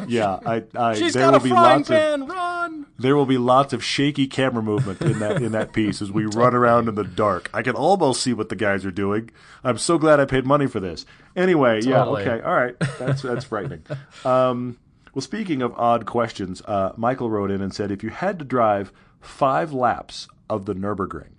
Yeah, 0.08 0.38
I, 0.44 0.64
I 0.74 0.94
She's 0.94 1.14
there 1.14 1.22
got 1.30 1.32
will 1.32 1.40
a 1.40 1.42
be 1.44 1.48
frying 1.50 1.78
lots 1.78 1.90
of. 1.90 2.28
Run! 2.28 2.86
there 2.98 3.16
will 3.16 3.26
be 3.26 3.38
lots 3.38 3.72
of 3.72 3.82
shaky 3.84 4.26
camera 4.26 4.62
movement 4.62 5.00
in 5.00 5.20
that 5.20 5.40
in 5.40 5.52
that 5.52 5.72
piece 5.72 6.02
as 6.02 6.10
we 6.10 6.26
run 6.26 6.54
around 6.54 6.88
in 6.88 6.96
the 6.96 7.04
dark. 7.04 7.48
I 7.54 7.62
can 7.62 7.76
almost 7.76 8.20
see 8.22 8.32
what 8.32 8.48
the 8.48 8.56
guys 8.56 8.84
are 8.84 8.90
doing. 8.90 9.30
I'm 9.62 9.78
so 9.78 9.96
glad 9.96 10.18
I 10.20 10.24
paid 10.24 10.44
money 10.44 10.66
for 10.66 10.80
this. 10.80 11.06
Anyway, 11.36 11.80
Totally. 11.80 12.24
yeah, 12.24 12.32
okay, 12.32 12.44
all 12.44 12.54
right, 12.54 12.74
that's 12.98 13.22
that's 13.22 13.44
frightening. 13.44 13.82
Um, 14.24 14.78
well, 15.14 15.22
speaking 15.22 15.62
of 15.62 15.72
odd 15.78 16.04
questions, 16.06 16.62
uh, 16.66 16.92
Michael 16.96 17.30
wrote 17.30 17.50
in 17.50 17.60
and 17.62 17.74
said, 17.74 17.90
if 17.90 18.02
you 18.02 18.10
had 18.10 18.38
to 18.40 18.44
drive 18.44 18.92
five 19.20 19.72
laps 19.72 20.28
of 20.48 20.66
the 20.66 20.74
Nurburgring 20.74 21.30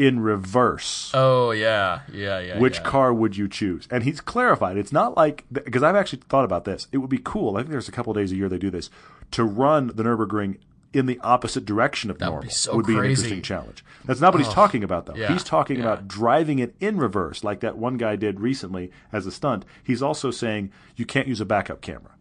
in 0.00 0.18
reverse. 0.20 1.10
Oh 1.12 1.50
yeah, 1.50 2.00
yeah, 2.10 2.40
yeah. 2.40 2.58
Which 2.58 2.78
yeah. 2.78 2.84
car 2.84 3.12
would 3.12 3.36
you 3.36 3.48
choose? 3.48 3.86
And 3.90 4.02
he's 4.02 4.22
clarified. 4.22 4.78
It's 4.78 4.92
not 4.92 5.14
like 5.14 5.44
because 5.52 5.82
I've 5.82 5.94
actually 5.94 6.22
thought 6.26 6.46
about 6.46 6.64
this. 6.64 6.88
It 6.90 6.98
would 6.98 7.10
be 7.10 7.20
cool. 7.22 7.56
I 7.56 7.60
think 7.60 7.70
there's 7.70 7.88
a 7.88 7.92
couple 7.92 8.10
of 8.10 8.16
days 8.16 8.32
a 8.32 8.36
year 8.36 8.48
they 8.48 8.56
do 8.56 8.70
this 8.70 8.88
to 9.32 9.44
run 9.44 9.88
the 9.88 10.02
Nurburgring 10.02 10.56
in 10.94 11.04
the 11.04 11.20
opposite 11.20 11.66
direction 11.66 12.10
of 12.10 12.16
would 12.16 12.24
normal. 12.24 12.42
be 12.42 12.48
so 12.48 12.74
would 12.74 12.86
be 12.86 12.94
an 12.96 13.04
interesting 13.04 13.42
challenge. 13.42 13.84
That's 14.06 14.22
not 14.22 14.32
what 14.32 14.42
he's 14.42 14.52
talking 14.52 14.82
about 14.82 15.04
though. 15.04 15.14
yeah, 15.14 15.30
he's 15.30 15.44
talking 15.44 15.76
yeah. 15.76 15.82
about 15.82 16.08
driving 16.08 16.60
it 16.60 16.74
in 16.80 16.96
reverse, 16.96 17.44
like 17.44 17.60
that 17.60 17.76
one 17.76 17.98
guy 17.98 18.16
did 18.16 18.40
recently 18.40 18.90
as 19.12 19.26
a 19.26 19.30
stunt. 19.30 19.66
He's 19.84 20.00
also 20.00 20.30
saying 20.30 20.72
you 20.96 21.04
can't 21.04 21.28
use 21.28 21.42
a 21.42 21.44
backup 21.44 21.82
camera. 21.82 22.14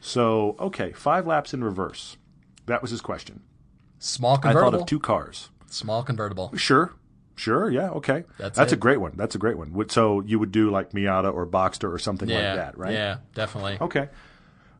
So 0.00 0.56
okay, 0.58 0.90
five 0.94 1.28
laps 1.28 1.54
in 1.54 1.62
reverse. 1.62 2.16
That 2.66 2.82
was 2.82 2.90
his 2.90 3.00
question. 3.00 3.44
Small 4.00 4.36
convertible. 4.36 4.66
I 4.66 4.70
thought 4.72 4.80
of 4.80 4.86
two 4.86 4.98
cars. 4.98 5.50
Small 5.76 6.02
convertible. 6.02 6.52
Sure. 6.56 6.92
Sure. 7.34 7.70
Yeah. 7.70 7.90
Okay. 7.90 8.24
That's 8.38 8.56
That's 8.56 8.72
a 8.72 8.76
great 8.76 8.98
one. 8.98 9.12
That's 9.14 9.34
a 9.34 9.38
great 9.38 9.58
one. 9.58 9.88
So 9.90 10.20
you 10.22 10.38
would 10.38 10.52
do 10.52 10.70
like 10.70 10.92
Miata 10.92 11.32
or 11.32 11.46
Boxster 11.46 11.92
or 11.92 11.98
something 11.98 12.28
Yeah, 12.28 12.36
like 12.36 12.56
that, 12.56 12.78
right? 12.78 12.92
Yeah, 12.94 13.18
definitely. 13.34 13.76
Okay. 13.80 14.08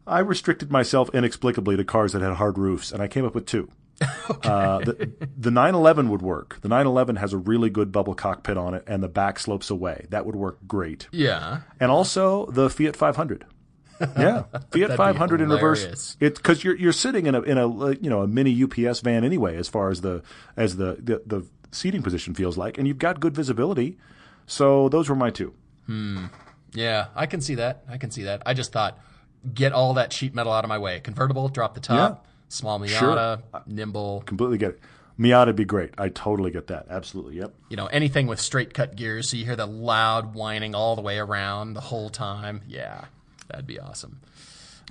I 0.06 0.20
restricted 0.20 0.70
myself 0.70 1.10
inexplicably 1.12 1.76
to 1.76 1.84
cars 1.84 2.12
that 2.12 2.22
had 2.22 2.32
hard 2.34 2.56
roofs, 2.58 2.92
and 2.92 3.02
I 3.02 3.08
came 3.08 3.24
up 3.26 3.34
with 3.34 3.44
two. 3.44 3.68
uh, 4.44 4.78
the, 4.78 5.10
the 5.36 5.50
911 5.50 6.08
would 6.10 6.22
work. 6.22 6.58
The 6.60 6.68
911 6.68 7.16
has 7.16 7.32
a 7.32 7.38
really 7.38 7.70
good 7.70 7.92
bubble 7.92 8.14
cockpit 8.14 8.56
on 8.56 8.74
it, 8.74 8.84
and 8.86 9.02
the 9.02 9.08
back 9.08 9.38
slopes 9.38 9.68
away. 9.68 10.06
That 10.10 10.24
would 10.24 10.36
work 10.36 10.58
great. 10.66 11.08
Yeah. 11.12 11.62
And 11.80 11.90
also 11.90 12.46
the 12.46 12.70
Fiat 12.70 12.94
500. 12.94 13.44
Yeah, 14.18 14.44
Fiat 14.72 14.96
500 14.96 15.40
in 15.40 15.48
reverse. 15.48 15.80
hilarious. 15.80 16.16
It 16.20 16.36
because 16.36 16.62
you're 16.64 16.76
you're 16.76 16.92
sitting 16.92 17.26
in 17.26 17.34
a 17.34 17.42
in 17.42 17.58
a 17.58 17.92
you 17.94 18.10
know 18.10 18.22
a 18.22 18.26
mini 18.26 18.62
UPS 18.62 19.00
van 19.00 19.24
anyway, 19.24 19.56
as 19.56 19.68
far 19.68 19.90
as 19.90 20.00
the 20.02 20.22
as 20.56 20.76
the 20.76 20.96
the, 21.02 21.22
the 21.26 21.46
seating 21.70 22.02
position 22.02 22.34
feels 22.34 22.56
like, 22.56 22.78
and 22.78 22.86
you've 22.86 22.98
got 22.98 23.20
good 23.20 23.34
visibility. 23.34 23.98
So 24.46 24.88
those 24.88 25.08
were 25.08 25.16
my 25.16 25.30
two. 25.30 25.54
Hmm. 25.86 26.26
Yeah, 26.72 27.06
I 27.14 27.26
can 27.26 27.40
see 27.40 27.54
that. 27.56 27.84
I 27.88 27.96
can 27.96 28.10
see 28.10 28.24
that. 28.24 28.42
I 28.44 28.52
just 28.54 28.72
thought, 28.72 28.98
get 29.54 29.72
all 29.72 29.94
that 29.94 30.12
sheet 30.12 30.34
metal 30.34 30.52
out 30.52 30.64
of 30.64 30.68
my 30.68 30.78
way. 30.78 31.00
Convertible, 31.00 31.48
drop 31.48 31.74
the 31.74 31.80
top. 31.80 32.26
Small 32.48 32.78
Miata, 32.78 33.42
nimble. 33.66 34.22
Completely 34.26 34.58
get 34.58 34.70
it. 34.70 34.80
Miata 35.18 35.46
would 35.46 35.56
be 35.56 35.64
great. 35.64 35.92
I 35.98 36.10
totally 36.10 36.50
get 36.50 36.66
that. 36.66 36.86
Absolutely. 36.90 37.36
Yep. 37.38 37.54
You 37.70 37.76
know, 37.76 37.86
anything 37.86 38.26
with 38.26 38.38
straight 38.40 38.74
cut 38.74 38.94
gears, 38.94 39.30
so 39.30 39.36
you 39.36 39.44
hear 39.46 39.56
the 39.56 39.66
loud 39.66 40.34
whining 40.34 40.74
all 40.74 40.94
the 40.94 41.02
way 41.02 41.18
around 41.18 41.72
the 41.74 41.80
whole 41.80 42.10
time. 42.10 42.60
Yeah, 42.68 43.06
that'd 43.48 43.66
be 43.66 43.78
awesome. 43.80 44.20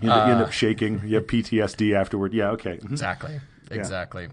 You, 0.02 0.10
end- 0.12 0.18
you 0.18 0.22
Uh, 0.22 0.36
end 0.36 0.42
up 0.42 0.52
shaking. 0.52 1.02
You 1.06 1.16
have 1.16 1.28
PTSD 1.28 1.94
afterward. 1.96 2.34
Yeah. 2.34 2.50
Okay. 2.52 2.78
Mhm. 2.78 2.92
Exactly. 2.92 3.40
Exactly. 3.72 4.28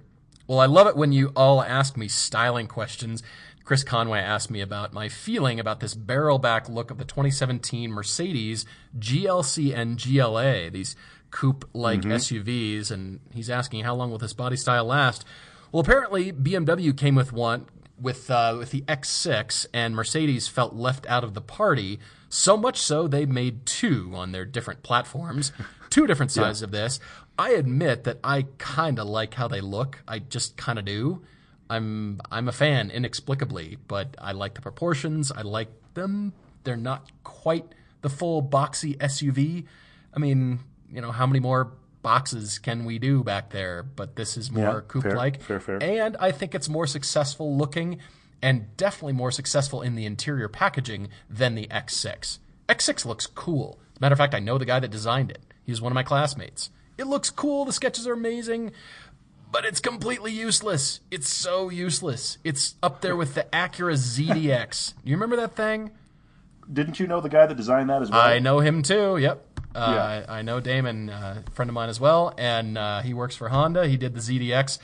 Well, 0.47 0.59
I 0.61 0.67
love 0.67 0.87
it 0.89 0.97
when 0.97 1.13
you 1.13 1.33
all 1.37 1.63
ask 1.63 1.97
me 1.97 2.09
styling 2.09 2.67
questions. 2.67 3.23
Chris 3.65 3.85
Conway 3.85 4.19
asked 4.19 4.51
me 4.51 4.61
about 4.61 4.93
my 4.93 5.09
feeling 5.09 5.61
about 5.61 5.79
this 5.81 5.95
barrel 5.95 6.39
back 6.41 6.69
look 6.69 6.91
of 6.91 6.99
the 6.99 7.05
2017 7.05 7.93
Mercedes 7.93 8.67
GLC 8.99 9.73
and 9.73 9.97
GLA, 9.99 10.69
these 10.71 10.97
coupe 11.31 11.65
like 11.73 12.03
SUVs, 12.03 12.91
and 12.91 13.21
he's 13.33 13.49
asking 13.49 13.85
how 13.85 13.95
long 13.95 14.11
will 14.11 14.19
this 14.19 14.33
body 14.35 14.57
style 14.57 14.85
last? 14.85 15.25
Well, 15.71 15.81
apparently 15.81 16.33
BMW 16.33 16.93
came 16.97 17.15
with 17.15 17.33
one 17.33 17.67
with 17.99 18.29
uh, 18.31 18.57
with 18.59 18.73
the 18.73 18.83
X6, 18.83 19.67
and 19.73 19.95
Mercedes 19.95 20.49
felt 20.49 20.75
left 20.75 21.07
out 21.07 21.23
of 21.25 21.35
the 21.35 21.41
party. 21.41 22.01
So 22.33 22.57
much 22.57 22.81
so 22.81 23.07
they 23.07 23.27
made 23.27 23.67
two 23.67 24.13
on 24.15 24.33
their 24.33 24.47
different 24.47 24.83
platforms, 24.83 25.53
two 25.91 26.07
different 26.07 26.33
sizes 26.33 26.63
of 26.63 26.71
this. 26.71 26.99
I 27.39 27.51
admit 27.51 28.05
that 28.05 28.21
I 28.25 28.47
kind 28.57 28.99
of 28.99 29.07
like 29.07 29.35
how 29.35 29.49
they 29.49 29.61
look. 29.61 30.03
I 30.09 30.21
just 30.21 30.57
kind 30.57 30.79
of 30.79 30.87
do. 30.87 31.23
I'm 31.69 32.23
I'm 32.31 32.49
a 32.49 32.53
fan 32.53 32.91
inexplicably, 32.91 33.77
but 33.87 34.17
I 34.19 34.33
like 34.33 34.55
the 34.55 34.63
proportions. 34.63 35.31
I 35.31 35.43
like 35.43 35.69
them. 35.93 36.33
They're 36.65 36.75
not 36.75 37.11
quite 37.23 37.67
the 38.01 38.09
full 38.09 38.43
boxy 38.43 38.97
SUV. 38.97 39.67
I 40.15 40.19
mean, 40.19 40.61
you 40.91 41.03
know, 41.03 41.13
how 41.13 41.27
many 41.27 41.39
more 41.39 41.75
boxes 42.01 42.59
can 42.59 42.87
we 42.87 42.99
do 42.99 43.23
back 43.23 43.51
there? 43.51 43.83
But 43.83 44.17
this 44.17 44.39
is 44.39 44.51
more 44.51 44.65
Yeah, 44.65 44.81
coupe 44.89 45.05
like. 45.05 45.43
fair, 45.43 45.61
fair, 45.61 45.81
fair. 45.81 46.03
And 46.03 46.17
I 46.17 46.33
think 46.33 46.55
it's 46.55 46.71
more 46.71 46.87
successful 46.87 47.59
looking 47.59 47.99
and 48.43 48.77
definitely 48.77 49.13
more 49.13 49.31
successful 49.31 49.81
in 49.83 49.95
the 49.95 50.05
interior 50.05 50.49
packaging 50.49 51.09
than 51.31 51.55
the 51.55 51.67
X6. 51.69 52.39
X6 52.69 53.05
looks 53.07 53.27
cool. 53.27 53.79
Matter 54.01 54.13
of 54.15 54.19
fact, 54.19 54.35
I 54.35 54.41
know 54.41 54.59
the 54.59 54.65
guy 54.65 54.81
that 54.81 54.91
designed 54.91 55.31
it. 55.31 55.41
He 55.65 55.71
was 55.73 55.81
one 55.81 55.93
of 55.93 55.95
my 55.95 56.03
classmates. 56.03 56.71
It 56.99 57.07
looks 57.07 57.31
cool. 57.31 57.65
The 57.65 57.73
sketches 57.73 58.07
are 58.07 58.13
amazing, 58.13 58.73
but 59.51 59.65
it's 59.65 59.81
completely 59.81 60.33
useless. 60.33 61.01
It's 61.11 61.29
so 61.29 61.69
useless. 61.71 62.39
It's 62.43 62.75
up 62.83 63.01
there 63.01 63.17
with 63.17 63.35
the 63.35 63.47
Acura 63.53 63.95
ZDX. 63.95 64.95
You 65.05 65.15
remember 65.15 65.37
that 65.37 65.55
thing? 65.55 65.91
Didn't 66.73 66.99
you 67.01 67.07
know 67.07 67.21
the 67.21 67.29
guy 67.29 67.47
that 67.47 67.57
designed 67.57 67.91
that 67.91 68.03
as 68.03 68.11
well? 68.11 68.21
I 68.21 68.39
know 68.39 68.61
him 68.61 68.83
too. 68.83 69.17
Yep. 69.19 69.47
Uh, 69.75 69.93
Yeah. 69.95 70.25
I, 70.33 70.39
I 70.39 70.43
know 70.43 70.61
Damon, 70.61 71.11
uh, 71.11 71.43
a 71.47 71.51
friend 71.53 71.69
of 71.69 71.75
mine 71.75 71.89
as 71.89 71.99
well, 72.01 72.35
and 72.39 72.77
uh, 72.79 73.03
he 73.03 73.15
works 73.15 73.35
for 73.37 73.49
Honda. 73.49 73.87
He 73.87 73.97
did 73.97 74.15
the 74.15 74.21
ZDX. 74.21 74.79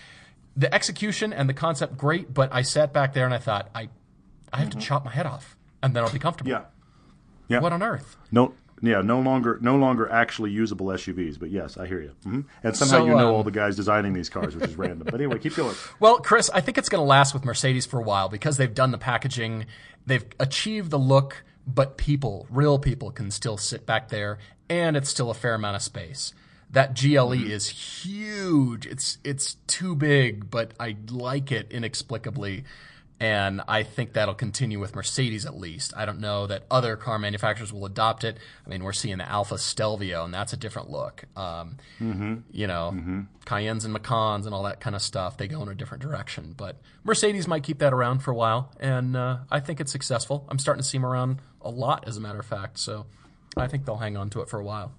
The 0.58 0.72
execution 0.74 1.32
and 1.32 1.48
the 1.48 1.54
concept 1.54 1.96
great, 1.96 2.34
but 2.34 2.52
I 2.52 2.62
sat 2.62 2.92
back 2.92 3.14
there 3.14 3.24
and 3.24 3.32
I 3.32 3.38
thought, 3.38 3.70
I, 3.74 3.88
I 4.52 4.58
have 4.58 4.70
to 4.70 4.78
chop 4.78 5.04
my 5.04 5.12
head 5.12 5.24
off, 5.24 5.56
and 5.82 5.94
then 5.94 6.02
I'll 6.02 6.12
be 6.12 6.18
comfortable. 6.18 6.50
Yeah. 6.50 6.64
Yeah. 7.48 7.60
What 7.60 7.72
on 7.72 7.82
earth? 7.82 8.16
No. 8.32 8.52
Yeah. 8.82 9.00
No 9.00 9.20
longer. 9.20 9.58
No 9.62 9.76
longer 9.76 10.10
actually 10.10 10.50
usable 10.50 10.86
SUVs. 10.86 11.38
But 11.38 11.50
yes, 11.50 11.78
I 11.78 11.86
hear 11.86 12.00
you. 12.00 12.10
hmm 12.24 12.40
And 12.62 12.76
somehow 12.76 12.98
So, 12.98 13.06
you 13.06 13.12
know 13.12 13.28
um, 13.28 13.34
all 13.36 13.42
the 13.44 13.50
guys 13.52 13.76
designing 13.76 14.12
these 14.14 14.28
cars, 14.28 14.54
which 14.56 14.68
is 14.68 14.76
random. 14.84 15.04
But 15.04 15.14
anyway, 15.14 15.38
keep 15.38 15.54
going. 15.54 15.76
Well, 16.00 16.18
Chris, 16.18 16.50
I 16.52 16.60
think 16.60 16.76
it's 16.76 16.88
going 16.88 17.00
to 17.02 17.06
last 17.06 17.32
with 17.34 17.44
Mercedes 17.44 17.86
for 17.86 18.00
a 18.00 18.02
while 18.02 18.28
because 18.28 18.56
they've 18.56 18.74
done 18.74 18.90
the 18.90 18.98
packaging, 18.98 19.66
they've 20.06 20.26
achieved 20.40 20.90
the 20.90 20.98
look, 20.98 21.44
but 21.66 21.96
people, 21.96 22.46
real 22.50 22.78
people, 22.78 23.10
can 23.10 23.30
still 23.30 23.56
sit 23.56 23.86
back 23.86 24.08
there, 24.08 24.38
and 24.68 24.96
it's 24.96 25.08
still 25.08 25.30
a 25.30 25.34
fair 25.34 25.54
amount 25.54 25.76
of 25.76 25.82
space. 25.82 26.32
That 26.70 26.94
GLE 26.94 27.32
is 27.32 27.68
huge. 27.68 28.86
It's 28.86 29.18
it's 29.24 29.54
too 29.66 29.94
big, 29.94 30.50
but 30.50 30.72
I 30.78 30.96
like 31.10 31.50
it 31.50 31.70
inexplicably. 31.70 32.64
And 33.20 33.62
I 33.66 33.82
think 33.82 34.12
that'll 34.12 34.34
continue 34.34 34.78
with 34.78 34.94
Mercedes 34.94 35.44
at 35.44 35.58
least. 35.58 35.92
I 35.96 36.04
don't 36.04 36.20
know 36.20 36.46
that 36.46 36.62
other 36.70 36.96
car 36.96 37.18
manufacturers 37.18 37.72
will 37.72 37.84
adopt 37.84 38.22
it. 38.22 38.38
I 38.64 38.68
mean, 38.70 38.84
we're 38.84 38.92
seeing 38.92 39.18
the 39.18 39.28
Alfa 39.28 39.58
Stelvio, 39.58 40.24
and 40.24 40.32
that's 40.32 40.52
a 40.52 40.56
different 40.56 40.88
look. 40.88 41.24
Um, 41.36 41.78
Mm-hmm. 42.00 42.34
You 42.52 42.68
know, 42.68 43.24
Cayennes 43.44 43.84
and 43.84 43.92
Macans 43.92 44.46
and 44.46 44.54
all 44.54 44.62
that 44.64 44.78
kind 44.78 44.94
of 44.94 45.02
stuff, 45.02 45.36
they 45.36 45.48
go 45.48 45.60
in 45.62 45.68
a 45.68 45.74
different 45.74 46.00
direction. 46.02 46.54
But 46.56 46.76
Mercedes 47.02 47.48
might 47.48 47.64
keep 47.64 47.80
that 47.80 47.92
around 47.92 48.20
for 48.20 48.30
a 48.30 48.36
while, 48.36 48.70
and 48.78 49.16
uh, 49.16 49.38
I 49.50 49.58
think 49.58 49.80
it's 49.80 49.90
successful. 49.90 50.46
I'm 50.48 50.60
starting 50.60 50.82
to 50.82 50.88
see 50.88 50.98
them 50.98 51.06
around 51.06 51.40
a 51.60 51.70
lot, 51.70 52.06
as 52.06 52.16
a 52.16 52.20
matter 52.20 52.38
of 52.38 52.46
fact. 52.46 52.78
So 52.78 53.06
I 53.56 53.66
think 53.66 53.84
they'll 53.84 53.96
hang 53.96 54.16
on 54.16 54.30
to 54.30 54.42
it 54.42 54.48
for 54.48 54.60
a 54.60 54.64
while. 54.64 54.92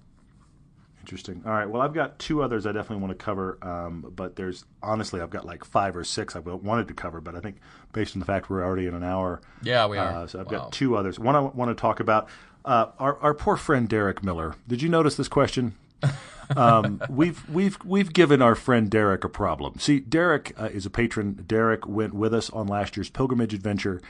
Interesting. 1.00 1.42
All 1.46 1.52
right. 1.52 1.68
Well, 1.68 1.80
I've 1.82 1.94
got 1.94 2.18
two 2.18 2.42
others 2.42 2.66
I 2.66 2.72
definitely 2.72 3.04
want 3.04 3.18
to 3.18 3.24
cover, 3.24 3.58
um, 3.62 4.12
but 4.14 4.36
there's 4.36 4.64
honestly 4.82 5.20
I've 5.20 5.30
got 5.30 5.44
like 5.46 5.64
five 5.64 5.96
or 5.96 6.04
six 6.04 6.36
I 6.36 6.40
wanted 6.40 6.88
to 6.88 6.94
cover, 6.94 7.20
but 7.20 7.34
I 7.34 7.40
think 7.40 7.56
based 7.92 8.14
on 8.14 8.20
the 8.20 8.26
fact 8.26 8.50
we're 8.50 8.62
already 8.64 8.86
in 8.86 8.94
an 8.94 9.02
hour, 9.02 9.40
Yeah, 9.62 9.86
we 9.86 9.96
are. 9.98 10.08
Uh, 10.22 10.26
so 10.26 10.40
I've 10.40 10.46
Wow. 10.46 10.58
got 10.58 10.72
two 10.72 10.96
others. 10.96 11.18
One 11.18 11.34
I 11.36 11.40
want 11.40 11.70
to 11.70 11.80
talk 11.80 12.00
about. 12.00 12.28
Uh, 12.64 12.86
our 12.98 13.16
our 13.20 13.32
poor 13.34 13.56
friend 13.56 13.88
Derek 13.88 14.22
Miller. 14.22 14.54
Did 14.68 14.82
you 14.82 14.88
notice 14.90 15.16
this 15.16 15.28
question? 15.28 15.74
um, 16.56 17.00
we've 17.08 17.48
we've 17.48 17.78
we've 17.84 18.12
given 18.12 18.42
our 18.42 18.54
friend 18.54 18.90
Derek 18.90 19.24
a 19.24 19.28
problem. 19.28 19.78
See, 19.78 20.00
Derek 20.00 20.52
uh, 20.60 20.64
is 20.66 20.84
a 20.84 20.90
patron. 20.90 21.44
Derek 21.46 21.86
went 21.88 22.12
with 22.14 22.34
us 22.34 22.50
on 22.50 22.66
last 22.66 22.96
year's 22.96 23.08
pilgrimage 23.08 23.54
adventure. 23.54 24.00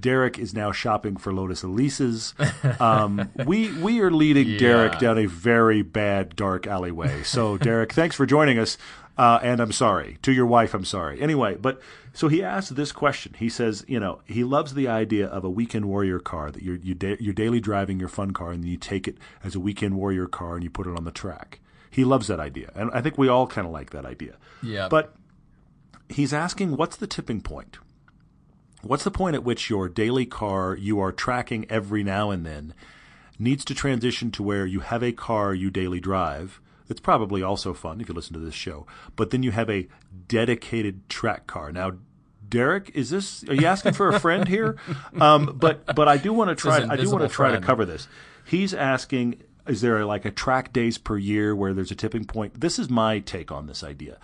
Derek 0.00 0.38
is 0.38 0.54
now 0.54 0.72
shopping 0.72 1.16
for 1.16 1.32
Lotus 1.32 1.62
Elises. 1.62 2.34
Um, 2.80 3.30
we 3.46 3.72
we 3.80 4.00
are 4.00 4.10
leading 4.10 4.56
Derek 4.56 4.98
down 4.98 5.18
a 5.18 5.26
very 5.26 5.82
bad 5.82 6.34
dark 6.36 6.66
alleyway. 6.66 7.22
So 7.24 7.58
Derek, 7.68 7.92
thanks 7.92 8.16
for 8.16 8.24
joining 8.26 8.58
us. 8.58 8.78
Uh, 9.18 9.38
and 9.42 9.60
I'm 9.60 9.72
sorry 9.72 10.16
to 10.22 10.32
your 10.32 10.46
wife. 10.46 10.72
I'm 10.72 10.84
sorry. 10.84 11.20
Anyway, 11.20 11.56
but 11.56 11.80
so 12.14 12.28
he 12.28 12.42
asked 12.42 12.74
this 12.74 12.90
question. 12.92 13.34
He 13.38 13.48
says, 13.50 13.84
you 13.86 14.00
know, 14.00 14.22
he 14.24 14.44
loves 14.44 14.72
the 14.74 14.88
idea 14.88 15.26
of 15.26 15.44
a 15.44 15.50
weekend 15.50 15.86
warrior 15.86 16.18
car 16.20 16.50
that 16.50 16.62
you're 16.62 16.76
you 16.76 16.94
da- 16.94 17.18
you're 17.20 17.34
daily 17.34 17.60
driving 17.60 18.00
your 18.00 18.08
fun 18.08 18.30
car, 18.32 18.52
and 18.52 18.62
then 18.62 18.70
you 18.70 18.78
take 18.78 19.06
it 19.06 19.18
as 19.44 19.54
a 19.54 19.60
weekend 19.60 19.96
warrior 19.96 20.26
car 20.26 20.54
and 20.54 20.64
you 20.64 20.70
put 20.70 20.86
it 20.86 20.96
on 20.96 21.04
the 21.04 21.10
track. 21.10 21.60
He 21.90 22.04
loves 22.04 22.28
that 22.28 22.40
idea, 22.40 22.70
and 22.74 22.90
I 22.94 23.02
think 23.02 23.18
we 23.18 23.28
all 23.28 23.46
kind 23.46 23.66
of 23.66 23.72
like 23.72 23.90
that 23.90 24.06
idea. 24.06 24.36
Yeah. 24.62 24.88
But 24.88 25.14
he's 26.08 26.32
asking, 26.32 26.76
what's 26.76 26.96
the 26.96 27.06
tipping 27.06 27.40
point? 27.40 27.78
What's 28.82 29.04
the 29.04 29.10
point 29.10 29.34
at 29.34 29.44
which 29.44 29.68
your 29.68 29.88
daily 29.88 30.26
car 30.26 30.74
you 30.74 31.00
are 31.00 31.12
tracking 31.12 31.66
every 31.70 32.02
now 32.02 32.30
and 32.30 32.46
then 32.46 32.74
needs 33.38 33.64
to 33.66 33.74
transition 33.74 34.30
to 34.32 34.42
where 34.42 34.66
you 34.66 34.80
have 34.80 35.02
a 35.02 35.12
car 35.12 35.54
you 35.54 35.70
daily 35.70 36.00
drive 36.00 36.60
It's 36.88 37.00
probably 37.00 37.42
also 37.42 37.72
fun 37.72 38.00
if 38.00 38.08
you 38.08 38.14
listen 38.14 38.34
to 38.34 38.40
this 38.40 38.54
show, 38.54 38.86
but 39.16 39.30
then 39.30 39.42
you 39.42 39.52
have 39.52 39.70
a 39.70 39.88
dedicated 40.28 41.08
track 41.08 41.46
car. 41.46 41.72
Now, 41.72 41.92
Derek, 42.48 42.90
is 42.94 43.10
this 43.10 43.44
are 43.44 43.54
you 43.54 43.66
asking 43.66 43.92
for 43.92 44.08
a 44.08 44.18
friend 44.20 44.48
here? 44.48 44.76
Um, 45.20 45.56
but 45.56 45.94
but 45.94 46.08
I 46.08 46.16
do 46.16 46.32
want 46.32 46.50
to 46.50 46.54
try 46.56 46.86
I 46.88 46.96
do 46.96 47.10
want 47.10 47.22
to 47.22 47.28
try 47.28 47.52
to 47.52 47.60
cover 47.60 47.84
this. 47.84 48.08
He's 48.44 48.72
asking 48.74 49.42
is 49.66 49.80
there 49.82 50.04
like 50.04 50.24
a 50.24 50.30
track 50.30 50.72
days 50.72 50.98
per 50.98 51.16
year 51.16 51.54
where 51.54 51.72
there's 51.74 51.90
a 51.90 51.94
tipping 51.94 52.24
point? 52.24 52.60
This 52.60 52.78
is 52.78 52.88
my 52.88 53.20
take 53.20 53.52
on 53.52 53.66
this 53.66 53.84
idea. 53.84 54.18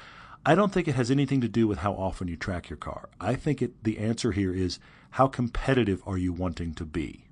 I 0.48 0.54
don't 0.54 0.72
think 0.72 0.86
it 0.86 0.94
has 0.94 1.10
anything 1.10 1.40
to 1.40 1.48
do 1.48 1.66
with 1.66 1.78
how 1.78 1.92
often 1.94 2.28
you 2.28 2.36
track 2.36 2.70
your 2.70 2.76
car. 2.76 3.08
I 3.20 3.34
think 3.34 3.60
it, 3.60 3.82
the 3.82 3.98
answer 3.98 4.30
here 4.30 4.54
is 4.54 4.78
how 5.10 5.26
competitive 5.26 6.00
are 6.06 6.16
you 6.16 6.32
wanting 6.32 6.72
to 6.74 6.84
be? 6.84 7.24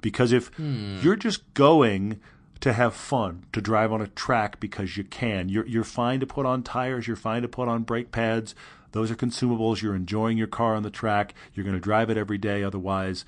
Because 0.00 0.30
if 0.30 0.46
hmm. 0.54 1.00
you're 1.02 1.16
just 1.16 1.52
going 1.54 2.20
to 2.60 2.72
have 2.72 2.94
fun, 2.94 3.46
to 3.52 3.60
drive 3.60 3.92
on 3.92 4.00
a 4.00 4.06
track 4.06 4.60
because 4.60 4.96
you 4.96 5.02
can, 5.02 5.48
you're, 5.48 5.66
you're 5.66 5.82
fine 5.82 6.20
to 6.20 6.26
put 6.26 6.46
on 6.46 6.62
tires, 6.62 7.08
you're 7.08 7.16
fine 7.16 7.42
to 7.42 7.48
put 7.48 7.66
on 7.66 7.82
brake 7.82 8.12
pads. 8.12 8.54
Those 8.92 9.10
are 9.10 9.16
consumables. 9.16 9.82
You're 9.82 9.96
enjoying 9.96 10.38
your 10.38 10.46
car 10.46 10.76
on 10.76 10.84
the 10.84 10.90
track. 10.90 11.34
You're 11.52 11.64
going 11.64 11.76
to 11.76 11.80
drive 11.80 12.10
it 12.10 12.16
every 12.16 12.38
day 12.38 12.62
otherwise. 12.62 13.24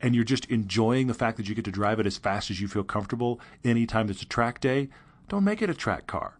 And 0.00 0.14
you're 0.16 0.24
just 0.24 0.44
enjoying 0.46 1.06
the 1.06 1.14
fact 1.14 1.36
that 1.36 1.48
you 1.48 1.54
get 1.54 1.64
to 1.66 1.70
drive 1.70 2.00
it 2.00 2.06
as 2.06 2.18
fast 2.18 2.50
as 2.50 2.60
you 2.60 2.66
feel 2.66 2.84
comfortable 2.84 3.40
anytime 3.64 4.10
it's 4.10 4.22
a 4.22 4.26
track 4.26 4.60
day. 4.60 4.88
Don't 5.28 5.44
make 5.44 5.62
it 5.62 5.70
a 5.70 5.74
track 5.74 6.08
car. 6.08 6.36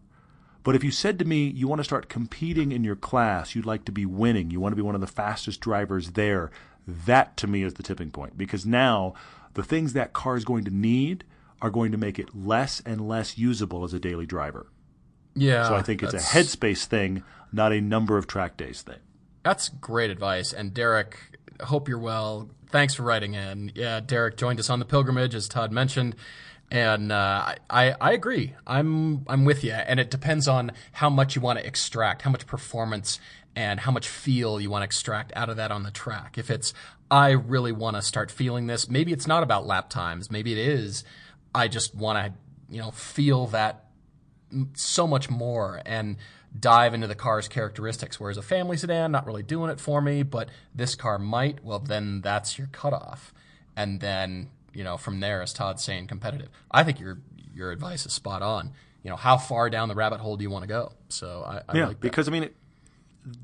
But 0.67 0.75
if 0.75 0.83
you 0.83 0.91
said 0.91 1.17
to 1.19 1.23
me, 1.23 1.47
you 1.47 1.65
want 1.65 1.79
to 1.79 1.85
start 1.85 2.09
competing 2.09 2.73
in 2.73 2.83
your 2.83 2.97
class, 2.97 3.55
you'd 3.55 3.65
like 3.65 3.85
to 3.85 3.91
be 3.93 4.05
winning, 4.05 4.51
you 4.51 4.59
want 4.59 4.73
to 4.73 4.75
be 4.75 4.81
one 4.81 4.95
of 4.95 4.99
the 4.99 5.07
fastest 5.07 5.61
drivers 5.61 6.11
there, 6.11 6.51
that 6.85 7.37
to 7.37 7.47
me 7.47 7.63
is 7.63 7.75
the 7.75 7.83
tipping 7.83 8.11
point. 8.11 8.37
Because 8.37 8.65
now 8.65 9.13
the 9.53 9.63
things 9.63 9.93
that 9.93 10.11
car 10.11 10.35
is 10.35 10.43
going 10.43 10.65
to 10.65 10.69
need 10.69 11.23
are 11.61 11.69
going 11.69 11.93
to 11.93 11.97
make 11.97 12.19
it 12.19 12.35
less 12.35 12.81
and 12.85 13.07
less 13.07 13.37
usable 13.37 13.85
as 13.85 13.93
a 13.93 13.99
daily 14.01 14.25
driver. 14.25 14.67
yeah. 15.35 15.69
So 15.69 15.75
I 15.75 15.83
think 15.83 16.03
it's 16.03 16.13
a 16.13 16.17
headspace 16.17 16.83
thing, 16.83 17.23
not 17.53 17.71
a 17.71 17.79
number 17.79 18.17
of 18.17 18.27
track 18.27 18.57
days 18.57 18.81
thing. 18.81 18.99
That's 19.45 19.69
great 19.69 20.11
advice. 20.11 20.51
And 20.51 20.73
Derek, 20.73 21.17
hope 21.61 21.87
you're 21.87 21.97
well. 21.97 22.49
Thanks 22.69 22.93
for 22.93 23.03
writing 23.03 23.35
in. 23.35 23.71
Yeah, 23.73 24.01
Derek 24.01 24.35
joined 24.35 24.59
us 24.59 24.69
on 24.69 24.79
the 24.79 24.85
pilgrimage, 24.85 25.33
as 25.33 25.47
Todd 25.47 25.71
mentioned. 25.71 26.17
And 26.69 27.11
uh, 27.11 27.55
I, 27.69 27.95
I 27.99 28.11
agree. 28.11 28.53
I'm 28.65 29.25
I'm 29.27 29.45
with 29.45 29.63
you. 29.63 29.71
And 29.71 29.99
it 29.99 30.11
depends 30.11 30.47
on 30.47 30.71
how 30.91 31.09
much 31.09 31.35
you 31.35 31.41
want 31.41 31.59
to 31.59 31.65
extract, 31.65 32.23
how 32.23 32.29
much 32.29 32.45
performance 32.45 33.19
and 33.55 33.79
how 33.79 33.91
much 33.91 34.07
feel 34.07 34.59
you 34.59 34.69
want 34.69 34.81
to 34.81 34.85
extract 34.85 35.31
out 35.35 35.49
of 35.49 35.55
that 35.57 35.71
on 35.71 35.83
the 35.83 35.91
track. 35.91 36.37
If 36.37 36.51
it's 36.51 36.73
I 37.09 37.29
really 37.31 37.71
want 37.71 37.95
to 37.95 38.01
start 38.01 38.29
feeling 38.29 38.67
this, 38.67 38.89
maybe 38.89 39.13
it's 39.13 39.27
not 39.27 39.43
about 39.43 39.65
lap 39.65 39.89
times. 39.89 40.29
Maybe 40.29 40.51
it 40.51 40.57
is. 40.57 41.05
I 41.55 41.69
just 41.69 41.95
want 41.95 42.17
to, 42.17 42.33
you 42.73 42.81
know, 42.81 42.91
feel 42.91 43.47
that 43.47 43.85
so 44.73 45.07
much 45.07 45.29
more 45.29 45.81
and 45.85 46.17
dive 46.57 46.93
into 46.93 47.07
the 47.07 47.15
car's 47.15 47.47
characteristics. 47.47 48.19
Whereas 48.19 48.37
a 48.37 48.41
family 48.41 48.77
sedan, 48.77 49.11
not 49.11 49.25
really 49.25 49.43
doing 49.43 49.69
it 49.69 49.79
for 49.79 50.01
me, 50.01 50.23
but 50.23 50.49
this 50.75 50.95
car 50.95 51.17
might, 51.17 51.63
well, 51.63 51.79
then 51.79 52.21
that's 52.21 52.57
your 52.57 52.67
cutoff. 52.67 53.33
And 53.75 53.99
then, 53.99 54.49
you 54.77 54.83
know, 54.83 54.95
from 54.95 55.19
there, 55.19 55.41
as 55.41 55.53
Todd's 55.53 55.83
saying, 55.83 56.05
competitive. 56.05 56.49
I 56.69 56.83
think 56.83 56.99
your 56.99 57.17
your 57.53 57.71
advice 57.71 58.05
is 58.05 58.13
spot 58.13 58.43
on. 58.43 58.73
You 59.03 59.09
know, 59.09 59.15
how 59.15 59.37
far 59.37 59.69
down 59.71 59.89
the 59.89 59.95
rabbit 59.95 60.19
hole 60.19 60.37
do 60.37 60.43
you 60.43 60.51
want 60.51 60.63
to 60.63 60.67
go? 60.67 60.91
So 61.09 61.43
I, 61.45 61.61
I 61.67 61.77
Yeah, 61.77 61.87
like 61.87 61.99
that. 61.99 62.01
because 62.01 62.27
I 62.27 62.31
mean, 62.31 62.43
it, 62.43 62.55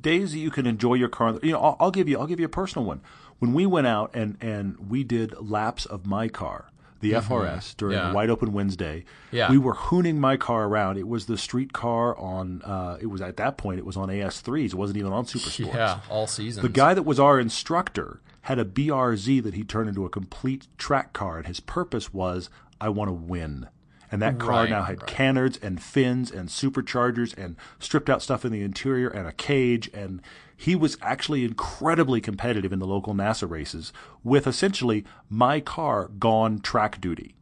days 0.02 0.32
that 0.34 0.38
you 0.38 0.52
can 0.52 0.68
enjoy 0.68 0.94
your 0.94 1.10
car. 1.10 1.40
You 1.42 1.54
know, 1.54 1.60
I'll, 1.60 1.78
I'll 1.80 1.92
give 1.92 2.08
you, 2.08 2.20
I'll 2.20 2.28
give 2.28 2.40
you 2.40 2.46
a 2.46 2.50
personal 2.50 2.86
one. 2.86 3.02
When 3.40 3.54
we 3.54 3.66
went 3.66 3.88
out 3.88 4.12
and 4.14 4.38
and 4.42 4.90
we 4.92 5.04
did 5.04 5.34
laps 5.42 5.86
of 5.88 6.06
my 6.06 6.28
car, 6.28 6.70
the 7.04 7.12
FRS 7.14 7.78
during 7.78 7.96
Mm-hmm. 7.98 8.06
Yeah. 8.08 8.12
a 8.12 8.16
wide 8.16 8.30
open 8.32 8.52
Wednesday, 8.54 9.04
Yeah. 9.32 9.52
we 9.52 9.58
were 9.60 9.76
hooning 9.76 10.16
my 10.18 10.36
car 10.38 10.66
around. 10.66 10.98
It 10.98 11.08
was 11.08 11.28
the 11.28 11.38
street 11.38 11.72
car 11.74 12.18
on. 12.18 12.62
Uh, 12.64 12.98
it 13.00 13.06
was 13.08 13.22
at 13.22 13.38
that 13.38 13.58
point. 13.58 13.78
It 13.78 13.86
was 13.86 13.96
on 13.98 14.10
AS3s. 14.10 14.66
It 14.68 14.74
wasn't 14.76 14.98
even 14.98 15.14
on 15.14 15.26
Super 15.28 15.50
Sports. 15.50 15.76
yeah, 15.76 16.00
all 16.10 16.26
season. 16.26 16.64
The 16.64 16.70
guy 16.70 16.94
that 16.96 17.04
was 17.04 17.20
our 17.20 17.40
instructor 17.40 18.20
had 18.48 18.58
a 18.60 18.66
BRZ 18.66 19.42
that 19.44 19.54
he 19.54 19.64
turned 19.64 19.88
into 19.90 20.04
a 20.06 20.10
complete 20.10 20.68
track 20.78 21.14
car, 21.14 21.38
and 21.38 21.48
his 21.48 21.60
purpose 21.60 22.14
was, 22.14 22.50
I 22.82 22.90
want 22.90 23.08
to 23.10 23.14
win. 23.14 23.68
And 24.14 24.22
that 24.22 24.38
car 24.38 24.62
Right, 24.62 24.70
now 24.70 24.84
had 24.84 25.02
right. 25.02 25.08
canards 25.10 25.58
and 25.58 25.82
fins 25.82 26.30
and 26.30 26.48
superchargers 26.50 27.36
and 27.36 27.56
stripped 27.80 28.10
out 28.12 28.22
stuff 28.22 28.46
in 28.46 28.52
the 28.52 28.62
interior 28.62 29.10
and 29.10 29.28
a 29.28 29.32
cage. 29.32 29.90
And 29.92 30.22
he 30.56 30.76
was 30.76 30.98
actually 31.02 31.44
incredibly 31.44 32.22
competitive 32.22 32.72
in 32.72 32.78
the 32.78 32.86
local 32.86 33.16
NASA 33.16 33.50
races 33.50 33.92
with 34.24 34.46
essentially 34.46 35.04
my 35.30 35.60
car 35.60 36.10
gone 36.20 36.60
track 36.60 37.02
duty. 37.02 37.34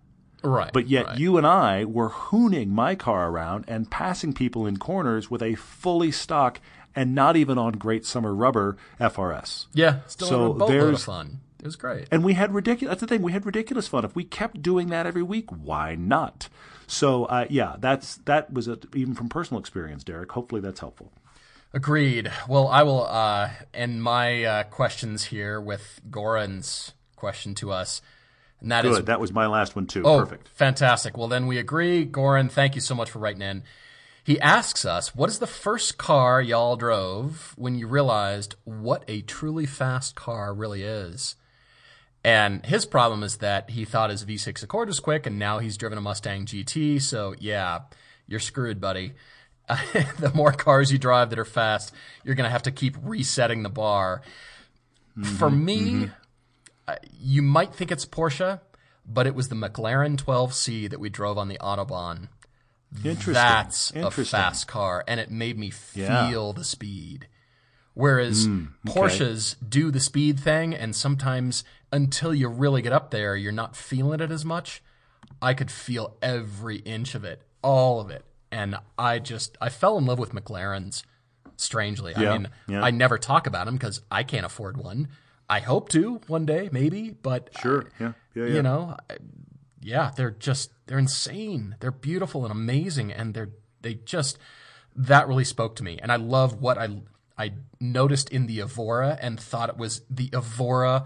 right. 0.43 0.71
But 0.71 0.87
yet 0.87 1.05
right. 1.07 1.17
you 1.19 1.37
and 1.37 1.45
I 1.45 1.83
were 1.83 2.09
hooning 2.09 2.69
my 2.69 2.95
car 2.95 3.29
around 3.29 3.65
and 3.67 3.91
passing 3.91 4.31
people 4.33 4.65
in 4.65 4.77
corners 4.77 5.29
with 5.29 5.43
a 5.43 5.55
fully 5.55 6.11
stock 6.11 6.61
and 6.95 7.13
not 7.13 7.35
even 7.35 7.57
on 7.57 7.73
great 7.73 8.05
summer 8.05 8.33
rubber 8.33 8.77
FRS. 8.99 9.65
yeah, 9.73 9.99
still 10.07 10.27
so 10.29 10.45
a 10.45 10.49
boatload 10.49 10.71
of 10.71 10.81
there's- 10.85 11.03
fun. 11.03 11.41
It 11.61 11.65
was 11.65 11.75
great. 11.75 12.07
And 12.09 12.23
we 12.23 12.33
had 12.33 12.53
ridiculous. 12.53 12.91
That's 12.91 13.01
the 13.01 13.07
thing. 13.07 13.21
We 13.21 13.33
had 13.33 13.45
ridiculous 13.45 13.87
fun. 13.87 14.03
If 14.03 14.15
we 14.15 14.23
kept 14.23 14.63
doing 14.63 14.87
that 14.87 15.05
every 15.05 15.21
week, 15.21 15.49
why 15.51 15.93
not? 15.95 16.49
So 16.87 17.25
uh, 17.25 17.45
yeah, 17.49 17.75
that's 17.79 18.15
that 18.25 18.51
was 18.51 18.67
a, 18.67 18.79
even 18.95 19.13
from 19.13 19.29
personal 19.29 19.59
experience, 19.59 20.03
Derek. 20.03 20.31
Hopefully 20.31 20.59
that's 20.59 20.79
helpful. 20.79 21.11
Agreed. 21.73 22.31
Well, 22.49 22.67
I 22.67 22.83
will 22.83 23.05
uh, 23.05 23.49
end 23.73 24.03
my 24.03 24.43
uh, 24.43 24.63
questions 24.63 25.25
here 25.25 25.61
with 25.61 26.01
Goran's 26.09 26.93
question 27.15 27.53
to 27.55 27.71
us, 27.71 28.01
and 28.59 28.71
that 28.71 28.83
is 28.83 28.97
Good. 28.97 29.05
That 29.05 29.21
was 29.21 29.31
my 29.31 29.45
last 29.45 29.75
one 29.75 29.85
too. 29.85 30.01
Oh, 30.03 30.19
Perfect. 30.19 30.49
fantastic. 30.49 31.15
Well, 31.15 31.27
then 31.27 31.47
we 31.47 31.59
agree. 31.59 32.05
Goran, 32.05 32.51
thank 32.51 32.75
you 32.75 32.81
so 32.81 32.95
much 32.95 33.11
for 33.11 33.19
writing 33.19 33.43
in. 33.43 33.63
He 34.23 34.39
asks 34.39 34.83
us, 34.85 35.15
what 35.15 35.29
is 35.29 35.39
the 35.39 35.47
first 35.47 35.97
car 35.97 36.41
y'all 36.41 36.75
drove 36.75 37.53
when 37.57 37.75
you 37.75 37.87
realized 37.87 38.55
what 38.65 39.03
a 39.07 39.21
truly 39.21 39.65
fast 39.65 40.15
car 40.15 40.53
really 40.53 40.83
is? 40.83 41.35
And 42.23 42.63
his 42.65 42.85
problem 42.85 43.23
is 43.23 43.37
that 43.37 43.71
he 43.71 43.83
thought 43.83 44.11
his 44.11 44.23
V6 44.25 44.61
Accord 44.63 44.87
was 44.87 44.99
quick, 44.99 45.25
and 45.25 45.39
now 45.39 45.59
he's 45.59 45.77
driven 45.77 45.97
a 45.97 46.01
Mustang 46.01 46.45
GT. 46.45 47.01
So, 47.01 47.33
yeah, 47.39 47.81
you're 48.27 48.39
screwed, 48.39 48.79
buddy. 48.79 49.13
the 50.19 50.31
more 50.35 50.51
cars 50.51 50.91
you 50.91 50.97
drive 50.97 51.29
that 51.31 51.39
are 51.39 51.45
fast, 51.45 51.93
you're 52.23 52.35
going 52.35 52.45
to 52.45 52.51
have 52.51 52.63
to 52.63 52.71
keep 52.71 52.95
resetting 53.01 53.63
the 53.63 53.69
bar. 53.69 54.21
Mm-hmm, 55.17 55.35
For 55.35 55.49
me, 55.49 55.79
mm-hmm. 55.79 56.11
uh, 56.87 56.95
you 57.19 57.41
might 57.41 57.73
think 57.73 57.91
it's 57.91 58.05
Porsche, 58.05 58.59
but 59.05 59.25
it 59.25 59.33
was 59.33 59.49
the 59.49 59.55
McLaren 59.55 60.15
12C 60.17 60.89
that 60.89 60.99
we 60.99 61.09
drove 61.09 61.37
on 61.37 61.47
the 61.47 61.57
Autobahn. 61.59 62.27
Interesting. 63.03 63.33
That's 63.33 63.91
a 63.95 64.11
fast 64.11 64.67
car, 64.67 65.03
and 65.07 65.19
it 65.19 65.31
made 65.31 65.57
me 65.57 65.71
Yeah. 65.93 66.29
feel 66.29 66.53
the 66.53 66.63
speed. 66.63 67.27
Whereas 67.93 68.47
mm, 68.47 68.69
Porsches 68.85 69.55
do 69.67 69.91
the 69.91 69.99
speed 69.99 70.39
thing, 70.39 70.73
and 70.73 70.95
sometimes 70.95 71.63
until 71.91 72.33
you 72.33 72.47
really 72.47 72.81
get 72.81 72.93
up 72.93 73.11
there, 73.11 73.35
you're 73.35 73.51
not 73.51 73.75
feeling 73.75 74.19
it 74.19 74.31
as 74.31 74.45
much. 74.45 74.81
I 75.41 75.53
could 75.53 75.71
feel 75.71 76.17
every 76.21 76.77
inch 76.77 77.15
of 77.15 77.23
it, 77.23 77.41
all 77.61 77.99
of 77.99 78.09
it, 78.09 78.25
and 78.51 78.75
I 78.97 79.19
just 79.19 79.57
I 79.61 79.69
fell 79.69 79.97
in 79.97 80.05
love 80.05 80.19
with 80.19 80.33
McLarens. 80.33 81.03
Strangely, 81.57 82.13
Yeah, 82.17 82.31
I 82.31 82.37
mean, 82.37 82.49
yeah. 82.67 82.81
I 82.81 82.89
never 82.89 83.19
talk 83.19 83.45
about 83.45 83.65
them 83.67 83.75
because 83.75 84.01
I 84.09 84.23
can't 84.23 84.45
afford 84.47 84.77
one. 84.77 85.09
I 85.47 85.59
hope 85.59 85.89
to 85.89 86.19
one 86.27 86.45
day, 86.45 86.69
maybe, 86.71 87.11
but 87.11 87.49
Sure. 87.61 87.85
Yeah. 87.99 88.13
Yeah. 88.33 88.45
yeah. 88.45 88.53
you 88.55 88.61
know, 88.63 88.95
I- 89.09 89.17
yeah, 89.83 90.11
they're 90.15 90.31
just 90.31 90.71
they're 90.87 90.97
insane. 90.99 91.75
They're 91.79 91.91
beautiful 91.91 92.43
and 92.45 92.51
amazing, 92.51 93.11
and 93.11 93.33
they're 93.33 93.49
they 93.81 93.95
just 93.95 94.37
that 94.95 95.27
really 95.27 95.43
spoke 95.43 95.75
to 95.77 95.83
me. 95.83 95.97
And 96.01 96.11
I 96.11 96.15
love 96.17 96.61
what 96.61 96.77
I 96.77 97.01
I 97.37 97.53
noticed 97.79 98.29
in 98.29 98.45
the 98.47 98.59
Evora 98.61 99.17
and 99.21 99.39
thought 99.39 99.69
it 99.69 99.77
was 99.77 100.01
the 100.09 100.29
Evora 100.33 101.05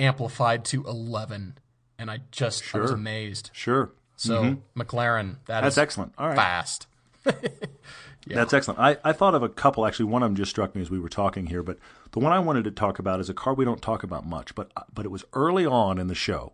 amplified 0.00 0.64
to 0.66 0.84
eleven, 0.84 1.58
and 1.98 2.10
I 2.10 2.20
just 2.30 2.74
I 2.74 2.78
was 2.78 2.90
amazed. 2.90 3.50
Sure. 3.52 3.92
So 4.16 4.42
mm-hmm. 4.42 4.80
McLaren, 4.80 5.36
that 5.46 5.62
That's 5.62 5.74
is 5.74 5.78
excellent. 5.78 6.12
All 6.18 6.28
right. 6.28 6.36
fast. 6.36 6.86
That's 8.26 8.52
excellent. 8.52 8.80
I, 8.80 8.98
I 9.02 9.12
thought 9.12 9.34
of 9.34 9.42
a 9.42 9.48
couple. 9.48 9.86
Actually, 9.86 10.06
one 10.06 10.22
of 10.22 10.28
them 10.28 10.36
just 10.36 10.50
struck 10.50 10.74
me 10.74 10.82
as 10.82 10.90
we 10.90 11.00
were 11.00 11.08
talking 11.08 11.46
here. 11.46 11.62
But 11.62 11.78
the 12.12 12.18
one 12.18 12.32
I 12.32 12.38
wanted 12.38 12.64
to 12.64 12.70
talk 12.70 12.98
about 12.98 13.20
is 13.20 13.30
a 13.30 13.34
car 13.34 13.54
we 13.54 13.64
don't 13.64 13.80
talk 13.80 14.02
about 14.02 14.26
much, 14.26 14.54
but 14.54 14.70
uh, 14.76 14.82
but 14.92 15.04
it 15.04 15.10
was 15.10 15.24
early 15.32 15.66
on 15.66 15.98
in 15.98 16.08
the 16.08 16.14
show, 16.14 16.52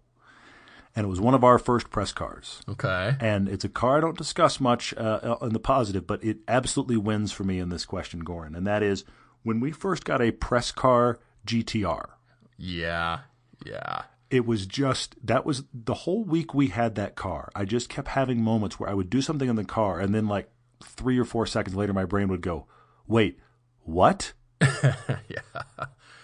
and 0.94 1.04
it 1.04 1.08
was 1.08 1.20
one 1.20 1.34
of 1.34 1.42
our 1.42 1.58
first 1.58 1.90
press 1.90 2.12
cars. 2.12 2.62
Okay, 2.68 3.16
And 3.20 3.48
it's 3.48 3.64
a 3.64 3.68
car 3.68 3.98
I 3.98 4.00
don't 4.00 4.16
discuss 4.16 4.60
much 4.60 4.94
uh, 4.94 5.36
uh 5.40 5.46
in 5.46 5.52
the 5.52 5.58
positive, 5.58 6.06
but 6.06 6.22
it 6.22 6.38
absolutely 6.48 6.96
wins 6.96 7.32
for 7.32 7.44
me 7.44 7.58
in 7.58 7.68
this 7.68 7.84
question, 7.84 8.24
Goran. 8.24 8.56
And 8.56 8.66
that 8.66 8.82
is 8.82 9.04
when 9.42 9.60
we 9.60 9.72
first 9.72 10.04
got 10.04 10.22
a 10.22 10.30
press 10.30 10.70
car 10.70 11.18
GTR. 11.46 12.10
yeah, 12.56 13.20
yeah, 13.64 14.02
It 14.30 14.46
was 14.46 14.66
just 14.66 15.14
that 15.24 15.46
was 15.46 15.64
the 15.72 15.94
whole 15.94 16.24
week 16.24 16.54
we 16.54 16.68
had 16.68 16.94
that 16.96 17.14
car. 17.14 17.50
I 17.54 17.64
just 17.64 17.88
kept 17.88 18.08
having 18.08 18.42
moments 18.42 18.78
where 18.78 18.90
I 18.90 18.94
would 18.94 19.10
do 19.10 19.22
something 19.22 19.48
in 19.48 19.56
the 19.56 19.64
car, 19.64 20.00
and 20.00 20.14
then 20.14 20.26
like 20.26 20.50
three 20.82 21.18
or 21.18 21.24
four 21.24 21.46
seconds 21.46 21.76
later, 21.76 21.92
my 21.92 22.04
brain 22.04 22.28
would 22.28 22.42
go, 22.42 22.66
"Wait, 23.06 23.38
what?" 23.82 24.32
yeah. 24.60 25.62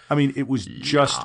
I 0.09 0.15
mean, 0.15 0.33
it 0.35 0.47
was 0.47 0.65
just, 0.65 1.19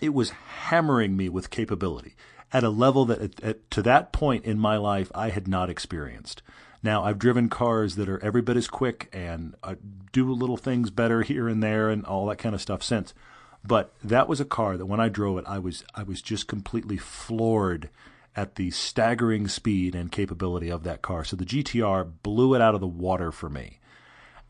it 0.00 0.10
was 0.10 0.30
hammering 0.30 1.16
me 1.16 1.28
with 1.28 1.50
capability 1.50 2.14
at 2.52 2.64
a 2.64 2.70
level 2.70 3.04
that, 3.06 3.20
at, 3.20 3.42
at, 3.42 3.70
to 3.72 3.82
that 3.82 4.12
point 4.12 4.44
in 4.44 4.58
my 4.58 4.76
life, 4.76 5.10
I 5.14 5.30
had 5.30 5.48
not 5.48 5.70
experienced. 5.70 6.42
Now, 6.82 7.02
I've 7.02 7.18
driven 7.18 7.48
cars 7.48 7.96
that 7.96 8.08
are 8.08 8.22
every 8.22 8.42
bit 8.42 8.56
as 8.56 8.68
quick 8.68 9.08
and 9.12 9.54
uh, 9.62 9.74
do 10.12 10.30
little 10.32 10.56
things 10.56 10.90
better 10.90 11.22
here 11.22 11.48
and 11.48 11.62
there 11.62 11.88
and 11.90 12.04
all 12.04 12.26
that 12.26 12.38
kind 12.38 12.54
of 12.54 12.60
stuff 12.60 12.82
since. 12.82 13.14
But 13.64 13.92
that 14.02 14.28
was 14.28 14.40
a 14.40 14.44
car 14.44 14.76
that 14.76 14.86
when 14.86 15.00
I 15.00 15.08
drove 15.08 15.38
it, 15.38 15.44
I 15.46 15.58
was 15.58 15.84
I 15.94 16.02
was 16.02 16.22
just 16.22 16.46
completely 16.46 16.96
floored 16.96 17.90
at 18.36 18.54
the 18.54 18.70
staggering 18.70 19.48
speed 19.48 19.94
and 19.94 20.12
capability 20.12 20.70
of 20.70 20.84
that 20.84 21.02
car. 21.02 21.24
So 21.24 21.36
the 21.36 21.44
GTR 21.44 22.12
blew 22.22 22.54
it 22.54 22.60
out 22.60 22.74
of 22.74 22.80
the 22.80 22.86
water 22.86 23.32
for 23.32 23.48
me 23.48 23.78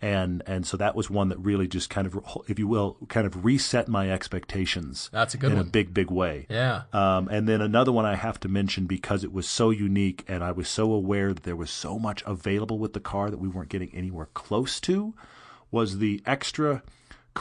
and 0.01 0.43
and 0.47 0.67
so 0.67 0.77
that 0.77 0.95
was 0.95 1.11
one 1.11 1.29
that 1.29 1.39
really 1.39 1.67
just 1.67 1.91
kind 1.91 2.07
of, 2.07 2.19
if 2.47 2.59
you 2.59 2.69
will, 2.69 2.97
kind 3.09 3.27
of 3.27 3.45
reset 3.45 3.89
my 3.89 4.11
expectations. 4.11 5.11
That's 5.13 5.35
a 5.35 5.39
good 5.39 5.51
in 5.51 5.59
one. 5.59 5.67
a 5.67 5.71
big, 5.71 5.93
big 5.93 6.11
way. 6.11 6.47
Yeah. 6.49 6.83
Um, 6.93 7.29
and 7.29 7.49
then 7.49 7.61
another 7.61 7.91
one 7.91 8.05
I 8.05 8.15
have 8.15 8.39
to 8.41 8.49
mention 8.49 8.87
because 8.87 9.25
it 9.25 9.33
was 9.33 9.49
so 9.49 9.71
unique, 9.71 10.25
and 10.29 10.45
I 10.45 10.53
was 10.53 10.69
so 10.69 10.93
aware 10.93 11.35
that 11.35 11.43
there 11.43 11.57
was 11.57 11.71
so 11.71 11.99
much 11.99 12.23
available 12.27 12.79
with 12.79 12.93
the 12.93 13.01
car 13.01 13.31
that 13.31 13.39
we 13.39 13.49
weren't 13.49 13.71
getting 13.71 13.93
anywhere 13.93 14.29
close 14.35 14.81
to, 14.81 15.15
was 15.71 15.99
the 15.99 16.23
extra 16.25 16.83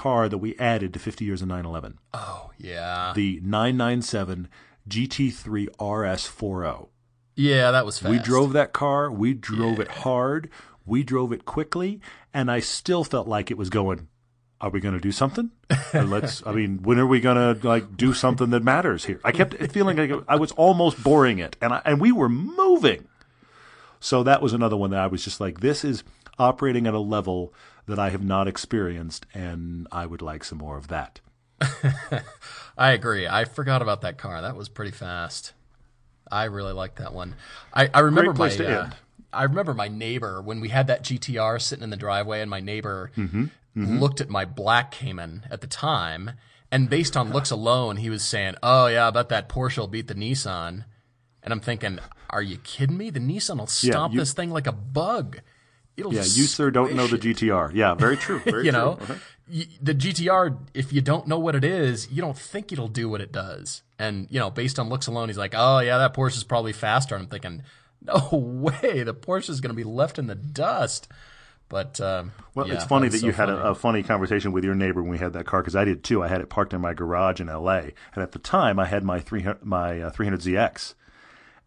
car 0.03 0.29
that 0.29 0.37
we 0.37 0.55
added 0.57 0.93
to 0.93 0.99
50 0.99 1.25
years 1.25 1.41
of 1.41 1.47
911, 1.47 1.97
Oh, 2.13 2.51
yeah. 2.57 3.11
the 3.15 3.39
997 3.43 4.47
GT3 4.87 5.67
RS40. 5.79 6.87
yeah, 7.35 7.71
that 7.71 7.85
was 7.85 7.99
fast. 7.99 8.11
We 8.11 8.19
drove 8.19 8.53
that 8.53 8.73
car. 8.73 9.11
We 9.11 9.33
drove 9.33 9.79
it 9.79 9.87
hard. 9.89 10.49
We 10.85 11.03
drove 11.03 11.31
it 11.33 11.45
quickly, 11.45 11.99
and 12.33 12.49
I 12.49 12.59
still 12.61 13.03
felt 13.03 13.27
like 13.27 13.51
it 13.51 13.57
was 13.57 13.69
going. 13.69 14.07
Are 14.59 14.69
we 14.71 14.79
going 14.79 14.95
to 14.95 14.99
do 14.99 15.11
something? 15.11 15.51
Let's. 15.93 16.41
I 16.47 16.51
mean, 16.53 16.79
when 16.81 16.97
are 16.97 17.05
we 17.05 17.19
going 17.19 17.37
to 17.59 17.67
like 17.67 17.95
do 17.97 18.13
something 18.13 18.49
that 18.51 18.63
matters 18.63 19.05
here? 19.05 19.19
I 19.23 19.31
kept 19.31 19.53
feeling 19.71 19.97
like 19.97 20.23
I 20.27 20.35
was 20.37 20.51
almost 20.53 21.03
boring 21.03 21.39
it, 21.39 21.57
and 21.61 21.73
I, 21.73 21.81
and 21.85 21.99
we 22.01 22.11
were 22.11 22.29
moving. 22.29 23.07
So 23.99 24.23
that 24.23 24.41
was 24.41 24.53
another 24.53 24.77
one 24.77 24.91
that 24.91 24.99
I 24.99 25.07
was 25.07 25.23
just 25.23 25.39
like, 25.41 25.59
this 25.59 25.83
is 25.83 26.03
operating 26.39 26.87
at 26.87 26.93
a 26.93 26.99
level 26.99 27.53
that 27.87 27.99
I 27.99 28.09
have 28.09 28.23
not 28.23 28.47
experienced, 28.47 29.25
and 29.33 29.87
I 29.91 30.05
would 30.05 30.21
like 30.21 30.43
some 30.43 30.57
more 30.59 30.77
of 30.77 30.87
that. 30.89 31.19
I 32.77 32.91
agree. 32.91 33.27
I 33.27 33.45
forgot 33.45 33.81
about 33.81 34.01
that 34.01 34.17
car. 34.17 34.41
That 34.41 34.55
was 34.55 34.69
pretty 34.69 34.91
fast. 34.91 35.53
I 36.31 36.45
really 36.45 36.73
like 36.73 36.95
that 36.95 37.13
one. 37.13 37.35
I, 37.73 37.89
I 37.93 37.99
remember 38.01 38.31
Great 38.33 38.37
place 38.37 38.59
my 38.59 38.65
to 38.65 38.79
uh, 38.79 38.83
end. 38.83 38.95
I 39.33 39.43
remember 39.43 39.73
my 39.73 39.87
neighbor 39.87 40.41
when 40.41 40.59
we 40.61 40.69
had 40.69 40.87
that 40.87 41.03
GTR 41.03 41.61
sitting 41.61 41.83
in 41.83 41.89
the 41.89 41.97
driveway, 41.97 42.41
and 42.41 42.49
my 42.49 42.59
neighbor 42.59 43.11
Mm-hmm. 43.17 43.99
looked 43.99 44.21
at 44.21 44.29
my 44.29 44.43
black 44.43 44.89
Cayman 44.91 45.45
at 45.51 45.61
the 45.61 45.67
time, 45.67 46.31
and 46.71 46.89
based 46.89 47.15
on 47.15 47.31
looks 47.31 47.51
alone, 47.51 47.97
he 47.97 48.09
was 48.09 48.23
saying, 48.23 48.55
"Oh 48.63 48.87
yeah, 48.87 49.07
I 49.07 49.11
bet 49.11 49.29
that 49.29 49.47
Porsche 49.49 49.77
will 49.77 49.87
beat 49.87 50.07
the 50.07 50.15
Nissan." 50.15 50.83
And 51.43 51.53
I'm 51.53 51.59
thinking, 51.59 51.99
"Are 52.31 52.41
you 52.41 52.57
kidding 52.57 52.97
me? 52.97 53.11
The 53.11 53.19
Nissan 53.19 53.59
will 53.59 53.67
stomp 53.67 54.13
you- 54.15 54.19
this 54.19 54.33
thing 54.33 54.49
like 54.49 54.65
a 54.65 54.71
bug." 54.71 55.41
It'll 55.97 56.13
Yeah, 56.13 56.21
you 56.21 56.45
sir 56.45 56.69
don't 56.71 56.93
know 56.95 57.07
the. 57.07 57.17
GTR. 57.17 57.71
Yeah, 57.73 57.95
very 57.95 58.15
true. 58.17 58.39
Very 58.45 58.65
you 58.65 58.71
true. 58.71 58.79
know 58.79 58.99
y- 59.51 59.65
the 59.81 59.95
gtr 59.95 60.57
if 60.73 60.91
you 60.93 61.01
don't 61.01 61.25
know 61.27 61.39
what 61.39 61.55
it 61.55 61.63
is 61.63 62.11
you 62.11 62.21
don't 62.21 62.37
think 62.37 62.71
it'll 62.71 62.87
do 62.89 63.07
what 63.09 63.21
it 63.21 63.31
does 63.31 63.81
and 63.97 64.27
you 64.29 64.39
know 64.39 64.49
based 64.51 64.77
on 64.77 64.89
looks 64.89 65.07
alone 65.07 65.29
he's 65.29 65.37
like 65.37 65.53
oh 65.55 65.79
yeah 65.79 65.97
that 65.97 66.13
porsche 66.13 66.35
is 66.35 66.43
probably 66.43 66.73
faster 66.73 67.15
i'm 67.15 67.27
thinking 67.27 67.63
no 68.01 68.27
way 68.31 69.03
the 69.03 69.13
porsche 69.13 69.49
is 69.49 69.61
going 69.61 69.69
to 69.69 69.75
be 69.75 69.85
left 69.85 70.19
in 70.19 70.27
the 70.27 70.35
dust 70.35 71.07
but 71.69 71.99
um, 72.01 72.31
Well, 72.55 72.67
yeah, 72.67 72.75
it's 72.75 72.85
funny 72.85 73.07
that 73.09 73.17
so 73.19 73.25
you 73.27 73.33
had 73.33 73.47
funny. 73.49 73.59
a, 73.59 73.71
a 73.71 73.75
funny 73.75 74.03
conversation 74.03 74.51
with 74.53 74.63
your 74.63 74.75
neighbor 74.75 75.01
when 75.01 75.11
we 75.11 75.17
had 75.17 75.33
that 75.33 75.45
car 75.45 75.61
because 75.61 75.75
I 75.75 75.83
did 75.83 76.01
too. 76.03 76.23
I 76.23 76.27
had 76.29 76.39
it 76.39 76.47
parked 76.49 76.73
in 76.73 76.79
my 76.79 76.93
garage 76.93 77.41
in 77.41 77.49
L.A. 77.49 77.93
and 78.15 78.23
at 78.23 78.31
the 78.31 78.39
time 78.39 78.79
I 78.79 78.85
had 78.85 79.03
my 79.03 79.19
300 79.19 79.65
my 79.65 79.99
uh, 79.99 80.11
300ZX. 80.11 80.93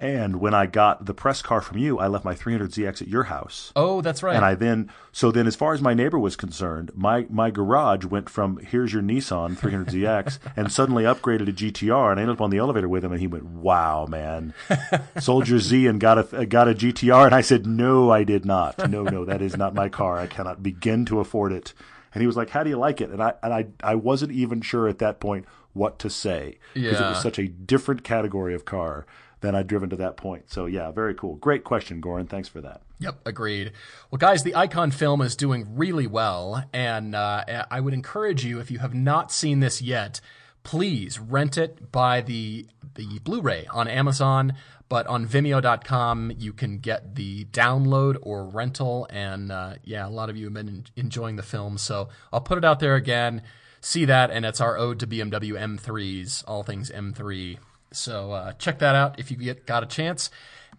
And 0.00 0.40
when 0.40 0.54
I 0.54 0.64
got 0.64 1.04
the 1.04 1.12
press 1.12 1.42
car 1.42 1.60
from 1.60 1.76
you, 1.76 1.98
I 1.98 2.06
left 2.06 2.24
my 2.24 2.34
300ZX 2.34 3.02
at 3.02 3.08
your 3.08 3.24
house. 3.24 3.70
oh 3.76 4.00
that's 4.00 4.22
right 4.22 4.34
And 4.34 4.44
I 4.44 4.54
then, 4.54 4.90
so 5.12 5.30
then, 5.30 5.46
as 5.46 5.54
far 5.56 5.74
as 5.74 5.82
my 5.82 5.92
neighbor 5.92 6.18
was 6.18 6.36
concerned, 6.36 6.90
my, 6.94 7.26
my 7.28 7.50
garage 7.50 8.06
went 8.06 8.30
from 8.30 8.56
here's 8.58 8.94
your 8.94 9.02
Nissan 9.02 9.58
300ZX 9.58 10.38
and 10.56 10.72
suddenly 10.72 11.04
upgraded 11.04 11.46
to 11.46 11.52
GTR. 11.52 12.12
And 12.12 12.18
I 12.18 12.22
ended 12.22 12.36
up 12.36 12.40
on 12.40 12.48
the 12.48 12.56
elevator 12.56 12.88
with 12.88 13.04
him, 13.04 13.12
and 13.12 13.20
he 13.20 13.26
went, 13.26 13.44
"Wow, 13.44 14.06
man, 14.06 14.54
Soldier 15.20 15.58
Z 15.58 15.86
and 15.86 16.00
got 16.00 16.32
a 16.32 16.46
got 16.46 16.66
a 16.68 16.74
GTR." 16.74 17.26
And 17.26 17.34
I 17.34 17.42
said, 17.42 17.66
"No, 17.66 18.10
I 18.10 18.24
did 18.24 18.46
not. 18.46 18.90
No, 18.90 19.02
no, 19.04 19.26
that 19.26 19.42
is 19.42 19.56
not 19.56 19.74
my 19.74 19.90
car. 19.90 20.18
I 20.18 20.26
cannot 20.26 20.62
begin 20.62 21.04
to 21.06 21.20
afford 21.20 21.52
it." 21.52 21.74
And 22.14 22.22
he 22.22 22.26
was 22.26 22.36
like, 22.36 22.50
"How 22.50 22.62
do 22.62 22.70
you 22.70 22.78
like 22.78 23.02
it?" 23.02 23.10
And 23.10 23.22
I 23.22 23.34
and 23.42 23.52
I 23.52 23.66
I 23.82 23.96
wasn't 23.96 24.32
even 24.32 24.62
sure 24.62 24.88
at 24.88 24.98
that 25.00 25.20
point 25.20 25.44
what 25.72 25.98
to 26.00 26.08
say 26.10 26.58
because 26.74 27.00
it 27.00 27.04
was 27.04 27.22
such 27.22 27.38
a 27.38 27.46
different 27.46 28.02
category 28.02 28.54
of 28.54 28.64
car 28.64 29.06
than 29.40 29.54
I'd 29.54 29.66
driven 29.66 29.90
to 29.90 29.96
that 29.96 30.16
point. 30.16 30.50
So 30.50 30.66
yeah, 30.66 30.90
very 30.90 31.14
cool. 31.14 31.36
Great 31.36 31.64
question, 31.64 32.00
Goran. 32.00 32.28
Thanks 32.28 32.48
for 32.48 32.60
that. 32.60 32.82
Yep, 32.98 33.20
agreed. 33.26 33.72
Well, 34.10 34.18
guys, 34.18 34.42
the 34.42 34.54
Icon 34.54 34.90
film 34.90 35.22
is 35.22 35.34
doing 35.34 35.76
really 35.76 36.06
well, 36.06 36.64
and 36.72 37.14
uh, 37.14 37.64
I 37.70 37.80
would 37.80 37.94
encourage 37.94 38.44
you, 38.44 38.60
if 38.60 38.70
you 38.70 38.78
have 38.80 38.94
not 38.94 39.32
seen 39.32 39.60
this 39.60 39.80
yet, 39.80 40.20
please 40.62 41.18
rent 41.18 41.56
it 41.56 41.90
by 41.90 42.20
the 42.20 42.66
the 42.94 43.18
Blu-ray 43.20 43.66
on 43.72 43.88
Amazon. 43.88 44.54
But 44.90 45.06
on 45.06 45.24
Vimeo.com, 45.24 46.32
you 46.36 46.52
can 46.52 46.78
get 46.78 47.14
the 47.14 47.44
download 47.44 48.16
or 48.22 48.44
rental, 48.44 49.06
and 49.08 49.52
uh, 49.52 49.74
yeah, 49.84 50.04
a 50.04 50.10
lot 50.10 50.28
of 50.30 50.36
you 50.36 50.46
have 50.46 50.54
been 50.54 50.68
en- 50.68 50.86
enjoying 50.96 51.36
the 51.36 51.44
film, 51.44 51.78
so 51.78 52.08
I'll 52.32 52.40
put 52.40 52.58
it 52.58 52.64
out 52.64 52.80
there 52.80 52.96
again. 52.96 53.42
See 53.80 54.04
that, 54.06 54.32
and 54.32 54.44
it's 54.44 54.60
our 54.60 54.76
ode 54.76 54.98
to 54.98 55.06
BMW 55.06 55.52
M3s, 55.52 56.42
all 56.48 56.64
things 56.64 56.90
M3. 56.90 57.58
So 57.92 58.32
uh, 58.32 58.52
check 58.52 58.78
that 58.80 58.94
out 58.94 59.18
if 59.18 59.30
you 59.30 59.36
get 59.36 59.66
got 59.66 59.82
a 59.82 59.86
chance. 59.86 60.30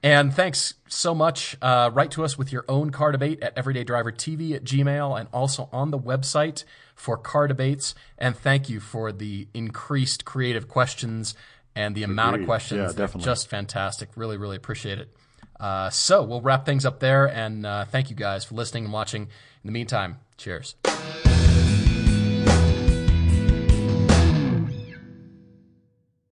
And 0.03 0.33
thanks 0.33 0.73
so 0.87 1.13
much. 1.13 1.55
Uh, 1.61 1.91
write 1.93 2.11
to 2.11 2.23
us 2.23 2.37
with 2.37 2.51
your 2.51 2.65
own 2.67 2.89
car 2.89 3.11
debate 3.11 3.41
at 3.43 3.55
everydaydrivertv 3.55 4.55
at 4.55 4.63
gmail 4.63 5.19
and 5.19 5.29
also 5.31 5.69
on 5.71 5.91
the 5.91 5.99
website 5.99 6.63
for 6.95 7.17
car 7.17 7.47
debates. 7.47 7.93
And 8.17 8.35
thank 8.35 8.69
you 8.69 8.79
for 8.79 9.11
the 9.11 9.47
increased 9.53 10.25
creative 10.25 10.67
questions 10.67 11.35
and 11.75 11.95
the 11.95 12.03
amount 12.03 12.41
of 12.41 12.45
questions. 12.45 12.79
Yeah, 12.79 12.87
definitely. 12.87 13.25
just 13.25 13.47
fantastic. 13.47 14.09
Really, 14.15 14.37
really 14.37 14.57
appreciate 14.57 14.99
it. 14.99 15.09
Uh, 15.59 15.91
so 15.91 16.23
we'll 16.23 16.41
wrap 16.41 16.65
things 16.65 16.85
up 16.85 16.99
there. 16.99 17.27
And 17.27 17.65
uh, 17.65 17.85
thank 17.85 18.09
you 18.09 18.15
guys 18.15 18.43
for 18.43 18.55
listening 18.55 18.85
and 18.85 18.93
watching. 18.93 19.23
In 19.23 19.67
the 19.67 19.71
meantime, 19.71 20.17
cheers. 20.37 20.75